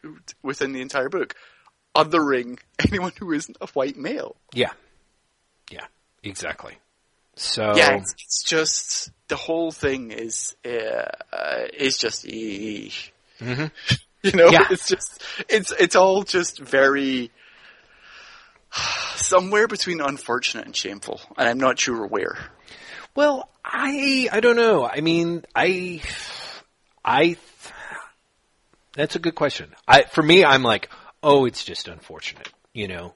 within 0.43 0.73
the 0.73 0.81
entire 0.81 1.09
book, 1.09 1.35
othering 1.95 2.59
anyone 2.89 3.13
who 3.19 3.33
isn't 3.33 3.57
a 3.61 3.67
white 3.69 3.97
male. 3.97 4.37
Yeah, 4.53 4.73
yeah, 5.71 5.87
exactly. 6.23 6.77
So 7.37 7.75
Yeah, 7.77 7.97
it's, 7.99 8.15
it's 8.19 8.43
just 8.43 9.11
the 9.29 9.37
whole 9.37 9.71
thing 9.71 10.11
is 10.11 10.57
uh, 10.65 11.67
is 11.73 11.97
just. 11.97 12.25
Mhm. 12.27 12.91
you 14.23 14.33
know 14.33 14.49
Yeah. 14.51 14.67
it's 14.71 14.89
just 14.89 15.23
it's 15.49 15.71
it's 15.79 15.95
all 15.95 16.25
just 16.25 16.59
very 16.59 17.31
somewhere 19.17 19.69
between 19.69 20.01
unfortunate 20.01 20.67
and 20.67 20.77
shameful, 20.77 21.21
and 21.37 21.49
I'm 21.49 21.59
not 21.59 21.79
sure 21.79 22.07
where. 22.07 22.39
well, 23.15 23.49
I 23.65 24.29
I 24.33 24.41
don't 24.41 24.57
know. 24.57 24.87
I 24.87 25.01
mean, 25.01 25.45
I 25.55 26.03
I 27.05 27.37
that's 28.93 29.17
a 29.17 29.19
good 29.19 29.35
question. 29.35 29.75
I 29.87 30.03
for 30.03 30.23
me, 30.23 30.45
I'm 30.45 30.63
like, 30.63 30.91
oh, 31.23 31.45
it's 31.45 31.65
just 31.65 31.89
unfortunate, 31.89 32.49
you 32.73 32.89
know. 32.89 33.15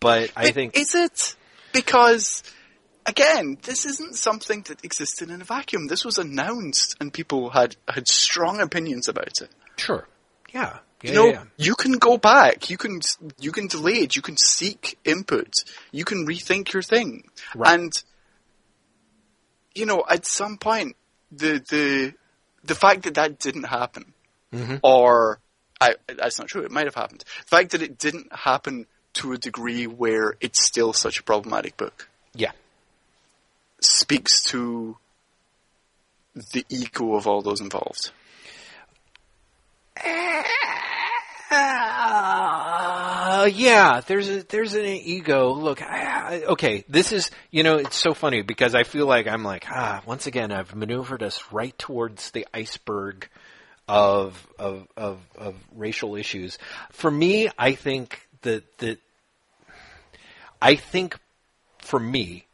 But 0.00 0.30
I 0.36 0.52
think 0.52 0.76
is 0.76 0.94
it 0.94 1.34
because 1.72 2.42
again, 3.06 3.58
this 3.62 3.86
isn't 3.86 4.16
something 4.16 4.62
that 4.68 4.84
existed 4.84 5.30
in 5.30 5.40
a 5.40 5.44
vacuum. 5.44 5.86
This 5.88 6.04
was 6.04 6.18
announced, 6.18 6.96
and 7.00 7.12
people 7.12 7.50
had 7.50 7.76
had 7.88 8.06
strong 8.06 8.60
opinions 8.60 9.08
about 9.08 9.40
it. 9.40 9.50
sure, 9.76 10.06
yeah, 10.52 10.78
yeah, 11.02 11.10
You 11.10 11.14
know, 11.16 11.26
yeah, 11.28 11.44
you 11.56 11.74
can 11.74 11.92
go 11.92 12.18
back. 12.18 12.70
You 12.70 12.76
can 12.76 13.00
you 13.38 13.52
can 13.52 13.66
delay 13.68 13.94
it. 13.94 14.16
You 14.16 14.22
can 14.22 14.36
seek 14.36 14.98
input. 15.04 15.52
You 15.92 16.04
can 16.04 16.26
rethink 16.26 16.72
your 16.72 16.82
thing. 16.82 17.28
Right. 17.54 17.74
And 17.74 17.92
you 19.74 19.86
know, 19.86 20.04
at 20.08 20.26
some 20.26 20.58
point, 20.58 20.96
the 21.30 21.62
the 21.70 22.14
the 22.64 22.74
fact 22.74 23.02
that 23.04 23.14
that 23.14 23.38
didn't 23.38 23.64
happen, 23.64 24.12
Mhm. 24.52 24.80
or 24.82 25.38
I, 25.80 25.94
that's 26.06 26.38
not 26.38 26.48
true. 26.48 26.62
It 26.62 26.72
might 26.72 26.86
have 26.86 26.96
happened. 26.96 27.20
The 27.20 27.56
fact 27.56 27.70
that 27.70 27.82
it 27.82 27.98
didn't 27.98 28.32
happen 28.32 28.86
to 29.14 29.32
a 29.32 29.38
degree 29.38 29.86
where 29.86 30.34
it's 30.40 30.64
still 30.64 30.92
such 30.92 31.20
a 31.20 31.22
problematic 31.22 31.76
book 31.76 32.08
yeah. 32.34 32.52
speaks 33.80 34.42
to 34.44 34.96
the 36.34 36.64
ego 36.68 37.14
of 37.14 37.26
all 37.26 37.42
those 37.42 37.60
involved. 37.60 38.10
Uh, 41.50 43.48
yeah, 43.52 44.00
there's 44.06 44.28
a 44.28 44.42
there's 44.42 44.74
an 44.74 44.84
ego. 44.84 45.52
Look, 45.52 45.80
I, 45.82 46.40
I, 46.40 46.42
okay, 46.44 46.84
this 46.88 47.12
is 47.12 47.30
you 47.50 47.62
know 47.62 47.76
it's 47.76 47.96
so 47.96 48.12
funny 48.12 48.42
because 48.42 48.74
I 48.74 48.82
feel 48.82 49.06
like 49.06 49.26
I'm 49.26 49.44
like 49.44 49.64
ah 49.70 50.02
once 50.04 50.26
again 50.26 50.52
I've 50.52 50.74
maneuvered 50.74 51.22
us 51.22 51.42
right 51.50 51.76
towards 51.78 52.32
the 52.32 52.46
iceberg 52.52 53.28
of 53.88 54.46
of 54.58 54.86
of, 54.96 55.20
of 55.36 55.54
racial 55.74 56.16
issues. 56.16 56.58
For 56.90 57.10
me, 57.10 57.48
I 57.58 57.72
think 57.72 58.28
that 58.42 58.64
that 58.78 58.98
I 60.60 60.74
think 60.74 61.18
for 61.78 61.98
me 61.98 62.44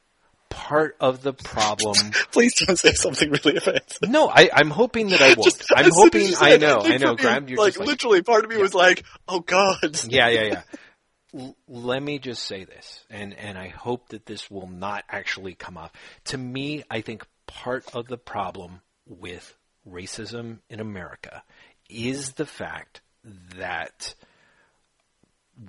part 0.55 0.97
of 1.01 1.22
the 1.22 1.32
problem. 1.32 1.97
Please 2.32 2.55
don't 2.55 2.78
say 2.78 2.93
something 2.93 3.28
really 3.31 3.56
offensive. 3.56 4.09
No, 4.09 4.28
I, 4.28 4.48
I'm 4.55 4.70
hoping 4.70 5.09
that 5.09 5.20
I 5.20 5.28
won't. 5.36 5.43
Just- 5.44 5.66
I'm 5.74 5.86
as 5.86 5.94
soon 5.97 6.14
as 6.14 6.35
hoping. 6.39 6.52
I 6.52 6.56
know. 6.56 6.81
I 6.81 6.97
know. 6.97 7.16
Graeme, 7.16 7.48
you're 7.48 7.59
like, 7.59 7.76
like 7.78 7.86
literally, 7.89 8.22
part 8.22 8.44
of 8.44 8.51
me 8.51 8.56
was 8.56 8.72
like, 8.72 9.05
"Oh 9.28 9.40
God." 9.40 9.76
yeah, 10.09 10.28
yeah, 10.28 10.43
yeah. 10.44 10.62
L- 11.36 11.56
let 11.68 12.01
me 12.02 12.20
just 12.20 12.44
say 12.44 12.64
this, 12.64 13.05
and 13.10 13.35
and 13.35 13.59
I 13.59 13.68
hope 13.68 14.10
that 14.10 14.26
this 14.26 14.48
will 14.51 14.68
not 14.68 15.05
actually 15.09 15.55
come 15.55 15.76
off. 15.76 15.90
To 16.26 16.39
me, 16.39 16.85
I 16.89 17.01
think 17.01 17.26
part 17.47 17.85
of 17.93 18.06
the 18.06 18.16
problem 18.18 18.81
with 19.06 19.56
racism 19.89 20.60
in 20.70 20.78
America 20.81 21.43
is 21.90 22.35
the 22.35 22.47
fact 22.47 23.01
that 23.56 24.14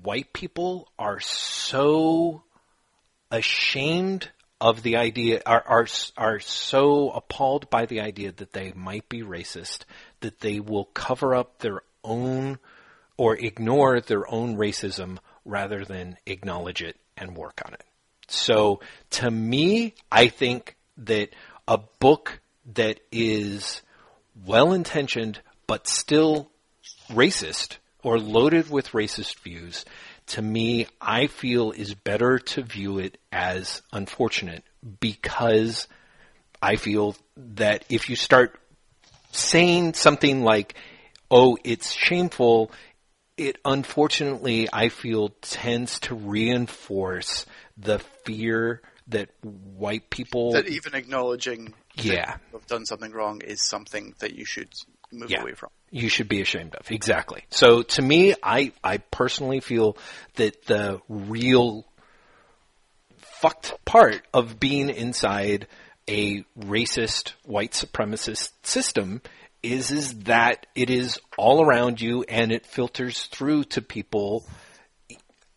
white 0.04 0.32
people 0.34 0.88
are 1.00 1.20
so 1.20 2.44
ashamed 3.32 4.30
of 4.62 4.84
the 4.84 4.96
idea 4.96 5.42
are 5.46 5.64
are 5.68 5.88
are 6.18 6.40
so 6.40 7.12
appalled 7.12 7.70
by 7.70 7.86
the 7.86 8.00
idea 8.02 8.32
that 8.32 8.54
they 8.54 8.72
might 8.74 9.08
be 9.10 9.22
racist 9.22 9.84
that 10.22 10.40
they 10.40 10.60
will 10.60 10.86
cover 10.86 11.36
up 11.36 11.60
their 11.60 11.82
own 12.04 12.58
or 13.18 13.36
ignore 13.36 14.00
their 14.02 14.30
own 14.32 14.56
racism 14.56 15.18
rather 15.44 15.86
than 15.86 16.18
acknowledge 16.26 16.82
it 16.82 16.98
and 17.18 17.36
work 17.38 17.62
on 17.66 17.74
it. 17.74 17.84
So 18.28 18.80
to 19.12 19.30
me, 19.30 19.94
I 20.12 20.28
think 20.28 20.76
that 20.98 21.30
a 21.68 21.78
book 22.00 22.40
that 22.74 23.00
is 23.12 23.82
well 24.46 24.74
intentioned 24.74 25.40
but 25.68 25.88
still 25.88 26.50
racist 27.10 27.78
or 28.04 28.20
loaded 28.20 28.70
with 28.70 28.90
racist 28.90 29.40
views, 29.40 29.86
to 30.28 30.42
me, 30.42 30.88
I 31.00 31.28
feel 31.28 31.72
is 31.72 31.94
better 31.94 32.40
to 32.40 32.64
view 32.64 33.00
it 33.00 33.18
as 33.32 33.82
unfortunate 33.92 34.64
because 35.00 35.88
I 36.62 36.78
feel 36.78 37.16
that 37.38 37.86
if 37.90 38.10
you 38.10 38.16
start 38.16 38.60
saying 39.32 39.94
something 39.94 40.44
like, 40.44 40.76
oh, 41.30 41.58
it's 41.64 41.92
shameful, 41.92 42.72
it 43.38 43.58
unfortunately, 43.66 44.68
I 44.72 44.90
feel, 44.90 45.30
tends 45.42 46.00
to 46.02 46.16
reinforce 46.16 47.46
the 47.78 48.00
fear 48.24 48.82
that 49.08 49.30
white 49.44 50.10
people. 50.10 50.54
That 50.54 50.68
even 50.68 50.96
acknowledging 50.96 51.74
yeah. 51.96 52.38
have 52.52 52.66
done 52.68 52.86
something 52.86 53.12
wrong 53.12 53.42
is 53.42 53.62
something 53.62 54.16
that 54.20 54.34
you 54.34 54.46
should 54.46 54.70
move 55.12 55.30
Yeah. 55.30 55.42
away 55.42 55.54
from. 55.54 55.70
you 55.92 56.10
should 56.10 56.28
be 56.28 56.42
ashamed 56.42 56.76
of. 56.76 56.90
Exactly. 56.92 57.44
So 57.50 57.82
to 57.84 58.02
me, 58.02 58.36
I, 58.44 58.74
I 58.84 58.98
personally 58.98 59.60
feel 59.62 59.98
that 60.36 60.66
the 60.66 61.02
real 61.08 61.86
fucked 63.18 63.74
part 63.86 64.22
of 64.34 64.60
being 64.60 64.90
inside 64.90 65.68
a 66.08 66.44
racist 66.60 67.34
white 67.44 67.72
supremacist 67.72 68.52
system 68.64 69.22
is 69.64 69.90
is 69.92 70.20
that 70.26 70.68
it 70.76 70.90
is 70.92 71.20
all 71.38 71.66
around 71.66 72.00
you 72.00 72.24
and 72.30 72.52
it 72.52 72.66
filters 72.66 73.26
through 73.26 73.64
to 73.64 73.82
people 73.82 74.46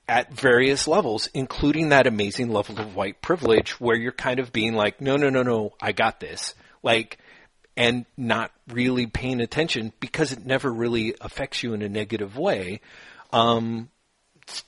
at 0.09 0.33
various 0.33 0.89
levels, 0.89 1.29
including 1.35 1.91
that 1.91 2.07
amazing 2.07 2.49
level 2.49 2.79
of 2.81 2.97
white 2.97 3.21
privilege 3.21 3.73
where 3.79 3.97
you're 3.97 4.11
kind 4.13 4.41
of 4.41 4.51
being 4.53 4.73
like, 4.73 5.03
no, 5.03 5.17
no, 5.17 5.29
no, 5.29 5.43
no, 5.43 5.75
I 5.83 5.93
got 5.93 6.19
this. 6.21 6.55
Like, 6.83 7.19
and 7.79 8.05
not 8.17 8.51
really 8.67 9.07
paying 9.07 9.41
attention 9.41 9.93
because 10.01 10.33
it 10.33 10.45
never 10.45 10.71
really 10.71 11.15
affects 11.21 11.63
you 11.63 11.73
in 11.75 11.81
a 11.81 11.89
negative 11.89 12.37
way. 12.37 12.81
Um, 13.33 13.89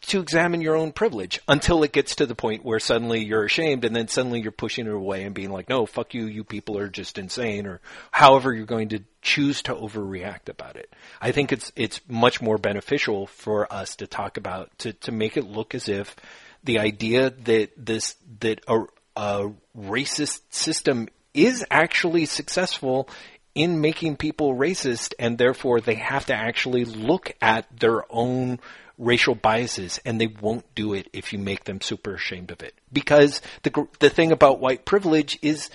to 0.02 0.20
examine 0.20 0.60
your 0.60 0.76
own 0.76 0.92
privilege 0.92 1.40
until 1.48 1.82
it 1.82 1.90
gets 1.90 2.16
to 2.16 2.26
the 2.26 2.34
point 2.34 2.64
where 2.64 2.78
suddenly 2.78 3.24
you're 3.24 3.46
ashamed 3.46 3.82
and 3.84 3.96
then 3.96 4.08
suddenly 4.08 4.40
you're 4.40 4.52
pushing 4.52 4.86
it 4.86 4.92
away 4.92 5.24
and 5.24 5.34
being 5.34 5.50
like, 5.50 5.70
no, 5.70 5.86
fuck 5.86 6.12
you, 6.12 6.26
you 6.26 6.44
people 6.44 6.76
are 6.76 6.88
just 6.88 7.16
insane 7.16 7.66
or 7.66 7.80
however 8.10 8.52
you're 8.52 8.66
going 8.66 8.90
to 8.90 9.00
choose 9.22 9.62
to 9.62 9.74
overreact 9.74 10.50
about 10.50 10.76
it. 10.76 10.92
I 11.20 11.32
think 11.32 11.50
it's, 11.50 11.72
it's 11.76 12.00
much 12.06 12.42
more 12.42 12.58
beneficial 12.58 13.26
for 13.26 13.72
us 13.72 13.96
to 13.96 14.06
talk 14.06 14.36
about, 14.36 14.70
to, 14.80 14.92
to 14.92 15.12
make 15.12 15.38
it 15.38 15.46
look 15.46 15.74
as 15.74 15.88
if 15.88 16.14
the 16.62 16.78
idea 16.78 17.30
that 17.30 17.70
this, 17.76 18.16
that 18.40 18.60
a, 18.68 18.82
a 19.16 19.50
racist 19.74 20.42
system 20.50 21.08
is 21.34 21.64
actually 21.70 22.26
successful 22.26 23.08
in 23.54 23.80
making 23.80 24.16
people 24.16 24.54
racist 24.54 25.12
and 25.18 25.36
therefore 25.36 25.80
they 25.80 25.96
have 25.96 26.26
to 26.26 26.34
actually 26.34 26.84
look 26.84 27.32
at 27.40 27.66
their 27.78 28.04
own 28.10 28.60
racial 29.00 29.34
biases 29.34 29.98
and 30.04 30.20
they 30.20 30.26
won't 30.26 30.74
do 30.74 30.92
it 30.92 31.08
if 31.12 31.32
you 31.32 31.38
make 31.38 31.64
them 31.64 31.80
super 31.80 32.14
ashamed 32.14 32.50
of 32.50 32.62
it. 32.62 32.74
Because 32.92 33.40
the 33.62 33.88
the 33.98 34.10
thing 34.10 34.30
about 34.30 34.60
white 34.60 34.84
privilege 34.84 35.38
is 35.42 35.70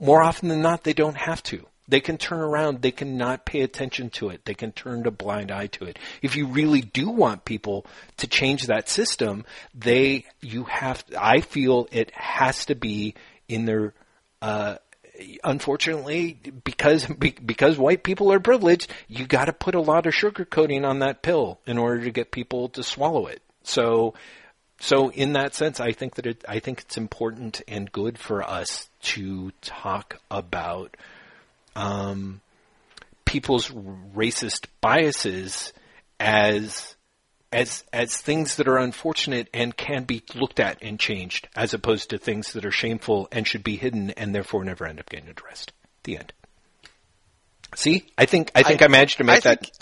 more 0.00 0.22
often 0.22 0.48
than 0.48 0.60
not 0.60 0.84
they 0.84 0.92
don't 0.92 1.16
have 1.16 1.42
to. 1.44 1.64
They 1.86 2.00
can 2.00 2.16
turn 2.16 2.40
around, 2.40 2.80
they 2.80 2.90
can 2.90 3.18
not 3.18 3.44
pay 3.44 3.60
attention 3.60 4.08
to 4.10 4.30
it, 4.30 4.44
they 4.44 4.54
can 4.54 4.72
turn 4.72 5.06
a 5.06 5.10
blind 5.10 5.52
eye 5.52 5.66
to 5.68 5.84
it. 5.84 5.98
If 6.22 6.34
you 6.34 6.46
really 6.46 6.80
do 6.80 7.10
want 7.10 7.44
people 7.44 7.86
to 8.18 8.26
change 8.26 8.66
that 8.66 8.88
system, 8.88 9.44
they 9.74 10.24
you 10.40 10.64
have 10.64 11.04
I 11.18 11.40
feel 11.40 11.86
it 11.92 12.10
has 12.14 12.66
to 12.66 12.74
be 12.74 13.14
in 13.48 13.66
their 13.66 13.94
uh 14.42 14.76
unfortunately, 15.42 16.38
because 16.64 17.06
be- 17.06 17.36
because 17.44 17.78
white 17.78 18.02
people 18.02 18.32
are 18.32 18.40
privileged, 18.40 18.90
you 19.08 19.26
got 19.26 19.46
to 19.46 19.52
put 19.52 19.74
a 19.74 19.80
lot 19.80 20.06
of 20.06 20.14
sugar 20.14 20.44
coating 20.44 20.84
on 20.84 21.00
that 21.00 21.22
pill 21.22 21.58
in 21.66 21.78
order 21.78 22.04
to 22.04 22.10
get 22.10 22.30
people 22.30 22.68
to 22.70 22.82
swallow 22.82 23.26
it. 23.26 23.42
So, 23.62 24.14
so 24.80 25.10
in 25.10 25.34
that 25.34 25.54
sense, 25.54 25.80
I 25.80 25.92
think 25.92 26.16
that 26.16 26.26
it, 26.26 26.44
I 26.48 26.58
think 26.58 26.80
it's 26.80 26.96
important 26.96 27.62
and 27.68 27.90
good 27.90 28.18
for 28.18 28.42
us 28.42 28.88
to 29.02 29.52
talk 29.62 30.20
about 30.30 30.96
um, 31.76 32.40
people's 33.24 33.70
racist 33.70 34.66
biases 34.80 35.72
as 36.20 36.94
as 37.54 37.84
as 37.92 38.16
things 38.16 38.56
that 38.56 38.68
are 38.68 38.76
unfortunate 38.78 39.48
and 39.54 39.76
can 39.76 40.04
be 40.04 40.22
looked 40.34 40.60
at 40.60 40.82
and 40.82 40.98
changed, 40.98 41.48
as 41.54 41.72
opposed 41.72 42.10
to 42.10 42.18
things 42.18 42.52
that 42.52 42.64
are 42.64 42.70
shameful 42.70 43.28
and 43.32 43.46
should 43.46 43.64
be 43.64 43.76
hidden 43.76 44.10
and 44.10 44.34
therefore 44.34 44.64
never 44.64 44.86
end 44.86 44.98
up 45.00 45.08
getting 45.08 45.28
addressed. 45.28 45.72
The 46.02 46.18
end. 46.18 46.32
See, 47.76 48.06
I 48.18 48.26
think 48.26 48.50
I 48.54 48.62
think 48.62 48.82
I, 48.82 48.88
managed 48.88 49.18
to 49.18 49.24
make 49.24 49.38
I 49.38 49.40
that. 49.40 49.60
think, 49.60 49.72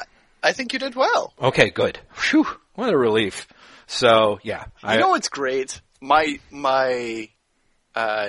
I 0.43 0.53
think 0.53 0.73
you 0.73 0.79
did 0.79 0.95
well. 0.95 1.33
Okay, 1.41 1.71
good. 1.71 1.99
Phew, 2.13 2.47
what 2.75 2.93
a 2.93 2.97
relief. 2.97 3.49
So 3.87 4.39
yeah, 4.43 4.67
I 4.83 4.95
You 4.95 5.01
know 5.01 5.09
what's 5.09 5.29
great? 5.29 5.81
My 6.01 6.39
my 6.51 7.29
uh, 7.95 8.29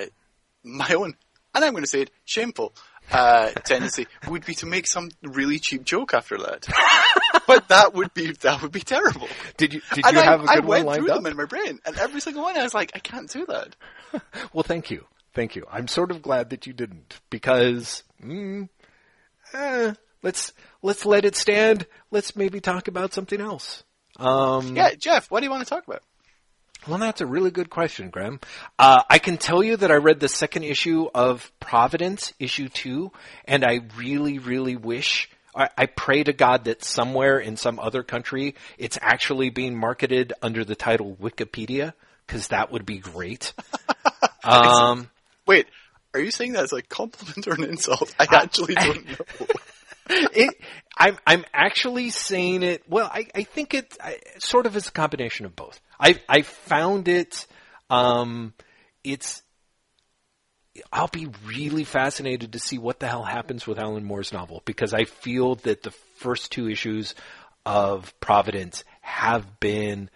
my 0.64 0.94
own, 0.94 1.14
and 1.54 1.64
I'm 1.64 1.72
going 1.72 1.84
to 1.84 1.90
say 1.90 2.02
it, 2.02 2.10
shameful 2.24 2.74
uh, 3.12 3.50
tendency 3.50 4.06
would 4.28 4.44
be 4.44 4.54
to 4.56 4.66
make 4.66 4.86
some 4.86 5.10
really 5.22 5.58
cheap 5.58 5.84
joke 5.84 6.14
after 6.14 6.38
that. 6.38 6.66
but 7.46 7.68
that 7.68 7.94
would 7.94 8.12
be 8.14 8.32
that 8.32 8.62
would 8.62 8.72
be 8.72 8.80
terrible. 8.80 9.28
did 9.56 9.74
you 9.74 9.82
did 9.92 10.04
and 10.06 10.14
you 10.16 10.22
I, 10.22 10.24
have 10.24 10.42
a 10.42 10.46
good 10.46 10.64
one 10.64 10.68
went 10.68 10.86
lined 10.86 10.98
through 11.00 11.10
up? 11.12 11.16
them 11.22 11.26
in 11.30 11.36
my 11.36 11.44
brain, 11.44 11.78
and 11.84 11.96
every 11.98 12.20
single 12.20 12.42
one 12.42 12.56
I 12.56 12.62
was 12.62 12.74
like, 12.74 12.92
I 12.94 12.98
can't 12.98 13.30
do 13.30 13.46
that. 13.46 13.76
Well, 14.52 14.62
thank 14.62 14.92
you, 14.92 15.06
thank 15.32 15.56
you. 15.56 15.66
I'm 15.70 15.88
sort 15.88 16.12
of 16.12 16.22
glad 16.22 16.50
that 16.50 16.66
you 16.68 16.72
didn't 16.72 17.18
because 17.30 18.04
mm, 18.24 18.68
eh, 19.52 19.92
let's 20.22 20.52
let's 20.82 21.04
let 21.04 21.24
it 21.24 21.34
stand. 21.34 21.86
Let's 22.12 22.36
maybe 22.36 22.60
talk 22.60 22.86
about 22.86 23.12
something 23.12 23.40
else. 23.40 23.82
Um, 24.18 24.76
Yeah, 24.76 24.94
Jeff, 24.94 25.30
what 25.32 25.40
do 25.40 25.46
you 25.46 25.50
want 25.50 25.64
to 25.64 25.68
talk 25.68 25.84
about? 25.86 26.02
Well, 26.86 26.98
that's 26.98 27.22
a 27.22 27.26
really 27.26 27.50
good 27.50 27.70
question, 27.70 28.10
Graeme. 28.10 28.40
Uh, 28.78 29.02
I 29.08 29.18
can 29.18 29.38
tell 29.38 29.62
you 29.62 29.76
that 29.78 29.90
I 29.90 29.94
read 29.94 30.20
the 30.20 30.28
second 30.28 30.64
issue 30.64 31.08
of 31.14 31.50
Providence, 31.58 32.34
issue 32.38 32.68
two, 32.68 33.10
and 33.46 33.64
I 33.64 33.80
really, 33.96 34.38
really 34.38 34.76
wish. 34.76 35.30
I, 35.56 35.70
I 35.78 35.86
pray 35.86 36.24
to 36.24 36.34
God 36.34 36.64
that 36.64 36.84
somewhere 36.84 37.38
in 37.38 37.56
some 37.56 37.78
other 37.78 38.02
country 38.02 38.54
it's 38.76 38.98
actually 39.00 39.48
being 39.48 39.78
marketed 39.78 40.34
under 40.42 40.62
the 40.62 40.74
title 40.74 41.16
Wikipedia, 41.20 41.94
because 42.26 42.48
that 42.48 42.70
would 42.70 42.84
be 42.84 42.98
great. 42.98 43.54
um, 44.44 45.08
Wait, 45.46 45.66
are 46.12 46.20
you 46.20 46.30
saying 46.30 46.52
that 46.52 46.64
as 46.64 46.72
a 46.74 46.82
compliment 46.82 47.46
or 47.46 47.54
an 47.54 47.64
insult? 47.64 48.14
I 48.18 48.26
actually 48.30 48.74
don't 48.74 49.06
know. 49.40 49.46
it, 50.10 50.54
I'm 50.98 51.18
I'm 51.26 51.44
actually 51.54 52.10
saying 52.10 52.62
it. 52.62 52.82
Well, 52.88 53.10
I, 53.12 53.26
I 53.34 53.44
think 53.44 53.72
it 53.72 53.96
I, 54.02 54.18
sort 54.38 54.66
of 54.66 54.76
is 54.76 54.88
a 54.88 54.92
combination 54.92 55.46
of 55.46 55.56
both. 55.56 55.80
I 55.98 56.20
I 56.28 56.42
found 56.42 57.08
it. 57.08 57.46
Um, 57.90 58.54
it's. 59.02 59.42
I'll 60.92 61.06
be 61.06 61.28
really 61.46 61.84
fascinated 61.84 62.54
to 62.54 62.58
see 62.58 62.78
what 62.78 62.98
the 62.98 63.06
hell 63.06 63.22
happens 63.22 63.64
with 63.64 63.78
Alan 63.78 64.02
Moore's 64.02 64.32
novel 64.32 64.60
because 64.64 64.92
I 64.92 65.04
feel 65.04 65.54
that 65.56 65.84
the 65.84 65.92
first 66.18 66.50
two 66.50 66.68
issues 66.68 67.14
of 67.64 68.12
Providence 68.18 68.82
have 69.00 69.60
been 69.60 70.10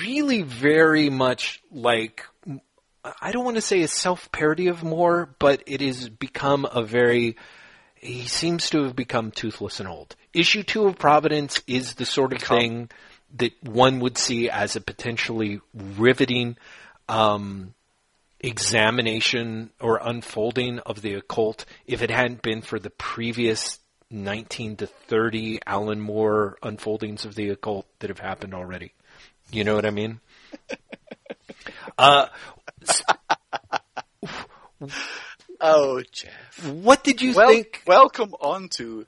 really 0.00 0.40
very 0.40 1.10
much 1.10 1.62
like 1.70 2.24
I 3.20 3.32
don't 3.32 3.44
want 3.44 3.56
to 3.56 3.62
say 3.62 3.82
a 3.82 3.88
self 3.88 4.32
parody 4.32 4.68
of 4.68 4.82
Moore, 4.82 5.34
but 5.38 5.62
it 5.66 5.80
has 5.80 6.08
become 6.08 6.66
a 6.70 6.82
very. 6.82 7.36
He 8.04 8.26
seems 8.26 8.68
to 8.70 8.82
have 8.82 8.94
become 8.94 9.30
toothless 9.30 9.80
and 9.80 9.88
old. 9.88 10.14
Issue 10.34 10.62
two 10.62 10.86
of 10.86 10.98
Providence 10.98 11.62
is 11.66 11.94
the 11.94 12.04
sort 12.04 12.34
of 12.34 12.42
thing 12.42 12.90
that 13.36 13.52
one 13.62 14.00
would 14.00 14.18
see 14.18 14.50
as 14.50 14.76
a 14.76 14.82
potentially 14.82 15.62
riveting 15.72 16.58
um, 17.08 17.72
examination 18.40 19.70
or 19.80 20.00
unfolding 20.02 20.80
of 20.80 21.00
the 21.00 21.14
occult 21.14 21.64
if 21.86 22.02
it 22.02 22.10
hadn't 22.10 22.42
been 22.42 22.60
for 22.60 22.78
the 22.78 22.90
previous 22.90 23.78
19 24.10 24.76
to 24.76 24.86
30 24.86 25.60
Alan 25.66 26.00
Moore 26.00 26.58
unfoldings 26.62 27.24
of 27.24 27.34
the 27.34 27.48
occult 27.48 27.86
that 28.00 28.10
have 28.10 28.18
happened 28.18 28.52
already. 28.52 28.92
You 29.50 29.64
know 29.64 29.76
what 29.76 29.86
I 29.86 29.90
mean? 29.90 30.20
uh, 31.98 32.26
Oh, 35.60 36.02
Jeff. 36.12 36.66
what 36.68 37.04
did 37.04 37.22
you 37.22 37.34
Well, 37.34 37.48
think? 37.48 37.82
welcome 37.86 38.34
on 38.40 38.68
to 38.76 39.06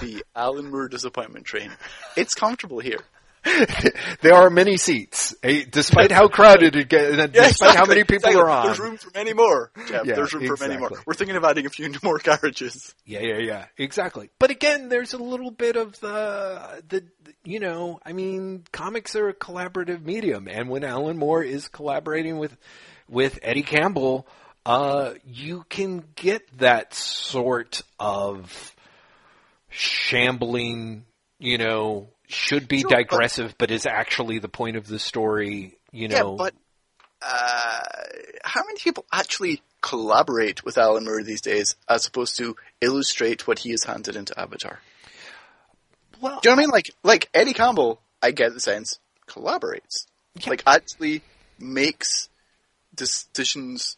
the 0.00 0.22
Alan 0.34 0.70
Moore 0.70 0.88
disappointment 0.88 1.44
train. 1.46 1.70
It's 2.16 2.34
comfortable 2.34 2.78
here. 2.80 3.00
there 4.20 4.34
are 4.34 4.50
many 4.50 4.76
seats, 4.76 5.34
eh, 5.42 5.64
despite 5.68 6.12
how 6.12 6.28
crowded 6.28 6.76
it 6.76 6.88
gets, 6.88 7.18
and 7.18 7.34
Yeah, 7.34 7.48
despite 7.48 7.74
how 7.74 7.86
many 7.86 8.02
people 8.04 8.28
exactly. 8.30 8.40
are 8.40 8.48
on. 8.48 8.66
There's 8.66 8.78
room 8.78 8.96
for 8.98 9.10
many 9.16 9.32
more, 9.32 9.72
Jeff. 9.88 10.06
Yeah, 10.06 10.14
There's 10.14 10.32
room 10.32 10.46
for 10.46 10.56
many 10.68 10.78
more. 10.78 10.90
We're 11.04 11.14
thinking 11.14 11.34
of 11.36 11.42
adding 11.42 11.66
a 11.66 11.70
few 11.70 11.92
more 12.04 12.20
carriages. 12.20 12.94
Yeah, 13.04 13.18
yeah, 13.20 13.38
yeah, 13.38 13.64
exactly. 13.76 14.30
But 14.38 14.50
again, 14.52 14.88
there's 14.88 15.12
a 15.12 15.18
little 15.18 15.50
bit 15.50 15.74
of 15.74 15.98
the 15.98 16.82
the 16.88 17.04
you 17.42 17.58
know, 17.58 17.98
I 18.06 18.12
mean, 18.12 18.62
comics 18.70 19.16
are 19.16 19.28
a 19.28 19.34
collaborative 19.34 20.04
medium, 20.04 20.46
and 20.46 20.68
when 20.68 20.84
Alan 20.84 21.18
Moore 21.18 21.42
is 21.42 21.66
collaborating 21.66 22.38
with 22.38 22.56
with 23.08 23.40
Eddie 23.42 23.64
Campbell, 23.64 24.24
uh, 24.64 25.14
you 25.26 25.64
can 25.68 26.04
get 26.14 26.42
that 26.58 26.94
sort 26.94 27.82
of 27.98 28.74
shambling, 29.70 31.04
you 31.38 31.58
know, 31.58 32.08
should 32.28 32.68
be 32.68 32.80
Sure, 32.80 32.90
but- 32.90 32.96
digressive, 32.96 33.54
but, 33.58 33.70
is 33.70 33.86
actually 33.86 34.38
the 34.38 34.48
point 34.48 34.76
of 34.76 34.86
the 34.86 34.98
story, 34.98 35.76
you 35.90 36.08
know. 36.08 36.32
Yeah, 36.32 36.36
but 36.38 36.54
uh, 37.22 37.80
how 38.44 38.62
many 38.64 38.78
people 38.78 39.04
actually 39.12 39.62
collaborate 39.80 40.64
with 40.64 40.78
Alan 40.78 41.04
Moore 41.04 41.22
these 41.22 41.40
days, 41.40 41.76
as 41.88 42.06
opposed 42.06 42.36
to 42.38 42.56
illustrate 42.80 43.46
what 43.46 43.58
he 43.60 43.70
has 43.72 43.84
handed 43.84 44.16
into 44.16 44.38
Avatar? 44.38 44.80
well, 46.20 46.38
Do 46.40 46.50
you 46.50 46.54
know 46.54 46.56
what 46.56 46.62
I 46.62 46.66
mean? 46.66 46.70
Like, 46.70 46.90
like 47.02 47.28
Eddie 47.34 47.52
Campbell, 47.54 48.00
I 48.22 48.30
get 48.30 48.54
the 48.54 48.60
sense 48.60 48.98
collaborates, 49.26 50.06
Yeah. 50.36 50.50
like 50.50 50.62
actually 50.66 51.22
makes 51.58 52.28
decisions 52.94 53.96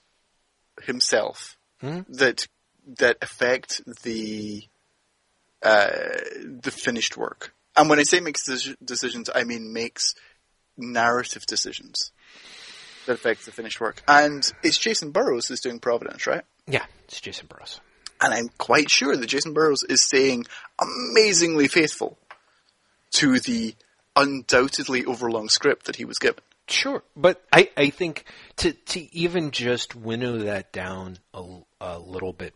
himself 0.83 1.57
Mhm. 1.83 2.05
that 2.09 2.47
that 2.99 3.17
affect 3.23 3.81
the 4.03 4.67
uh, 5.63 5.89
the 6.45 6.71
finished 6.71 7.17
work. 7.17 7.55
And 7.77 7.89
when 7.89 7.99
I 7.99 8.03
say 8.03 8.21
makes 8.21 8.49
deci- 8.49 8.77
decisions, 8.85 9.31
I 9.35 9.45
mean 9.45 9.73
makes 9.73 10.15
narrative 10.77 11.47
decisions 11.47 12.13
that 13.07 13.13
affect 13.15 13.45
the 13.47 13.53
finished 13.53 13.81
work. 13.81 14.03
And 14.07 14.49
it's 14.63 14.79
Jacen 14.79 15.13
Burrows 15.13 15.49
who's 15.49 15.61
doing 15.61 15.79
Providence, 15.79 16.27
right? 16.27 16.45
yeah, 16.67 16.85
it's 17.05 17.21
Jacen 17.21 17.49
Burrows. 17.49 17.81
And 18.21 18.33
I'm 18.33 18.49
quite 18.59 18.91
sure 18.91 19.17
that 19.17 19.29
Jacen 19.29 19.55
Burrows 19.55 19.83
is 19.89 20.03
staying 20.03 20.47
amazingly 20.79 21.69
faithful 21.69 22.17
to 23.13 23.39
the 23.41 23.75
undoubtedly 24.17 25.05
overlong 25.05 25.49
script 25.49 25.87
that 25.87 25.97
he 25.97 26.05
was 26.05 26.19
given. 26.19 26.43
Sure, 26.67 27.03
but 27.15 27.45
I, 27.53 27.71
I 27.77 27.91
think 27.91 28.25
to 28.57 28.73
to 28.73 29.15
even 29.15 29.51
just 29.51 29.95
winnow 29.95 30.39
that 30.39 30.73
down 30.73 31.19
a, 31.35 31.45
a 31.81 31.99
little 31.99 32.33
bit 32.33 32.55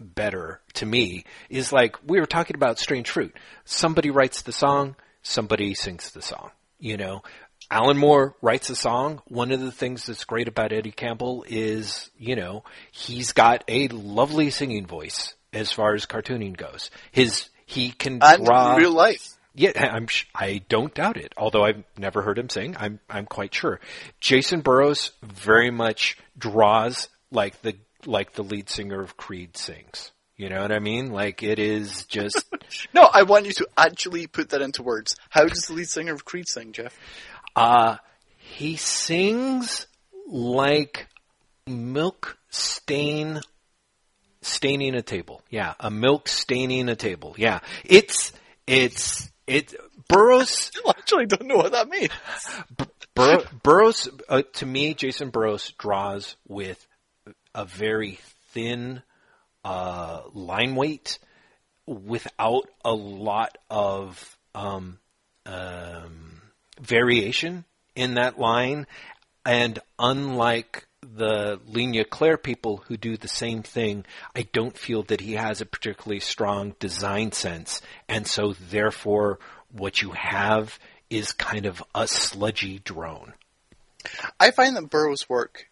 better 0.00 0.60
to 0.74 0.86
me 0.86 1.24
is 1.48 1.72
like 1.72 1.96
we 2.04 2.18
were 2.18 2.26
talking 2.26 2.56
about 2.56 2.80
Strange 2.80 3.08
Fruit. 3.08 3.36
Somebody 3.64 4.10
writes 4.10 4.42
the 4.42 4.52
song, 4.52 4.96
somebody 5.22 5.74
sings 5.74 6.10
the 6.10 6.22
song. 6.22 6.50
You 6.80 6.96
know, 6.96 7.22
Alan 7.70 7.96
Moore 7.96 8.34
writes 8.42 8.68
a 8.70 8.76
song. 8.76 9.22
One 9.26 9.52
of 9.52 9.60
the 9.60 9.72
things 9.72 10.06
that's 10.06 10.24
great 10.24 10.48
about 10.48 10.72
Eddie 10.72 10.90
Campbell 10.90 11.44
is, 11.48 12.10
you 12.18 12.34
know, 12.34 12.64
he's 12.90 13.32
got 13.32 13.62
a 13.68 13.88
lovely 13.88 14.50
singing 14.50 14.86
voice 14.86 15.34
as 15.52 15.70
far 15.70 15.94
as 15.94 16.06
cartooning 16.06 16.56
goes. 16.56 16.90
His 17.12 17.48
he 17.64 17.90
can 17.90 18.18
And 18.22 18.44
draw 18.44 18.74
real 18.74 18.92
life. 18.92 19.28
Yeah, 19.54 19.72
I'm. 19.94 20.06
I 20.34 20.62
don't 20.68 20.94
doubt 20.94 21.16
it. 21.16 21.34
Although 21.36 21.64
I've 21.64 21.84
never 21.98 22.22
heard 22.22 22.38
him 22.38 22.48
sing, 22.48 22.76
I'm. 22.78 23.00
I'm 23.10 23.26
quite 23.26 23.54
sure. 23.54 23.80
Jacen 24.20 24.62
Burrows 24.62 25.12
very 25.22 25.70
much 25.70 26.16
draws 26.38 27.08
like 27.30 27.60
the 27.62 27.76
like 28.06 28.32
the 28.32 28.42
lead 28.44 28.68
singer 28.70 29.00
of 29.00 29.16
Creed 29.16 29.56
sings. 29.56 30.12
You 30.36 30.48
know 30.48 30.62
what 30.62 30.72
I 30.72 30.78
mean? 30.78 31.10
Like 31.12 31.42
it 31.42 31.58
is 31.58 32.04
just. 32.06 32.44
No, 32.94 33.02
I 33.02 33.24
want 33.24 33.44
you 33.44 33.52
to 33.52 33.68
actually 33.76 34.26
put 34.26 34.50
that 34.50 34.62
into 34.62 34.82
words. 34.82 35.14
How 35.28 35.44
does 35.46 35.66
the 35.66 35.74
lead 35.74 35.88
singer 35.88 36.14
of 36.14 36.24
Creed 36.24 36.48
sing, 36.48 36.72
Jeff? 36.72 36.98
uh 37.54 37.96
he 38.38 38.76
sings 38.76 39.86
like 40.26 41.06
milk 41.66 42.38
stain 42.48 43.40
staining 44.40 44.94
a 44.94 45.02
table. 45.02 45.42
Yeah, 45.50 45.74
a 45.80 45.90
milk 45.90 46.28
staining 46.28 46.88
a 46.88 46.96
table. 46.96 47.34
Yeah, 47.36 47.60
it's 47.84 48.32
it's 48.66 49.30
it. 49.46 49.74
Burrows 50.08 50.70
I 50.86 50.90
actually 50.90 51.26
don't 51.26 51.46
know 51.46 51.56
what 51.56 51.72
that 51.72 51.88
means. 51.88 52.10
Bur- 53.14 53.44
Burrows, 53.62 54.08
uh, 54.28 54.42
to 54.54 54.66
me, 54.66 54.94
Jacen 54.94 55.30
Burrows 55.30 55.72
draws 55.78 56.36
with 56.48 56.86
a 57.54 57.64
very 57.64 58.18
thin 58.52 59.02
uh, 59.64 60.22
line 60.32 60.74
weight 60.74 61.18
without 61.86 62.68
a 62.84 62.92
lot 62.92 63.58
of 63.70 64.38
um, 64.54 64.98
um, 65.46 66.40
variation 66.80 67.64
in 67.94 68.14
that 68.14 68.38
line. 68.38 68.86
And 69.44 69.78
unlike 69.98 70.86
the 71.02 71.60
Ligne 71.66 72.04
Claire 72.08 72.36
people 72.36 72.78
who 72.88 72.96
do 72.96 73.16
the 73.16 73.28
same 73.28 73.62
thing, 73.62 74.04
I 74.34 74.48
don't 74.52 74.76
feel 74.76 75.02
that 75.04 75.20
he 75.20 75.32
has 75.32 75.60
a 75.60 75.66
particularly 75.66 76.20
strong 76.20 76.74
design 76.78 77.32
sense. 77.32 77.82
And 78.08 78.26
so, 78.26 78.54
therefore, 78.54 79.38
what 79.70 80.00
you 80.00 80.10
have 80.10 80.78
is 81.10 81.32
kind 81.32 81.66
of 81.66 81.82
a 81.94 82.06
sludgy 82.06 82.78
drone. 82.78 83.34
I 84.40 84.50
find 84.50 84.76
that 84.76 84.90
Burrows' 84.90 85.28
work 85.28 85.68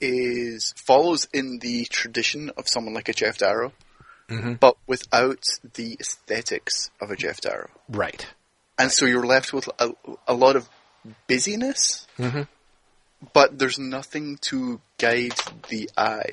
is 0.00 0.74
follows 0.76 1.28
in 1.32 1.58
the 1.58 1.84
tradition 1.84 2.50
of 2.56 2.68
someone 2.68 2.94
like 2.94 3.08
a 3.08 3.12
Geof 3.12 3.36
Darrow, 3.36 3.72
mm-hmm. 4.28 4.54
but 4.54 4.76
without 4.86 5.44
the 5.74 5.96
aesthetics 6.00 6.90
of 7.00 7.10
a 7.10 7.16
Geof 7.16 7.40
Darrow. 7.40 7.70
Right. 7.88 8.26
And 8.78 8.90
so 8.90 9.04
you're 9.04 9.26
left 9.26 9.52
with 9.52 9.68
a, 9.78 9.90
a 10.26 10.34
lot 10.34 10.56
of 10.56 10.68
busyness, 11.26 12.06
mm-hmm. 12.18 12.42
But 13.32 13.58
there's 13.58 13.78
nothing 13.78 14.38
to 14.42 14.80
guide 14.98 15.34
the 15.68 15.90
eye. 15.96 16.32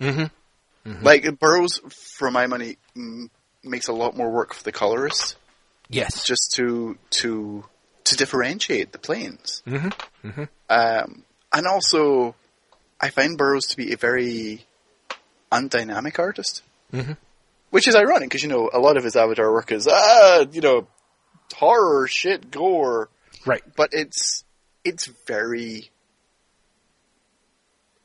Mm-hmm. 0.00 1.02
Like 1.02 1.38
Burrows, 1.38 1.80
for 2.18 2.30
my 2.30 2.46
money, 2.46 2.76
m- 2.96 3.30
makes 3.62 3.88
a 3.88 3.92
lot 3.92 4.16
more 4.16 4.30
work 4.30 4.54
for 4.54 4.62
the 4.62 4.72
colorist 4.72 5.36
Yes. 5.90 6.24
just 6.24 6.52
to 6.56 6.98
to 7.10 7.64
to 8.04 8.16
differentiate 8.16 8.92
the 8.92 8.98
planes. 8.98 9.62
Mm-hmm. 9.66 10.42
Um, 10.70 11.24
and 11.52 11.66
also, 11.66 12.34
I 13.00 13.10
find 13.10 13.36
Burrows 13.38 13.66
to 13.68 13.76
be 13.76 13.92
a 13.92 13.96
very 13.96 14.64
undynamic 15.52 16.18
artist, 16.18 16.62
Mhm. 16.92 17.16
which 17.70 17.88
is 17.88 17.96
ironic 17.96 18.28
because 18.28 18.42
you 18.42 18.48
know 18.48 18.70
a 18.72 18.78
lot 18.78 18.96
of 18.96 19.04
his 19.04 19.16
Avatar 19.16 19.50
work 19.52 19.72
is 19.72 19.88
ah 19.90 20.44
you 20.52 20.60
know 20.60 20.86
horror 21.54 22.06
shit 22.06 22.50
gore, 22.50 23.08
right. 23.46 23.62
but 23.76 23.90
it's 23.92 24.44
it's 24.84 25.06
very 25.26 25.90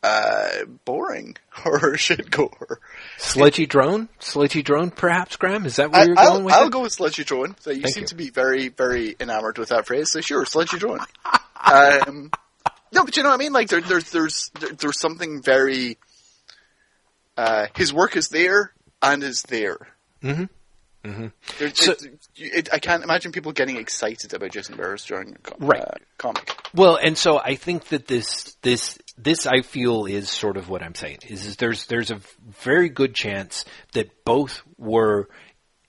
uh, 0.03 0.65
boring 0.85 1.35
horror 1.49 1.97
shit 1.97 2.29
gore. 2.29 2.79
Sludgy 3.17 3.65
drone? 3.65 4.09
Sludgy 4.19 4.61
drone, 4.61 4.91
perhaps, 4.91 5.37
Graeme? 5.37 5.65
Is 5.65 5.77
that 5.77 5.91
where 5.91 6.01
I, 6.01 6.05
you're 6.05 6.19
I'll, 6.19 6.31
going 6.33 6.43
with 6.43 6.53
I'll 6.53 6.67
it? 6.67 6.71
go 6.71 6.81
with 6.81 6.91
sludgy 6.93 7.23
drone. 7.23 7.55
So 7.61 7.71
you 7.71 7.81
Thank 7.81 7.93
seem 7.95 8.01
you. 8.03 8.07
to 8.09 8.15
be 8.15 8.29
very, 8.29 8.67
very 8.69 9.15
enamored 9.19 9.57
with 9.57 9.69
that 9.69 9.87
phrase. 9.87 10.11
So 10.11 10.21
sure, 10.21 10.45
sludgy 10.45 10.77
drone. 10.77 10.99
um, 11.63 12.29
no, 12.91 13.05
but 13.05 13.15
you 13.17 13.23
know 13.23 13.29
what 13.29 13.35
I 13.35 13.37
mean. 13.37 13.53
Like 13.53 13.69
there, 13.69 13.81
there's 13.81 14.11
there's 14.11 14.51
there, 14.59 14.69
there's 14.71 14.99
something 14.99 15.41
very. 15.41 15.97
Uh, 17.35 17.67
his 17.75 17.91
work 17.93 18.15
is 18.15 18.27
there 18.29 18.71
and 19.01 19.23
is 19.23 19.41
there. 19.43 19.77
Mhm. 20.21 20.49
There- 21.57 21.73
So- 21.73 21.91
it- 21.93 22.19
it- 22.35 22.69
I 22.73 22.79
can't 22.79 23.03
imagine 23.03 23.31
people 23.31 23.51
getting 23.51 23.77
excited 23.77 24.33
about 24.33 24.51
Jacen 24.51 24.77
Burrows 24.77 25.03
drawing 25.03 25.33
a 25.35 25.37
co- 25.39 25.55
Right. 25.59 25.81
uh, 25.81 25.95
comic. 26.17 26.55
Well, 26.73 26.95
and 26.95 27.17
so 27.17 27.39
I 27.39 27.55
think 27.55 27.85
that 27.85 28.07
this 28.07 28.55
this 28.61 28.97
this 29.17 29.45
I 29.45 29.61
feel 29.61 30.05
is 30.05 30.29
sort 30.29 30.57
of 30.57 30.69
what 30.69 30.81
I'm 30.81 30.95
saying 30.95 31.19
is, 31.27 31.45
is 31.45 31.57
there's 31.57 31.85
there's 31.87 32.11
a 32.11 32.19
very 32.61 32.89
good 32.89 33.13
chance 33.13 33.65
that 33.93 34.25
both 34.25 34.61
were 34.77 35.29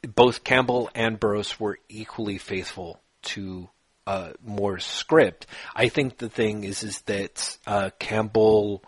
both 0.02 0.44
Campbell 0.44 0.90
and 0.94 1.18
Burrows 1.18 1.58
were 1.58 1.78
equally 1.88 2.38
faithful 2.38 3.00
to 3.22 3.68
uh, 4.06 4.32
Moore's 4.44 4.84
script. 4.84 5.46
I 5.74 5.88
think 5.88 6.18
the 6.18 6.28
thing 6.28 6.64
is 6.64 6.82
is 6.82 7.00
that 7.02 7.58
uh, 7.66 7.90
Campbell 7.98 8.84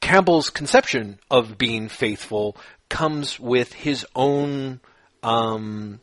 Campbell's 0.00 0.50
conception 0.50 1.18
of 1.30 1.58
being 1.58 1.88
faithful 1.88 2.56
comes 2.88 3.40
with 3.40 3.72
his 3.72 4.06
own 4.14 4.80
um, 5.22 6.00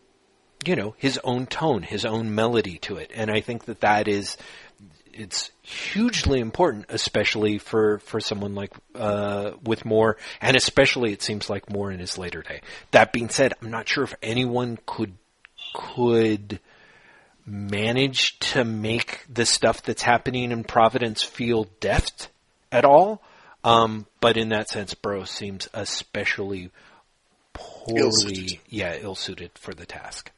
you 0.66 0.76
know, 0.76 0.96
his 0.98 1.20
own 1.24 1.46
tone, 1.48 1.84
his 1.84 2.06
own 2.06 2.36
melody 2.36 2.78
to 2.80 2.98
it. 2.98 3.12
And 3.16 3.32
I 3.32 3.42
think 3.42 3.66
that 3.66 3.82
that 3.82 4.08
is, 4.08 4.38
it's 5.14 5.52
hugely 5.62 6.40
important, 6.40 6.86
especially 6.90 7.58
for, 7.58 8.00
for 8.00 8.20
someone 8.20 8.56
like, 8.56 8.74
uh, 8.96 9.52
with 9.64 9.86
Moore, 9.86 10.18
and 10.42 10.56
especially 10.56 11.14
it 11.14 11.22
seems 11.22 11.50
like 11.50 11.70
Moore 11.72 11.92
in 11.92 12.00
his 12.00 12.18
later 12.18 12.42
day. 12.42 12.62
That 12.92 13.14
being 13.14 13.30
said, 13.30 13.54
I'm 13.62 13.72
not 13.72 13.88
sure 13.88 14.04
if 14.04 14.16
anyone 14.22 14.78
could, 14.86 15.14
could 15.74 16.60
manage 17.46 18.40
to 18.40 18.64
make 18.64 19.26
the 19.32 19.46
stuff 19.46 19.84
that's 19.84 20.04
happening 20.04 20.52
in 20.52 20.64
Providence 20.64 21.24
feel 21.24 21.68
deft 21.80 22.30
at 22.72 22.86
all. 22.86 23.22
Um, 23.64 24.06
but 24.20 24.38
in 24.38 24.50
that 24.50 24.70
sense, 24.70 24.94
Burrows 24.94 25.30
seems 25.30 25.68
especially 25.74 26.72
poorly, 27.54 28.02
Ill-suited. 28.02 28.60
yeah, 28.70 28.98
ill-suited 29.00 29.52
for 29.56 29.74
the 29.74 29.86
task. 29.86 30.32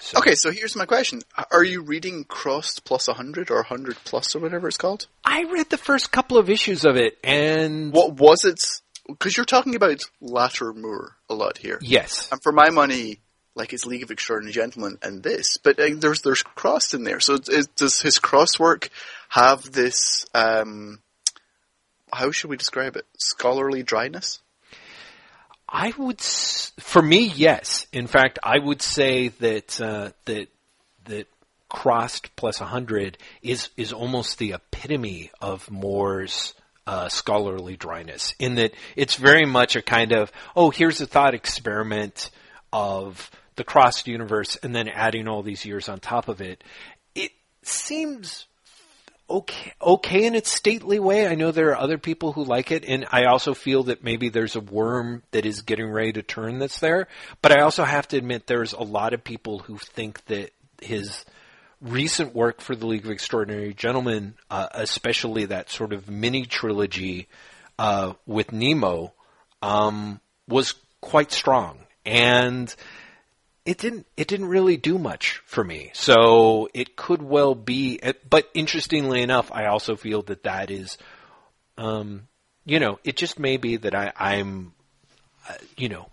So, 0.00 0.18
Okay, 0.18 0.34
so 0.34 0.50
here's 0.50 0.76
my 0.76 0.86
question: 0.86 1.22
Are 1.50 1.64
you 1.64 1.82
reading 1.82 2.24
Crossed 2.24 2.84
Plus 2.84 3.08
100 3.08 3.50
or 3.50 3.56
100 3.56 3.96
Plus 4.04 4.34
or 4.34 4.40
whatever 4.40 4.68
it's 4.68 4.76
called? 4.76 5.06
I 5.24 5.44
read 5.44 5.70
the 5.70 5.78
first 5.78 6.12
couple 6.12 6.38
of 6.38 6.48
issues 6.50 6.84
of 6.84 6.96
it, 6.96 7.18
and 7.24 7.92
What 7.92 8.14
was 8.14 8.44
it? 8.44 8.62
Because 9.06 9.36
you're 9.36 9.46
talking 9.46 9.74
about 9.74 10.00
latter 10.20 10.72
Moore 10.72 11.16
a 11.30 11.34
lot 11.34 11.58
here. 11.58 11.78
yes, 11.80 12.28
And 12.30 12.42
for 12.42 12.52
my 12.52 12.70
money, 12.70 13.20
like 13.54 13.72
it's 13.72 13.86
League 13.86 14.02
of 14.02 14.10
Extraordinary 14.10 14.52
Gentlemen 14.52 14.98
and 15.02 15.22
this, 15.22 15.56
but 15.56 15.78
uh, 15.80 15.88
there's 15.96 16.22
there's 16.22 16.42
crossed 16.42 16.94
in 16.94 17.04
there. 17.04 17.20
So 17.20 17.38
is, 17.48 17.66
does 17.68 18.00
his 18.00 18.18
crosswork 18.18 18.90
have 19.30 19.72
this 19.72 20.26
um, 20.34 21.00
how 22.12 22.30
should 22.30 22.50
we 22.50 22.56
describe 22.56 22.96
it? 22.96 23.06
Scholarly 23.18 23.82
dryness. 23.82 24.40
I 25.68 25.92
would, 25.98 26.20
for 26.20 27.02
me, 27.02 27.30
yes. 27.34 27.86
In 27.92 28.06
fact, 28.06 28.38
I 28.42 28.58
would 28.58 28.80
say 28.80 29.28
that 29.28 29.80
uh, 29.80 30.10
that 30.24 30.48
that 31.04 31.26
crossed 31.68 32.34
plus 32.36 32.60
100 32.60 33.18
is 33.42 33.68
is 33.76 33.92
almost 33.92 34.38
the 34.38 34.54
epitome 34.54 35.30
of 35.40 35.70
Moore's 35.70 36.54
uh, 36.86 37.10
scholarly 37.10 37.76
dryness. 37.76 38.34
In 38.38 38.54
that 38.54 38.72
it's 38.96 39.16
very 39.16 39.44
much 39.44 39.76
a 39.76 39.82
kind 39.82 40.12
of 40.12 40.32
oh, 40.56 40.70
here's 40.70 41.00
a 41.02 41.06
thought 41.06 41.34
experiment 41.34 42.30
of 42.72 43.30
the 43.56 43.64
crossed 43.64 44.06
universe, 44.06 44.56
and 44.62 44.74
then 44.74 44.88
adding 44.88 45.28
all 45.28 45.42
these 45.42 45.66
years 45.66 45.88
on 45.88 46.00
top 46.00 46.28
of 46.28 46.40
it. 46.40 46.64
It 47.14 47.32
seems 47.62 48.46
okay 49.30 49.72
okay 49.80 50.26
in 50.26 50.34
its 50.34 50.52
stately 50.52 50.98
way. 50.98 51.26
I 51.26 51.34
know 51.34 51.50
there 51.50 51.70
are 51.70 51.78
other 51.78 51.98
people 51.98 52.32
who 52.32 52.44
like 52.44 52.70
it, 52.70 52.84
and 52.86 53.06
I 53.10 53.24
also 53.24 53.54
feel 53.54 53.84
that 53.84 54.04
maybe 54.04 54.28
there's 54.28 54.56
a 54.56 54.60
worm 54.60 55.22
that 55.30 55.46
is 55.46 55.62
getting 55.62 55.90
ready 55.90 56.12
to 56.14 56.22
turn 56.22 56.58
that's 56.58 56.80
there. 56.80 57.08
But 57.42 57.52
I 57.52 57.62
also 57.62 57.84
have 57.84 58.08
to 58.08 58.16
admit 58.16 58.46
there's 58.46 58.72
a 58.72 58.82
lot 58.82 59.14
of 59.14 59.24
people 59.24 59.60
who 59.60 59.78
think 59.78 60.24
that 60.26 60.50
his 60.80 61.24
recent 61.80 62.34
work 62.34 62.60
for 62.60 62.74
the 62.74 62.86
League 62.86 63.04
of 63.04 63.10
Extraordinary 63.10 63.74
Gentlemen, 63.74 64.34
uh, 64.50 64.68
especially 64.72 65.46
that 65.46 65.70
sort 65.70 65.92
of 65.92 66.08
mini 66.08 66.44
trilogy 66.44 67.28
uh, 67.78 68.14
with 68.26 68.52
Nemo, 68.52 69.12
um, 69.62 70.20
was 70.48 70.74
quite 71.00 71.32
strong, 71.32 71.78
and 72.04 72.74
it 73.68 73.76
didn't 73.76 74.06
it 74.16 74.28
didn't 74.28 74.48
really 74.48 74.78
do 74.78 74.98
much 74.98 75.42
for 75.44 75.62
me. 75.62 75.90
So 75.92 76.70
it 76.72 76.96
could 76.96 77.20
well 77.20 77.54
be, 77.54 78.00
but 78.28 78.48
interestingly 78.54 79.20
enough, 79.20 79.52
I 79.52 79.66
also 79.66 79.94
feel 79.94 80.22
that 80.22 80.44
that 80.44 80.70
is, 80.70 80.96
um, 81.76 82.28
you 82.64 82.80
know, 82.80 82.98
it 83.04 83.18
just 83.18 83.38
may 83.38 83.58
be 83.58 83.76
that 83.76 83.94
I, 83.94 84.10
I'm, 84.16 84.72
uh, 85.46 85.54
you 85.76 85.90
know, 85.90 86.08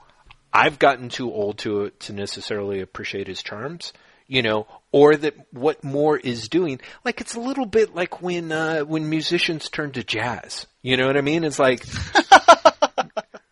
I've 0.51 0.79
gotten 0.79 1.07
too 1.07 1.31
old 1.31 1.59
to 1.59 1.91
to 1.91 2.11
necessarily 2.11 2.81
appreciate 2.81 3.27
his 3.27 3.41
charms 3.41 3.93
you 4.27 4.41
know, 4.41 4.65
or 4.91 5.15
that 5.15 5.35
what 5.51 5.83
Moore 5.83 6.17
is 6.17 6.49
doing, 6.49 6.79
like 7.03 7.21
it's 7.21 7.35
a 7.35 7.39
little 7.39 7.67
bit 7.67 7.93
like 7.93 8.23
when 8.23 8.51
uh, 8.51 8.79
when 8.81 9.07
musicians 9.07 9.69
turn 9.69 9.91
to 9.91 10.03
jazz. 10.03 10.65
You 10.81 10.97
know 10.97 11.05
what 11.05 11.15
I 11.17 11.21
mean? 11.21 11.43
It's 11.43 11.59
like 11.59 11.85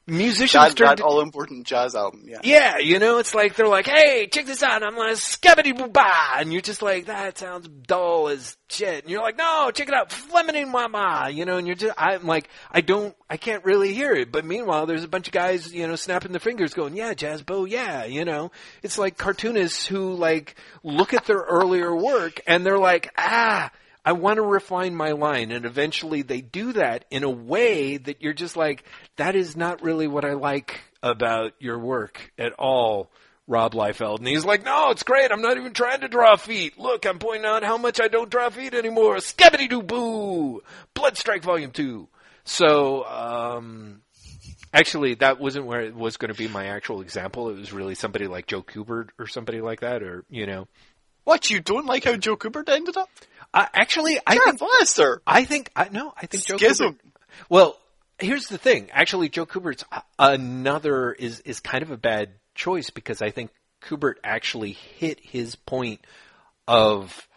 musicians 0.06 0.70
that, 0.70 0.76
turn 0.76 0.88
that 0.88 1.02
all 1.02 1.22
important 1.22 1.66
jazz 1.66 1.96
album. 1.96 2.24
Yeah. 2.26 2.40
yeah, 2.44 2.78
you 2.80 3.00
know, 3.00 3.20
it's 3.20 3.34
like 3.34 3.56
they're 3.56 3.68
like, 3.68 3.88
"Hey, 3.88 4.28
check 4.28 4.46
this 4.46 4.62
out!" 4.64 4.84
I'm 4.84 4.98
like, 4.98 5.16
"Skabity 5.16 5.78
boo 5.78 5.88
ba," 5.88 6.12
and 6.38 6.52
you're 6.52 6.62
just 6.62 6.82
like, 6.82 7.06
"That 7.06 7.38
sounds 7.38 7.68
dull 7.68 8.28
as 8.28 8.58
shit." 8.70 9.04
And 9.04 9.12
you're 9.12 9.22
like, 9.22 9.38
"No, 9.38 9.72
check 9.74 9.88
it 9.88 9.94
out, 9.94 10.12
Fleming 10.12 10.70
Mama," 10.70 11.30
you 11.32 11.46
know, 11.46 11.58
and 11.58 11.68
you're 11.68 11.76
just, 11.76 11.94
I'm 11.98 12.26
like, 12.26 12.50
I 12.72 12.82
don't, 12.82 13.16
I 13.30 13.38
can't 13.38 13.64
really 13.64 13.94
hear 13.94 14.12
it. 14.14 14.32
But 14.32 14.46
meanwhile, 14.46 14.86
there's 14.86 15.04
a 15.04 15.08
bunch 15.10 15.28
of 15.28 15.34
guys, 15.34 15.74
you 15.74 15.88
know, 15.88 15.96
snapping 15.96 16.32
their 16.32 16.40
fingers, 16.40 16.74
going, 16.74 16.96
"Yeah, 16.96 17.14
jazz 17.14 17.42
bo, 17.42 17.66
yeah," 17.66 18.04
you 18.06 18.26
know. 18.26 18.52
It's 18.82 18.98
like 18.98 19.18
cartoonists 19.18 19.86
who 19.86 20.16
like 20.16 20.56
look 20.84 21.14
at 21.14 21.26
their 21.26 21.40
earlier 21.40 21.96
work 21.96 22.42
and 22.46 22.66
they're 22.66 22.80
like, 22.80 23.12
"Ah." 23.18 23.72
I 24.06 24.14
want 24.14 24.38
to 24.38 24.42
refine 24.42 24.96
my 24.96 25.12
line. 25.12 25.52
And 25.52 25.66
eventually 25.66 26.22
they 26.22 26.42
do 26.42 26.74
that 26.74 27.06
in 27.10 27.24
a 27.24 27.30
way 27.30 27.98
that 27.98 28.22
you're 28.22 28.34
just 28.34 28.58
like, 28.58 28.84
that 29.18 29.36
is 29.36 29.56
not 29.56 29.82
really 29.82 30.08
what 30.08 30.26
I 30.26 30.34
like 30.34 30.82
about 31.02 31.54
your 31.60 31.80
work 31.80 32.32
at 32.38 32.54
all, 32.54 33.12
Rob 33.48 33.74
Liefeld. 33.74 34.20
And 34.20 34.28
he's 34.28 34.46
like, 34.46 34.64
no, 34.66 34.92
it's 34.92 35.04
great. 35.04 35.32
I'm 35.32 35.42
not 35.42 35.58
even 35.58 35.74
trying 35.74 36.02
to 36.02 36.08
draw 36.08 36.36
feet. 36.36 36.78
Look, 36.78 37.06
I'm 37.06 37.20
pointing 37.20 37.46
out 37.46 37.64
how 37.64 37.78
much 37.78 38.02
I 38.02 38.08
don't 38.08 38.30
draw 38.30 38.50
feet 38.50 38.74
anymore. 38.74 39.18
Skabity 39.18 39.70
doo 39.70 39.82
boo! 39.82 40.62
Bloodstrike 40.96 41.44
Volume 41.44 41.72
2. 41.72 42.08
So, 42.46 43.06
um, 43.06 44.02
Actually, 44.74 45.14
that 45.16 45.40
wasn't 45.40 45.68
where 45.68 45.82
it 45.82 45.96
was 45.96 46.18
going 46.18 46.32
to 46.32 46.38
be 46.38 46.48
my 46.48 46.66
actual 46.66 47.02
example. 47.02 47.50
It 47.50 47.60
was 47.60 47.72
really 47.72 47.94
somebody 47.94 48.26
like 48.26 48.48
Joe 48.48 48.64
Kubert 48.64 49.10
or 49.20 49.28
somebody 49.28 49.62
like 49.62 49.82
that, 49.82 50.02
or 50.02 50.26
you 50.30 50.48
know. 50.48 50.68
What 51.26 51.52
you 51.52 51.60
don't 51.60 51.86
like 51.86 52.04
how 52.04 52.16
Joe 52.18 52.36
Kubert 52.36 52.68
ended 52.68 52.98
up? 52.98 53.08
Uh, 53.54 53.68
actually, 53.74 54.20
I 54.26 54.38
think 54.38 54.56
a 54.56 54.58
blaster. 54.58 55.22
I 55.28 55.46
think 55.46 55.70
I 55.76 55.90
no, 55.90 56.14
I 56.18 56.26
think 56.26 56.46
Joe 56.46 56.58
Schism. 56.58 56.94
Kubert. 56.94 57.00
Well, 57.50 57.78
here's 58.18 58.48
the 58.48 58.58
thing. 58.58 58.90
Actually, 58.92 59.30
Joe 59.30 59.46
Kubert's 59.46 59.84
another 60.18 61.12
is 61.12 61.40
is 61.42 61.60
kind 61.60 61.84
of 61.84 61.92
a 61.92 61.98
bad 61.98 62.30
choice 62.56 62.90
because 62.90 63.22
I 63.22 63.30
think 63.30 63.52
Kubert 63.84 64.16
actually 64.24 64.72
hit 64.72 65.20
his 65.20 65.56
point 65.56 66.02
of 66.68 67.28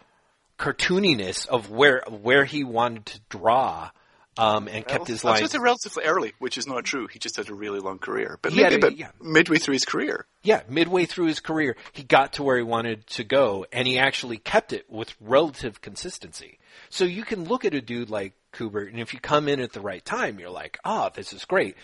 cartooniness 0.57 1.47
of 1.47 1.69
where 1.69 2.03
where 2.09 2.45
he 2.45 2.63
wanted 2.63 3.05
to 3.07 3.19
draw. 3.29 3.91
Um, 4.39 4.67
and 4.67 4.85
kept 4.85 4.99
Well, 5.01 5.05
his 5.05 5.15
that's 5.21 5.23
lines. 5.23 5.51
just 5.51 5.57
relatively 5.57 6.03
early, 6.03 6.33
which 6.39 6.57
is 6.57 6.67
not 6.67 6.83
true. 6.85 7.07
He 7.07 7.19
just 7.19 7.35
had 7.37 7.49
a 7.49 7.53
really 7.53 7.79
long 7.79 7.99
career, 7.99 8.37
but 8.41 8.53
He 8.53 8.61
maybe 8.61 8.85
a- 8.87 8.91
yeah. 8.91 9.11
midway 9.21 9.57
through 9.57 9.73
his 9.73 9.85
career. 9.85 10.25
Yeah, 10.43 10.61
midway 10.69 11.05
through 11.05 11.25
his 11.27 11.39
career, 11.39 11.75
he 11.91 12.03
got 12.03 12.33
to 12.33 12.43
where 12.43 12.57
he 12.57 12.63
wanted 12.63 13.07
to 13.07 13.23
go, 13.23 13.65
and 13.71 13.87
he 13.87 13.97
actually 13.97 14.37
kept 14.37 14.73
it 14.73 14.85
with 14.89 15.13
relative 15.19 15.81
consistency. 15.81 16.59
So 16.89 17.03
you 17.03 17.23
can 17.23 17.45
look 17.45 17.65
at 17.65 17.73
a 17.73 17.81
dude 17.81 18.09
like 18.09 18.33
Kubert, 18.53 18.89
and 18.89 18.99
if 18.99 19.13
you 19.13 19.19
come 19.19 19.47
in 19.47 19.59
at 19.59 19.73
the 19.73 19.81
right 19.81 20.03
time, 20.05 20.39
you're 20.39 20.49
like, 20.49 20.77
ah, 20.85 21.09
this 21.09 21.33
is 21.33 21.43
great. 21.45 21.75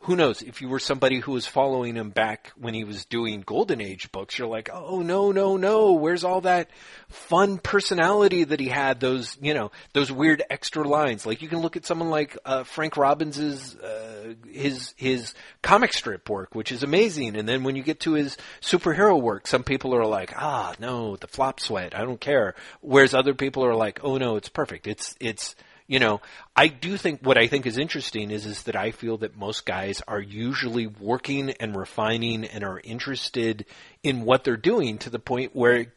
Who 0.00 0.14
knows? 0.14 0.40
If 0.40 0.62
you 0.62 0.68
were 0.68 0.78
somebody 0.78 1.18
who 1.18 1.32
was 1.32 1.46
following 1.46 1.96
him 1.96 2.10
back 2.10 2.52
when 2.56 2.74
he 2.74 2.84
was 2.84 3.06
doing 3.06 3.40
Golden 3.40 3.80
Age 3.80 4.12
books, 4.12 4.38
you're 4.38 4.46
like, 4.46 4.70
oh 4.72 5.00
no, 5.00 5.32
no, 5.32 5.56
no. 5.56 5.94
Where's 5.94 6.22
all 6.22 6.42
that 6.42 6.70
fun 7.08 7.58
personality 7.58 8.44
that 8.44 8.60
he 8.60 8.68
had? 8.68 9.00
Those, 9.00 9.36
you 9.40 9.52
know, 9.52 9.72
those 9.94 10.12
weird 10.12 10.44
extra 10.48 10.86
lines. 10.86 11.26
Like 11.26 11.42
you 11.42 11.48
can 11.48 11.60
look 11.60 11.76
at 11.76 11.86
someone 11.86 12.10
like 12.10 12.38
uh, 12.44 12.62
Frank 12.62 12.94
Robbins's 12.94 13.74
uh, 13.76 14.34
his 14.48 14.94
his 14.96 15.34
comic 15.62 15.92
strip 15.92 16.30
work, 16.30 16.54
which 16.54 16.70
is 16.70 16.84
amazing. 16.84 17.34
And 17.36 17.48
then 17.48 17.64
when 17.64 17.74
you 17.74 17.82
get 17.82 18.00
to 18.00 18.12
his 18.12 18.36
superhero 18.60 19.20
work, 19.20 19.48
some 19.48 19.64
people 19.64 19.92
are 19.92 20.06
like, 20.06 20.32
ah, 20.36 20.74
no, 20.78 21.16
the 21.16 21.26
flop 21.26 21.58
sweat. 21.58 21.96
I 21.96 22.04
don't 22.04 22.20
care. 22.20 22.54
Whereas 22.80 23.12
other 23.12 23.34
people 23.34 23.64
are 23.64 23.74
like, 23.74 24.00
oh 24.04 24.18
no, 24.18 24.36
it's 24.36 24.50
perfect. 24.50 24.86
It's 24.86 25.16
it's 25.18 25.56
you 25.86 26.00
know, 26.00 26.20
I 26.54 26.66
do 26.68 26.96
think 26.96 27.20
what 27.22 27.38
I 27.38 27.46
think 27.46 27.66
is 27.66 27.78
interesting 27.78 28.30
is 28.30 28.44
is 28.44 28.64
that 28.64 28.76
I 28.76 28.90
feel 28.90 29.18
that 29.18 29.36
most 29.36 29.64
guys 29.66 30.02
are 30.08 30.20
usually 30.20 30.86
working 30.86 31.50
and 31.50 31.76
refining 31.76 32.44
and 32.44 32.64
are 32.64 32.80
interested 32.82 33.66
in 34.02 34.22
what 34.22 34.44
they're 34.44 34.56
doing 34.56 34.98
to 34.98 35.10
the 35.10 35.18
point 35.18 35.54
where 35.54 35.92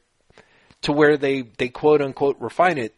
to 0.83 0.91
where 0.91 1.17
they 1.17 1.41
they 1.41 1.69
quote 1.69 2.01
unquote 2.01 2.37
refine 2.39 2.77
it, 2.77 2.95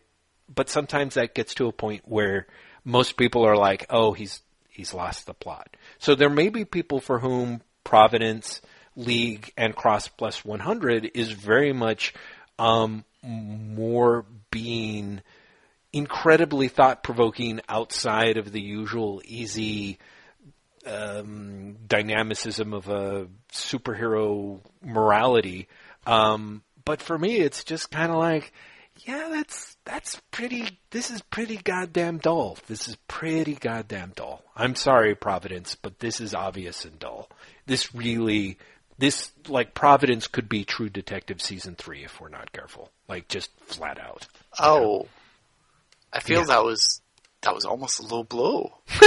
but 0.54 0.70
sometimes 0.70 1.14
that 1.14 1.34
gets 1.34 1.54
to 1.56 1.68
a 1.68 1.72
point 1.72 2.04
where 2.06 2.48
most 2.84 3.16
people 3.16 3.46
are 3.46 3.58
like, 3.58 3.86
"Oh, 3.90 4.12
he's 4.12 4.42
he's 4.70 4.94
lost 4.94 5.26
the 5.26 5.34
plot." 5.34 5.76
So 5.98 6.16
there 6.16 6.30
may 6.30 6.50
be 6.50 6.66
people 6.66 7.00
for 7.00 7.20
whom 7.20 7.62
Providence 7.84 8.62
League 8.98 9.54
and 9.56 9.76
Cross 9.76 10.10
Plus 10.10 10.44
100 10.44 11.12
is 11.14 11.32
very 11.32 11.72
much 11.72 12.14
um, 12.60 13.06
more 13.24 14.26
being 14.52 15.22
incredibly 15.94 16.68
thought 16.68 17.04
provoking 17.04 17.62
outside 17.68 18.38
of 18.38 18.52
the 18.52 18.62
usual 18.62 19.22
easy 19.26 19.98
um, 20.86 21.78
dynamicism 21.88 22.74
of 22.74 22.88
a 22.90 23.28
superhero 23.52 24.60
morality. 24.84 25.68
Um, 26.06 26.64
but 26.86 27.02
for 27.02 27.18
me, 27.18 27.38
it's 27.38 27.64
just 27.64 27.92
kind 27.92 28.12
of 28.12 28.18
like, 28.18 28.54
yeah, 29.06 29.30
that's 29.32 29.78
that's 29.86 30.22
pretty. 30.32 30.80
This 30.92 31.12
is 31.12 31.22
pretty 31.22 31.58
goddamn 31.58 32.18
dull. 32.18 32.58
This 32.68 32.88
is 32.88 32.96
pretty 33.08 33.56
goddamn 33.56 34.14
dull. 34.16 34.44
I'm 34.56 34.76
sorry, 34.76 35.16
Providence, 35.16 35.76
but 35.76 36.00
this 36.00 36.22
is 36.22 36.34
obvious 36.34 36.86
and 36.86 37.00
dull. 37.00 37.30
This 37.66 37.96
really, 37.96 38.58
this 38.98 39.32
like 39.48 39.74
Providence 39.74 40.28
could 40.28 40.50
be 40.50 40.66
True 40.66 40.90
Detective 40.90 41.42
season 41.42 41.76
three 41.76 42.04
if 42.04 42.20
we're 42.20 42.30
not 42.30 42.52
careful. 42.52 42.92
Like 43.08 43.28
just 43.28 43.50
flat 43.62 44.00
out. 44.00 44.28
Oh, 44.60 45.08
I 46.14 46.20
feel 46.20 46.42
Yeah. 46.42 46.46
that 46.48 46.64
was 46.64 47.02
that 47.42 47.56
was 47.56 47.66
almost 47.66 48.00
a 48.00 48.04
low 48.04 48.24
blow. 48.24 48.78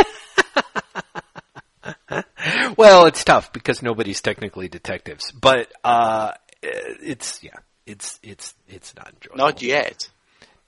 Well, 2.77 3.07
it's 3.07 3.25
tough 3.25 3.53
because 3.53 3.83
nobody's 3.83 4.21
technically 4.21 4.69
detectives, 4.69 5.31
but 5.33 5.71
uh, 5.83 6.33
it's 6.63 7.43
yeah, 7.43 7.57
it's 7.87 8.19
it's 8.23 8.55
it's 8.69 8.95
not 8.97 9.13
enjoyable. 9.15 9.39
Not 9.39 9.63
yet. 9.63 10.09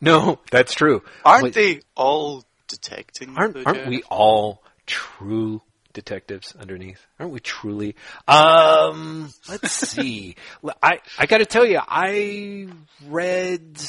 No, 0.01 0.41
that's 0.51 0.75
true. 0.75 1.03
Aren't 1.25 1.45
Wait, 1.45 1.55
they 1.55 1.81
all 1.95 2.45
detecting? 2.69 3.37
Aren't 3.37 3.67
aren't 3.67 3.87
we 3.89 4.03
all 4.05 4.63
true 4.87 5.63
detectives 5.93 6.55
underneath? 6.59 7.01
Aren't 7.19 7.33
we 7.33 7.41
truly? 7.41 7.97
Um, 8.29 9.33
let's 9.49 9.73
see. 9.91 10.37
I 10.83 11.01
I 11.19 11.27
got 11.27 11.39
to 11.39 11.47
tell 11.47 11.67
you, 11.67 11.81
I 11.87 12.69
read. 13.07 13.81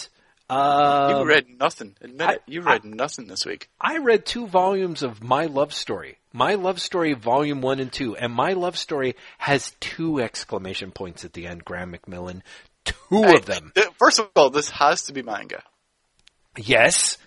Uh, 0.50 1.16
You 1.20 1.26
read 1.28 1.48
nothing. 1.60 1.96
Admit 2.02 2.28
I- 2.28 2.34
it. 2.34 2.42
You 2.48 2.62
read 2.62 2.86
nothing 2.86 3.28
this 3.28 3.46
week. 3.46 3.70
I 3.82 3.98
read 3.98 4.26
two 4.26 4.48
volumes 4.48 5.04
of 5.04 5.22
My 5.22 5.46
Love 5.46 5.74
Story. 5.74 6.18
My 6.32 6.54
Love 6.56 6.80
Story, 6.80 7.14
Volume 7.14 7.62
1 7.62 7.80
and 7.80 7.92
2. 7.92 8.16
And 8.16 8.32
My 8.34 8.54
Love 8.54 8.78
Story 8.78 9.16
has 9.40 9.74
two 9.80 10.20
exclamation 10.22 10.92
points 10.92 11.26
at 11.26 11.34
the 11.34 11.48
end, 11.48 11.66
Graeme 11.66 11.92
McMillan. 11.98 12.42
Two 12.86 13.24
of 13.26 13.46
them. 13.46 13.72
Th- 13.76 13.88
First 14.00 14.20
of 14.20 14.30
all, 14.36 14.50
this 14.50 14.70
has 14.70 15.04
to 15.04 15.14
be 15.14 15.22
manga. 15.22 15.64
Yes. 16.58 17.18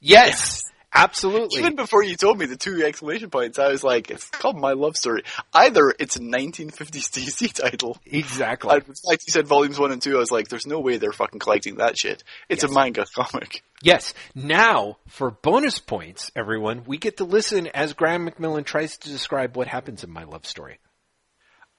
Yes. 0.00 0.62
Absolutely. 0.94 1.58
Even 1.60 1.76
before 1.76 2.02
you 2.02 2.16
told 2.16 2.38
me 2.38 2.46
the 2.46 2.56
two 2.56 2.82
exclamation 2.82 3.28
points, 3.30 3.58
I 3.58 3.68
was 3.68 3.84
like, 3.84 4.10
it's 4.10 4.28
called 4.30 4.56
My 4.58 4.72
Love 4.72 4.96
Story. 4.96 5.22
Either 5.52 5.94
it's 5.98 6.16
a 6.16 6.20
1950s 6.20 6.70
DC 7.10 7.52
title. 7.52 7.98
exactly. 8.06 8.70
I, 8.70 8.80
like 9.04 9.20
you 9.26 9.30
said, 9.30 9.46
volumes 9.46 9.78
one 9.78 9.92
and 9.92 10.00
two, 10.00 10.16
I 10.16 10.18
was 10.18 10.30
like, 10.30 10.48
there's 10.48 10.66
no 10.66 10.80
way 10.80 10.96
they're 10.96 11.12
fucking 11.12 11.40
collecting 11.40 11.76
that 11.76 11.98
shit. 11.98 12.24
It's 12.48 12.62
Yes. 12.62 12.72
a 12.72 12.74
manga 12.74 13.04
comic. 13.14 13.62
Yes. 13.82 14.14
Now, 14.34 14.96
for 15.08 15.30
bonus 15.30 15.78
points, 15.78 16.30
everyone, 16.34 16.84
we 16.86 16.96
get 16.96 17.18
to 17.18 17.24
listen 17.24 17.66
as 17.68 17.92
Graeme 17.92 18.26
McMillan 18.28 18.64
tries 18.64 18.96
to 18.98 19.08
describe 19.10 19.56
what 19.56 19.66
happens 19.68 20.02
in 20.04 20.10
my 20.10 20.24
love 20.24 20.46
story. 20.46 20.78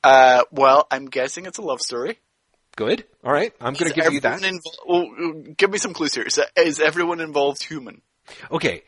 Uh, 0.04 0.44
well, 0.52 0.88
I'm 0.92 1.08
guessing 1.08 1.46
it's 1.46 1.58
a 1.58 1.62
love 1.64 1.82
story. 1.82 2.20
Good. 2.76 3.04
All 3.24 3.34
right. 3.34 3.52
I'm 3.60 3.74
going 3.74 3.92
to 3.92 4.00
give 4.02 4.14
you 4.14 4.22
that. 4.22 4.40
invo- 4.42 4.60
well, 4.88 5.44
give 5.58 5.70
me 5.72 5.78
some 5.80 5.94
clues 5.94 6.14
here. 6.14 6.24
Is, 6.24 6.40
is 6.56 6.80
everyone 6.80 7.20
involved 7.20 7.64
human? 7.64 8.02
Okay. 8.52 8.84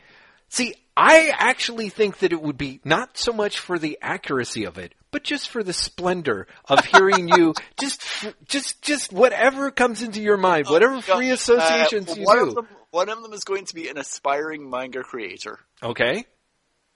See, 0.52 0.74
I 0.94 1.32
actually 1.34 1.88
think 1.88 2.18
that 2.18 2.32
it 2.34 2.42
would 2.42 2.58
be 2.58 2.80
not 2.84 3.16
so 3.16 3.32
much 3.32 3.58
for 3.58 3.78
the 3.78 3.98
accuracy 4.02 4.64
of 4.66 4.76
it, 4.76 4.92
but 5.10 5.24
just 5.24 5.48
for 5.48 5.62
the 5.62 5.72
splendor 5.72 6.46
of 6.68 6.84
hearing 6.84 7.28
you 7.28 7.54
just, 7.80 8.02
just, 8.46 8.82
just 8.82 9.12
whatever 9.14 9.70
comes 9.70 10.02
into 10.02 10.20
your 10.20 10.36
mind, 10.36 10.66
whatever 10.68 11.00
free 11.00 11.30
Uh, 11.30 11.34
associations 11.34 12.14
you 12.18 12.24
one 12.26 12.38
do. 12.38 12.48
Of 12.50 12.54
them, 12.56 12.68
one 12.90 13.08
of 13.08 13.22
them 13.22 13.32
is 13.32 13.44
going 13.44 13.64
to 13.64 13.74
be 13.74 13.88
an 13.88 13.96
aspiring 13.96 14.68
manga 14.68 15.02
creator. 15.02 15.58
Okay. 15.82 16.26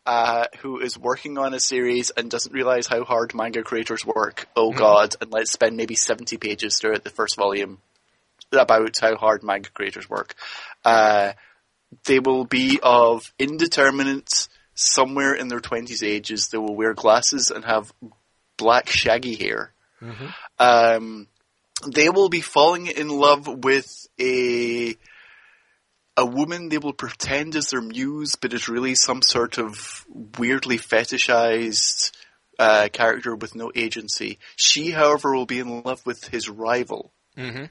uh, 0.04 0.44
who 0.58 0.78
is 0.80 0.98
working 0.98 1.38
on 1.38 1.54
a 1.54 1.58
series 1.58 2.10
and 2.10 2.30
doesn't 2.30 2.52
realize 2.52 2.86
how 2.86 3.04
hard 3.04 3.34
manga 3.34 3.62
creators 3.62 4.04
work. 4.04 4.46
Oh 4.54 4.68
Mm-hmm. 4.68 4.78
god, 4.78 5.16
and 5.22 5.32
let's 5.32 5.50
spend 5.52 5.78
maybe 5.78 5.94
70 5.94 6.36
pages 6.36 6.78
throughout 6.78 7.04
the 7.04 7.10
first 7.10 7.36
volume 7.36 7.78
about 8.52 8.98
how 9.00 9.16
hard 9.16 9.42
manga 9.42 9.70
creators 9.70 10.08
work. 10.10 10.34
Uh, 10.84 11.32
they 12.06 12.18
will 12.18 12.44
be 12.44 12.78
of 12.82 13.32
indeterminate, 13.38 14.48
somewhere 14.74 15.34
in 15.34 15.48
their 15.48 15.60
20s 15.60 16.02
ages. 16.06 16.48
They 16.48 16.58
will 16.58 16.76
wear 16.76 16.94
glasses 16.94 17.50
and 17.50 17.64
have 17.64 17.92
black 18.56 18.88
shaggy 18.88 19.34
hair. 19.34 19.72
Mm-hmm. 20.02 20.26
Um, 20.58 21.28
they 21.86 22.08
will 22.10 22.28
be 22.28 22.40
falling 22.40 22.86
in 22.86 23.08
love 23.08 23.46
with 23.46 24.06
a 24.20 24.96
a 26.18 26.24
woman 26.24 26.70
they 26.70 26.78
will 26.78 26.94
pretend 26.94 27.54
is 27.54 27.66
their 27.68 27.82
muse, 27.82 28.36
but 28.36 28.54
is 28.54 28.68
really 28.70 28.94
some 28.94 29.20
sort 29.20 29.58
of 29.58 30.06
weirdly 30.38 30.78
fetishized 30.78 32.10
uh, 32.58 32.88
character 32.90 33.36
with 33.36 33.54
no 33.54 33.70
agency. 33.74 34.38
She, 34.56 34.90
however, 34.92 35.34
will 35.34 35.44
be 35.44 35.58
in 35.58 35.82
love 35.82 36.04
with 36.06 36.28
his 36.28 36.48
rival, 36.48 37.12
Mm-hmm. 37.36 37.64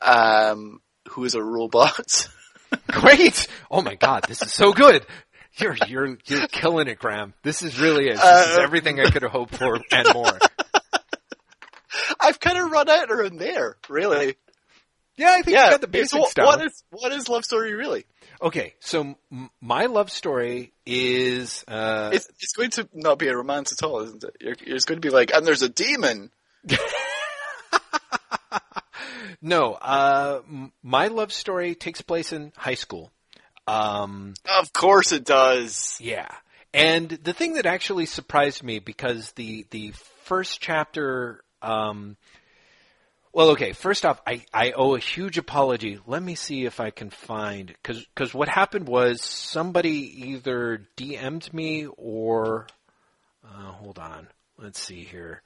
um, 0.00 0.80
who 1.10 1.24
is 1.24 1.34
a 1.36 1.42
robot. 1.42 2.28
Great! 2.90 3.46
Oh 3.70 3.82
my 3.82 3.94
god, 3.94 4.24
this 4.28 4.42
is 4.42 4.52
so 4.52 4.72
good. 4.72 5.04
You're 5.56 5.76
you're 5.86 6.18
you're 6.26 6.46
killing 6.48 6.88
it, 6.88 6.98
Graeme. 6.98 7.32
This 7.42 7.62
is 7.62 7.78
really 7.78 8.08
it. 8.08 8.16
This 8.16 8.24
is 8.50 8.56
Uh, 8.58 8.60
everything 8.62 9.00
I 9.00 9.10
could 9.10 9.22
have 9.22 9.30
hoped 9.32 9.56
for 9.56 9.78
and 9.92 10.08
more. 10.12 10.38
I've 12.20 12.40
kind 12.40 12.58
of 12.58 12.70
run 12.70 12.88
out 12.90 13.10
around 13.10 13.38
there, 13.38 13.76
really. 13.88 14.36
Yeah, 15.16 15.30
I 15.30 15.42
think 15.42 15.56
yeah. 15.56 15.66
you 15.66 15.70
got 15.70 15.80
the 15.80 15.86
basic 15.86 16.18
basics 16.18 16.34
down. 16.34 16.46
what 16.46 16.64
is 16.64 16.82
what 16.90 17.12
is 17.12 17.28
love 17.28 17.44
story 17.44 17.72
really? 17.74 18.04
Okay, 18.42 18.74
so 18.80 19.14
m- 19.30 19.50
my 19.60 19.86
love 19.86 20.10
story 20.10 20.72
is 20.84 21.64
uh, 21.68 22.10
It's, 22.12 22.26
it's 22.40 22.52
going 22.56 22.70
to 22.70 22.88
not 22.92 23.18
be 23.20 23.28
a 23.28 23.36
romance 23.36 23.72
at 23.72 23.86
all, 23.86 24.00
isn't 24.00 24.24
it? 24.24 24.36
You're, 24.40 24.56
it's 24.76 24.84
going 24.84 25.00
to 25.00 25.06
be 25.06 25.10
like, 25.14 25.32
and 25.32 25.46
there's 25.46 25.62
a 25.62 25.68
demon. 25.68 26.30
no. 29.44 29.74
Uh, 29.74 30.40
my 30.82 31.06
love 31.08 31.32
story 31.32 31.74
takes 31.74 32.00
place 32.02 32.32
in 32.32 32.52
high 32.56 32.74
school. 32.74 33.12
Um, 33.68 34.34
Of 34.58 34.72
course 34.72 35.12
it 35.12 35.24
does. 35.24 35.96
yeah, 36.00 36.28
and 36.72 37.08
the 37.08 37.32
thing 37.32 37.54
that 37.54 37.66
actually 37.66 38.06
surprised 38.06 38.62
me 38.62 38.78
because 38.78 39.32
the 39.32 39.66
the 39.70 39.92
first 40.24 40.60
chapter. 40.60 41.42
Um, 41.62 42.16
well, 43.32 43.50
okay. 43.50 43.72
First 43.72 44.04
off, 44.06 44.20
I, 44.26 44.44
I 44.52 44.72
owe 44.72 44.94
a 44.94 45.00
huge 45.00 45.38
apology. 45.38 45.98
Let 46.06 46.22
me 46.22 46.36
see 46.36 46.66
if 46.66 46.78
I 46.78 46.90
can 46.90 47.10
find 47.10 47.66
because 47.66 48.04
because 48.04 48.32
what 48.34 48.48
happened 48.48 48.86
was 48.86 49.24
somebody 49.24 50.30
either 50.30 50.86
DM'd 50.96 51.52
me 51.52 51.86
or 51.96 52.66
uh, 53.44 53.72
hold 53.72 53.98
on. 53.98 54.28
Let's 54.58 54.78
see 54.80 55.04
here. 55.04 55.42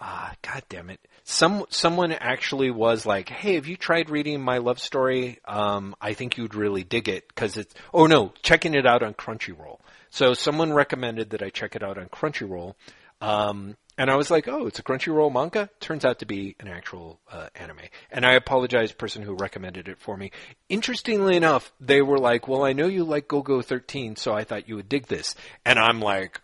Ah, 0.00 0.34
God 0.42 0.62
damn 0.68 0.88
it! 0.90 1.00
Some 1.28 1.64
someone 1.70 2.12
actually 2.12 2.70
was 2.70 3.04
like, 3.04 3.28
"Hey, 3.28 3.56
have 3.56 3.66
you 3.66 3.76
tried 3.76 4.10
reading 4.10 4.40
my 4.40 4.58
love 4.58 4.78
story? 4.78 5.40
Um, 5.44 5.96
I 6.00 6.12
think 6.12 6.36
you'd 6.36 6.54
really 6.54 6.84
dig 6.84 7.08
it 7.08 7.26
because 7.26 7.56
it's." 7.56 7.74
Oh 7.92 8.06
no, 8.06 8.32
checking 8.42 8.76
it 8.76 8.86
out 8.86 9.02
on 9.02 9.12
Crunchyroll. 9.12 9.80
So 10.08 10.34
someone 10.34 10.72
recommended 10.72 11.30
that 11.30 11.42
I 11.42 11.50
check 11.50 11.74
it 11.74 11.82
out 11.82 11.98
on 11.98 12.08
Crunchyroll, 12.10 12.76
um, 13.20 13.76
and 13.98 14.08
I 14.08 14.14
was 14.14 14.30
like, 14.30 14.46
"Oh, 14.46 14.68
it's 14.68 14.78
a 14.78 14.84
Crunchyroll 14.84 15.32
manga." 15.32 15.68
Turns 15.80 16.04
out 16.04 16.20
to 16.20 16.26
be 16.26 16.54
an 16.60 16.68
actual 16.68 17.18
uh, 17.28 17.48
anime, 17.56 17.80
and 18.12 18.24
I 18.24 18.34
apologize, 18.34 18.92
person 18.92 19.22
who 19.22 19.34
recommended 19.34 19.88
it 19.88 19.98
for 19.98 20.16
me. 20.16 20.30
Interestingly 20.68 21.36
enough, 21.36 21.72
they 21.80 22.02
were 22.02 22.18
like, 22.18 22.46
"Well, 22.46 22.62
I 22.62 22.72
know 22.72 22.86
you 22.86 23.02
like 23.02 23.26
Golgo 23.26 23.64
13, 23.64 24.14
so 24.14 24.32
I 24.32 24.44
thought 24.44 24.68
you 24.68 24.76
would 24.76 24.88
dig 24.88 25.08
this," 25.08 25.34
and 25.64 25.80
I'm 25.80 26.00
like 26.00 26.40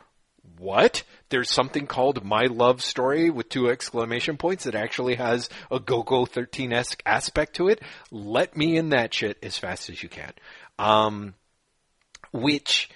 what? 0.59 1.03
There's 1.33 1.51
something 1.51 1.87
called 1.87 2.23
My 2.23 2.43
Love 2.43 2.83
Story 2.83 3.31
with 3.31 3.49
two 3.49 3.71
exclamation 3.71 4.37
points 4.37 4.65
that 4.65 4.75
actually 4.75 5.15
has 5.15 5.49
a 5.71 5.81
Golgo 5.81 6.29
13-esque 6.29 7.03
aspect 7.07 7.57
to 7.57 7.69
it. 7.69 7.81
Let 8.11 8.55
me 8.55 8.77
in 8.77 8.91
that 8.91 9.15
shit 9.15 9.39
as 9.43 9.57
fast 9.57 9.89
as 9.89 10.03
you 10.03 10.11
can. 10.11 10.35
Um, 10.79 11.33
which 12.35 12.91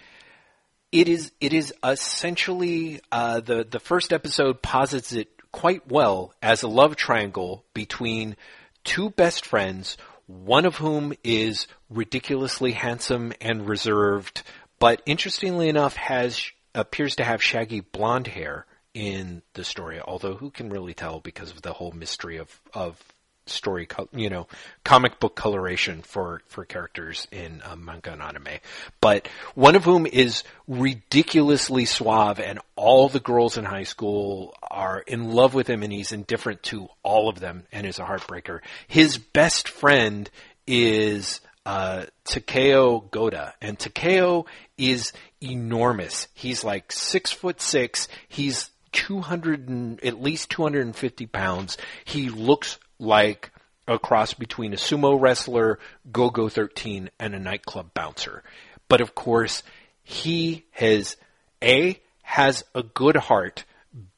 it 0.92 1.08
is, 1.08 1.32
it 1.40 1.54
is 1.54 1.72
essentially, 1.82 3.00
uh, 3.10 3.40
the, 3.40 3.66
the 3.68 3.80
first 3.80 4.12
episode 4.12 4.60
posits 4.60 5.14
it 5.14 5.30
quite 5.50 5.90
well 5.90 6.34
as 6.42 6.62
a 6.62 6.68
love 6.68 6.94
triangle 6.94 7.64
between 7.72 8.36
two 8.84 9.08
best 9.08 9.46
friends, 9.46 9.96
one 10.26 10.66
of 10.66 10.76
whom 10.76 11.14
is 11.24 11.66
ridiculously 11.88 12.72
handsome 12.72 13.32
and 13.40 13.66
reserved, 13.66 14.42
but 14.78 15.00
interestingly 15.06 15.70
enough 15.70 15.96
has 15.96 16.50
appears 16.76 17.16
to 17.16 17.24
have 17.24 17.42
shaggy 17.42 17.80
blonde 17.80 18.28
hair 18.28 18.66
in 18.94 19.42
the 19.54 19.64
story. 19.64 20.00
Although 20.00 20.34
who 20.34 20.50
can 20.50 20.70
really 20.70 20.94
tell 20.94 21.20
because 21.20 21.50
of 21.50 21.62
the 21.62 21.72
whole 21.72 21.92
mystery 21.92 22.36
of 22.36 22.60
of 22.72 23.02
story, 23.46 23.86
you 24.12 24.28
know, 24.28 24.48
comic 24.84 25.20
book 25.20 25.36
coloration 25.36 26.02
for 26.02 26.42
for 26.46 26.64
characters 26.64 27.26
in 27.30 27.62
uh, 27.64 27.76
manga 27.76 28.12
and 28.12 28.22
anime. 28.22 28.58
But 29.00 29.28
one 29.54 29.76
of 29.76 29.84
whom 29.84 30.06
is 30.06 30.44
ridiculously 30.66 31.84
suave, 31.84 32.40
and 32.40 32.58
all 32.74 33.08
the 33.08 33.20
girls 33.20 33.56
in 33.56 33.64
high 33.64 33.84
school 33.84 34.54
are 34.62 35.00
in 35.00 35.32
love 35.32 35.54
with 35.54 35.68
him, 35.68 35.82
and 35.82 35.92
he's 35.92 36.12
indifferent 36.12 36.62
to 36.64 36.88
all 37.02 37.28
of 37.28 37.40
them, 37.40 37.64
and 37.72 37.86
is 37.86 37.98
a 37.98 38.04
heartbreaker. 38.04 38.60
His 38.88 39.18
best 39.18 39.68
friend 39.68 40.28
is 40.66 41.40
uh, 41.64 42.06
Takeo 42.24 43.00
Goda, 43.00 43.54
and 43.60 43.78
Takeo 43.78 44.46
is 44.78 45.12
enormous. 45.50 46.28
He's 46.34 46.64
like 46.64 46.92
six 46.92 47.32
foot 47.32 47.60
six. 47.60 48.08
He's 48.28 48.70
200 48.92 49.68
and, 49.68 50.02
at 50.04 50.20
least 50.20 50.50
250 50.50 51.26
pounds. 51.26 51.76
He 52.04 52.28
looks 52.28 52.78
like 52.98 53.52
a 53.86 53.98
cross 53.98 54.34
between 54.34 54.72
a 54.72 54.76
sumo 54.76 55.20
wrestler, 55.20 55.78
Golgo 56.10 56.50
13, 56.50 57.10
and 57.20 57.34
a 57.34 57.38
nightclub 57.38 57.94
bouncer. 57.94 58.42
But 58.88 59.00
of 59.00 59.14
course, 59.14 59.62
he 60.02 60.64
has 60.72 61.16
A, 61.62 62.00
has 62.22 62.64
a 62.74 62.82
good 62.82 63.16
heart, 63.16 63.64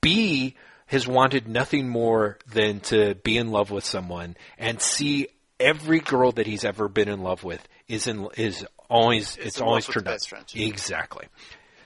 B, 0.00 0.56
has 0.86 1.06
wanted 1.06 1.46
nothing 1.46 1.88
more 1.88 2.38
than 2.46 2.80
to 2.80 3.14
be 3.16 3.36
in 3.36 3.50
love 3.50 3.70
with 3.70 3.84
someone, 3.84 4.36
and 4.58 4.80
C, 4.80 5.28
every 5.60 6.00
girl 6.00 6.32
that 6.32 6.46
he's 6.46 6.64
ever 6.64 6.88
been 6.88 7.08
in 7.08 7.22
love 7.22 7.44
with 7.44 7.66
is 7.88 8.06
in 8.06 8.28
is 8.36 8.66
always 8.88 9.36
it's 9.36 9.60
love 9.60 9.68
always 9.68 9.86
turned 9.86 10.08
out 10.08 10.20
exactly. 10.54 11.26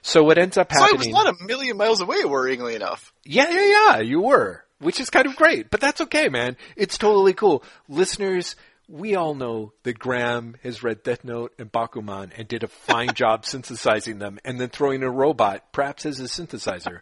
So 0.03 0.25
what 0.25 0.37
ends 0.37 0.57
up 0.57 0.73
happening? 0.73 0.89
So 0.89 0.95
I 0.95 0.99
was 0.99 1.09
not 1.09 1.35
a 1.41 1.45
million 1.45 1.77
miles 1.77 2.01
away, 2.01 2.23
worryingly 2.23 2.75
enough. 2.75 3.13
Yeah, 3.25 3.49
yeah, 3.51 3.67
yeah, 3.67 4.01
you 4.01 4.21
were, 4.21 4.65
which 4.81 4.99
is 4.99 5.11
kind 5.11 5.27
of 5.27 5.37
great, 5.37 5.71
but 5.71 5.81
that's 5.81 6.01
okay, 6.03 6.29
man. 6.29 6.57
It's 6.77 6.99
totally 6.99 7.33
cool. 7.33 7.63
Listeners, 7.89 8.57
we 8.89 9.15
all 9.15 9.35
know 9.35 9.73
that 9.85 9.99
Graeme 9.99 10.57
has 10.63 10.83
read 10.83 11.05
Death 11.05 11.25
Note 11.25 11.53
and 11.59 11.71
Bakuman 11.71 12.33
and 12.37 12.49
did 12.49 12.65
a 12.65 12.69
fine 12.69 13.11
job 13.15 13.47
synthesizing 13.47 14.19
them 14.19 14.39
and 14.45 14.61
then 14.61 14.71
throwing 14.71 15.03
a 15.05 15.11
robot, 15.11 15.73
perhaps 15.73 16.05
as 16.05 16.19
a 16.19 16.25
synthesizer. 16.25 17.01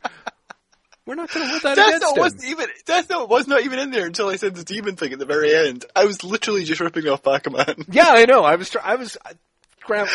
We're 1.07 1.15
not 1.15 1.33
going 1.33 1.47
to 1.47 1.51
hold 1.51 1.63
that 1.63 1.77
Death 1.77 1.89
against 1.89 2.03
Note 2.03 2.17
him. 2.17 2.21
wasn't 2.21 2.45
even 2.45 2.67
Death 2.85 3.11
Note 3.11 3.29
was 3.31 3.49
not 3.49 3.63
even 3.63 3.79
in 3.79 3.91
there 3.91 4.07
until 4.07 4.29
I 4.29 4.37
said 4.37 4.55
the 4.55 4.63
demon 4.65 4.97
thing 4.97 5.13
at 5.13 5.19
the 5.19 5.25
very 5.25 5.55
end. 5.55 5.87
I 5.97 6.05
was 6.05 6.23
literally 6.23 6.65
just 6.65 6.81
ripping 6.81 7.09
off 7.09 7.23
Bakuman. 7.23 7.87
Yeah, 7.91 8.09
I 8.09 8.27
know. 8.27 8.45
I 8.45 8.57
was, 8.57 8.77
I 8.81 8.97
was, 8.97 9.17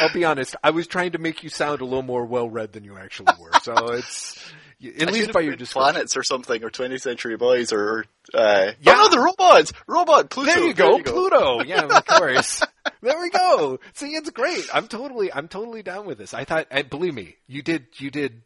I'll 0.02 0.14
be 0.14 0.26
honest. 0.26 0.56
I 0.64 0.72
was 0.72 0.88
trying 0.88 1.12
to 1.14 1.18
make 1.20 1.44
you 1.44 1.50
sound 1.50 1.82
a 1.82 1.86
little 1.86 2.02
more 2.04 2.26
well 2.26 2.50
read 2.50 2.74
than 2.74 2.84
you 2.84 2.98
actually 2.98 3.34
were. 3.40 3.52
So 3.62 3.74
it's, 3.94 4.38
at 5.00 5.08
I 5.08 5.12
least 5.12 5.32
by 5.34 5.42
your 5.42 5.56
description. 5.56 5.92
planets 5.94 6.18
or 6.18 6.24
something, 6.24 6.64
or 6.64 6.70
20th 6.70 7.02
Century 7.02 7.38
Boys, 7.38 7.72
or 7.74 8.06
uh, 8.34 8.72
Yeah. 8.82 8.96
oh 8.98 9.04
no, 9.04 9.10
the 9.10 9.20
robots, 9.20 9.72
robot 9.88 10.30
Pluto. 10.30 10.52
There 10.52 10.64
you 10.66 10.74
go, 10.74 11.00
Pluto. 11.02 11.64
Yeah, 11.64 11.84
of 11.86 12.06
course. 12.08 12.62
there 13.02 13.20
we 13.20 13.30
go. 13.30 13.80
See, 13.94 14.08
it's 14.08 14.30
great. 14.32 14.66
I'm 14.74 14.88
totally, 14.88 15.32
I'm 15.34 15.48
totally 15.48 15.82
down 15.84 16.06
with 16.06 16.18
this. 16.18 16.34
I 16.34 16.44
thought, 16.44 16.68
I, 16.72 16.82
believe 16.84 17.14
me, 17.14 17.36
you 17.48 17.62
did, 17.62 17.88
you 17.98 18.12
did 18.12 18.42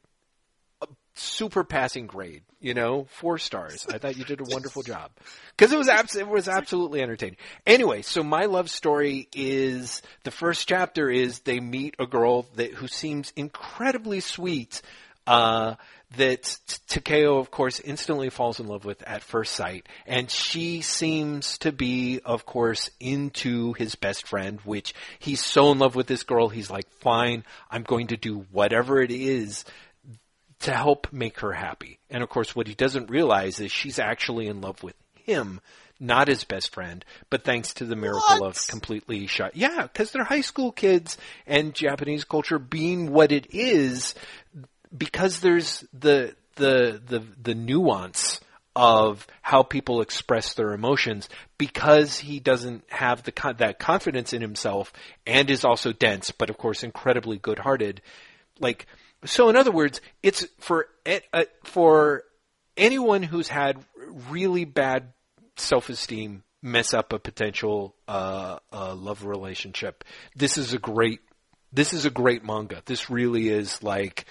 super 1.22 1.64
passing 1.64 2.08
grade. 2.08 2.44
You 2.62 2.74
know, 2.74 3.08
four 3.10 3.38
stars. 3.38 3.88
I 3.90 4.00
thought 4.00 4.18
you 4.18 4.26
did 4.26 4.42
a 4.42 4.44
wonderful 4.46 4.84
job 4.84 5.12
because 5.56 5.72
it 5.72 5.78
was 5.78 5.88
abs- 5.88 6.18
it 6.18 6.28
was 6.28 6.50
absolutely 6.50 7.02
entertaining. 7.02 7.38
Anyway, 7.66 8.02
so 8.02 8.22
my 8.22 8.46
love 8.46 8.70
story 8.70 9.30
is 9.34 10.02
the 10.24 10.32
first 10.32 10.68
chapter 10.68 11.10
is 11.10 11.40
they 11.40 11.62
meet 11.62 11.96
a 12.00 12.06
girl 12.06 12.48
that 12.56 12.74
who 12.74 12.88
seems 12.88 13.32
incredibly 13.38 14.20
sweet. 14.20 14.82
Uh, 15.26 15.76
that 16.18 16.58
Takeo, 16.88 17.38
of 17.38 17.52
course, 17.52 17.80
instantly 17.80 18.30
falls 18.30 18.60
in 18.60 18.68
love 18.68 18.84
with 18.84 19.04
at 19.04 19.22
first 19.22 19.54
sight. 19.54 19.88
And 20.08 20.30
she 20.30 20.82
seems 20.82 21.60
to 21.60 21.72
be, 21.72 22.20
of 22.26 22.46
course, 22.46 22.90
into 23.00 23.74
his 23.74 23.94
best 23.96 24.28
friend, 24.28 24.60
which 24.64 24.96
he's 25.20 25.46
so 25.46 25.72
in 25.72 25.78
love 25.78 25.96
with 25.96 26.08
this 26.08 26.24
girl, 26.24 26.50
he's 26.50 26.72
like, 26.72 26.90
fine, 27.00 27.44
I'm 27.70 27.84
going 27.84 28.08
to 28.08 28.18
do 28.18 28.46
whatever 28.52 29.02
it 29.02 29.12
is 29.12 29.66
to 30.62 30.72
help 30.72 31.12
make 31.12 31.40
her 31.40 31.54
happy. 31.54 32.00
And 32.10 32.24
of 32.24 32.30
course, 32.30 32.56
what 32.56 32.68
he 32.68 32.76
doesn't 32.76 33.10
realize 33.10 33.60
is 33.60 33.72
she's 33.72 34.00
actually 34.00 34.48
in 34.48 34.62
love 34.62 34.84
with 34.84 34.96
him, 35.16 35.62
not 36.00 36.28
his 36.28 36.44
best 36.44 36.74
friend, 36.74 37.04
but 37.30 37.44
thanks 37.44 37.74
to 37.76 37.86
the 37.86 37.96
miracle 37.96 38.40
What? 38.40 38.58
of 38.58 38.68
completely 38.68 39.28
shot. 39.28 39.56
Yeah, 39.56 39.84
because 39.84 40.12
they're 40.12 40.24
high 40.24 40.42
school 40.42 40.72
kids 40.72 41.18
and 41.48 41.74
Japanese 41.74 42.24
culture 42.24 42.60
being 42.60 43.12
what 43.12 43.32
it 43.32 43.48
is, 43.54 44.16
because 44.96 45.40
there's 45.40 45.86
the 45.94 46.36
the 46.56 47.02
the 47.06 47.24
the 47.42 47.56
nuance 47.56 48.42
of 48.76 49.26
how 49.42 49.64
people 49.64 50.02
express 50.02 50.54
their 50.54 50.74
emotions 50.74 51.28
because 51.58 52.20
he 52.20 52.40
doesn't 52.40 52.84
have 52.90 53.24
the 53.24 53.56
that 53.58 53.80
confidence 53.80 54.32
in 54.32 54.42
himself 54.42 54.94
and 55.26 55.50
is 55.50 55.66
also 55.66 55.92
dense 55.92 56.32
but 56.32 56.50
of 56.50 56.58
course 56.58 56.84
incredibly 56.84 57.38
good-hearted 57.38 58.00
like 58.60 58.86
so 59.26 59.50
in 59.50 59.56
other 59.56 59.72
words 59.72 60.02
it's 60.24 60.46
for 60.60 60.88
uh, 61.34 61.44
for 61.64 62.24
anyone 62.78 63.24
who's 63.24 63.48
had 63.48 63.84
really 64.30 64.66
bad 64.66 65.14
self-esteem 65.58 66.44
mess 66.62 66.94
up 66.94 67.14
a 67.14 67.20
potential 67.20 67.96
uh, 68.08 68.60
uh, 68.72 68.94
love 68.96 69.26
relationship 69.26 70.04
this 70.36 70.58
is 70.58 70.74
a 70.74 70.80
great 70.80 71.20
this 71.72 71.94
is 71.94 72.06
a 72.06 72.10
great 72.10 72.44
manga. 72.44 72.82
This 72.86 73.10
really 73.10 73.50
is 73.50 73.82
like 73.84 74.26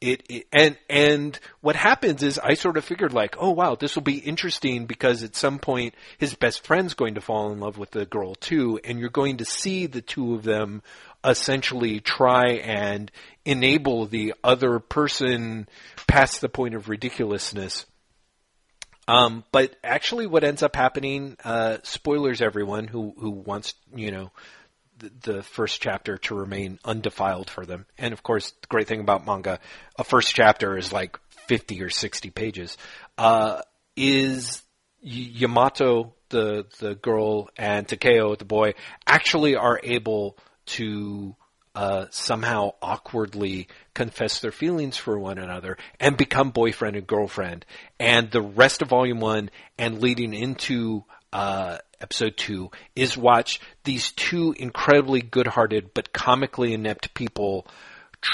it, 0.00 0.22
it 0.28 0.46
and 0.52 0.76
and 0.88 1.38
what 1.60 1.76
happens 1.76 2.22
is 2.22 2.38
I 2.38 2.54
sort 2.54 2.76
of 2.76 2.84
figured 2.84 3.12
like, 3.12 3.36
oh 3.38 3.50
wow, 3.50 3.74
this 3.74 3.94
will 3.94 4.02
be 4.02 4.18
interesting 4.18 4.86
because 4.86 5.22
at 5.22 5.36
some 5.36 5.58
point 5.58 5.94
his 6.18 6.34
best 6.34 6.64
friend's 6.64 6.94
going 6.94 7.14
to 7.14 7.20
fall 7.20 7.52
in 7.52 7.60
love 7.60 7.78
with 7.78 7.90
the 7.90 8.06
girl 8.06 8.34
too, 8.34 8.80
and 8.84 8.98
you're 8.98 9.08
going 9.08 9.38
to 9.38 9.44
see 9.44 9.86
the 9.86 10.02
two 10.02 10.34
of 10.34 10.42
them 10.42 10.82
essentially 11.24 12.00
try 12.00 12.54
and 12.62 13.10
enable 13.44 14.06
the 14.06 14.34
other 14.42 14.78
person 14.78 15.68
past 16.06 16.40
the 16.40 16.48
point 16.48 16.74
of 16.74 16.88
ridiculousness. 16.88 17.86
Um, 19.06 19.44
but 19.52 19.76
actually, 19.84 20.26
what 20.26 20.44
ends 20.44 20.62
up 20.62 20.76
happening, 20.76 21.36
uh, 21.44 21.78
spoilers, 21.82 22.40
everyone 22.40 22.86
who 22.86 23.14
who 23.18 23.30
wants 23.30 23.74
you 23.94 24.10
know 24.10 24.30
the, 24.98 25.10
the 25.22 25.42
first 25.42 25.80
chapter 25.80 26.16
to 26.18 26.34
remain 26.34 26.78
undefiled 26.84 27.50
for 27.50 27.66
them. 27.66 27.86
And 27.98 28.12
of 28.12 28.22
course, 28.22 28.52
the 28.52 28.66
great 28.68 28.88
thing 28.88 29.00
about 29.00 29.26
manga, 29.26 29.60
a 29.98 30.04
first 30.04 30.34
chapter 30.34 30.76
is 30.76 30.92
like 30.92 31.18
50 31.46 31.82
or 31.82 31.90
60 31.90 32.30
pages, 32.30 32.78
uh, 33.18 33.60
is 33.96 34.62
Yamato, 35.02 36.14
the, 36.30 36.66
the 36.78 36.94
girl, 36.94 37.50
and 37.56 37.86
Takeo, 37.86 38.34
the 38.36 38.44
boy, 38.44 38.74
actually 39.06 39.56
are 39.56 39.78
able 39.82 40.38
to 40.66 41.36
uh, 41.74 42.06
somehow 42.10 42.72
awkwardly 42.80 43.68
confess 43.94 44.40
their 44.40 44.52
feelings 44.52 44.96
for 44.96 45.18
one 45.18 45.38
another 45.38 45.76
and 45.98 46.16
become 46.16 46.50
boyfriend 46.50 46.96
and 46.96 47.06
girlfriend. 47.06 47.66
And 47.98 48.30
the 48.30 48.42
rest 48.42 48.82
of 48.82 48.88
Volume 48.88 49.20
1 49.20 49.50
and 49.78 50.00
leading 50.00 50.34
into 50.34 51.04
uh, 51.32 51.78
episode 52.00 52.36
2 52.36 52.70
is 52.94 53.16
watch 53.16 53.60
these 53.82 54.12
two 54.12 54.54
incredibly 54.56 55.20
good-hearted 55.20 55.90
but 55.94 56.12
comically 56.12 56.72
inept 56.72 57.12
people 57.12 57.66
tr- 58.20 58.30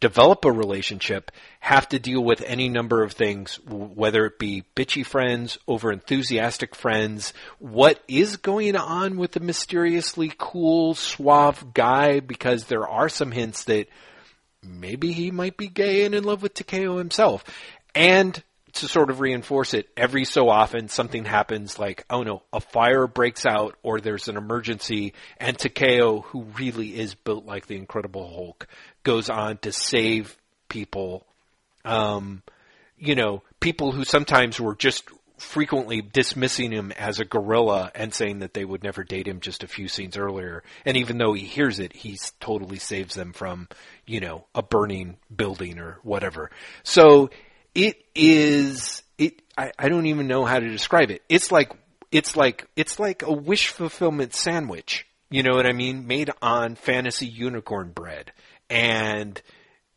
develop 0.00 0.44
a 0.44 0.52
relationship, 0.52 1.30
have 1.60 1.88
to 1.88 1.98
deal 1.98 2.22
with 2.22 2.42
any 2.42 2.68
number 2.68 3.02
of 3.02 3.12
things, 3.12 3.58
whether 3.66 4.26
it 4.26 4.38
be 4.38 4.64
bitchy 4.76 5.04
friends, 5.04 5.58
over 5.66 5.90
enthusiastic 5.92 6.74
friends, 6.74 7.32
what 7.58 8.02
is 8.08 8.36
going 8.36 8.76
on 8.76 9.16
with 9.16 9.32
the 9.32 9.40
mysteriously 9.40 10.32
cool, 10.36 10.94
suave 10.94 11.72
guy, 11.74 12.20
because 12.20 12.64
there 12.64 12.86
are 12.86 13.08
some 13.08 13.32
hints 13.32 13.64
that 13.64 13.88
maybe 14.62 15.12
he 15.12 15.30
might 15.30 15.56
be 15.56 15.68
gay 15.68 16.04
and 16.04 16.14
in 16.14 16.24
love 16.24 16.42
with 16.42 16.54
Takeo 16.54 16.98
himself. 16.98 17.44
And 17.94 18.42
to 18.74 18.86
sort 18.88 19.10
of 19.10 19.20
reinforce 19.20 19.74
it, 19.74 19.88
every 19.96 20.24
so 20.24 20.48
often 20.48 20.88
something 20.88 21.24
happens 21.24 21.78
like, 21.78 22.04
oh 22.10 22.22
no, 22.22 22.42
a 22.52 22.60
fire 22.60 23.06
breaks 23.06 23.46
out 23.46 23.76
or 23.82 24.00
there's 24.00 24.28
an 24.28 24.36
emergency 24.36 25.14
and 25.38 25.58
Takeo, 25.58 26.20
who 26.20 26.42
really 26.58 26.98
is 26.98 27.14
built 27.14 27.46
like 27.46 27.66
the 27.66 27.76
Incredible 27.76 28.28
Hulk, 28.28 28.68
goes 29.08 29.30
on 29.30 29.56
to 29.56 29.72
save 29.72 30.36
people, 30.68 31.24
um, 31.82 32.42
you 32.98 33.14
know, 33.14 33.42
people 33.58 33.90
who 33.90 34.04
sometimes 34.04 34.60
were 34.60 34.76
just 34.76 35.08
frequently 35.38 36.02
dismissing 36.02 36.70
him 36.70 36.92
as 36.92 37.18
a 37.18 37.24
gorilla 37.24 37.90
and 37.94 38.12
saying 38.12 38.40
that 38.40 38.52
they 38.52 38.66
would 38.66 38.82
never 38.82 39.02
date 39.02 39.26
him 39.26 39.40
just 39.40 39.64
a 39.64 39.66
few 39.66 39.88
scenes 39.88 40.18
earlier. 40.18 40.62
And 40.84 40.98
even 40.98 41.16
though 41.16 41.32
he 41.32 41.46
hears 41.46 41.78
it, 41.78 41.96
he 41.96 42.18
totally 42.38 42.78
saves 42.78 43.14
them 43.14 43.32
from, 43.32 43.68
you 44.04 44.20
know, 44.20 44.44
a 44.54 44.60
burning 44.62 45.16
building 45.34 45.78
or 45.78 46.00
whatever. 46.02 46.50
So 46.82 47.30
it 47.74 47.96
is, 48.14 49.02
it, 49.16 49.40
I, 49.56 49.72
I 49.78 49.88
don't 49.88 50.04
even 50.04 50.26
know 50.26 50.44
how 50.44 50.58
to 50.58 50.68
describe 50.68 51.10
it. 51.10 51.22
It's 51.30 51.50
like, 51.50 51.72
it's 52.12 52.36
like, 52.36 52.66
it's 52.76 53.00
like 53.00 53.22
a 53.22 53.32
wish 53.32 53.68
fulfillment 53.68 54.34
sandwich. 54.34 55.06
You 55.30 55.44
know 55.44 55.56
what 55.56 55.64
I 55.64 55.72
mean? 55.72 56.06
Made 56.06 56.30
on 56.42 56.74
fantasy 56.74 57.26
unicorn 57.26 57.92
bread. 57.92 58.32
And 58.70 59.40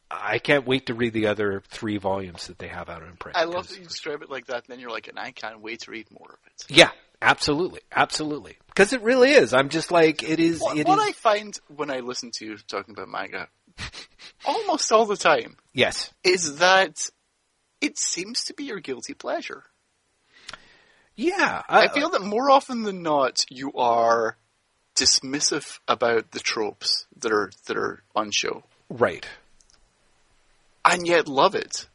I 0.10 0.39
can't 0.39 0.65
wait 0.65 0.88
to 0.88 0.93
read 0.93 1.14
the 1.14 1.27
other 1.27 1.61
three 1.69 1.98
volumes 1.98 2.48
that 2.48 2.60
they 2.60 2.68
have 2.68 2.89
out 2.89 3.03
in 3.03 3.15
print. 3.18 3.38
I 3.38 3.43
love 3.45 3.68
that 3.69 3.77
you 3.77 3.85
describe 3.85 4.22
it 4.22 4.30
like 4.30 4.48
that, 4.48 4.56
and 4.57 4.65
then 4.68 4.80
you're 4.80 4.91
like, 4.91 5.07
and 5.07 5.19
I 5.19 5.31
can't 5.31 5.61
wait 5.61 5.81
to 5.81 5.91
read 5.91 6.07
more 6.11 6.30
of 6.30 6.39
it. 6.48 6.65
Yeah, 6.76 6.91
absolutely, 7.22 7.81
absolutely. 7.93 8.57
Because 8.68 8.93
it 8.93 9.02
really 9.02 9.31
is. 9.31 9.53
I'm 9.53 9.69
just 9.69 9.91
like 9.91 10.23
it 10.23 10.39
is. 10.39 10.60
What, 10.60 10.77
it 10.77 10.88
what 10.88 10.99
is- 10.99 11.06
I 11.10 11.11
find 11.14 11.60
when 11.76 11.91
I 11.91 11.99
listen 11.99 12.31
to 12.35 12.45
you 12.45 12.57
talking 12.57 12.93
about 12.93 13.10
manga, 13.10 13.48
almost 14.45 14.91
all 14.91 15.06
the 15.06 15.18
time, 15.18 15.57
yes, 15.73 16.11
is 16.23 16.57
that 16.57 17.10
it 17.81 17.98
seems 17.98 18.45
to 18.45 18.53
be 18.53 18.65
your 18.65 18.80
guilty 18.80 19.14
pleasure. 19.14 19.64
yeah. 21.15 21.61
I 21.68 21.85
uh, 21.88 21.89
feel 21.93 22.10
that 22.11 22.22
more 22.22 22.49
often 22.49 22.84
than 22.84 23.02
not, 23.02 23.43
you 23.49 23.73
are 23.73 24.38
dismissive 24.96 25.80
about 25.88 26.32
the 26.32 26.40
tropes 26.40 27.06
that 27.18 27.32
are 27.32 27.52
that 27.68 27.78
are 27.78 28.04
on 28.16 28.32
show, 28.32 28.64
right. 28.90 29.26
and 30.86 31.08
yet 31.08 31.28
love 31.28 31.56
it 31.56 31.88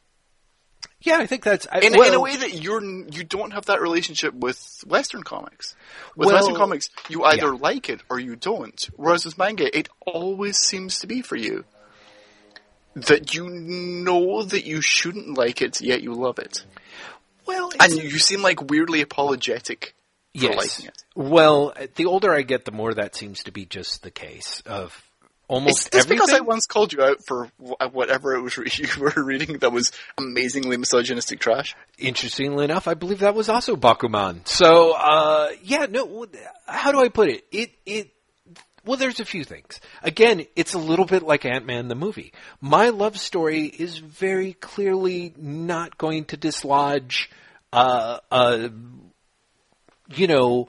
Yeah, 1.01 1.19
I 1.19 1.27
think 1.27 1.45
that's 1.45 1.67
I, 1.71 1.81
in, 1.81 1.93
well, 1.93 2.09
in 2.09 2.15
a 2.15 2.21
way 2.21 2.37
that 2.37 2.55
you're 2.55 2.83
you 2.83 3.23
don't 3.25 3.53
have 3.53 3.67
that 3.67 3.81
relationship 3.81 4.35
with 4.35 4.83
Western 4.87 5.23
comics. 5.23 5.77
With 6.17 6.27
Well, 6.27 6.37
Western 6.37 6.57
comics, 6.57 6.91
you 7.09 7.23
either 7.25 7.53
yeah. 7.53 7.59
like 7.61 7.89
it 7.89 8.01
or 8.09 8.19
you 8.19 8.35
don't. 8.35 8.83
Whereas 8.97 9.25
with 9.25 9.39
manga, 9.39 9.77
it 9.77 9.89
always 10.05 10.57
seems 10.59 10.99
to 11.01 11.07
be 11.07 11.23
for 11.23 11.37
you 11.37 11.65
that 12.97 13.35
you 13.35 13.49
know 13.49 14.43
that 14.43 14.65
you 14.65 14.81
shouldn't 14.81 15.37
like 15.37 15.61
it, 15.61 15.81
yet 15.83 16.03
you 16.03 16.15
love 16.15 16.39
it, 16.39 16.65
Well, 17.45 17.71
and 17.79 17.93
you 17.93 18.19
seem 18.19 18.41
like 18.43 18.71
weirdly 18.71 19.03
apologetic 19.03 19.95
yes. 20.43 20.89
Well, 21.15 21.75
the 21.95 22.07
older 22.07 22.35
I 22.35 22.43
get, 22.43 22.65
the 22.65 22.73
more 22.73 22.95
that 22.95 23.15
seems 23.15 23.45
to 23.45 23.53
be 23.53 23.65
just 23.67 24.03
the 24.03 24.11
case 24.11 24.63
of 24.67 25.03
almost 25.49 25.89
It's 25.89 25.97
everything. 25.97 26.17
because 26.17 26.33
I 26.33 26.41
once 26.41 26.67
called 26.67 26.93
you 26.93 27.03
out 27.03 27.19
for 27.27 27.49
whatever 27.59 28.35
it 28.35 28.43
was 28.43 28.57
you 28.79 28.89
were 28.99 29.23
reading 29.23 29.59
that 29.59 29.73
was 29.73 29.93
amazingly 30.19 30.77
misogynistic 30.77 31.41
trash. 31.41 31.75
Interestingly 31.99 32.65
enough, 32.65 32.89
I 32.89 32.95
believe 32.95 33.21
that 33.21 33.35
was 33.35 33.49
also 33.49 33.77
Bakuman. 33.77 34.47
So, 34.47 34.93
uh, 34.93 35.51
yeah, 35.63 35.87
no, 35.89 36.27
how 36.67 36.93
do 36.93 37.01
I 37.01 37.09
put 37.09 37.29
it? 37.29 37.45
It, 37.51 37.71
it, 37.85 38.11
well, 38.85 38.97
there's 38.97 39.21
a 39.21 39.25
few 39.25 39.45
things. 39.45 39.81
Again, 40.03 40.47
it's 40.55 40.75
a 40.75 40.79
little 40.79 41.07
bit 41.07 41.23
like 41.23 41.45
Ant-Man 41.45 41.89
the 41.89 41.97
movie. 41.97 42.33
My 42.61 42.91
love 42.91 43.19
story 43.19 43.65
is 43.65 43.99
very 43.99 44.53
clearly 44.53 45.35
not 45.37 45.99
going 45.99 46.27
to 46.27 46.37
dislodge, 46.37 47.31
uh, 47.73 48.19
uh, 48.31 48.69
you 50.15 50.27
know, 50.27 50.69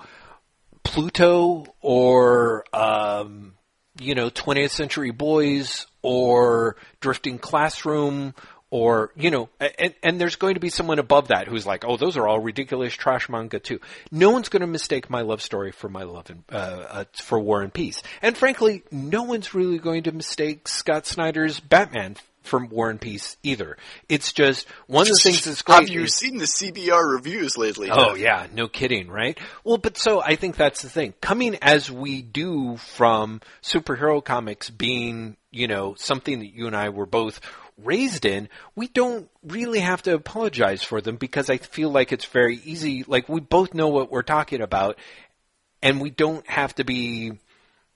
Pluto 0.83 1.65
or, 1.81 2.63
um, 2.73 3.53
you 3.99 4.15
know, 4.15 4.29
20th 4.29 4.71
Century 4.71 5.11
Boys 5.11 5.85
or 6.01 6.77
Drifting 6.99 7.39
Classroom 7.39 8.33
or 8.69 9.11
you 9.15 9.31
know 9.31 9.49
and, 9.59 9.93
and 10.03 10.19
there's 10.19 10.35
going 10.35 10.55
to 10.55 10.59
be 10.59 10.69
someone 10.69 10.99
above 10.99 11.29
that 11.29 11.47
who's 11.47 11.65
like 11.65 11.85
oh 11.85 11.95
those 11.95 12.17
are 12.17 12.27
all 12.27 12.39
ridiculous 12.39 12.93
trash 12.93 13.29
manga 13.29 13.59
too. 13.59 13.79
No 14.11 14.31
one's 14.31 14.49
going 14.49 14.61
to 14.61 14.67
mistake 14.67 15.09
my 15.09 15.21
love 15.21 15.41
story 15.41 15.71
for 15.71 15.89
my 15.89 16.03
love 16.03 16.29
and 16.29 16.43
uh, 16.51 16.55
uh, 16.55 17.03
for 17.13 17.39
war 17.39 17.61
and 17.61 17.73
peace. 17.73 18.01
And 18.21 18.37
frankly 18.37 18.83
no 18.91 19.23
one's 19.23 19.53
really 19.53 19.77
going 19.77 20.03
to 20.03 20.11
mistake 20.11 20.67
scott 20.67 21.05
snyder's 21.05 21.59
batman 21.59 22.17
from 22.47 22.69
War 22.69 22.89
and 22.89 22.99
Peace 22.99 23.37
either. 23.43 23.77
It's 24.09 24.33
just 24.33 24.67
one 24.87 25.03
of 25.03 25.09
the 25.09 25.19
things 25.21 25.43
that's 25.45 25.61
great. 25.61 25.81
Have 25.81 25.89
you 25.89 26.03
is, 26.03 26.15
seen 26.15 26.37
the 26.37 26.45
CBR 26.45 27.13
reviews 27.13 27.57
lately? 27.57 27.89
Oh 27.91 28.15
yeah, 28.15 28.47
no 28.53 28.67
kidding, 28.67 29.09
right? 29.09 29.37
Well, 29.63 29.77
but 29.77 29.97
so 29.97 30.21
I 30.21 30.35
think 30.35 30.55
that's 30.55 30.81
the 30.81 30.89
thing. 30.89 31.13
Coming 31.21 31.57
as 31.61 31.91
we 31.91 32.21
do 32.21 32.77
from 32.77 33.41
superhero 33.61 34.23
comics 34.23 34.69
being, 34.69 35.37
you 35.51 35.67
know, 35.67 35.95
something 35.97 36.39
that 36.39 36.53
you 36.53 36.67
and 36.67 36.75
I 36.75 36.89
were 36.89 37.05
both 37.05 37.39
raised 37.83 38.25
in, 38.25 38.49
we 38.75 38.87
don't 38.87 39.29
really 39.43 39.79
have 39.79 40.01
to 40.03 40.13
apologize 40.13 40.83
for 40.83 41.01
them 41.01 41.15
because 41.15 41.49
I 41.49 41.57
feel 41.57 41.91
like 41.91 42.11
it's 42.11 42.25
very 42.25 42.57
easy. 42.63 43.03
Like 43.07 43.29
we 43.29 43.39
both 43.39 43.73
know 43.73 43.89
what 43.89 44.11
we're 44.11 44.23
talking 44.23 44.61
about, 44.61 44.97
and 45.81 46.01
we 46.01 46.09
don't 46.09 46.47
have 46.49 46.73
to 46.75 46.83
be 46.83 47.33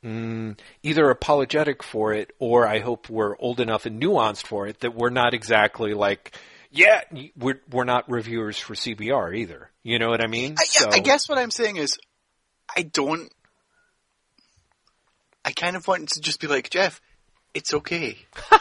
mm, 0.03 0.57
either 0.83 1.09
apologetic 1.09 1.83
for 1.83 2.13
it 2.13 2.31
or 2.39 2.67
I 2.67 2.79
hope 2.79 3.09
we're 3.09 3.35
old 3.37 3.59
enough 3.59 3.85
and 3.85 4.01
nuanced 4.01 4.45
for 4.45 4.67
it 4.67 4.81
that 4.81 4.95
we're 4.95 5.09
not 5.09 5.33
exactly 5.33 5.93
like. 5.93 6.35
Yeah, 6.73 7.01
we're 7.35 7.59
we're 7.69 7.83
not 7.83 8.09
reviewers 8.09 8.57
for 8.57 8.75
CBR 8.75 9.35
either. 9.37 9.69
You 9.83 9.99
know 9.99 10.09
what 10.09 10.21
I 10.21 10.27
mean? 10.27 10.55
I, 10.57 10.63
so, 10.63 10.89
I 10.89 10.99
guess 10.99 11.27
what 11.27 11.37
I'm 11.37 11.51
saying 11.51 11.77
is, 11.77 11.97
I 12.75 12.83
don't. 12.83 13.29
I 15.43 15.51
kind 15.51 15.75
of 15.75 15.87
want 15.87 16.09
to 16.09 16.21
just 16.21 16.39
be 16.39 16.47
like 16.47 16.69
Jeff. 16.69 17.01
It's 17.53 17.73
okay. 17.73 18.17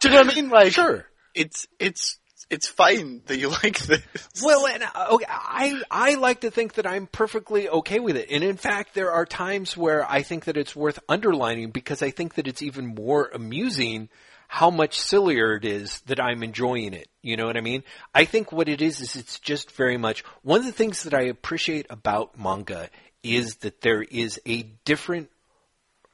Do 0.00 0.08
you 0.08 0.14
know 0.14 0.20
what 0.20 0.32
I 0.32 0.34
mean? 0.34 0.50
Like, 0.50 0.72
sure. 0.72 1.06
It's 1.34 1.66
it's 1.80 2.18
it's 2.50 2.68
fine 2.68 3.22
that 3.26 3.38
you 3.38 3.48
like 3.62 3.78
this. 3.78 4.02
Well, 4.42 4.66
and 4.66 4.82
uh, 4.82 5.08
okay, 5.12 5.26
I 5.28 5.82
I 5.90 6.14
like 6.14 6.40
to 6.40 6.50
think 6.50 6.74
that 6.74 6.86
I'm 6.86 7.06
perfectly 7.06 7.68
okay 7.68 8.00
with 8.00 8.16
it, 8.16 8.28
and 8.30 8.42
in 8.42 8.56
fact, 8.56 8.94
there 8.94 9.12
are 9.12 9.26
times 9.26 9.76
where 9.76 10.08
I 10.08 10.22
think 10.22 10.44
that 10.46 10.56
it's 10.56 10.74
worth 10.74 10.98
underlining 11.08 11.70
because 11.70 12.02
I 12.02 12.10
think 12.10 12.34
that 12.34 12.46
it's 12.46 12.62
even 12.62 12.86
more 12.86 13.30
amusing 13.32 14.08
how 14.50 14.70
much 14.70 14.98
sillier 14.98 15.56
it 15.56 15.66
is 15.66 16.00
that 16.06 16.18
I'm 16.18 16.42
enjoying 16.42 16.94
it. 16.94 17.08
You 17.22 17.36
know 17.36 17.46
what 17.46 17.58
I 17.58 17.60
mean? 17.60 17.84
I 18.14 18.24
think 18.24 18.50
what 18.50 18.68
it 18.68 18.80
is 18.80 19.00
is 19.00 19.14
it's 19.14 19.38
just 19.38 19.70
very 19.72 19.98
much 19.98 20.24
one 20.42 20.60
of 20.60 20.66
the 20.66 20.72
things 20.72 21.02
that 21.02 21.12
I 21.12 21.24
appreciate 21.24 21.86
about 21.90 22.38
manga 22.38 22.88
is 23.22 23.56
that 23.56 23.82
there 23.82 24.02
is 24.02 24.40
a 24.46 24.62
different, 24.86 25.28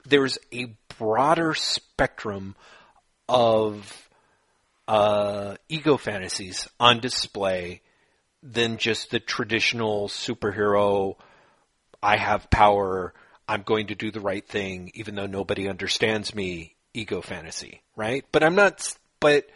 there's 0.05 0.39
a 0.52 0.74
broader 0.98 1.55
spectrum 1.55 2.56
of 3.28 4.03
uh, 4.86 5.56
ego 5.69 5.97
fantasies 5.97 6.69
on 6.78 7.01
display 7.01 7.81
than 8.43 8.77
just 8.77 9.11
the 9.11 9.20
traditional 9.20 10.09
superhero. 10.09 11.16
I 12.02 12.16
have 12.16 12.51
power. 12.51 13.15
I'm 13.48 13.62
going 13.62 13.89
to 13.89 13.94
do 13.94 14.11
the 14.11 14.20
right 14.20 14.47
thing, 14.47 14.90
even 14.94 15.15
though 15.15 15.27
nobody 15.27 15.69
understands 15.69 16.35
me. 16.35 16.74
Ego 16.97 17.20
fantasy, 17.20 17.82
right? 17.97 18.24
But 18.31 18.44
I'm 18.44 18.55
not. 18.55 18.97
But 19.19 19.48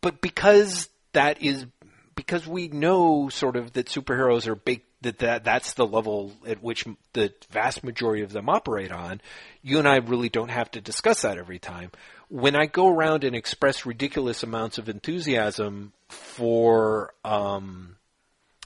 but 0.00 0.22
because 0.22 0.88
that 1.12 1.42
is 1.42 1.66
because 2.14 2.46
we 2.46 2.68
know 2.68 3.28
sort 3.28 3.56
of 3.56 3.74
that 3.74 3.86
superheroes 3.86 4.46
are 4.46 4.54
baked 4.54 4.93
that, 5.04 5.18
that 5.20 5.44
that's 5.44 5.74
the 5.74 5.86
level 5.86 6.32
at 6.46 6.62
which 6.62 6.84
the 7.12 7.32
vast 7.50 7.84
majority 7.84 8.22
of 8.22 8.32
them 8.32 8.48
operate 8.48 8.92
on. 8.92 9.20
You 9.62 9.78
and 9.78 9.88
I 9.88 9.96
really 9.96 10.28
don't 10.28 10.50
have 10.50 10.70
to 10.72 10.80
discuss 10.80 11.22
that 11.22 11.38
every 11.38 11.58
time. 11.58 11.90
When 12.28 12.56
I 12.56 12.66
go 12.66 12.88
around 12.88 13.22
and 13.24 13.36
express 13.36 13.86
ridiculous 13.86 14.42
amounts 14.42 14.78
of 14.78 14.88
enthusiasm 14.88 15.92
for 16.08 17.14
um, 17.24 17.96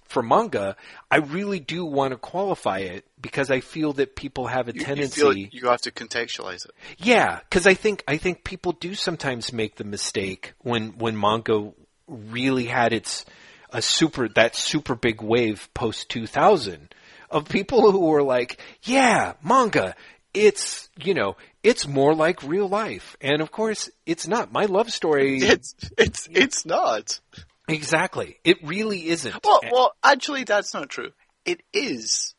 for 0.07 0.23
manga, 0.23 0.77
I 1.11 1.19
really 1.19 1.61
do 1.61 1.85
want 1.85 2.13
to 2.13 2.17
qualify 2.17 2.79
it 2.79 3.05
because 3.21 3.51
I 3.51 3.61
feel 3.61 3.93
that 3.95 4.17
people 4.17 4.47
have 4.47 4.69
a 4.69 4.73
you, 4.73 4.81
tendency. 4.81 5.21
You, 5.21 5.49
you, 5.53 5.69
have 5.69 5.83
to 5.83 5.91
contextualize 5.91 6.65
it. 6.65 6.71
Yeah, 6.97 7.41
because 7.41 7.67
I 7.67 7.75
think 7.75 8.03
I 8.09 8.17
think 8.17 8.43
people 8.43 8.73
do 8.73 8.95
sometimes 8.95 9.53
make 9.53 9.77
the 9.77 9.85
mistake 9.85 10.55
when 10.61 10.97
when 10.99 11.19
manga 11.19 11.73
really 12.09 12.65
had 12.65 12.93
its 12.95 13.27
a 13.73 13.83
super 13.83 14.29
that 14.31 14.57
super 14.57 14.95
big 14.95 15.23
wave 15.23 15.69
post 15.75 16.09
2000 16.09 16.95
of 17.31 17.49
people 17.49 17.93
who 17.93 18.07
were 18.07 18.23
like, 18.23 18.61
yeah, 18.83 19.35
manga, 19.43 19.95
it's, 20.33 20.89
you 21.03 21.15
know, 21.15 21.37
it's 21.63 21.87
more 21.87 22.15
like 22.15 22.43
real 22.43 22.69
life. 22.69 23.17
And 23.21 23.43
of 23.43 23.51
course, 23.51 23.91
it's 24.07 24.27
not. 24.27 24.53
My 24.53 24.65
love 24.65 24.91
story 24.91 25.39
It's 25.43 25.75
it's 25.97 26.29
it's 26.31 26.65
not. 26.67 27.21
Exactly. 27.69 28.39
It 28.45 28.59
really 28.63 29.09
isn't. 29.09 29.37
Well, 29.45 29.61
well, 29.71 29.93
actually 30.03 30.45
that's 30.45 30.73
not 30.73 30.89
true. 30.89 31.11
It 31.45 31.63
is. 31.73 32.35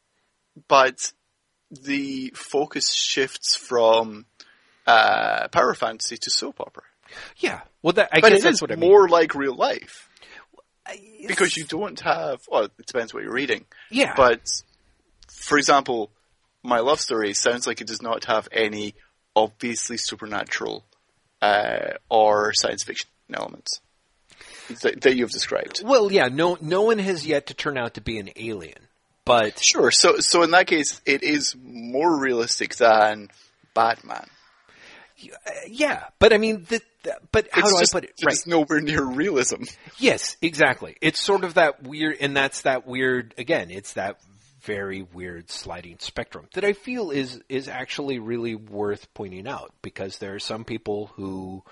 But 0.68 1.12
the 1.72 2.34
focus 2.36 2.92
shifts 2.92 3.56
from 3.56 4.26
uh, 4.88 5.48
power 5.50 5.76
fantasy 5.76 6.18
to 6.18 6.30
soap 6.32 6.60
opera. 6.60 6.84
Yeah. 7.38 7.62
Well, 7.84 7.94
that, 7.94 8.10
I 8.12 8.22
but 8.22 8.30
guess 8.32 8.40
it 8.40 8.44
that's 8.44 8.56
is 8.56 8.62
what 8.62 8.72
I 8.72 8.76
mean. 8.76 8.90
more 8.90 9.08
like 9.08 9.36
real 9.36 9.56
life 9.56 10.09
because 11.28 11.56
you 11.58 11.66
don't 11.66 12.00
have. 12.02 12.42
Well, 12.50 12.66
it 12.66 12.86
depends 12.86 13.14
what 13.14 13.24
you're 13.24 13.34
reading. 13.34 13.66
Yeah. 13.90 14.14
But 14.16 14.42
for 15.28 15.58
example, 15.58 16.12
my 16.64 16.80
love 16.80 17.00
story 17.00 17.34
sounds 17.34 17.68
like 17.68 17.82
it 17.82 17.88
does 17.88 18.02
not 18.02 18.26
have 18.26 18.48
any 18.52 18.96
obviously 19.36 19.98
supernatural 19.98 20.86
uh, 21.42 21.94
or 22.10 22.54
science 22.54 22.84
fiction 22.84 23.10
elements 23.34 23.80
that, 24.82 25.02
that 25.02 25.16
you've 25.16 25.32
described. 25.32 25.82
Well, 25.84 26.12
yeah. 26.12 26.28
No, 26.28 26.58
no 26.62 26.84
one 26.84 27.00
has 27.00 27.26
yet 27.26 27.48
to 27.48 27.54
turn 27.54 27.78
out 27.78 27.96
to 27.96 28.02
be 28.02 28.18
an 28.18 28.30
alien. 28.36 28.88
But 29.26 29.60
sure. 29.60 29.92
So, 29.92 30.18
so 30.20 30.42
in 30.44 30.52
that 30.52 30.68
case, 30.68 31.02
it 31.06 31.22
is 31.24 31.56
more 31.62 32.20
realistic 32.20 32.76
than 32.76 33.30
Batman. 33.76 34.26
Yeah, 35.68 36.06
but 36.18 36.34
I 36.34 36.38
mean, 36.38 36.66
the, 36.70 36.80
the, 36.80 36.82
but 37.32 37.48
how 37.52 37.62
it's 37.62 37.74
do 37.74 37.80
just, 37.80 37.96
I 37.96 38.00
put 38.00 38.10
it? 38.10 38.16
It's 38.20 38.48
nowhere 38.48 38.82
near 38.82 39.04
realism. 39.04 39.64
Yes, 39.98 40.38
exactly. 40.42 40.96
It's 41.02 41.20
sort 41.20 41.44
of 41.44 41.56
that 41.56 41.84
weird, 41.84 42.18
and 42.20 42.36
that's 42.36 42.62
that 42.62 42.86
weird. 42.86 43.34
Again, 43.38 43.72
it's 43.72 43.94
that 43.94 44.20
very 44.62 45.02
weird 45.02 45.50
sliding 45.50 45.98
spectrum 46.00 46.48
that 46.54 46.66
I 46.66 46.74
feel 46.74 47.12
is 47.12 47.42
is 47.48 47.68
actually 47.68 48.20
really 48.20 48.56
worth 48.56 49.14
pointing 49.14 49.48
out 49.48 49.74
because 49.82 50.18
there 50.18 50.36
are 50.36 50.40
some 50.40 50.64
people 50.66 51.12
who, 51.16 51.64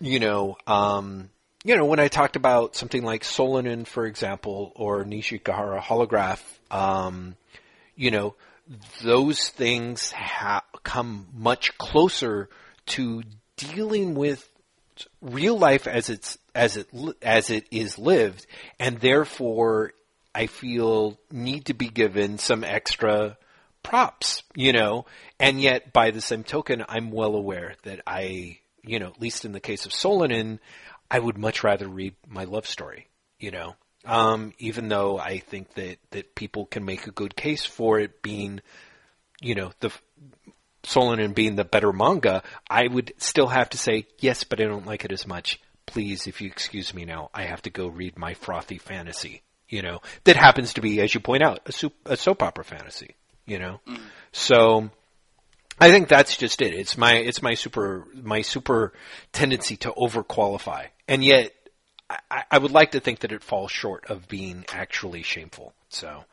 you 0.00 0.18
know, 0.18 0.56
um, 0.66 1.30
you 1.64 1.76
know, 1.76 1.84
when 1.84 2.00
I 2.00 2.08
talked 2.08 2.36
about 2.36 2.76
something 2.76 3.02
like 3.02 3.22
Solanin, 3.22 3.86
for 3.86 4.06
example, 4.06 4.72
or 4.76 5.04
Nijigahara 5.04 5.80
Holograph, 5.80 6.42
um, 6.70 7.36
you 7.94 8.10
know, 8.10 8.34
those 9.02 9.48
things 9.48 10.10
ha- 10.10 10.64
come 10.82 11.28
much 11.34 11.76
closer 11.78 12.48
to 12.86 13.22
dealing 13.56 14.14
with 14.14 14.48
real 15.20 15.58
life 15.58 15.86
as 15.86 16.08
it's 16.08 16.38
as 16.54 16.76
it 16.76 16.88
as 17.22 17.50
it 17.50 17.66
is 17.70 17.98
lived, 17.98 18.46
and 18.78 18.98
therefore 19.00 19.92
I 20.34 20.46
feel 20.46 21.18
need 21.30 21.66
to 21.66 21.74
be 21.74 21.88
given 21.88 22.38
some 22.38 22.64
extra 22.64 23.38
props, 23.82 24.42
you 24.54 24.72
know. 24.72 25.06
And 25.40 25.60
yet, 25.60 25.92
by 25.92 26.10
the 26.10 26.20
same 26.20 26.44
token, 26.44 26.84
I'm 26.88 27.10
well 27.10 27.34
aware 27.34 27.74
that 27.84 28.00
I, 28.06 28.58
you 28.82 28.98
know, 28.98 29.06
at 29.06 29.20
least 29.20 29.44
in 29.44 29.52
the 29.52 29.60
case 29.60 29.86
of 29.86 29.92
Solanin, 29.92 30.58
I 31.10 31.20
would 31.20 31.38
much 31.38 31.64
rather 31.64 31.88
read 31.88 32.14
my 32.28 32.44
love 32.44 32.66
story, 32.66 33.08
you 33.38 33.50
know. 33.50 33.76
Um, 34.04 34.52
even 34.58 34.88
though 34.88 35.18
I 35.18 35.38
think 35.38 35.74
that, 35.74 35.98
that 36.10 36.34
people 36.34 36.66
can 36.66 36.84
make 36.84 37.06
a 37.06 37.12
good 37.12 37.34
case 37.34 37.64
for 37.64 37.98
it 37.98 38.22
being, 38.22 38.60
you 39.40 39.54
know, 39.54 39.72
the 39.80 39.90
Solanin 40.86 41.34
being 41.34 41.56
the 41.56 41.64
better 41.64 41.92
manga, 41.92 42.42
I 42.70 42.86
would 42.86 43.12
still 43.18 43.48
have 43.48 43.70
to 43.70 43.78
say 43.78 44.06
yes, 44.18 44.44
but 44.44 44.60
I 44.60 44.64
don't 44.64 44.86
like 44.86 45.04
it 45.04 45.12
as 45.12 45.26
much. 45.26 45.60
Please, 45.84 46.26
if 46.26 46.40
you 46.40 46.46
excuse 46.46 46.94
me 46.94 47.04
now, 47.04 47.30
I 47.34 47.42
have 47.42 47.62
to 47.62 47.70
go 47.70 47.88
read 47.88 48.18
my 48.18 48.34
frothy 48.34 48.78
fantasy. 48.78 49.42
You 49.68 49.82
know, 49.82 50.00
that 50.24 50.36
happens 50.36 50.74
to 50.74 50.80
be, 50.80 51.00
as 51.00 51.12
you 51.12 51.20
point 51.20 51.42
out, 51.42 51.60
a, 51.66 51.72
soup, 51.72 51.94
a 52.06 52.16
soap 52.16 52.42
opera 52.42 52.64
fantasy. 52.64 53.16
You 53.46 53.58
know, 53.58 53.80
mm. 53.86 53.98
so 54.32 54.90
I 55.80 55.90
think 55.90 56.08
that's 56.08 56.36
just 56.36 56.62
it. 56.62 56.74
It's 56.74 56.96
my 56.96 57.14
it's 57.14 57.42
my 57.42 57.54
super 57.54 58.06
my 58.14 58.42
super 58.42 58.92
tendency 59.32 59.76
to 59.78 59.92
overqualify, 59.92 60.86
and 61.06 61.24
yet 61.24 61.52
I, 62.08 62.44
I, 62.50 62.58
would 62.58 62.72
like 62.72 62.92
to 62.92 63.00
think 63.00 63.20
that 63.20 63.32
it 63.32 63.42
falls 63.42 63.70
short 63.70 64.06
of 64.10 64.26
being 64.26 64.64
actually 64.72 65.22
shameful. 65.22 65.74
So, 65.88 66.24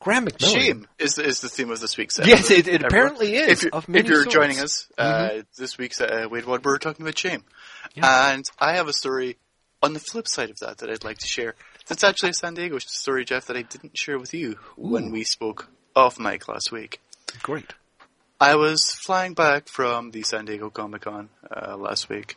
Graeme 0.00 0.26
McMillan. 0.26 0.52
Shame 0.52 0.86
is 0.98 1.14
the, 1.14 1.24
is 1.24 1.40
the 1.40 1.48
theme 1.48 1.70
of 1.70 1.78
this 1.78 1.96
week's 1.98 2.18
episode. 2.18 2.36
Yes, 2.36 2.50
it, 2.50 2.68
it 2.68 2.82
apparently 2.82 3.34
is. 3.34 3.64
If, 3.64 3.88
if 3.88 4.06
you're 4.08 4.22
sorts. 4.22 4.34
joining 4.34 4.58
us, 4.58 4.88
uh, 4.96 5.28
mm-hmm. 5.28 5.40
this 5.58 5.76
week's 5.76 6.00
uh, 6.00 6.26
Wait 6.30 6.46
What 6.46 6.64
we're 6.64 6.78
talking 6.78 7.04
about 7.04 7.18
shame. 7.18 7.44
Yeah. 7.94 8.32
And 8.32 8.44
I 8.58 8.76
have 8.76 8.88
a 8.88 8.94
story 8.94 9.36
on 9.82 9.92
the 9.92 10.00
flip 10.00 10.26
side 10.26 10.50
of 10.50 10.58
that 10.60 10.78
that 10.78 10.90
I'd 10.90 11.04
like 11.04 11.18
to 11.18 11.26
share. 11.26 11.54
That's 11.86 12.02
actually 12.02 12.30
a 12.30 12.34
San 12.34 12.54
Diego 12.54 12.78
story, 12.78 13.24
Jeff, 13.24 13.46
that 13.46 13.56
I 13.56 13.62
didn't 13.62 13.96
share 13.98 14.18
with 14.18 14.32
you 14.32 14.58
Ooh. 14.78 14.88
when 14.88 15.10
we 15.10 15.24
spoke 15.24 15.68
off 15.94 16.18
mic 16.18 16.48
last 16.48 16.72
week. 16.72 17.00
Great. 17.42 17.74
I 18.40 18.54
was 18.56 18.94
flying 18.94 19.34
back 19.34 19.68
from 19.68 20.12
the 20.12 20.22
San 20.22 20.46
Diego 20.46 20.70
Comic 20.70 21.02
Con 21.02 21.28
uh, 21.54 21.76
last 21.76 22.08
week, 22.08 22.36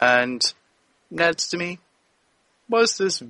And 0.00 0.42
next 1.10 1.48
to 1.48 1.56
me 1.56 1.78
was 2.68 2.96
this, 2.96 3.22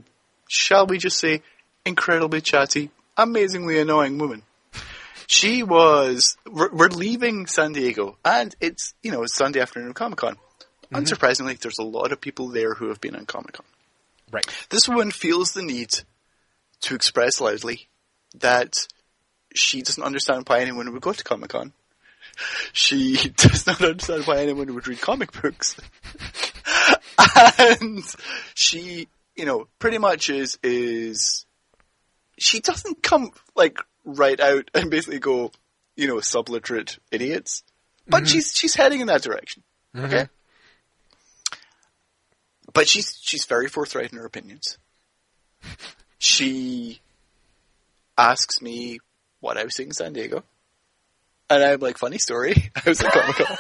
shall 0.49 0.87
we 0.87 0.99
just 0.99 1.19
say, 1.19 1.43
incredibly 1.87 2.43
chatty, 2.43 2.91
amazingly 3.23 3.79
annoying 3.79 4.19
woman. 4.19 4.43
She 5.27 5.63
was, 5.63 6.37
we're, 6.51 6.73
we're 6.73 6.89
leaving 6.89 7.47
San 7.47 7.73
Diego, 7.73 8.17
and 8.25 8.55
it's, 8.61 8.95
you 9.03 9.13
know, 9.13 9.23
it's 9.23 9.37
Sunday 9.37 9.61
afternoon 9.61 9.93
Comic 9.93 10.19
Con. 10.19 10.35
Mm-hmm. 10.35 10.97
Unsurprisingly, 10.97 11.59
there's 11.59 11.79
a 11.79 11.85
lot 11.85 12.11
of 12.11 12.21
people 12.21 12.49
there 12.49 12.75
who 12.75 12.89
have 12.89 13.01
been 13.01 13.15
on 13.15 13.27
Comic 13.27 13.53
Con. 13.53 13.67
Right. 14.33 14.47
This 14.71 14.89
woman 14.89 15.11
feels 15.11 15.53
the 15.53 15.63
need 15.63 15.91
to 16.83 16.95
express 16.95 17.41
loudly 17.41 17.89
that 18.37 18.75
she 19.55 19.83
doesn't 19.83 20.03
understand 20.03 20.49
why 20.49 20.61
anyone 20.61 20.93
would 20.93 21.03
go 21.03 21.13
to 21.13 21.25
Comic 21.25 21.51
Con. 21.51 21.73
She 22.73 23.17
does 23.37 23.67
not 23.67 23.83
understand 23.83 24.27
why 24.27 24.39
anyone 24.39 24.75
would 24.75 24.89
read 24.89 25.01
comic 25.01 25.33
books. 25.33 25.77
and 27.59 28.03
she, 28.55 29.09
you 29.37 29.45
know, 29.45 29.69
pretty 29.79 29.99
much 29.99 30.31
is, 30.31 30.59
is, 30.63 31.47
she 32.41 32.61
doesn't 32.61 33.03
come, 33.03 33.31
like, 33.55 33.79
right 34.05 34.41
out 34.41 34.71
and 34.75 34.91
basically 34.91 35.19
go, 35.19 35.53
you 35.97 36.09
know, 36.09 36.21
subliterate 36.21 36.99
idiots. 37.11 37.63
But 38.09 38.25
mm-hmm. 38.25 38.33
she's, 38.33 38.53
she's 38.55 38.75
heading 38.75 39.01
in 39.01 39.07
that 39.07 39.23
direction. 39.23 39.63
Mm-hmm. 39.95 40.07
Okay? 40.07 40.29
But 42.73 42.89
she's, 42.89 43.19
she's 43.21 43.45
very 43.45 43.69
forthright 43.69 44.13
in 44.13 44.19
her 44.19 44.27
opinions. 44.27 44.79
She 46.23 47.01
asks 48.19 48.61
me 48.61 48.99
what 49.41 49.57
I 49.57 49.65
was 49.65 49.75
seeing 49.75 49.89
in 49.89 49.95
San 49.95 50.13
Diego. 50.13 50.45
And 51.49 51.65
I'm 51.65 51.81
like, 51.81 51.97
funny 51.97 52.19
story. 52.19 52.71
I 52.77 52.89
was 52.89 53.01
at 53.03 53.11
Comic 53.11 53.37
Con. 53.37 53.57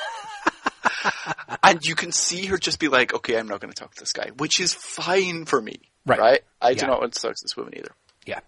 and 1.62 1.82
you 1.82 1.94
can 1.94 2.12
see 2.12 2.44
her 2.46 2.58
just 2.58 2.78
be 2.78 2.88
like, 2.88 3.14
okay, 3.14 3.38
I'm 3.38 3.48
not 3.48 3.60
going 3.60 3.72
to 3.72 3.80
talk 3.80 3.94
to 3.94 4.00
this 4.00 4.12
guy, 4.12 4.30
which 4.36 4.60
is 4.60 4.74
fine 4.74 5.46
for 5.46 5.60
me. 5.60 5.80
Right. 6.04 6.42
I 6.60 6.74
do 6.74 6.86
not 6.86 7.00
want 7.00 7.14
to 7.14 7.20
talk 7.20 7.34
to 7.34 7.42
this 7.42 7.56
woman 7.56 7.72
either. 7.76 7.92
Yeah. 8.26 8.40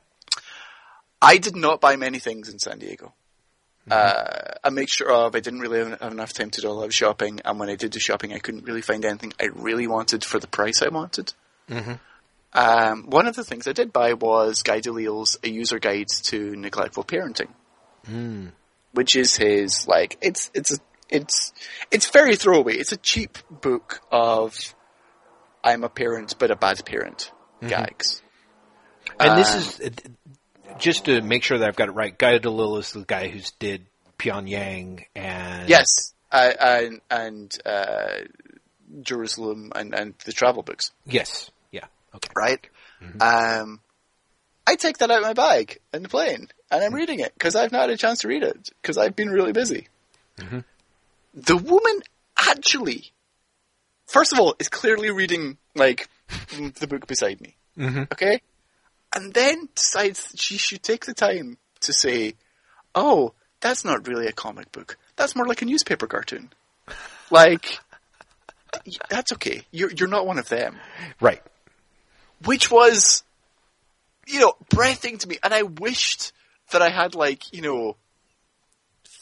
I 1.22 1.38
did 1.38 1.56
not 1.56 1.80
buy 1.80 1.96
many 1.96 2.18
things 2.18 2.48
in 2.48 2.58
San 2.58 2.78
Diego. 2.80 3.14
Uh, 3.90 4.54
a 4.62 4.70
mixture 4.70 5.10
of 5.10 5.34
I 5.34 5.40
didn't 5.40 5.60
really 5.60 5.78
have, 5.78 6.12
enough 6.12 6.32
time 6.32 6.50
to 6.50 6.60
do 6.60 6.68
a 6.68 6.70
lot 6.70 6.84
of 6.84 6.94
shopping, 6.94 7.40
and 7.44 7.58
when 7.58 7.68
I 7.68 7.74
did 7.76 7.90
do 7.92 7.98
shopping, 7.98 8.32
I 8.32 8.38
couldn't 8.38 8.64
really 8.64 8.82
find 8.82 9.04
anything 9.04 9.32
I 9.40 9.46
really 9.46 9.86
wanted 9.88 10.24
for 10.24 10.38
the 10.38 10.46
price 10.46 10.82
I 10.82 10.88
wanted. 10.88 11.32
Um, 12.54 13.06
one 13.08 13.26
of 13.26 13.34
the 13.34 13.44
things 13.44 13.66
I 13.66 13.72
did 13.72 13.92
buy 13.92 14.12
was 14.12 14.62
Guy 14.62 14.80
Delisle's 14.80 15.38
A 15.42 15.48
User 15.48 15.78
Guide 15.78 16.08
to 16.24 16.54
Neglectful 16.54 17.04
Parenting, 17.04 17.48
which 18.92 19.16
is 19.16 19.34
his 19.36 19.88
like 19.88 20.18
it's 20.20 20.50
it's 20.54 20.72
a, 20.74 20.78
it's 21.08 21.52
it's 21.90 22.08
very 22.10 22.36
throwaway. 22.36 22.74
It's 22.74 22.92
a 22.92 22.96
cheap 22.98 23.38
book 23.50 24.00
of 24.12 24.56
I'm 25.64 25.82
a 25.82 25.88
parent 25.88 26.34
but 26.38 26.50
a 26.50 26.56
bad 26.56 26.84
parent 26.84 27.32
gags. 27.68 28.22
And 29.18 29.38
this 29.38 29.54
Uh, 29.54 29.58
is 29.58 29.80
uh, 29.80 29.90
just 30.78 31.06
to 31.06 31.20
make 31.22 31.42
sure 31.42 31.58
that 31.58 31.68
I've 31.68 31.76
got 31.76 31.88
it 31.88 31.92
right. 31.92 32.16
Guy 32.16 32.38
Delisle 32.38 32.78
is 32.78 32.92
the 32.92 33.04
guy 33.04 33.28
who's 33.28 33.50
did 33.52 33.86
Pyongyang 34.18 35.04
and 35.14 35.68
Yes, 35.68 36.14
uh, 36.30 36.52
and 36.60 37.00
and 37.10 37.58
uh, 37.64 38.20
Jerusalem 39.00 39.72
and 39.74 39.94
and 39.94 40.14
the 40.24 40.32
travel 40.32 40.62
books, 40.62 40.92
yes, 41.06 41.50
yeah, 41.70 41.86
okay, 42.14 42.30
right? 42.36 42.60
Um, 43.20 43.80
I 44.64 44.76
take 44.76 44.98
that 44.98 45.10
out 45.10 45.18
of 45.18 45.22
my 45.24 45.32
bag 45.32 45.78
in 45.92 46.02
the 46.04 46.08
plane, 46.08 46.48
and 46.70 46.84
I'm 46.84 46.94
reading 46.94 47.18
it 47.18 47.32
because 47.34 47.56
I've 47.56 47.72
not 47.72 47.82
had 47.82 47.90
a 47.90 47.96
chance 47.96 48.20
to 48.20 48.28
read 48.28 48.44
it 48.44 48.70
because 48.80 48.96
I've 48.96 49.16
been 49.16 49.30
really 49.30 49.52
busy. 49.52 49.88
The 51.34 51.56
woman 51.56 52.02
actually, 52.38 53.12
first 54.06 54.32
of 54.32 54.38
all, 54.38 54.54
is 54.58 54.68
clearly 54.68 55.10
reading 55.10 55.58
like 55.74 56.08
the 56.78 56.86
book 56.86 57.06
beside 57.06 57.40
me. 57.40 57.56
Okay, 58.12 58.40
and 59.14 59.32
then 59.34 59.68
decides 59.74 60.28
that 60.28 60.40
she 60.40 60.56
should 60.56 60.82
take 60.82 61.04
the 61.06 61.14
time 61.14 61.58
to 61.80 61.92
say, 61.92 62.34
"Oh, 62.94 63.34
that's 63.60 63.84
not 63.84 64.06
really 64.06 64.26
a 64.26 64.32
comic 64.32 64.72
book. 64.72 64.98
That's 65.16 65.36
more 65.36 65.46
like 65.46 65.62
a 65.62 65.66
newspaper 65.66 66.06
cartoon." 66.06 66.50
Like, 67.30 67.78
that's 69.08 69.32
okay. 69.32 69.62
You're 69.70 69.90
you're 69.90 70.08
not 70.08 70.26
one 70.26 70.38
of 70.38 70.48
them. 70.48 70.78
right. 71.20 71.42
Which 72.44 72.70
was, 72.70 73.22
you 74.26 74.40
know, 74.40 74.54
breathtaking 74.68 75.18
to 75.18 75.28
me, 75.28 75.38
and 75.42 75.54
I 75.54 75.62
wished 75.62 76.32
that 76.72 76.82
I 76.82 76.90
had 76.90 77.14
like, 77.14 77.52
you 77.52 77.62
know, 77.62 77.96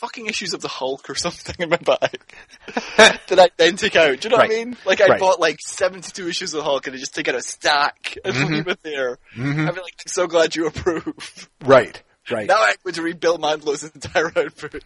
fucking 0.00 0.26
issues 0.26 0.54
of 0.54 0.62
the 0.62 0.68
Hulk 0.68 1.08
or 1.10 1.14
something 1.26 1.54
in 1.58 1.68
my 1.68 1.76
bag 1.76 2.20
that 2.96 3.38
I 3.38 3.48
then 3.56 3.76
take 3.76 3.94
out. 3.96 4.18
Do 4.20 4.28
you 4.28 4.30
know 4.30 4.38
Right. 4.38 4.48
what 4.48 4.56
I 4.58 4.64
mean? 4.64 4.76
Like 4.86 5.00
I 5.00 5.06
Right. 5.08 5.20
bought 5.20 5.38
like 5.40 5.58
seventy-two 5.60 6.28
issues 6.28 6.54
of 6.54 6.58
the 6.58 6.64
Hulk, 6.64 6.86
and 6.86 6.96
I 6.96 6.98
just 6.98 7.14
take 7.14 7.28
out 7.28 7.34
a 7.34 7.42
stack 7.42 8.16
and 8.24 8.34
leave 8.50 8.68
it 8.68 8.82
there. 8.82 9.18
I'd 9.36 9.44
be 9.44 9.62
like, 9.64 9.76
I'm 9.76 10.06
so 10.06 10.26
glad 10.26 10.56
you 10.56 10.66
approve. 10.66 11.48
Right, 11.62 12.02
right. 12.30 12.46
Now 12.48 12.56
I'm 12.62 12.74
going 12.82 12.94
to 12.94 13.02
read 13.02 13.20
Bill 13.20 13.38
Mantlo's 13.38 13.84
entire 13.84 14.26
output. 14.36 14.82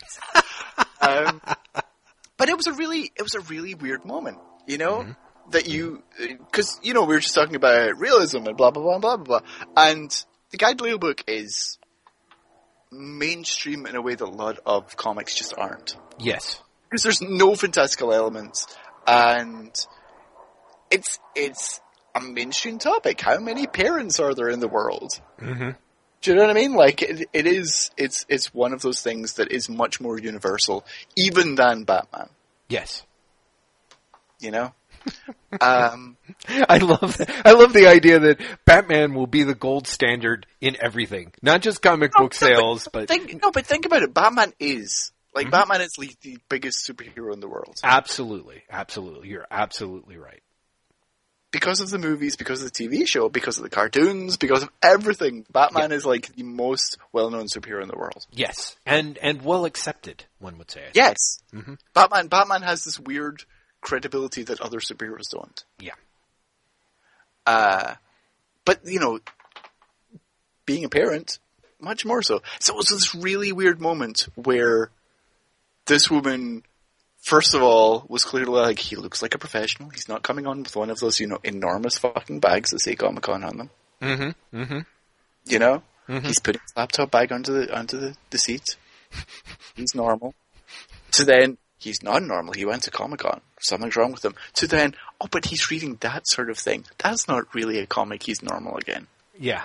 um, 1.01 1.41
but 2.37 2.49
it 2.49 2.57
was 2.57 2.67
a 2.67 2.73
really, 2.73 3.13
it 3.17 3.23
was 3.23 3.35
a 3.35 3.41
really 3.41 3.75
weird 3.75 4.05
moment, 4.05 4.39
you 4.67 4.79
know, 4.79 4.99
mm-hmm. 5.01 5.51
that 5.51 5.69
you, 5.69 6.03
because 6.19 6.79
you 6.83 6.93
know 6.95 7.03
we 7.05 7.15
were 7.15 7.21
just 7.21 7.35
talking 7.35 7.55
about 7.55 7.99
realism 7.99 8.47
and 8.47 8.57
blah 8.57 8.71
blah 8.71 8.83
blah 8.83 8.99
blah 8.99 9.17
blah 9.17 9.41
blah, 9.41 9.49
and 9.77 10.11
the 10.51 10.57
Guy 10.59 10.75
Delisle 10.75 10.99
book 10.99 11.23
is 11.29 11.79
mainstream 12.97 13.87
in 13.87 13.97
a 13.97 14.03
way 14.03 14.15
that 14.15 14.25
a 14.25 14.31
lot 14.31 14.59
of 14.65 14.97
comics 14.97 15.35
just 15.35 15.55
aren't, 15.57 15.97
yes, 16.19 16.63
because 16.89 17.03
there's 17.03 17.23
no 17.23 17.55
fantastical 17.55 18.13
elements, 18.13 18.67
and 19.07 19.73
it's 20.91 21.19
it's 21.35 21.81
a 22.15 22.21
mainstream 22.21 22.79
topic. 22.79 23.21
How 23.21 23.39
many 23.39 23.67
parents 23.67 24.21
are 24.21 24.35
there 24.35 24.49
in 24.49 24.61
the 24.61 24.69
world? 24.69 25.21
Mm-hmm. 25.41 25.71
Do 26.23 26.31
you 26.31 26.37
know 26.37 26.43
what 26.43 26.51
I 26.51 26.55
mean? 26.55 26.75
Like 26.75 27.03
it, 27.03 27.29
it 27.33 27.47
is. 27.47 27.91
It's 27.97 28.25
it's 28.29 28.55
one 28.55 28.73
of 28.73 28.81
those 28.81 29.03
things 29.03 29.35
that 29.35 29.53
is 29.53 29.69
much 29.69 30.01
more 30.01 30.19
universal, 30.19 30.87
even 31.17 31.55
than 31.57 31.85
Batman. 31.85 32.29
yes. 32.69 33.05
You 34.41 34.51
know. 34.51 34.75
Um, 35.61 36.17
I 36.49 36.79
love 36.79 37.21
I 37.45 37.53
love 37.53 37.73
the 37.73 37.87
idea 37.89 38.19
that 38.21 38.41
Batman 38.65 39.15
will 39.15 39.27
be 39.27 39.43
the 39.43 39.55
gold 39.55 39.87
standard 39.87 40.47
in 40.61 40.77
everything, 40.81 41.33
not 41.43 41.63
just 41.63 41.83
comic 41.83 42.13
book 42.13 42.35
sales, 42.35 42.89
but 42.93 43.09
think 43.09 43.41
no, 43.43 43.51
but 43.51 43.67
think 43.67 43.87
about 43.87 44.03
it. 44.03 44.13
Batman 44.15 44.53
is 44.59 45.11
Mm-hmm. 45.37 45.47
like 45.47 45.51
Batman 45.51 45.81
is 45.81 45.95
the 46.23 46.39
biggest 46.49 46.89
superhero 46.89 47.33
in 47.35 47.41
the 47.41 47.49
world 47.49 47.75
absolutely, 47.83 48.63
absolutely, 48.71 49.31
you're 49.31 49.49
absolutely 49.51 50.17
right. 50.17 50.41
because 51.51 51.81
of 51.81 51.91
the 51.91 51.99
movies, 51.99 52.37
because 52.37 52.63
of 52.63 52.73
the 52.73 52.89
TV 52.89 53.05
show, 53.05 53.29
because 53.29 53.57
of 53.59 53.65
the 53.65 53.71
cartoons, 53.71 54.37
because 54.37 54.63
of 54.63 54.69
everything. 54.81 55.45
Batman 55.53 55.91
is 55.91 56.07
like 56.07 56.33
the 56.37 56.45
most 56.45 56.99
well-known 57.13 57.47
superhero 57.47 57.83
in 57.83 57.89
the 57.89 57.97
world. 57.97 58.25
Yes, 58.33 58.77
and 58.87 59.19
and 59.19 59.43
well 59.43 59.65
accepted, 59.65 60.25
one 60.39 60.57
would 60.59 60.71
say. 60.71 60.83
Yes, 60.95 61.41
Mm-hmm. 61.53 61.75
Batman. 61.95 62.29
Batman 62.29 62.63
has 62.63 62.85
this 62.85 63.01
weird 63.01 63.43
credibility 63.85 64.43
that 64.43 64.61
other 64.61 64.81
superheroes 64.81 65.31
don't. 65.31 65.65
yeah, 65.79 65.93
Uh, 67.47 67.95
but 68.65 68.81
you 68.85 68.99
know, 68.99 69.21
being 70.67 70.85
a 70.85 70.89
parent, 70.89 71.39
much 71.81 72.05
more 72.05 72.23
so. 72.23 72.41
So 72.61 72.73
it 72.73 72.77
was 72.77 72.87
this 72.87 73.15
really 73.15 73.53
weird 73.53 73.81
moment 73.81 74.27
where 74.35 74.91
this 75.87 76.11
woman, 76.11 76.63
first 77.23 77.55
of 77.55 77.63
all, 77.63 78.07
was 78.09 78.25
clearly 78.25 78.59
like, 78.59 78.79
he 78.79 78.97
looks 78.97 79.21
like 79.21 79.35
a 79.35 79.39
professional. 79.39 79.91
He's 79.91 80.09
not 80.09 80.23
coming 80.23 80.47
on 80.47 80.63
with 80.63 80.75
one 80.75 80.89
of 80.91 80.99
those, 80.99 81.21
you 81.21 81.27
know, 81.27 81.39
enormous 81.45 81.99
fucking 81.99 82.41
bags 82.41 82.71
that 82.71 82.81
say 82.81 82.95
Comic 82.95 83.23
Con 83.23 83.45
on 83.45 83.57
them. 83.59 83.71
Mm-hmm. 84.01 84.59
Mm-hmm. 84.59 84.79
You 85.45 85.59
know, 85.59 85.83
he's 86.09 86.41
putting 86.41 86.63
his 86.63 86.73
laptop 86.77 87.11
bag 87.11 87.31
onto 87.33 87.53
the 87.53 87.77
onto 87.79 87.99
the, 88.01 88.17
the 88.31 88.39
seat. 88.39 88.65
he's 89.77 89.95
normal. 89.95 90.35
So 91.11 91.25
then 91.25 91.59
he's 91.85 92.03
not 92.03 92.23
normal. 92.23 92.53
He 92.55 92.65
went 92.65 92.83
to 92.85 92.91
Comic 92.91 93.21
Con. 93.21 93.41
Something's 93.61 93.95
wrong 93.97 94.13
with 94.13 94.25
him. 94.25 94.35
So 94.55 94.67
then, 94.67 94.95
oh, 95.21 95.29
but 95.31 95.45
he's 95.45 95.71
reading 95.71 95.97
that 96.01 96.27
sort 96.27 96.51
of 96.51 96.59
thing. 96.59 96.85
That's 96.99 97.29
not 97.29 97.55
really 97.55 97.79
a 97.79 97.87
comic. 97.87 98.23
He's 98.25 98.43
normal 98.43 98.77
again. 98.77 99.07
Yeah, 99.39 99.63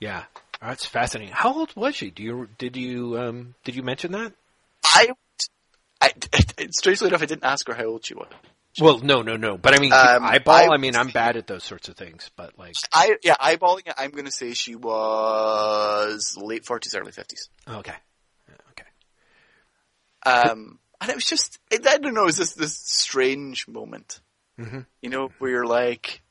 yeah. 0.00 0.24
Oh, 0.62 0.68
that's 0.68 0.86
fascinating. 0.86 1.32
How 1.34 1.52
old 1.54 1.74
was 1.76 1.94
she? 1.96 2.10
Do 2.10 2.22
you 2.22 2.48
did 2.58 2.76
you 2.76 3.18
um 3.18 3.54
did 3.64 3.76
you 3.76 3.82
mention 3.82 4.12
that? 4.12 4.32
I, 4.84 5.10
I, 6.00 6.12
strangely 6.70 7.08
enough, 7.08 7.22
I 7.22 7.26
didn't 7.26 7.44
ask 7.44 7.66
her 7.68 7.74
how 7.74 7.84
old 7.84 8.04
she 8.06 8.14
was. 8.14 8.28
Well, 8.80 8.98
no, 8.98 9.22
no, 9.22 9.36
no. 9.36 9.56
But 9.56 9.74
I 9.74 9.80
mean, 9.80 9.92
Um, 9.92 10.24
eyeball. 10.24 10.54
I- 10.54 10.74
I, 10.74 10.78
mean, 10.78 10.96
I'm 10.96 11.08
bad 11.08 11.36
at 11.36 11.46
those 11.46 11.62
sorts 11.62 11.88
of 11.88 11.96
things. 11.96 12.30
But 12.34 12.58
like, 12.58 12.74
I 12.92 13.16
yeah, 13.22 13.36
eyeballing 13.40 13.86
it. 13.86 13.94
I'm 13.96 14.10
going 14.10 14.24
to 14.24 14.32
say 14.32 14.52
she 14.54 14.74
was 14.74 16.36
late 16.36 16.66
forties, 16.66 16.94
early 16.94 17.12
fifties. 17.12 17.48
okay, 17.68 17.94
okay. 18.70 18.88
Um, 20.50 20.78
and 21.04 21.10
it 21.10 21.16
was 21.16 21.26
just 21.26 21.58
it, 21.70 21.86
I 21.86 21.98
don't 21.98 22.14
know, 22.14 22.22
it 22.22 22.26
was 22.26 22.38
this 22.38 22.54
this 22.54 22.74
strange 22.74 23.68
moment, 23.68 24.20
mm-hmm. 24.58 24.80
you 25.02 25.10
know, 25.10 25.30
where 25.38 25.50
you're 25.50 25.66
like, 25.66 26.22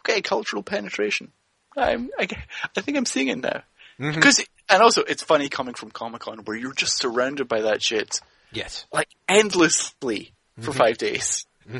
okay, 0.00 0.22
cultural 0.22 0.62
penetration. 0.62 1.32
I'm 1.76 2.10
I, 2.16 2.28
I 2.76 2.80
think 2.80 2.96
I'm 2.96 3.04
seeing 3.04 3.28
it 3.28 3.38
now 3.38 3.62
mm-hmm. 3.98 4.14
because 4.14 4.44
and 4.68 4.80
also 4.80 5.02
it's 5.02 5.24
funny 5.24 5.48
coming 5.48 5.74
from 5.74 5.90
Comic 5.90 6.20
Con 6.20 6.38
where 6.44 6.56
you're 6.56 6.72
just 6.72 6.96
surrounded 6.96 7.48
by 7.48 7.62
that 7.62 7.82
shit 7.82 8.20
Yes. 8.52 8.86
like 8.92 9.08
endlessly 9.28 10.32
for 10.60 10.70
mm-hmm. 10.70 10.78
five 10.78 10.98
days. 10.98 11.46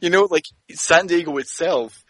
You 0.00 0.08
know, 0.08 0.26
like 0.30 0.46
San 0.72 1.08
Diego 1.08 1.36
itself 1.36 2.02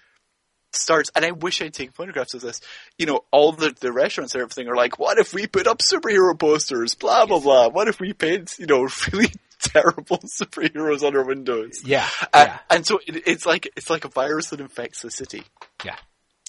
starts, 0.70 1.10
and 1.16 1.24
I 1.24 1.32
wish 1.32 1.60
I'd 1.60 1.74
taken 1.74 1.92
photographs 1.92 2.34
of 2.34 2.40
this. 2.40 2.60
You 2.98 3.06
know, 3.06 3.24
all 3.32 3.50
the, 3.50 3.74
the 3.80 3.92
restaurants 3.92 4.34
and 4.34 4.42
everything 4.42 4.68
are 4.68 4.76
like, 4.76 5.00
what 5.00 5.18
if 5.18 5.34
we 5.34 5.48
put 5.48 5.66
up 5.66 5.78
superhero 5.78 6.38
posters? 6.38 6.94
Blah, 6.94 7.26
blah, 7.26 7.40
blah. 7.40 7.68
What 7.68 7.88
if 7.88 7.98
we 7.98 8.12
paint, 8.12 8.56
you 8.60 8.66
know, 8.66 8.88
really 9.12 9.32
terrible 9.62 10.18
superheroes 10.18 11.02
on 11.06 11.16
our 11.16 11.24
windows? 11.24 11.82
Yeah, 11.84 12.08
Uh, 12.32 12.44
yeah, 12.48 12.58
And 12.70 12.86
so 12.86 12.98
it, 13.06 13.22
it's 13.26 13.46
like, 13.46 13.68
it's 13.76 13.90
like 13.90 14.04
a 14.04 14.08
virus 14.08 14.50
that 14.50 14.60
infects 14.60 15.02
the 15.02 15.10
city. 15.10 15.44
yeah. 15.84 15.96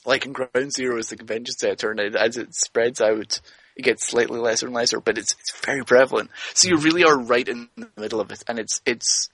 Like 0.06 0.26
in 0.26 0.32
Ground 0.32 0.72
Zero 0.74 0.98
is 0.98 1.10
the 1.10 1.18
convention 1.18 1.54
center, 1.58 1.92
and 1.92 2.00
it, 2.00 2.16
as 2.16 2.38
it 2.38 2.56
spreads 2.56 3.02
out, 3.02 3.42
it 3.76 3.82
gets 3.82 4.08
slightly 4.08 4.40
lesser 4.40 4.68
and 4.68 4.76
lesser, 4.76 5.02
but 5.02 5.18
it's, 5.18 5.34
it's 5.40 5.52
very 5.66 5.84
prevalent. 5.84 6.30
So 6.54 6.70
you 6.70 6.78
really 6.78 7.04
are 7.04 7.20
right 7.20 7.48
in 7.48 7.68
the 7.76 7.90
middle 7.98 8.22
of 8.22 8.32
it, 8.32 8.42
and 8.48 8.58
it's, 8.58 8.80
it's, 8.86 9.28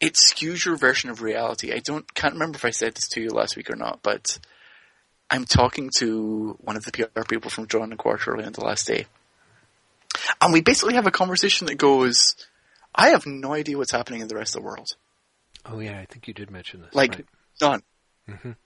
it 0.00 0.14
skews 0.14 0.64
your 0.64 0.76
version 0.76 1.10
of 1.10 1.20
reality. 1.22 1.72
I 1.72 1.80
don't 1.80 2.12
can't 2.14 2.32
remember 2.34 2.56
if 2.56 2.64
I 2.64 2.70
said 2.70 2.94
this 2.94 3.08
to 3.08 3.20
you 3.20 3.28
last 3.30 3.56
week 3.56 3.70
or 3.70 3.76
not, 3.76 4.00
but 4.02 4.38
I'm 5.30 5.44
talking 5.44 5.90
to 5.98 6.56
one 6.60 6.76
of 6.76 6.84
the 6.84 6.92
PR 6.92 7.22
people 7.28 7.50
from 7.50 7.66
Drawn 7.66 7.90
and 7.90 7.98
Quarterly 7.98 8.44
on 8.44 8.52
the 8.52 8.64
last 8.64 8.86
day, 8.86 9.06
and 10.40 10.52
we 10.52 10.62
basically 10.62 10.94
have 10.94 11.06
a 11.06 11.10
conversation 11.10 11.66
that 11.66 11.76
goes, 11.76 12.36
"I 12.94 13.10
have 13.10 13.26
no 13.26 13.52
idea 13.52 13.76
what's 13.78 13.90
happening 13.92 14.20
in 14.20 14.28
the 14.28 14.34
rest 14.36 14.54
of 14.54 14.62
the 14.62 14.66
world, 14.66 14.88
Oh 15.66 15.78
yeah, 15.80 15.98
I 15.98 16.04
think 16.06 16.28
you 16.28 16.34
did 16.34 16.50
mention 16.50 16.82
this. 16.82 16.94
like 16.94 17.12
right? 17.14 17.26
none." 17.60 17.82
Mhm. 18.28 18.56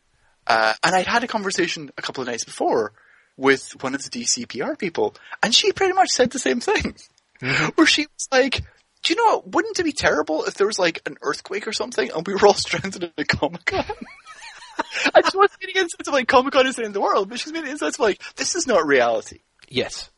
Uh, 0.46 0.74
and 0.82 0.94
I'd 0.94 1.06
had 1.06 1.24
a 1.24 1.28
conversation 1.28 1.90
a 1.98 2.02
couple 2.02 2.22
of 2.22 2.28
nights 2.28 2.44
before 2.44 2.92
with 3.36 3.82
one 3.82 3.94
of 3.94 4.02
the 4.02 4.10
DC 4.10 4.46
PR 4.48 4.74
people, 4.76 5.14
and 5.42 5.55
she 5.55 5.72
pretty 5.72 5.92
much 5.92 6.09
said 6.10 6.30
the 6.30 6.38
same 6.38 6.60
thing, 6.60 6.96
where 7.74 7.86
she 7.86 8.02
was 8.02 8.28
like, 8.32 8.62
"Do 9.02 9.12
you 9.12 9.16
know 9.16 9.36
what? 9.36 9.48
Wouldn't 9.52 9.78
it 9.78 9.84
be 9.84 9.92
terrible 9.92 10.44
if 10.44 10.55
there 10.55 10.66
was 10.66 10.78
like 10.78 11.00
an 11.06 11.16
earthquake 11.22 11.66
or 11.68 11.72
something, 11.72 12.10
and 12.10 12.26
we 12.26 12.34
were 12.34 12.46
all 12.46 12.55
stranded 12.66 13.05
at 13.05 13.12
a 13.18 13.24
Comic 13.24 13.64
Con?" 13.66 13.84
and 15.14 15.24
she 15.30 15.36
wasn't 15.36 15.60
getting 15.60 15.76
a 15.76 15.80
sense 15.80 16.06
of 16.09 16.12
like 16.14 16.28
Comic 16.28 16.52
Con 16.52 16.66
is 16.66 16.78
end 16.78 16.94
the 16.94 17.00
world, 17.00 17.28
but 17.28 17.38
she's 17.40 17.52
in 17.52 17.64
sense 17.78 17.82
of 17.96 18.00
like 18.00 18.22
this 18.36 18.55
is 18.55 18.66
not 18.66 18.86
reality. 18.86 19.40
yes, 19.68 20.10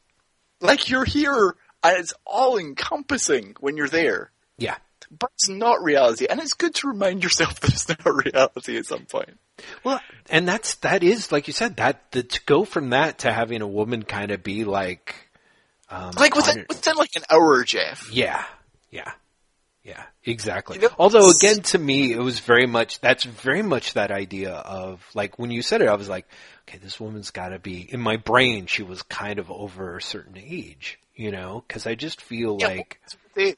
Like 0.60 0.88
you're 0.90 1.04
here, 1.04 1.56
it's 1.84 2.14
all 2.26 2.58
encompassing 2.58 3.56
when 3.60 3.76
you're 3.76 3.88
there, 3.88 4.30
yeah. 4.58 4.76
but 5.10 5.30
it's 5.34 5.48
not 5.48 5.82
reality, 5.82 6.26
and 6.28 6.40
it's 6.40 6.54
good 6.54 6.74
to 6.76 6.88
remind 6.88 7.22
yourself 7.22 7.60
that 7.60 7.72
it's 7.72 7.88
not 7.88 8.04
reality 8.04 8.76
at 8.76 8.86
some 8.86 9.06
point. 9.06 9.38
Well, 9.84 10.00
and 10.30 10.48
that's 10.48 10.76
that 10.76 11.02
is 11.02 11.30
like 11.30 11.46
you 11.46 11.52
said 11.52 11.76
that 11.76 12.12
the, 12.12 12.22
to 12.22 12.40
go 12.46 12.64
from 12.64 12.90
that 12.90 13.18
to 13.20 13.32
having 13.32 13.60
a 13.62 13.66
woman 13.66 14.02
kind 14.02 14.30
of 14.30 14.42
be 14.42 14.64
like, 14.64 15.14
um, 15.90 16.12
Like 16.16 16.34
within, 16.34 16.52
honored- 16.52 16.68
within 16.68 16.96
like 16.96 17.10
an 17.16 17.24
hour, 17.30 17.62
Jeff. 17.64 18.10
Yeah, 18.12 18.44
yeah, 18.90 19.12
yeah, 19.82 20.02
exactly. 20.24 20.76
You 20.76 20.88
know, 20.88 20.94
Although 20.98 21.30
again, 21.30 21.60
to 21.62 21.78
me, 21.78 22.12
it 22.12 22.20
was 22.20 22.38
very 22.40 22.66
much 22.66 23.00
that's 23.00 23.24
very 23.24 23.62
much 23.62 23.94
that 23.94 24.10
idea 24.10 24.52
of 24.52 25.04
like 25.14 25.38
when 25.38 25.50
you 25.50 25.62
said 25.62 25.82
it, 25.82 25.88
I 25.88 25.94
was 25.94 26.08
like, 26.08 26.26
okay, 26.70 26.78
this 26.78 27.00
woman's 27.00 27.30
got 27.30 27.48
to 27.48 27.58
be 27.58 27.80
in 27.92 28.00
my 28.00 28.16
brain. 28.16 28.66
She 28.66 28.82
was 28.82 29.02
kind 29.02 29.38
of 29.38 29.50
over 29.50 29.96
a 29.96 30.02
certain 30.02 30.36
age, 30.38 30.98
you 31.14 31.30
know, 31.32 31.64
because 31.66 31.86
I 31.86 31.96
just 31.96 32.20
feel 32.20 32.56
Yeah, 32.60 32.68
like 32.68 33.00
what's 33.02 33.16
the- 33.34 33.48
I'm 33.50 33.56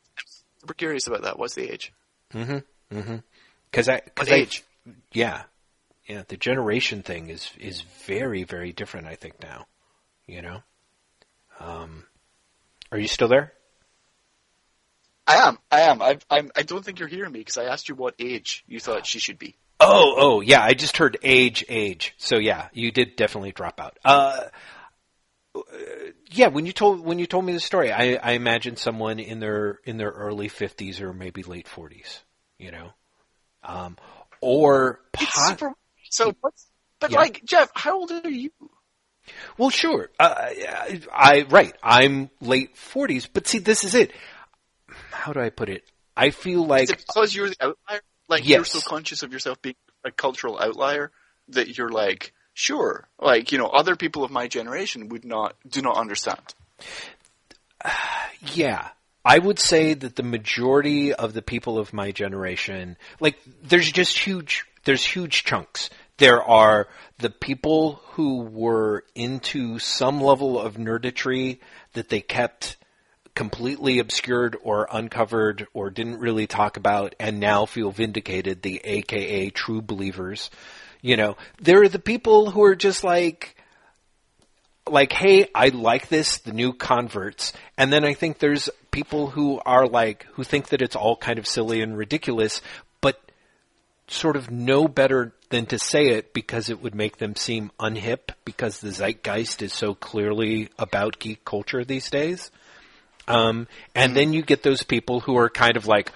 super 0.61 0.75
curious 0.75 1.07
about 1.07 1.23
that. 1.23 1.39
What's 1.39 1.55
the 1.55 1.71
age? 1.71 1.93
Mm-hmm. 2.33 2.97
Mm-hmm. 2.97 3.17
Because 3.71 3.89
I 3.89 4.01
because 4.01 4.29
What 4.29 4.35
I 4.37 4.41
age? 4.41 4.65
yeah 5.13 5.43
yeah 6.07 6.23
the 6.27 6.37
generation 6.37 7.03
thing 7.03 7.29
is 7.31 7.51
is 7.59 7.83
very 8.07 8.45
very 8.45 8.73
different. 8.73 9.07
I 9.07 9.15
think 9.15 9.43
now, 9.43 9.67
you 10.27 10.43
know. 10.43 10.63
Um, 11.61 12.05
are 12.91 12.99
you 12.99 13.09
still 13.09 13.29
there? 13.29 13.53
I 15.27 15.37
am. 15.37 15.59
I 15.71 15.81
am. 15.83 16.03
I, 16.03 16.19
I'm. 16.31 16.51
I 16.57 16.63
don't 16.63 16.85
think 16.85 16.99
you're 16.99 17.09
hearing 17.09 17.33
me 17.33 17.39
because 17.41 17.57
I 17.59 17.65
asked 17.65 17.89
you 17.89 17.95
what 17.95 18.15
age 18.19 18.65
you 18.67 18.81
thought 18.81 19.07
she 19.07 19.19
should 19.21 19.39
be. 19.39 19.57
Oh, 19.83 20.15
oh, 20.17 20.41
yeah. 20.41 20.63
I 20.63 20.75
just 20.75 20.97
heard 20.97 21.19
age, 21.23 21.65
age. 21.69 22.15
So 22.19 22.37
yeah, 22.39 22.69
you 22.73 22.91
did 22.93 23.17
definitely 23.17 23.53
drop 23.53 23.81
out. 23.81 23.99
Uh, 24.05 24.41
uh, 25.55 25.61
yeah. 26.31 26.49
When 26.49 26.67
you 26.67 26.73
told 26.73 27.01
when 27.01 27.19
you 27.19 27.27
told 27.27 27.45
me 27.45 27.53
the 27.53 27.61
story, 27.61 27.93
I, 27.93 28.15
I 28.15 28.33
imagined 28.33 28.79
someone 28.79 29.19
in 29.19 29.41
their 29.41 29.81
in 29.85 29.97
their 29.99 30.11
early 30.11 30.49
fifties 30.49 31.01
or 31.01 31.13
maybe 31.13 31.43
late 31.43 31.69
forties. 31.69 32.21
You 32.59 32.71
know, 32.71 32.93
um, 33.65 33.97
or 34.41 35.01
It's 35.21 35.35
po- 35.35 35.49
super. 35.49 35.73
So, 36.11 36.35
but 37.01 37.11
Yeah. 37.11 37.19
like 37.19 37.43
Jeff, 37.45 37.71
how 37.75 37.99
old 37.99 38.13
are 38.13 38.29
you? 38.31 38.51
well, 39.59 39.71
sure. 39.71 40.11
Uh, 40.19 40.35
I, 40.37 41.01
I 41.13 41.47
right. 41.49 41.75
I'm 41.83 42.31
late 42.41 42.77
forties, 42.77 43.27
but 43.27 43.47
see, 43.47 43.59
this 43.59 43.85
is 43.85 43.95
it. 43.95 44.13
How 45.11 45.33
do 45.33 45.41
I 45.41 45.51
put 45.51 45.69
it? 45.69 45.85
I 46.17 46.31
feel 46.31 46.67
like 46.67 46.85
Is 46.85 46.91
it 46.91 46.99
because 47.07 47.35
you're 47.35 47.49
the 47.49 47.57
outlier? 47.61 48.01
Like 48.33 48.49
you're 48.49 48.65
so 48.65 48.81
conscious 48.81 49.23
of 49.23 49.33
yourself 49.33 49.61
being 49.61 49.77
a 50.05 50.11
cultural 50.11 50.59
outlier 50.59 51.11
that 51.49 51.77
you're 51.77 51.91
like, 51.91 52.33
sure, 52.55 53.07
like 53.21 53.53
you 53.53 53.59
know, 53.59 53.67
other 53.67 53.95
people 53.95 54.25
of 54.25 54.31
my 54.31 54.49
generation 54.49 55.09
would 55.11 55.25
not 55.25 55.55
do 55.69 55.83
not 55.83 55.97
understand. 55.97 56.41
Yeah. 58.55 58.89
I 59.25 59.39
would 59.39 59.61
say 59.61 59.95
that 59.95 60.17
the 60.17 60.25
majority 60.25 61.15
of 61.15 61.33
the 61.33 61.43
people 61.43 61.79
of 61.79 61.93
my 61.93 62.11
generation, 62.11 62.97
like, 63.21 63.39
there's 63.63 63.93
just 63.93 64.19
huge, 64.19 64.65
there's 64.83 65.05
huge 65.05 65.45
chunks. 65.45 65.91
There 66.17 66.43
are 66.43 66.89
the 67.19 67.31
people 67.31 68.03
who 68.13 68.41
were 68.41 69.05
into 69.15 69.79
some 69.79 70.21
level 70.21 70.59
of 70.59 70.77
nerditry 70.77 71.61
that 71.93 72.09
they 72.09 72.21
kept 72.21 72.77
completely 73.35 73.99
obscured 73.99 74.57
or 74.63 74.89
uncovered 74.91 75.67
or 75.73 75.91
didn't 75.91 76.19
really 76.19 76.47
talk 76.47 76.77
about 76.77 77.15
and 77.19 77.41
now 77.41 77.67
feel 77.67 77.91
vindicated, 77.91 78.63
the 78.63 78.81
AKA 78.85 79.51
true 79.51 79.81
believers. 79.81 80.51
You 81.01 81.17
know, 81.17 81.37
there 81.61 81.83
are 81.83 81.89
the 81.89 81.99
people 81.99 82.51
who 82.51 82.63
are 82.63 82.77
just 82.77 83.03
like, 83.03 83.57
like, 84.89 85.13
hey, 85.13 85.49
I 85.55 85.69
like 85.69 86.09
this, 86.09 86.39
the 86.39 86.53
new 86.53 86.73
converts. 86.73 87.53
And 87.79 87.93
then 87.93 88.05
I 88.05 88.15
think 88.15 88.39
there's 88.39 88.69
people 88.91 89.29
who 89.29 89.61
are 89.65 89.87
like, 89.87 90.27
who 90.33 90.45
think 90.45 90.69
that 90.69 90.83
it's 90.83 90.97
all 90.97 91.17
kind 91.17 91.39
of 91.39 91.47
silly 91.47 91.81
and 91.81 91.97
ridiculous, 91.97 92.61
but 93.01 93.19
sort 94.09 94.37
of 94.37 94.51
know 94.51 94.87
better 94.89 95.33
than 95.49 95.67
to 95.67 95.79
say 95.79 96.09
it 96.09 96.35
because 96.35 96.69
it 96.69 96.83
would 96.83 96.95
make 96.95 97.17
them 97.17 97.37
seem 97.37 97.71
unhip 97.81 98.31
because 98.45 98.81
the 98.81 98.91
zeitgeist 98.91 99.63
is 99.63 99.73
so 99.73 99.95
clearly 99.95 100.69
about 100.79 101.19
geek 101.19 101.45
culture 101.45 101.85
these 101.85 102.11
days. 102.11 102.51
Um, 103.29 103.69
and 103.95 104.17
then 104.17 104.33
you 104.33 104.43
get 104.43 104.63
those 104.63 104.83
people 104.83 105.21
who 105.21 105.37
are 105.37 105.49
kind 105.49 105.77
of 105.77 105.87
like, 105.87 106.13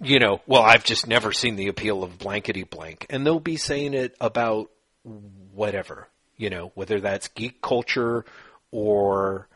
you 0.00 0.18
know, 0.18 0.40
well, 0.46 0.62
I've 0.62 0.84
just 0.84 1.06
never 1.06 1.32
seen 1.32 1.56
the 1.56 1.68
appeal 1.68 2.02
of 2.02 2.18
blankety 2.18 2.64
blank. 2.64 3.06
And 3.10 3.26
they'll 3.26 3.40
be 3.40 3.56
saying 3.56 3.94
it 3.94 4.14
about 4.20 4.70
whatever, 5.52 6.08
you 6.36 6.50
know, 6.50 6.72
whether 6.74 7.00
that's 7.00 7.28
geek 7.28 7.60
culture 7.60 8.24
or 8.70 9.48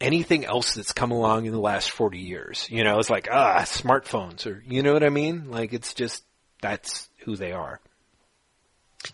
anything 0.00 0.44
else 0.44 0.74
that's 0.74 0.92
come 0.92 1.10
along 1.10 1.46
in 1.46 1.52
the 1.52 1.60
last 1.60 1.90
40 1.90 2.18
years. 2.18 2.66
You 2.70 2.84
know, 2.84 2.98
it's 2.98 3.10
like, 3.10 3.28
ah, 3.30 3.62
smartphones 3.62 4.46
or, 4.46 4.62
you 4.66 4.82
know 4.82 4.92
what 4.92 5.04
I 5.04 5.10
mean? 5.10 5.50
Like, 5.50 5.72
it's 5.72 5.94
just, 5.94 6.24
that's 6.60 7.08
who 7.24 7.36
they 7.36 7.52
are. 7.52 7.80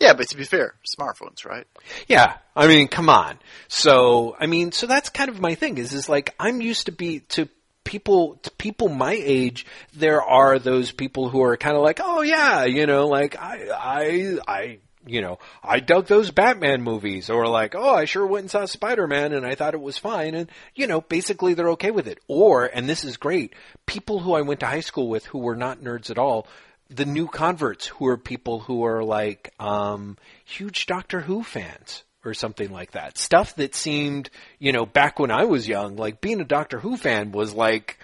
Yeah, 0.01 0.15
but 0.15 0.29
to 0.29 0.37
be 0.37 0.45
fair, 0.45 0.75
smartphones, 0.99 1.45
right? 1.45 1.67
Yeah, 2.09 2.37
I 2.57 2.67
mean, 2.69 2.89
come 2.89 3.09
on. 3.09 3.39
So, 3.69 4.35
I 4.41 4.47
mean, 4.47 4.73
so 4.73 4.87
that's 4.87 5.11
kind 5.11 5.29
of 5.29 5.41
my 5.41 5.55
thing 5.55 5.79
is, 5.79 5.93
is 5.93 6.09
like, 6.09 6.35
I'm 6.41 6.61
used 6.61 6.87
to 6.87 6.93
be, 6.93 7.21
to 7.31 7.49
people, 7.85 8.37
to 8.43 8.51
people 8.53 8.89
my 8.89 9.13
age, 9.13 9.67
there 9.93 10.23
are 10.23 10.59
those 10.59 10.91
people 10.91 11.29
who 11.29 11.43
are 11.43 11.57
kind 11.57 11.77
of 11.77 11.83
like, 11.83 12.01
oh 12.03 12.23
yeah, 12.23 12.65
you 12.65 12.87
know, 12.87 13.09
like, 13.09 13.37
I, 13.39 13.69
I, 13.71 14.39
I, 14.49 14.79
you 15.07 15.21
know, 15.21 15.39
I 15.63 15.81
dug 15.81 16.07
those 16.07 16.31
Batman 16.31 16.81
movies, 16.81 17.29
or 17.29 17.47
like, 17.47 17.75
oh, 17.75 17.95
I 17.95 18.07
sure 18.07 18.27
went 18.27 18.45
and 18.45 18.51
saw 18.51 18.65
Spider-Man 18.65 19.35
and 19.35 19.45
I 19.45 19.55
thought 19.55 19.75
it 19.75 19.81
was 19.81 19.99
fine, 19.99 20.35
and, 20.35 20.51
you 20.75 20.87
know, 20.87 21.03
basically 21.03 21.53
they're 21.53 21.73
okay 21.73 21.91
with 21.91 22.09
it. 22.09 22.21
Or, 22.27 22.65
and 22.65 22.89
this 22.89 23.05
is 23.05 23.19
great, 23.19 23.55
people 23.85 24.19
who 24.21 24.33
I 24.33 24.41
went 24.41 24.61
to 24.61 24.67
high 24.67 24.81
school 24.81 25.09
with 25.09 25.27
who 25.27 25.41
were 25.41 25.57
not 25.57 25.83
nerds 25.83 26.11
at 26.11 26.19
all, 26.19 26.47
the 26.91 27.05
new 27.05 27.27
converts 27.27 27.87
who 27.87 28.07
are 28.07 28.17
people 28.17 28.61
who 28.61 28.85
are 28.85 29.03
like 29.03 29.53
um, 29.59 30.17
huge 30.45 30.87
Doctor 30.87 31.21
Who 31.21 31.43
fans 31.43 32.05
or 32.25 32.35
something 32.35 32.71
like 32.71 32.93
that. 32.93 33.19
Stuff 33.19 33.57
that 33.57 33.75
seemed, 33.75 34.31
you 34.59 34.73
know, 34.73 34.87
back 34.87 35.19
when 35.19 35.31
I 35.31 35.45
was 35.45 35.69
young, 35.69 35.97
like 35.97 36.21
being 36.21 36.41
a 36.41 36.45
Doctor 36.45 36.79
Who 36.79 36.97
fan 36.97 37.33
was 37.33 37.53
like, 37.53 37.99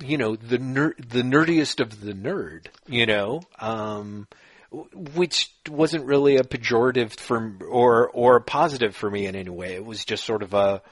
you 0.00 0.16
know, 0.16 0.36
the 0.36 0.58
ner- 0.58 0.96
the 0.98 1.22
nerdiest 1.22 1.80
of 1.80 2.00
the 2.00 2.12
nerd, 2.12 2.66
you 2.86 3.06
know, 3.06 3.42
um, 3.58 4.26
which 4.70 5.52
wasn't 5.68 6.06
really 6.06 6.36
a 6.36 6.44
pejorative 6.44 7.18
for 7.18 7.56
or 7.68 8.08
or 8.10 8.36
a 8.36 8.40
positive 8.40 8.96
for 8.96 9.10
me 9.10 9.26
in 9.26 9.36
any 9.36 9.50
way. 9.50 9.74
It 9.74 9.84
was 9.84 10.04
just 10.04 10.24
sort 10.24 10.42
of 10.42 10.54
a 10.54 10.82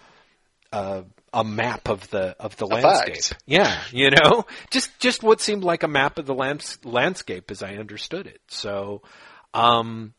a, 0.73 1.05
a 1.33 1.45
map 1.45 1.89
of 1.89 2.09
the 2.11 2.37
of 2.41 2.57
the 2.57 2.67
landscape. 2.67 3.23
fact. 3.23 3.43
Yeah, 3.47 3.81
you 3.93 4.11
know, 4.11 4.47
just 4.71 4.99
just 4.99 5.23
what 5.23 5.41
seemed 5.41 5.65
like 5.65 5.83
a 5.83 5.89
map 5.89 6.19
of 6.19 6.27
the 6.27 6.35
lands- 6.35 6.79
landscape 6.85 7.51
as 7.51 7.63
I 7.63 7.77
understood 7.77 8.27
it. 8.27 8.41
So, 8.49 9.03
um, 9.55 10.15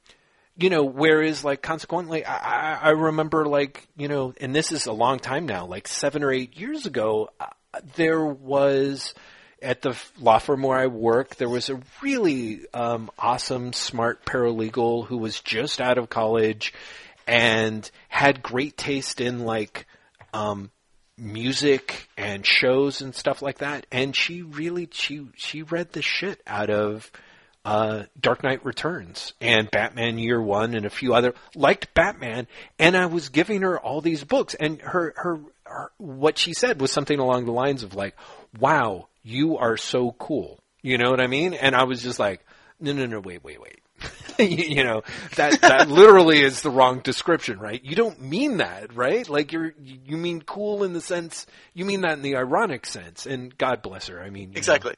you 0.57 0.69
know, 0.69 0.83
whereas 0.83 1.43
like 1.43 1.61
consequently, 1.61 2.25
I, 2.25 2.38
I 2.38 2.79
I 2.83 2.89
remember 2.91 3.45
like 3.45 3.88
you 3.97 4.07
know, 4.07 4.33
and 4.39 4.55
this 4.55 4.71
is 4.71 4.85
a 4.85 4.93
long 4.93 5.19
time 5.19 5.45
now, 5.45 5.65
like 5.65 5.88
seven 5.88 6.23
or 6.23 6.31
eight 6.31 6.57
years 6.57 6.85
ago, 6.85 7.29
uh, 7.39 7.47
there 7.95 8.25
was 8.25 9.13
at 9.61 9.81
the 9.81 9.95
law 10.19 10.39
firm 10.39 10.63
where 10.63 10.77
I 10.77 10.88
work, 10.88 11.35
there 11.35 11.49
was 11.49 11.69
a 11.69 11.79
really 12.01 12.61
um, 12.73 13.11
awesome, 13.19 13.73
smart 13.73 14.25
paralegal 14.25 15.05
who 15.05 15.17
was 15.17 15.39
just 15.39 15.79
out 15.79 15.99
of 15.99 16.09
college 16.09 16.73
and 17.27 17.89
had 18.09 18.41
great 18.41 18.75
taste 18.75 19.21
in 19.21 19.45
like 19.45 19.85
um, 20.33 20.71
music 21.17 22.09
and 22.17 22.45
shows 22.45 23.01
and 23.01 23.13
stuff 23.15 23.41
like 23.41 23.59
that. 23.59 23.85
And 23.91 24.15
she 24.15 24.41
really 24.41 24.89
she 24.91 25.27
she 25.35 25.63
read 25.63 25.91
the 25.91 26.01
shit 26.01 26.41
out 26.45 26.69
of 26.69 27.11
uh, 27.63 28.03
Dark 28.19 28.43
Knight 28.43 28.65
Returns 28.65 29.33
and 29.39 29.69
Batman 29.69 30.17
Year 30.17 30.41
One 30.41 30.73
and 30.73 30.85
a 30.85 30.89
few 30.89 31.13
other 31.13 31.33
liked 31.55 31.93
Batman. 31.93 32.47
And 32.79 32.97
I 32.97 33.05
was 33.05 33.29
giving 33.29 33.61
her 33.61 33.79
all 33.79 34.01
these 34.01 34.23
books, 34.23 34.55
and 34.55 34.81
her 34.81 35.13
her, 35.15 35.39
her 35.65 35.91
what 35.97 36.38
she 36.38 36.53
said 36.53 36.81
was 36.81 36.91
something 36.91 37.19
along 37.19 37.45
the 37.45 37.51
lines 37.51 37.83
of 37.83 37.95
like, 37.95 38.15
"Wow, 38.59 39.07
you 39.23 39.57
are 39.57 39.77
so 39.77 40.15
cool." 40.17 40.59
You 40.81 40.97
know 40.97 41.11
what 41.11 41.21
I 41.21 41.27
mean? 41.27 41.53
And 41.53 41.75
I 41.75 41.83
was 41.83 42.01
just 42.01 42.19
like, 42.19 42.43
"No, 42.79 42.93
no, 42.93 43.05
no, 43.05 43.19
wait, 43.19 43.43
wait, 43.43 43.61
wait." 43.61 43.79
you 44.40 44.84
know 44.84 45.03
that 45.36 45.61
that 45.61 45.90
literally 45.90 46.41
is 46.41 46.61
the 46.61 46.69
wrong 46.69 46.99
description, 46.99 47.60
right? 47.60 47.84
You 47.84 47.95
don't 47.95 48.22
mean 48.22 48.57
that, 48.57 48.95
right? 48.95 49.28
Like 49.28 49.52
you're 49.52 49.73
you 49.84 50.18
mean 50.18 50.41
cool 50.41 50.84
in 50.84 50.94
the 50.94 51.02
sense 51.02 51.45
you 51.73 51.86
mean 51.86 52.02
that 52.02 52.14
in 52.14 52.22
the 52.22 52.38
ironic 52.38 52.86
sense. 52.86 53.26
And 53.26 53.56
God 53.57 53.82
bless 53.82 54.07
her. 54.07 54.22
I 54.22 54.30
mean 54.30 54.53
exactly. 54.56 54.91
Know. 54.91 54.95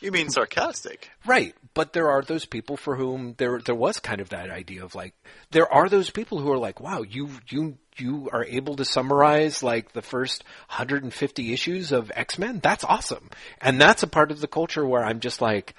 You 0.00 0.12
mean 0.12 0.30
sarcastic, 0.30 1.10
right? 1.26 1.56
But 1.74 1.92
there 1.92 2.10
are 2.10 2.22
those 2.22 2.44
people 2.44 2.76
for 2.76 2.94
whom 2.94 3.34
there 3.36 3.58
there 3.58 3.74
was 3.74 3.98
kind 3.98 4.20
of 4.20 4.28
that 4.28 4.50
idea 4.50 4.84
of 4.84 4.94
like 4.94 5.14
there 5.50 5.72
are 5.72 5.88
those 5.88 6.10
people 6.10 6.38
who 6.38 6.52
are 6.52 6.58
like, 6.58 6.80
wow, 6.80 7.02
you 7.02 7.30
you 7.48 7.78
you 7.96 8.28
are 8.32 8.44
able 8.44 8.76
to 8.76 8.84
summarize 8.84 9.62
like 9.62 9.92
the 9.92 10.02
first 10.02 10.44
150 10.68 11.52
issues 11.52 11.90
of 11.90 12.12
X 12.14 12.38
Men. 12.38 12.60
That's 12.60 12.84
awesome, 12.84 13.28
and 13.60 13.80
that's 13.80 14.04
a 14.04 14.08
part 14.08 14.30
of 14.30 14.40
the 14.40 14.46
culture 14.46 14.86
where 14.86 15.04
I'm 15.04 15.18
just 15.18 15.40
like 15.40 15.74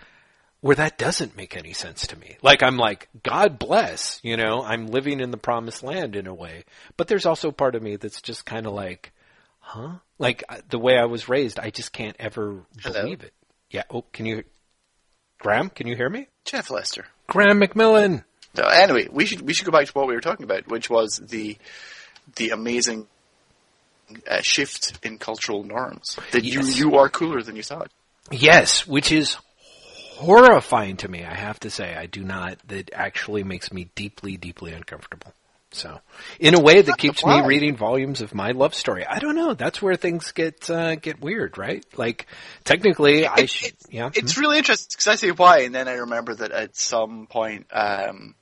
where 0.61 0.75
that 0.75 0.97
doesn't 0.97 1.37
make 1.37 1.55
any 1.55 1.73
sense 1.73 2.07
to 2.07 2.19
me. 2.19 2.37
Like 2.41 2.61
I'm 2.63 2.77
like, 2.77 3.07
God 3.23 3.57
bless, 3.59 4.19
you 4.23 4.35
know, 4.37 4.61
I'm 4.63 4.87
living 4.87 5.19
in 5.21 5.31
the 5.31 5.37
promised 5.37 5.83
land 5.83 6.15
in 6.15 6.27
a 6.27 6.33
way. 6.33 6.65
But 6.97 7.07
there's 7.07 7.25
also 7.25 7.51
part 7.51 7.75
of 7.75 7.81
me 7.83 7.95
that's 7.95 8.21
just 8.21 8.45
kind 8.45 8.65
of 8.65 8.73
like, 8.73 9.11
huh? 9.59 9.93
Like 10.17 10.43
the 10.69 10.79
way 10.79 10.97
I 10.97 11.05
was 11.05 11.29
raised, 11.29 11.59
I 11.59 11.69
just 11.69 11.93
can't 11.93 12.15
ever 12.19 12.63
Hello? 12.81 13.01
believe 13.01 13.23
it. 13.23 13.33
Yeah. 13.69 13.83
Oh, 13.89 14.03
can 14.11 14.25
you, 14.25 14.43
Graeme? 15.37 15.69
Can 15.69 15.87
you 15.87 15.95
hear 15.95 16.09
me? 16.09 16.27
Jeff 16.43 16.69
Lester. 16.69 17.05
Graeme 17.27 17.59
McMillan. 17.61 18.23
So 18.55 18.65
anyway, 18.65 19.07
we 19.11 19.25
should 19.25 19.41
we 19.41 19.53
should 19.53 19.65
go 19.65 19.71
back 19.71 19.85
to 19.85 19.91
what 19.93 20.07
we 20.07 20.15
were 20.15 20.21
talking 20.21 20.43
about, 20.43 20.67
which 20.67 20.89
was 20.89 21.21
the 21.23 21.57
the 22.35 22.49
amazing 22.49 23.07
uh, 24.29 24.41
shift 24.41 24.97
in 25.05 25.19
cultural 25.19 25.63
norms. 25.63 26.17
That 26.31 26.43
Yes. 26.43 26.77
you 26.79 26.89
you 26.89 26.97
are 26.97 27.07
cooler 27.09 27.41
than 27.43 27.55
you 27.55 27.63
thought. 27.63 27.91
Yes, 28.31 28.87
which 28.87 29.11
is 29.11 29.37
horrifying 30.19 30.97
to 30.97 31.07
me, 31.07 31.23
I 31.23 31.33
have 31.33 31.59
to 31.61 31.69
say. 31.69 31.95
I 31.95 32.05
do 32.05 32.23
not, 32.23 32.57
that 32.67 32.91
actually 32.93 33.43
makes 33.43 33.71
me 33.71 33.89
deeply, 33.95 34.37
deeply 34.37 34.73
uncomfortable. 34.73 35.33
So, 35.71 35.99
in 36.39 36.55
a 36.55 36.59
way 36.59 36.81
that 36.81 36.97
keeps 36.97 37.23
me 37.23 37.41
reading 37.45 37.75
volumes 37.77 38.21
of 38.21 38.33
my 38.33 38.51
love 38.51 38.73
story. 38.73 39.05
I 39.05 39.19
don't 39.19 39.35
know. 39.35 39.53
That's 39.53 39.81
where 39.81 39.95
things 39.95 40.31
get 40.31 40.67
uh, 40.67 40.95
get 40.95 41.21
weird, 41.21 41.59
right? 41.59 41.85
Like, 41.95 42.25
technically, 42.63 43.27
I 43.27 43.41
It- 43.41 43.49
should. 43.51 43.67
it's- 43.67 43.87
Yeah. 43.91 44.09
It's 44.15 44.35
really 44.35 44.57
interesting 44.57 44.87
because 44.91 45.07
I 45.07 45.15
say 45.15 45.29
why, 45.29 45.59
and 45.59 45.75
then 45.75 45.87
I 45.87 45.93
remember 45.97 46.33
that 46.35 46.51
at 46.51 46.75
some 46.75 47.27
point 47.27 47.67
um, 47.71 48.33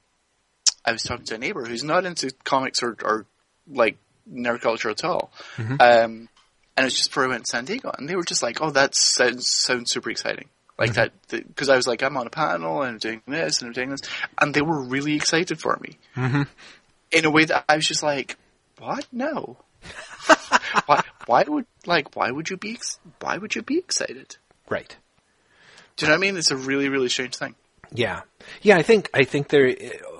I 0.86 0.94
was 0.94 1.04
talking 1.04 1.26
to 1.26 1.36
a 1.36 1.38
neighbor 1.38 1.66
who's 1.66 1.84
not 1.84 2.06
into 2.06 2.32
comics 2.45 2.82
or, 2.82 2.95
or 3.04 3.26
like 3.70 3.98
nerd 4.32 4.62
culture 4.62 4.90
at 4.90 5.04
all, 5.04 5.32
Mhm. 5.58 5.82
um, 5.82 6.30
and 6.78 6.80
it 6.80 6.84
was 6.86 6.95
just 6.95 7.10
before 7.10 7.26
I 7.26 7.28
went 7.28 7.44
to 7.45 7.52
San 7.52 7.66
Diego, 7.66 7.91
and 7.98 8.08
they 8.08 8.16
were 8.16 8.24
just 8.24 8.41
like, 8.41 8.62
"Oh, 8.62 8.72
that 8.72 8.95
sounds 8.95 9.49
sounds 9.52 9.91
super 9.91 10.10
exciting." 10.10 10.48
Like 10.78 10.94
that, 10.94 11.12
because 11.30 11.70
I 11.70 11.76
was 11.76 11.88
like, 11.88 12.04
I'm 12.04 12.18
on 12.18 12.28
a 12.28 12.30
panel 12.30 12.84
and 12.84 12.91
I'm 12.91 12.98
doing 12.99 13.22
this 13.28 13.62
and 13.62 13.68
I'm 13.68 13.74
doing 13.74 13.90
this, 13.90 14.02
and 14.40 14.54
they 14.54 14.62
were 14.62 14.84
really 14.84 15.16
excited 15.16 15.60
for 15.60 15.78
me 15.82 15.98
hmm 16.14 16.44
in 17.12 17.26
a 17.26 17.30
way 17.30 17.45
that 17.45 17.66
I 17.68 17.76
was 17.76 17.88
just 17.88 18.04
like, 18.04 18.38
"What? 18.80 19.08
No, 19.12 19.58
why? 20.86 21.04
Why 21.26 21.44
would 21.48 21.66
like? 21.86 22.16
Why 22.16 22.32
would 22.32 22.49
you 22.49 22.58
be? 22.58 22.78
Why 23.22 23.38
would 23.38 23.56
you 23.56 23.62
be 23.62 23.78
excited?" 23.78 24.38
Right. 24.70 24.95
Do 25.95 26.06
you 26.06 26.10
know 26.10 26.16
what 26.16 26.20
I 26.20 26.22
mean? 26.22 26.38
It's 26.38 26.52
a 26.52 26.58
really, 26.58 26.90
really 26.90 27.10
strange 27.10 27.36
thing. 27.36 27.56
Yeah, 27.91 28.22
yeah. 28.62 28.78
I 28.78 28.84
think 28.84 29.10
I 29.14 29.24
think 29.24 29.48
there 29.48 29.74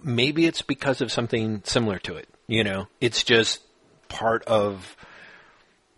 maybe 0.04 0.46
it's 0.46 0.62
because 0.62 1.02
of 1.02 1.12
something 1.12 1.62
similar 1.66 2.00
to 2.00 2.16
it. 2.16 2.28
You 2.48 2.64
know, 2.64 2.88
it's 3.02 3.24
just 3.24 3.62
part 4.08 4.44
of 4.46 4.96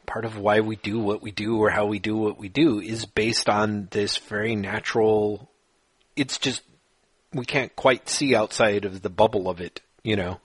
part 0.10 0.26
of 0.26 0.40
why 0.40 0.60
we 0.60 0.76
do 0.76 1.00
what 1.00 1.22
we 1.22 1.30
do 1.30 1.58
or 1.60 1.70
how 1.70 1.86
we 1.86 2.00
do 2.00 2.18
what 2.18 2.40
we 2.40 2.50
do 2.50 2.80
is 2.80 3.06
based 3.06 3.48
on 3.48 3.88
this 3.92 4.18
very 4.18 4.56
natural. 4.56 5.48
It's 6.16 6.40
just 6.40 6.64
we 7.32 7.46
can't 7.46 7.76
quite 7.76 8.10
see 8.10 8.36
outside 8.36 8.86
of 8.86 9.04
the 9.04 9.12
bubble 9.12 9.48
of 9.48 9.62
it. 9.62 9.82
You 10.02 10.16
know, 10.16 10.40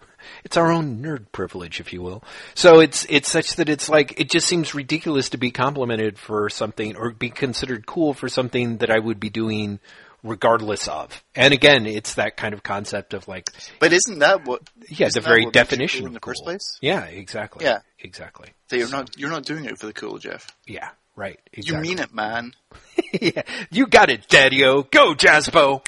it's 0.45 0.59
our 0.59 0.71
own 0.71 1.03
nerd 1.03 1.33
privilege, 1.33 1.81
if 1.81 1.95
you 1.95 2.03
will. 2.03 2.23
So 2.55 2.81
it's 2.81 3.07
it's 3.09 3.31
such 3.31 3.57
that 3.57 3.71
it's 3.71 3.89
like 3.89 4.21
it 4.21 4.31
just 4.31 4.47
seems 4.47 4.75
ridiculous 4.75 5.31
to 5.31 5.39
be 5.39 5.51
complimented 5.51 6.19
for 6.19 6.51
something 6.51 6.95
or 6.97 7.13
be 7.13 7.31
considered 7.31 7.87
cool 7.87 8.13
for 8.13 8.29
something 8.29 8.79
that 8.79 8.91
I 8.91 8.99
would 8.99 9.19
be 9.19 9.31
doing 9.31 9.81
regardless 10.25 10.89
of. 10.89 11.23
And 11.37 11.55
again, 11.55 11.87
it's 11.87 12.15
that 12.15 12.37
kind 12.37 12.55
of 12.55 12.65
concept 12.65 13.15
of 13.15 13.29
like, 13.29 13.49
But 13.79 13.93
isn't 13.93 14.19
that 14.19 14.45
what? 14.47 14.63
yeah, 14.89 15.09
the 15.13 15.21
very 15.21 15.45
what 15.45 15.55
makes 15.55 15.57
you 15.57 15.63
definition 15.77 16.01
cool 16.01 16.07
of 16.07 16.11
in 16.11 16.15
the 16.15 16.21
first 16.21 16.41
cool. 16.41 16.47
place? 16.47 16.79
Yeah, 16.81 17.05
exactly. 17.05 17.65
Yeah. 17.65 17.81
exactly. 18.01 18.49
That 18.71 18.79
you're 18.79 18.91
not 18.91 19.17
you're 19.17 19.31
not 19.31 19.45
doing 19.45 19.67
it 19.67 19.79
for 19.79 19.87
the 19.87 19.93
cool, 19.93 20.19
Jeff. 20.19 20.49
Yeah, 20.67 20.89
right. 21.15 21.39
You 21.53 21.77
mean 21.77 21.99
it, 22.01 22.13
man. 22.13 22.55
yeah, 23.13 23.43
you 23.71 23.87
got 23.87 24.11
it, 24.11 24.27
Daddy-O. 24.29 24.83
Go, 24.85 25.15
Jaspo. 25.15 25.87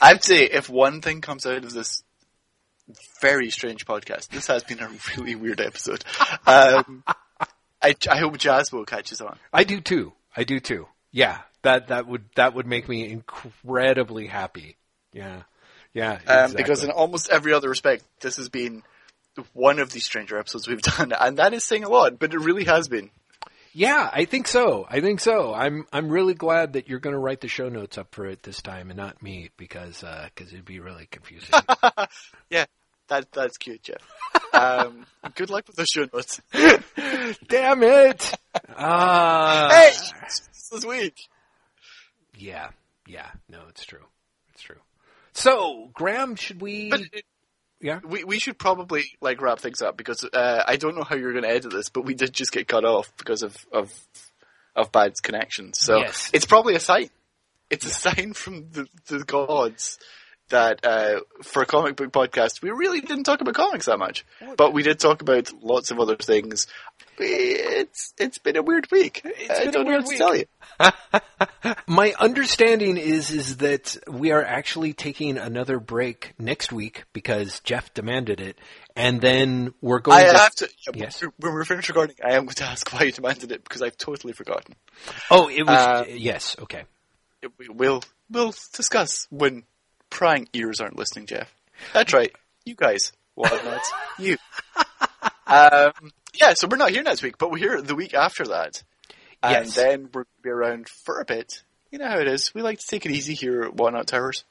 I'd 0.00 0.24
say 0.24 0.44
if 0.46 0.68
one 0.68 1.00
thing 1.00 1.20
comes 1.20 1.46
out 1.46 1.64
of 1.64 1.72
this 1.72 2.02
very 3.20 3.50
strange 3.50 3.86
podcast, 3.86 4.28
this 4.30 4.48
has 4.48 4.64
been 4.64 4.80
a 4.80 4.90
really 5.16 5.36
weird 5.36 5.60
episode. 5.60 6.04
Um, 6.46 7.04
I, 7.82 7.94
I 8.10 8.18
hope 8.18 8.36
Jaspo 8.38 8.86
catches 8.86 9.20
on. 9.20 9.38
I 9.52 9.64
do 9.64 9.80
too. 9.80 10.12
I 10.36 10.44
do 10.44 10.58
too. 10.58 10.88
Yeah, 11.12 11.38
that 11.62 11.88
that 11.88 12.06
would 12.06 12.24
that 12.36 12.54
would 12.54 12.66
make 12.66 12.88
me 12.88 13.08
incredibly 13.10 14.26
happy. 14.26 14.76
Yeah, 15.12 15.42
yeah. 15.94 16.18
Um, 16.26 16.52
Because 16.54 16.82
in 16.82 16.90
almost 16.90 17.30
every 17.30 17.52
other 17.52 17.68
respect, 17.68 18.04
this 18.20 18.36
has 18.38 18.48
been 18.48 18.82
one 19.52 19.78
of 19.78 19.90
the 19.92 20.00
stranger 20.00 20.38
episodes 20.38 20.66
we've 20.66 20.82
done, 20.82 21.12
and 21.12 21.38
that 21.38 21.54
is 21.54 21.64
saying 21.64 21.84
a 21.84 21.88
lot, 21.88 22.18
but 22.18 22.32
it 22.32 22.38
really 22.38 22.64
has 22.64 22.88
been. 22.88 23.10
Yeah, 23.74 24.10
I 24.12 24.26
think 24.26 24.48
so. 24.48 24.86
I 24.88 25.00
think 25.00 25.20
so. 25.20 25.54
I'm 25.54 25.86
I'm 25.92 26.10
really 26.10 26.34
glad 26.34 26.74
that 26.74 26.88
you're 26.88 26.98
going 26.98 27.14
to 27.14 27.18
write 27.18 27.40
the 27.40 27.48
show 27.48 27.70
notes 27.70 27.96
up 27.96 28.14
for 28.14 28.26
it 28.26 28.42
this 28.42 28.60
time 28.60 28.90
and 28.90 28.98
not 28.98 29.22
me 29.22 29.50
because 29.56 30.04
uh 30.04 30.28
'cause 30.36 30.52
it'd 30.52 30.66
be 30.66 30.80
really 30.80 31.06
confusing. 31.10 31.54
yeah, 32.50 32.66
that 33.08 33.32
that's 33.32 33.56
cute, 33.56 33.82
Jeff. 33.82 34.02
Um, 34.52 35.06
good 35.34 35.48
luck 35.48 35.66
with 35.66 35.76
the 35.76 35.86
show 35.86 36.06
notes. 36.12 36.40
Damn 37.48 37.82
it! 37.82 38.34
Uh, 38.76 39.70
hey, 39.70 39.90
this 40.72 40.84
week. 40.84 41.28
Yeah, 42.36 42.68
yeah. 43.06 43.30
No, 43.48 43.60
it's 43.68 43.84
true. 43.84 44.04
It's 44.52 44.62
true. 44.62 44.76
So, 45.34 45.90
Graeme, 45.94 46.36
should 46.36 46.60
we? 46.60 46.90
But 46.90 47.02
yeah. 47.80 48.00
we 48.04 48.24
we 48.24 48.38
should 48.38 48.58
probably 48.58 49.04
like 49.20 49.40
wrap 49.40 49.60
things 49.60 49.82
up 49.82 49.96
because 49.96 50.24
uh, 50.24 50.62
I 50.66 50.76
don't 50.76 50.96
know 50.96 51.04
how 51.04 51.16
you're 51.16 51.32
going 51.32 51.44
to 51.44 51.50
edit 51.50 51.72
this, 51.72 51.88
but 51.88 52.04
we 52.04 52.14
did 52.14 52.32
just 52.32 52.52
get 52.52 52.68
cut 52.68 52.84
off 52.84 53.12
because 53.16 53.42
of 53.42 53.56
of 53.72 53.92
of 54.74 54.92
bad 54.92 55.14
connections. 55.22 55.78
So 55.80 55.98
Yes. 55.98 56.30
it's 56.32 56.46
probably 56.46 56.74
a 56.74 56.80
sign. 56.80 57.10
It's 57.70 57.86
a 57.86 57.90
sign 57.90 58.32
from 58.34 58.70
the 58.70 58.86
the 59.08 59.24
gods 59.24 59.98
that 60.48 60.84
uh, 60.84 61.20
for 61.42 61.62
a 61.62 61.66
comic 61.66 61.96
book 61.96 62.12
podcast, 62.12 62.60
we 62.62 62.70
really 62.70 63.00
didn't 63.00 63.24
talk 63.24 63.40
about 63.40 63.54
comics 63.54 63.86
that 63.86 63.98
much, 63.98 64.24
but 64.56 64.72
we 64.74 64.82
did 64.82 65.00
talk 65.00 65.22
about 65.22 65.50
lots 65.62 65.90
of 65.90 65.98
other 65.98 66.16
things. 66.16 66.66
It's 67.18 68.14
it's 68.18 68.38
been 68.38 68.56
a 68.56 68.62
weird 68.62 68.90
week. 68.90 69.22
I 69.24 69.58
been 69.60 69.68
a 69.68 69.72
don't 69.72 69.84
know 69.84 69.90
weird 69.90 70.04
what 70.04 70.12
to 70.12 70.18
tell 70.18 70.36
you. 70.36 70.46
My 71.86 72.14
understanding 72.18 72.96
is 72.96 73.30
is 73.30 73.58
that 73.58 73.96
we 74.08 74.30
are 74.32 74.44
actually 74.44 74.92
taking 74.92 75.36
another 75.38 75.78
break 75.78 76.32
next 76.38 76.72
week 76.72 77.04
because 77.12 77.60
Jeff 77.60 77.92
demanded 77.94 78.40
it, 78.40 78.58
and 78.96 79.20
then 79.20 79.74
we're 79.80 79.98
going 80.00 80.18
I 80.18 80.32
to. 80.32 80.38
have 80.38 80.54
to. 80.56 80.68
Yes. 80.94 81.20
When 81.20 81.52
we're 81.52 81.64
finished 81.64 81.88
recording, 81.88 82.16
I 82.24 82.32
am 82.34 82.44
going 82.44 82.54
to 82.54 82.64
ask 82.64 82.90
why 82.92 83.02
you 83.04 83.12
demanded 83.12 83.52
it 83.52 83.62
because 83.62 83.82
I've 83.82 83.96
totally 83.98 84.32
forgotten. 84.32 84.74
oh, 85.30 85.48
it 85.48 85.62
was 85.66 85.76
uh, 85.76 86.04
yes. 86.08 86.56
Okay. 86.60 86.84
We- 87.58 87.68
We'll 87.68 88.02
we'll 88.30 88.54
discuss 88.72 89.26
when 89.30 89.64
prying 90.10 90.48
ears 90.52 90.80
aren't 90.80 90.96
listening, 90.96 91.26
Jeff. 91.26 91.52
That's 91.92 92.12
right, 92.12 92.32
you 92.64 92.74
guys, 92.74 93.12
Wildnuts, 93.36 93.86
you. 94.18 94.36
Um, 95.44 95.92
yeah, 96.34 96.54
so 96.54 96.66
we're 96.68 96.76
not 96.76 96.90
here 96.90 97.02
next 97.02 97.22
week, 97.22 97.38
but 97.38 97.50
we're 97.50 97.58
here 97.58 97.80
the 97.82 97.94
week 97.94 98.14
after 98.14 98.44
that, 98.48 98.82
and 99.42 99.66
Yes. 99.66 99.74
then 99.76 100.08
we'll 100.12 100.24
be 100.42 100.50
around 100.50 100.88
for 100.88 101.20
a 101.20 101.24
bit. 101.24 101.62
You 101.90 101.98
know 101.98 102.08
how 102.08 102.18
it 102.18 102.28
is. 102.28 102.54
We 102.54 102.62
like 102.62 102.78
to 102.78 102.86
take 102.86 103.04
it 103.06 103.12
easy 103.12 103.34
here 103.34 103.62
at 103.64 103.74
Whatnot 103.74 104.06
Towers. 104.06 104.44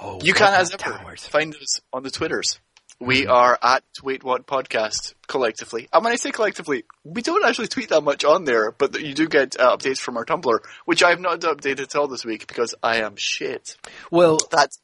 Oh, 0.00 0.18
You 0.22 0.32
can, 0.32 0.54
as 0.54 0.72
ever, 0.72 0.82
Towers. 0.98 1.26
find 1.26 1.54
us 1.56 1.80
on 1.92 2.02
the 2.04 2.10
Twitters 2.10 2.60
We 3.00 3.26
are 3.26 3.58
at 3.62 3.82
Wait 4.02 4.22
What 4.22 4.46
Podcast 4.46 5.14
collectively. 5.26 5.88
And 5.92 6.04
when 6.04 6.12
I 6.12 6.16
say 6.16 6.30
collectively, 6.30 6.84
we 7.02 7.22
don't 7.22 7.44
actually 7.44 7.68
tweet 7.68 7.88
that 7.88 8.02
much 8.02 8.24
on 8.24 8.44
there, 8.44 8.70
but 8.72 9.00
you 9.00 9.14
do 9.14 9.26
get 9.26 9.58
uh, 9.58 9.76
updates 9.76 9.98
from 9.98 10.16
our 10.18 10.24
Tumblr, 10.24 10.58
which 10.84 11.02
I 11.02 11.10
have 11.10 11.20
not 11.20 11.40
updated 11.40 11.80
at 11.80 11.96
all 11.96 12.06
this 12.08 12.24
week 12.24 12.46
because 12.46 12.74
I 12.82 12.98
am 12.98 13.16
shit. 13.16 13.76
Well, 14.10 14.38
That's 14.50 14.78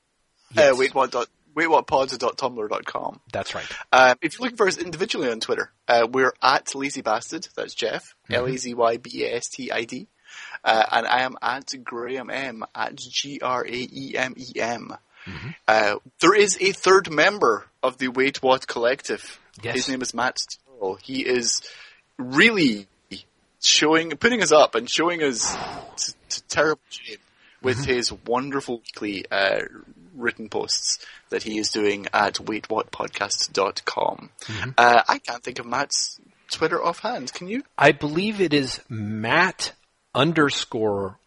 yes, 0.54 0.80
uh, 0.80 0.86
what 0.94 1.10
dot 1.12 1.28
waitwhatpods.tumblr.com. 1.56 3.20
that's 3.32 3.54
right. 3.54 3.66
Um, 3.92 4.16
if 4.22 4.34
you're 4.38 4.44
looking 4.44 4.56
for 4.56 4.68
us 4.68 4.78
individually 4.78 5.30
on 5.30 5.40
Twitter, 5.40 5.70
uh, 5.88 6.06
we're 6.10 6.34
at 6.42 6.74
Lazy 6.74 7.00
Bastard. 7.00 7.48
That's 7.56 7.74
Jeff. 7.74 8.14
L 8.30 8.46
A 8.46 8.56
Z 8.56 8.74
Y 8.74 8.96
B 8.98 9.24
A 9.24 9.36
S 9.36 9.48
T 9.48 9.70
I 9.72 9.84
D. 9.84 10.06
Uh, 10.64 10.82
and 10.92 11.06
I 11.06 11.22
am 11.22 11.36
at 11.40 11.72
Graeme 11.82 12.30
M 12.30 12.64
at 12.74 12.96
G 12.96 13.40
R 13.42 13.64
A 13.64 13.70
E 13.70 14.14
M 14.16 14.34
E 14.36 14.60
M. 14.60 14.92
Uh, 15.66 15.96
there 16.20 16.34
is 16.34 16.56
a 16.60 16.70
third 16.72 17.10
member 17.10 17.66
of 17.82 17.98
the 17.98 18.08
Wait 18.08 18.42
What 18.42 18.66
Collective. 18.68 19.40
Yes. 19.62 19.74
His 19.74 19.88
name 19.88 20.02
is 20.02 20.14
Matt 20.14 20.38
Terl. 20.80 21.00
He 21.02 21.26
is 21.26 21.62
really 22.18 22.86
showing, 23.60 24.10
putting 24.10 24.42
us 24.42 24.52
up 24.52 24.74
and 24.76 24.88
showing 24.88 25.22
us 25.22 25.56
t- 25.96 26.12
t- 26.28 26.42
terrible 26.48 26.82
shame 26.90 27.16
with 27.62 27.84
his 27.84 28.12
wonderful 28.12 28.76
weekly 28.78 29.24
uh, 29.30 29.62
written 30.16 30.48
posts 30.48 30.98
that 31.30 31.42
he 31.42 31.58
is 31.58 31.70
doing 31.70 32.06
at 32.12 32.34
waitwhatpodcast.com. 32.36 34.30
Uh, 34.78 35.02
I 35.08 35.18
can't 35.18 35.42
think 35.42 35.58
of 35.58 35.66
Matt's 35.66 36.20
Twitter 36.50 36.82
offhand. 36.82 37.32
Can 37.32 37.48
you? 37.48 37.62
I 37.76 37.92
believe 37.92 38.40
it 38.40 38.52
is 38.52 38.80
Matt 38.88 39.72
underscore 40.14 41.18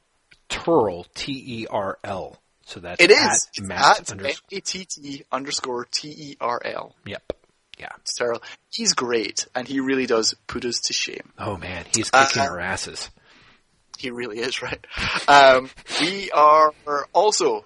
Terl, 0.50 1.06
T 1.14 1.62
E 1.62 1.68
R 1.70 1.98
L. 2.04 2.38
So 2.66 2.80
that's 2.80 3.02
It 3.04 3.12
is. 3.12 3.18
at 3.20 3.34
It's 3.56 3.62
Matt 3.62 4.00
at 4.02 4.12
underscore. 4.12 4.42
M-A-T-T 4.52 5.24
underscore 5.32 5.86
T-E-R-L. 5.92 6.96
Yep. 7.04 7.34
Yeah. 7.80 7.90
It's 8.02 8.14
terrible. 8.16 8.44
He's 8.70 8.94
great, 8.94 9.48
and 9.56 9.68
he 9.68 9.80
really 9.80 10.06
does 10.06 10.36
put 10.46 10.66
us 10.66 10.80
to 10.82 10.94
shame. 10.94 11.32
Oh 11.40 11.58
man, 11.58 11.86
he's 11.96 12.12
Uh, 12.14 12.28
kicking 12.28 12.44
our 12.44 12.60
asses. 12.60 13.10
He 13.98 14.12
really 14.12 14.38
is, 14.38 14.62
right? 14.62 14.86
Um, 15.28 15.70
we 16.00 16.30
are 16.32 16.74
also, 17.12 17.66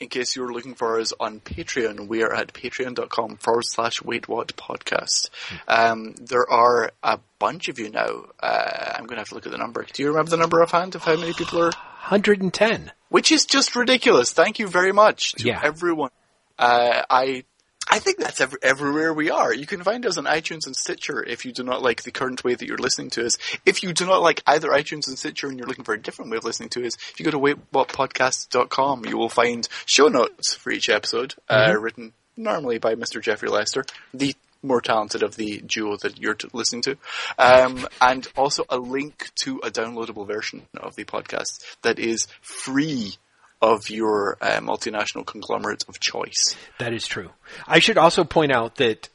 in 0.00 0.08
case 0.08 0.34
you're 0.34 0.52
looking 0.52 0.74
for 0.74 0.98
us 1.00 1.12
on 1.20 1.40
Patreon, 1.40 2.08
we 2.08 2.22
are 2.22 2.34
at 2.34 2.52
patreon.com 2.52 3.36
forward 3.36 3.64
slash 3.64 4.02
wait 4.02 4.28
what 4.28 4.56
podcast. 4.56 5.30
Um, 5.68 6.14
there 6.20 6.50
are 6.50 6.90
a 7.02 7.20
bunch 7.38 7.68
of 7.68 7.78
you 7.78 7.90
now. 7.90 8.24
Uh, 8.40 8.92
I'm 8.96 9.06
going 9.06 9.16
to 9.16 9.20
have 9.20 9.28
to 9.28 9.34
look 9.36 9.46
at 9.46 9.52
the 9.52 9.58
number. 9.58 9.86
Do 9.92 10.02
you 10.02 10.08
remember 10.08 10.30
the 10.30 10.36
number 10.36 10.62
offhand 10.62 10.94
of 10.94 11.02
how 11.04 11.16
many 11.16 11.32
people 11.32 11.60
are? 11.60 11.70
110. 12.08 12.92
Which 13.08 13.30
is 13.30 13.46
just 13.46 13.76
ridiculous. 13.76 14.32
Thank 14.32 14.58
you 14.58 14.66
very 14.66 14.92
much 14.92 15.32
to 15.34 15.46
Yeah. 15.46 15.60
everyone. 15.62 16.10
Uh, 16.58 17.02
I, 17.08 17.44
I 17.88 17.98
think 17.98 18.18
that's 18.18 18.40
every, 18.40 18.58
everywhere 18.62 19.12
we 19.12 19.30
are. 19.30 19.52
You 19.52 19.66
can 19.66 19.82
find 19.82 20.04
us 20.06 20.16
on 20.16 20.24
iTunes 20.24 20.66
and 20.66 20.74
Stitcher 20.74 21.22
if 21.22 21.44
you 21.44 21.52
do 21.52 21.62
not 21.62 21.82
like 21.82 22.02
the 22.02 22.10
current 22.10 22.42
way 22.42 22.54
that 22.54 22.66
you're 22.66 22.78
listening 22.78 23.10
to 23.10 23.26
us. 23.26 23.38
If 23.66 23.82
you 23.82 23.92
do 23.92 24.06
not 24.06 24.22
like 24.22 24.42
either 24.46 24.70
iTunes 24.70 25.06
and 25.08 25.18
Stitcher 25.18 25.48
and 25.48 25.58
you're 25.58 25.68
looking 25.68 25.84
for 25.84 25.94
a 25.94 26.00
different 26.00 26.30
way 26.30 26.38
of 26.38 26.44
listening 26.44 26.70
to 26.70 26.86
us, 26.86 26.94
if 26.94 27.20
you 27.20 27.24
go 27.24 27.30
to 27.30 27.38
waitwhatpodcast.com, 27.38 29.04
you 29.06 29.18
will 29.18 29.28
find 29.28 29.68
show 29.86 30.08
notes 30.08 30.54
for 30.54 30.70
each 30.70 30.88
episode, 30.88 31.34
uh, 31.48 31.74
written 31.78 32.12
normally 32.36 32.78
by 32.78 32.94
Mr. 32.94 33.20
Jeffrey 33.22 33.48
Lester, 33.48 33.84
the 34.12 34.34
more 34.62 34.80
talented 34.80 35.22
of 35.22 35.36
the 35.36 35.60
duo 35.60 35.96
that 35.98 36.18
you're 36.18 36.34
t- 36.34 36.48
listening 36.52 36.82
to, 36.82 36.96
um, 37.38 37.86
and 38.00 38.26
also 38.36 38.64
a 38.70 38.78
link 38.78 39.30
to 39.36 39.58
a 39.58 39.70
downloadable 39.70 40.26
version 40.26 40.62
of 40.74 40.96
the 40.96 41.04
podcast 41.04 41.62
that 41.82 41.98
is 41.98 42.26
free 42.40 43.16
of 43.64 43.88
your 43.88 44.36
uh, 44.42 44.60
multinational 44.60 45.24
conglomerate 45.24 45.84
of 45.88 45.98
choice. 45.98 46.54
That 46.78 46.92
is 46.92 47.06
true. 47.06 47.30
I 47.66 47.78
should 47.78 47.96
also 47.96 48.22
point 48.22 48.52
out 48.52 48.76
that 48.76 49.08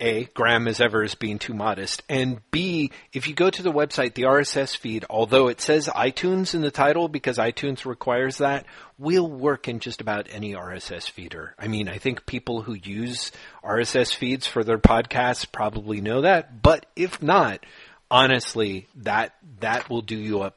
A, 0.00 0.24
Graeme 0.34 0.66
as 0.66 0.80
ever 0.80 1.04
is 1.04 1.14
being 1.14 1.38
too 1.38 1.54
modest, 1.54 2.02
and 2.08 2.40
B, 2.50 2.90
if 3.12 3.28
you 3.28 3.34
go 3.34 3.48
to 3.48 3.62
the 3.62 3.70
website, 3.70 4.14
the 4.14 4.24
RSS 4.24 4.76
feed, 4.76 5.04
although 5.08 5.46
it 5.46 5.60
says 5.60 5.86
iTunes 5.86 6.52
in 6.52 6.62
the 6.62 6.72
title 6.72 7.06
because 7.06 7.38
iTunes 7.38 7.84
requires 7.84 8.38
that, 8.38 8.66
will 8.98 9.30
work 9.30 9.68
in 9.68 9.78
just 9.78 10.00
about 10.00 10.26
any 10.32 10.54
RSS 10.54 11.08
feeder. 11.08 11.54
I 11.56 11.68
mean, 11.68 11.88
I 11.88 11.98
think 11.98 12.26
people 12.26 12.62
who 12.62 12.74
use 12.74 13.30
RSS 13.62 14.12
feeds 14.12 14.48
for 14.48 14.64
their 14.64 14.78
podcasts 14.78 15.50
probably 15.50 16.00
know 16.00 16.22
that, 16.22 16.60
but 16.60 16.86
if 16.96 17.22
not, 17.22 17.64
honestly, 18.10 18.88
that 18.96 19.36
that 19.60 19.88
will 19.88 20.02
do 20.02 20.16
you 20.16 20.42
up 20.42 20.56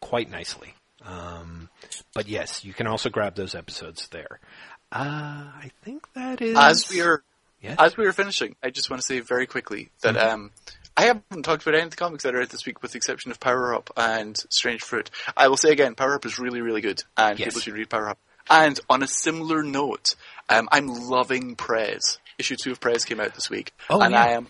quite 0.00 0.28
nicely. 0.28 0.74
Um, 1.06 1.69
but 2.14 2.28
yes, 2.28 2.64
you 2.64 2.72
can 2.72 2.86
also 2.86 3.08
grab 3.10 3.34
those 3.34 3.54
episodes 3.54 4.08
there. 4.08 4.40
Uh, 4.92 5.46
I 5.54 5.70
think 5.82 6.12
that 6.14 6.40
is 6.42 6.56
As 6.58 6.88
we 6.90 7.00
are 7.00 7.22
Yes. 7.62 7.76
as 7.78 7.96
we 7.96 8.06
are 8.06 8.12
finishing, 8.12 8.56
I 8.62 8.70
just 8.70 8.88
want 8.90 9.02
to 9.02 9.06
say 9.06 9.20
very 9.20 9.46
quickly 9.46 9.90
that 10.00 10.16
um, 10.16 10.50
I 10.96 11.02
haven't 11.04 11.42
talked 11.42 11.62
about 11.62 11.74
any 11.74 11.84
of 11.84 11.90
the 11.90 11.96
comics 11.96 12.24
that 12.24 12.34
are 12.34 12.40
out 12.40 12.48
this 12.48 12.64
week, 12.64 12.80
with 12.82 12.92
the 12.92 12.96
exception 12.96 13.30
of 13.30 13.38
Power 13.38 13.74
Up 13.74 13.90
and 13.98 14.34
Strange 14.48 14.82
Fruit. 14.82 15.10
I 15.36 15.48
will 15.48 15.58
say 15.58 15.70
again, 15.70 15.94
Power 15.94 16.14
Up 16.14 16.24
is 16.24 16.38
really, 16.38 16.62
really 16.62 16.80
good, 16.80 17.02
and 17.18 17.38
Yes. 17.38 17.48
people 17.48 17.60
should 17.60 17.74
read 17.74 17.90
Power 17.90 18.08
Up. 18.08 18.18
And 18.48 18.80
on 18.88 19.02
a 19.02 19.06
similar 19.06 19.62
note, 19.62 20.14
um, 20.48 20.68
I'm 20.72 20.86
loving 20.86 21.54
Prez. 21.54 22.18
Issue 22.38 22.56
two 22.56 22.72
of 22.72 22.80
Prez 22.80 23.04
came 23.04 23.20
out 23.20 23.34
this 23.34 23.50
week, 23.50 23.72
Oh, 23.90 24.00
and 24.00 24.12
yeah. 24.12 24.24
I 24.24 24.28
am 24.30 24.48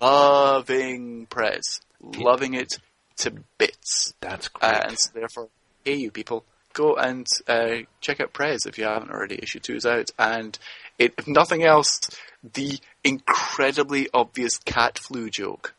loving 0.00 1.26
Prez, 1.26 1.80
loving 2.00 2.54
it 2.54 2.74
to 3.18 3.32
bits. 3.58 4.14
That's 4.20 4.48
great. 4.48 4.72
Uh, 4.74 4.80
and 4.88 4.98
so 4.98 5.10
therefore, 5.14 5.48
hey, 5.84 5.94
you 5.94 6.10
people, 6.10 6.44
go 6.72 6.94
and 6.96 7.26
uh, 7.48 7.78
check 8.00 8.20
out 8.20 8.32
Prez 8.32 8.66
if 8.66 8.78
you 8.78 8.84
haven't 8.84 9.10
already. 9.10 9.38
Issue 9.42 9.60
two 9.60 9.74
is 9.76 9.86
out, 9.86 10.10
and 10.18 10.58
it, 10.98 11.14
if 11.18 11.26
nothing 11.26 11.62
else, 11.64 12.00
the 12.54 12.78
incredibly 13.04 14.08
obvious 14.12 14.58
cat 14.58 14.98
flu 14.98 15.30
joke 15.30 15.74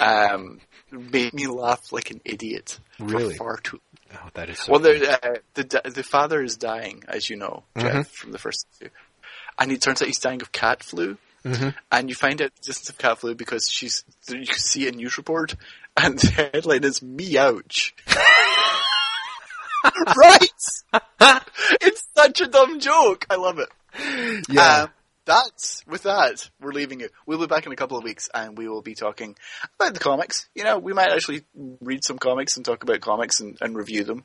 um, 0.00 0.60
made 0.90 1.32
me 1.34 1.46
laugh 1.46 1.92
like 1.92 2.10
an 2.10 2.20
idiot 2.24 2.78
Really? 2.98 3.34
for 3.34 3.44
far 3.44 3.56
too. 3.58 3.80
oh, 4.14 4.28
that 4.34 4.50
is 4.50 4.58
so 4.60 4.72
Well, 4.72 4.80
the, 4.80 5.10
uh, 5.24 5.34
the 5.54 5.90
the 5.90 6.02
father 6.02 6.42
is 6.42 6.56
dying, 6.56 7.02
as 7.08 7.28
you 7.30 7.36
know, 7.36 7.64
Jeff, 7.76 8.08
from 8.10 8.32
the 8.32 8.38
first 8.38 8.66
two, 8.80 8.88
and 9.58 9.72
it 9.72 9.82
turns 9.82 10.00
out 10.02 10.06
he's 10.06 10.18
dying 10.18 10.42
of 10.42 10.52
cat 10.52 10.82
flu. 10.82 11.16
And 11.92 12.08
you 12.08 12.14
find 12.14 12.40
out 12.40 12.52
the 12.54 12.58
existence 12.60 12.88
of 12.88 12.96
cat 12.96 13.18
flu 13.18 13.34
because 13.34 13.68
she's 13.70 14.02
you 14.30 14.46
can 14.46 14.56
see 14.58 14.88
a 14.88 14.92
news 14.92 15.18
report, 15.18 15.54
and 15.94 16.18
the 16.18 16.50
headline 16.54 16.84
is 16.84 17.02
"Me 17.02 17.36
ouch." 17.36 17.94
right? 20.16 21.02
it's 21.80 22.08
such 22.16 22.40
a 22.40 22.46
dumb 22.46 22.80
joke. 22.80 23.26
I 23.30 23.36
love 23.36 23.58
it. 23.58 23.68
Yeah. 24.48 24.82
Um, 24.82 24.90
that's 25.26 25.82
with 25.86 26.02
that. 26.02 26.50
We're 26.60 26.72
leaving 26.72 27.00
it. 27.00 27.10
We'll 27.26 27.38
be 27.38 27.46
back 27.46 27.66
in 27.66 27.72
a 27.72 27.76
couple 27.76 27.96
of 27.96 28.04
weeks, 28.04 28.28
and 28.34 28.58
we 28.58 28.68
will 28.68 28.82
be 28.82 28.94
talking 28.94 29.36
about 29.78 29.94
the 29.94 30.00
comics. 30.00 30.48
You 30.54 30.64
know, 30.64 30.78
we 30.78 30.92
might 30.92 31.10
actually 31.10 31.44
read 31.80 32.04
some 32.04 32.18
comics 32.18 32.56
and 32.56 32.64
talk 32.64 32.82
about 32.82 33.00
comics 33.00 33.40
and, 33.40 33.56
and 33.60 33.74
review 33.76 34.04
them 34.04 34.24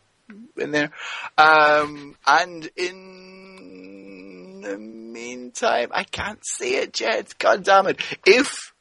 in 0.57 0.71
there. 0.71 0.91
Um, 1.37 2.17
and 2.27 2.69
in 2.75 4.61
the 4.61 4.77
meantime, 4.77 5.89
I 5.91 6.03
can't 6.03 6.45
see 6.45 6.75
it 6.75 6.99
yet. 6.99 7.33
God 7.39 7.63
damn 7.63 7.87
it! 7.87 8.01
If 8.25 8.73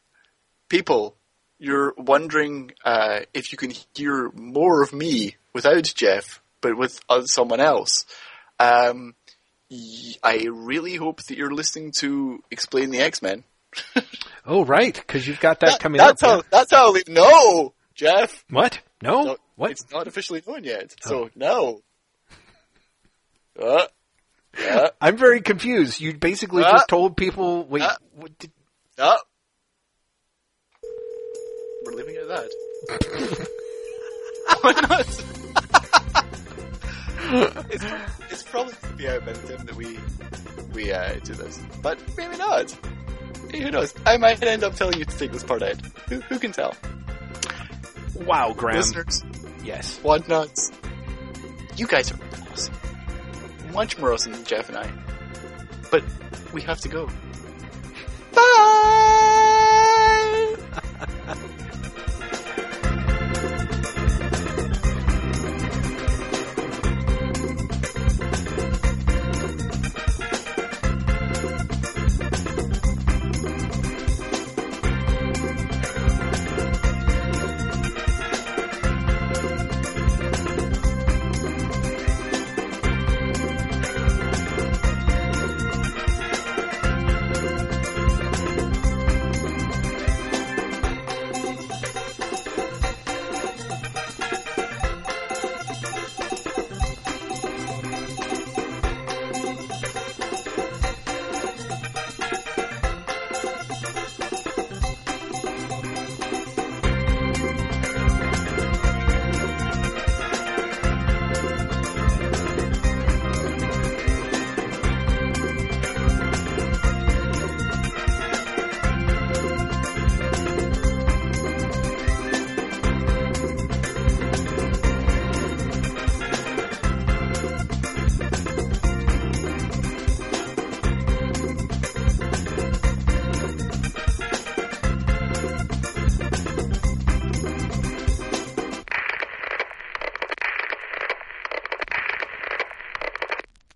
people, 0.69 1.15
you're 1.59 1.95
wondering 1.97 2.73
uh, 2.85 3.21
if 3.33 3.53
you 3.53 3.59
can 3.59 3.73
hear 3.95 4.31
more 4.35 4.83
of 4.83 4.93
me 4.93 5.37
without 5.53 5.85
Jeff, 5.85 6.41
but 6.61 6.77
with 6.77 6.99
uh, 7.09 7.23
someone 7.25 7.61
else. 7.61 8.05
Um, 8.61 9.15
I 10.23 10.47
really 10.51 10.95
hope 10.97 11.23
that 11.25 11.37
you're 11.37 11.53
listening 11.53 11.93
to 11.99 12.43
Explain 12.51 12.91
the 12.91 13.01
X 13.01 13.21
Men. 13.23 13.45
oh, 14.47 14.65
right, 14.65 14.95
because 14.95 15.29
you've 15.29 15.41
got 15.41 15.61
that, 15.61 15.79
coming 15.79 15.99
that's 15.99 16.23
up. 16.23 16.45
how. 16.45 16.51
That's 16.51 16.71
how. 16.73 16.93
We, 16.95 17.03
no, 17.09 17.75
Jeff. 17.95 18.45
What? 18.51 18.81
No? 19.03 19.23
No, 19.23 19.31
Oh, 19.33 19.37
what? 19.57 19.71
It's 19.73 19.85
not 19.93 20.07
officially 20.09 20.43
known 20.47 20.65
yet. 20.65 20.95
So 21.03 21.31
no. 21.37 21.83
Uh, 23.61 23.87
yeah. 24.59 24.89
I'm 25.01 25.17
very 25.17 25.41
confused. 25.41 26.01
You 26.01 26.17
basically 26.17 26.65
Uh, 26.65 26.73
just 26.73 26.89
told 26.89 27.17
people. 27.17 27.65
Wait, 27.65 27.83
uh, 27.83 27.95
what 28.15 28.37
did. 28.39 28.51
We're 31.85 31.93
leaving 31.93 32.15
it 32.17 32.23
at 32.23 32.29
that. 32.29 33.49
Why 34.63 34.73
not? 34.73 35.58
it's, 37.71 37.85
it's, 38.31 38.43
probably 38.45 38.75
to 38.75 38.93
be 38.95 39.07
the 39.07 39.57
time 39.57 39.67
that 39.67 39.75
we 39.75 39.99
we 40.73 40.93
uh, 40.93 41.15
do 41.25 41.35
this, 41.35 41.61
but 41.83 41.99
maybe 42.17 42.37
not. 42.37 42.71
Who 43.53 43.71
knows? 43.71 43.95
I 44.07 44.17
might 44.17 44.43
end 44.43 44.63
up 44.63 44.75
telling 44.75 44.99
you 44.99 45.05
to 45.05 45.19
take 45.19 45.33
this 45.33 45.43
part 45.43 45.63
out. 45.63 45.81
Who, 46.09 46.21
who 46.21 46.39
can 46.39 46.53
tell? 46.53 46.75
Wow, 48.15 48.53
Graeme. 48.53 48.77
Listeners, 48.77 49.25
yes. 49.65 49.99
What 50.03 50.29
nuts? 50.29 50.71
You 51.77 51.87
guys 51.87 52.13
are 52.13 52.19
awesome. 52.51 52.75
Much 53.73 53.99
more 53.99 54.13
awesome 54.13 54.33
than 54.33 54.45
Jeff 54.45 54.69
and 54.69 54.79
I. 54.79 54.91
But 55.91 56.05
we 56.53 56.63
have 56.63 56.81
to 56.81 56.89
go. 56.89 57.09
Bye. 58.35 58.49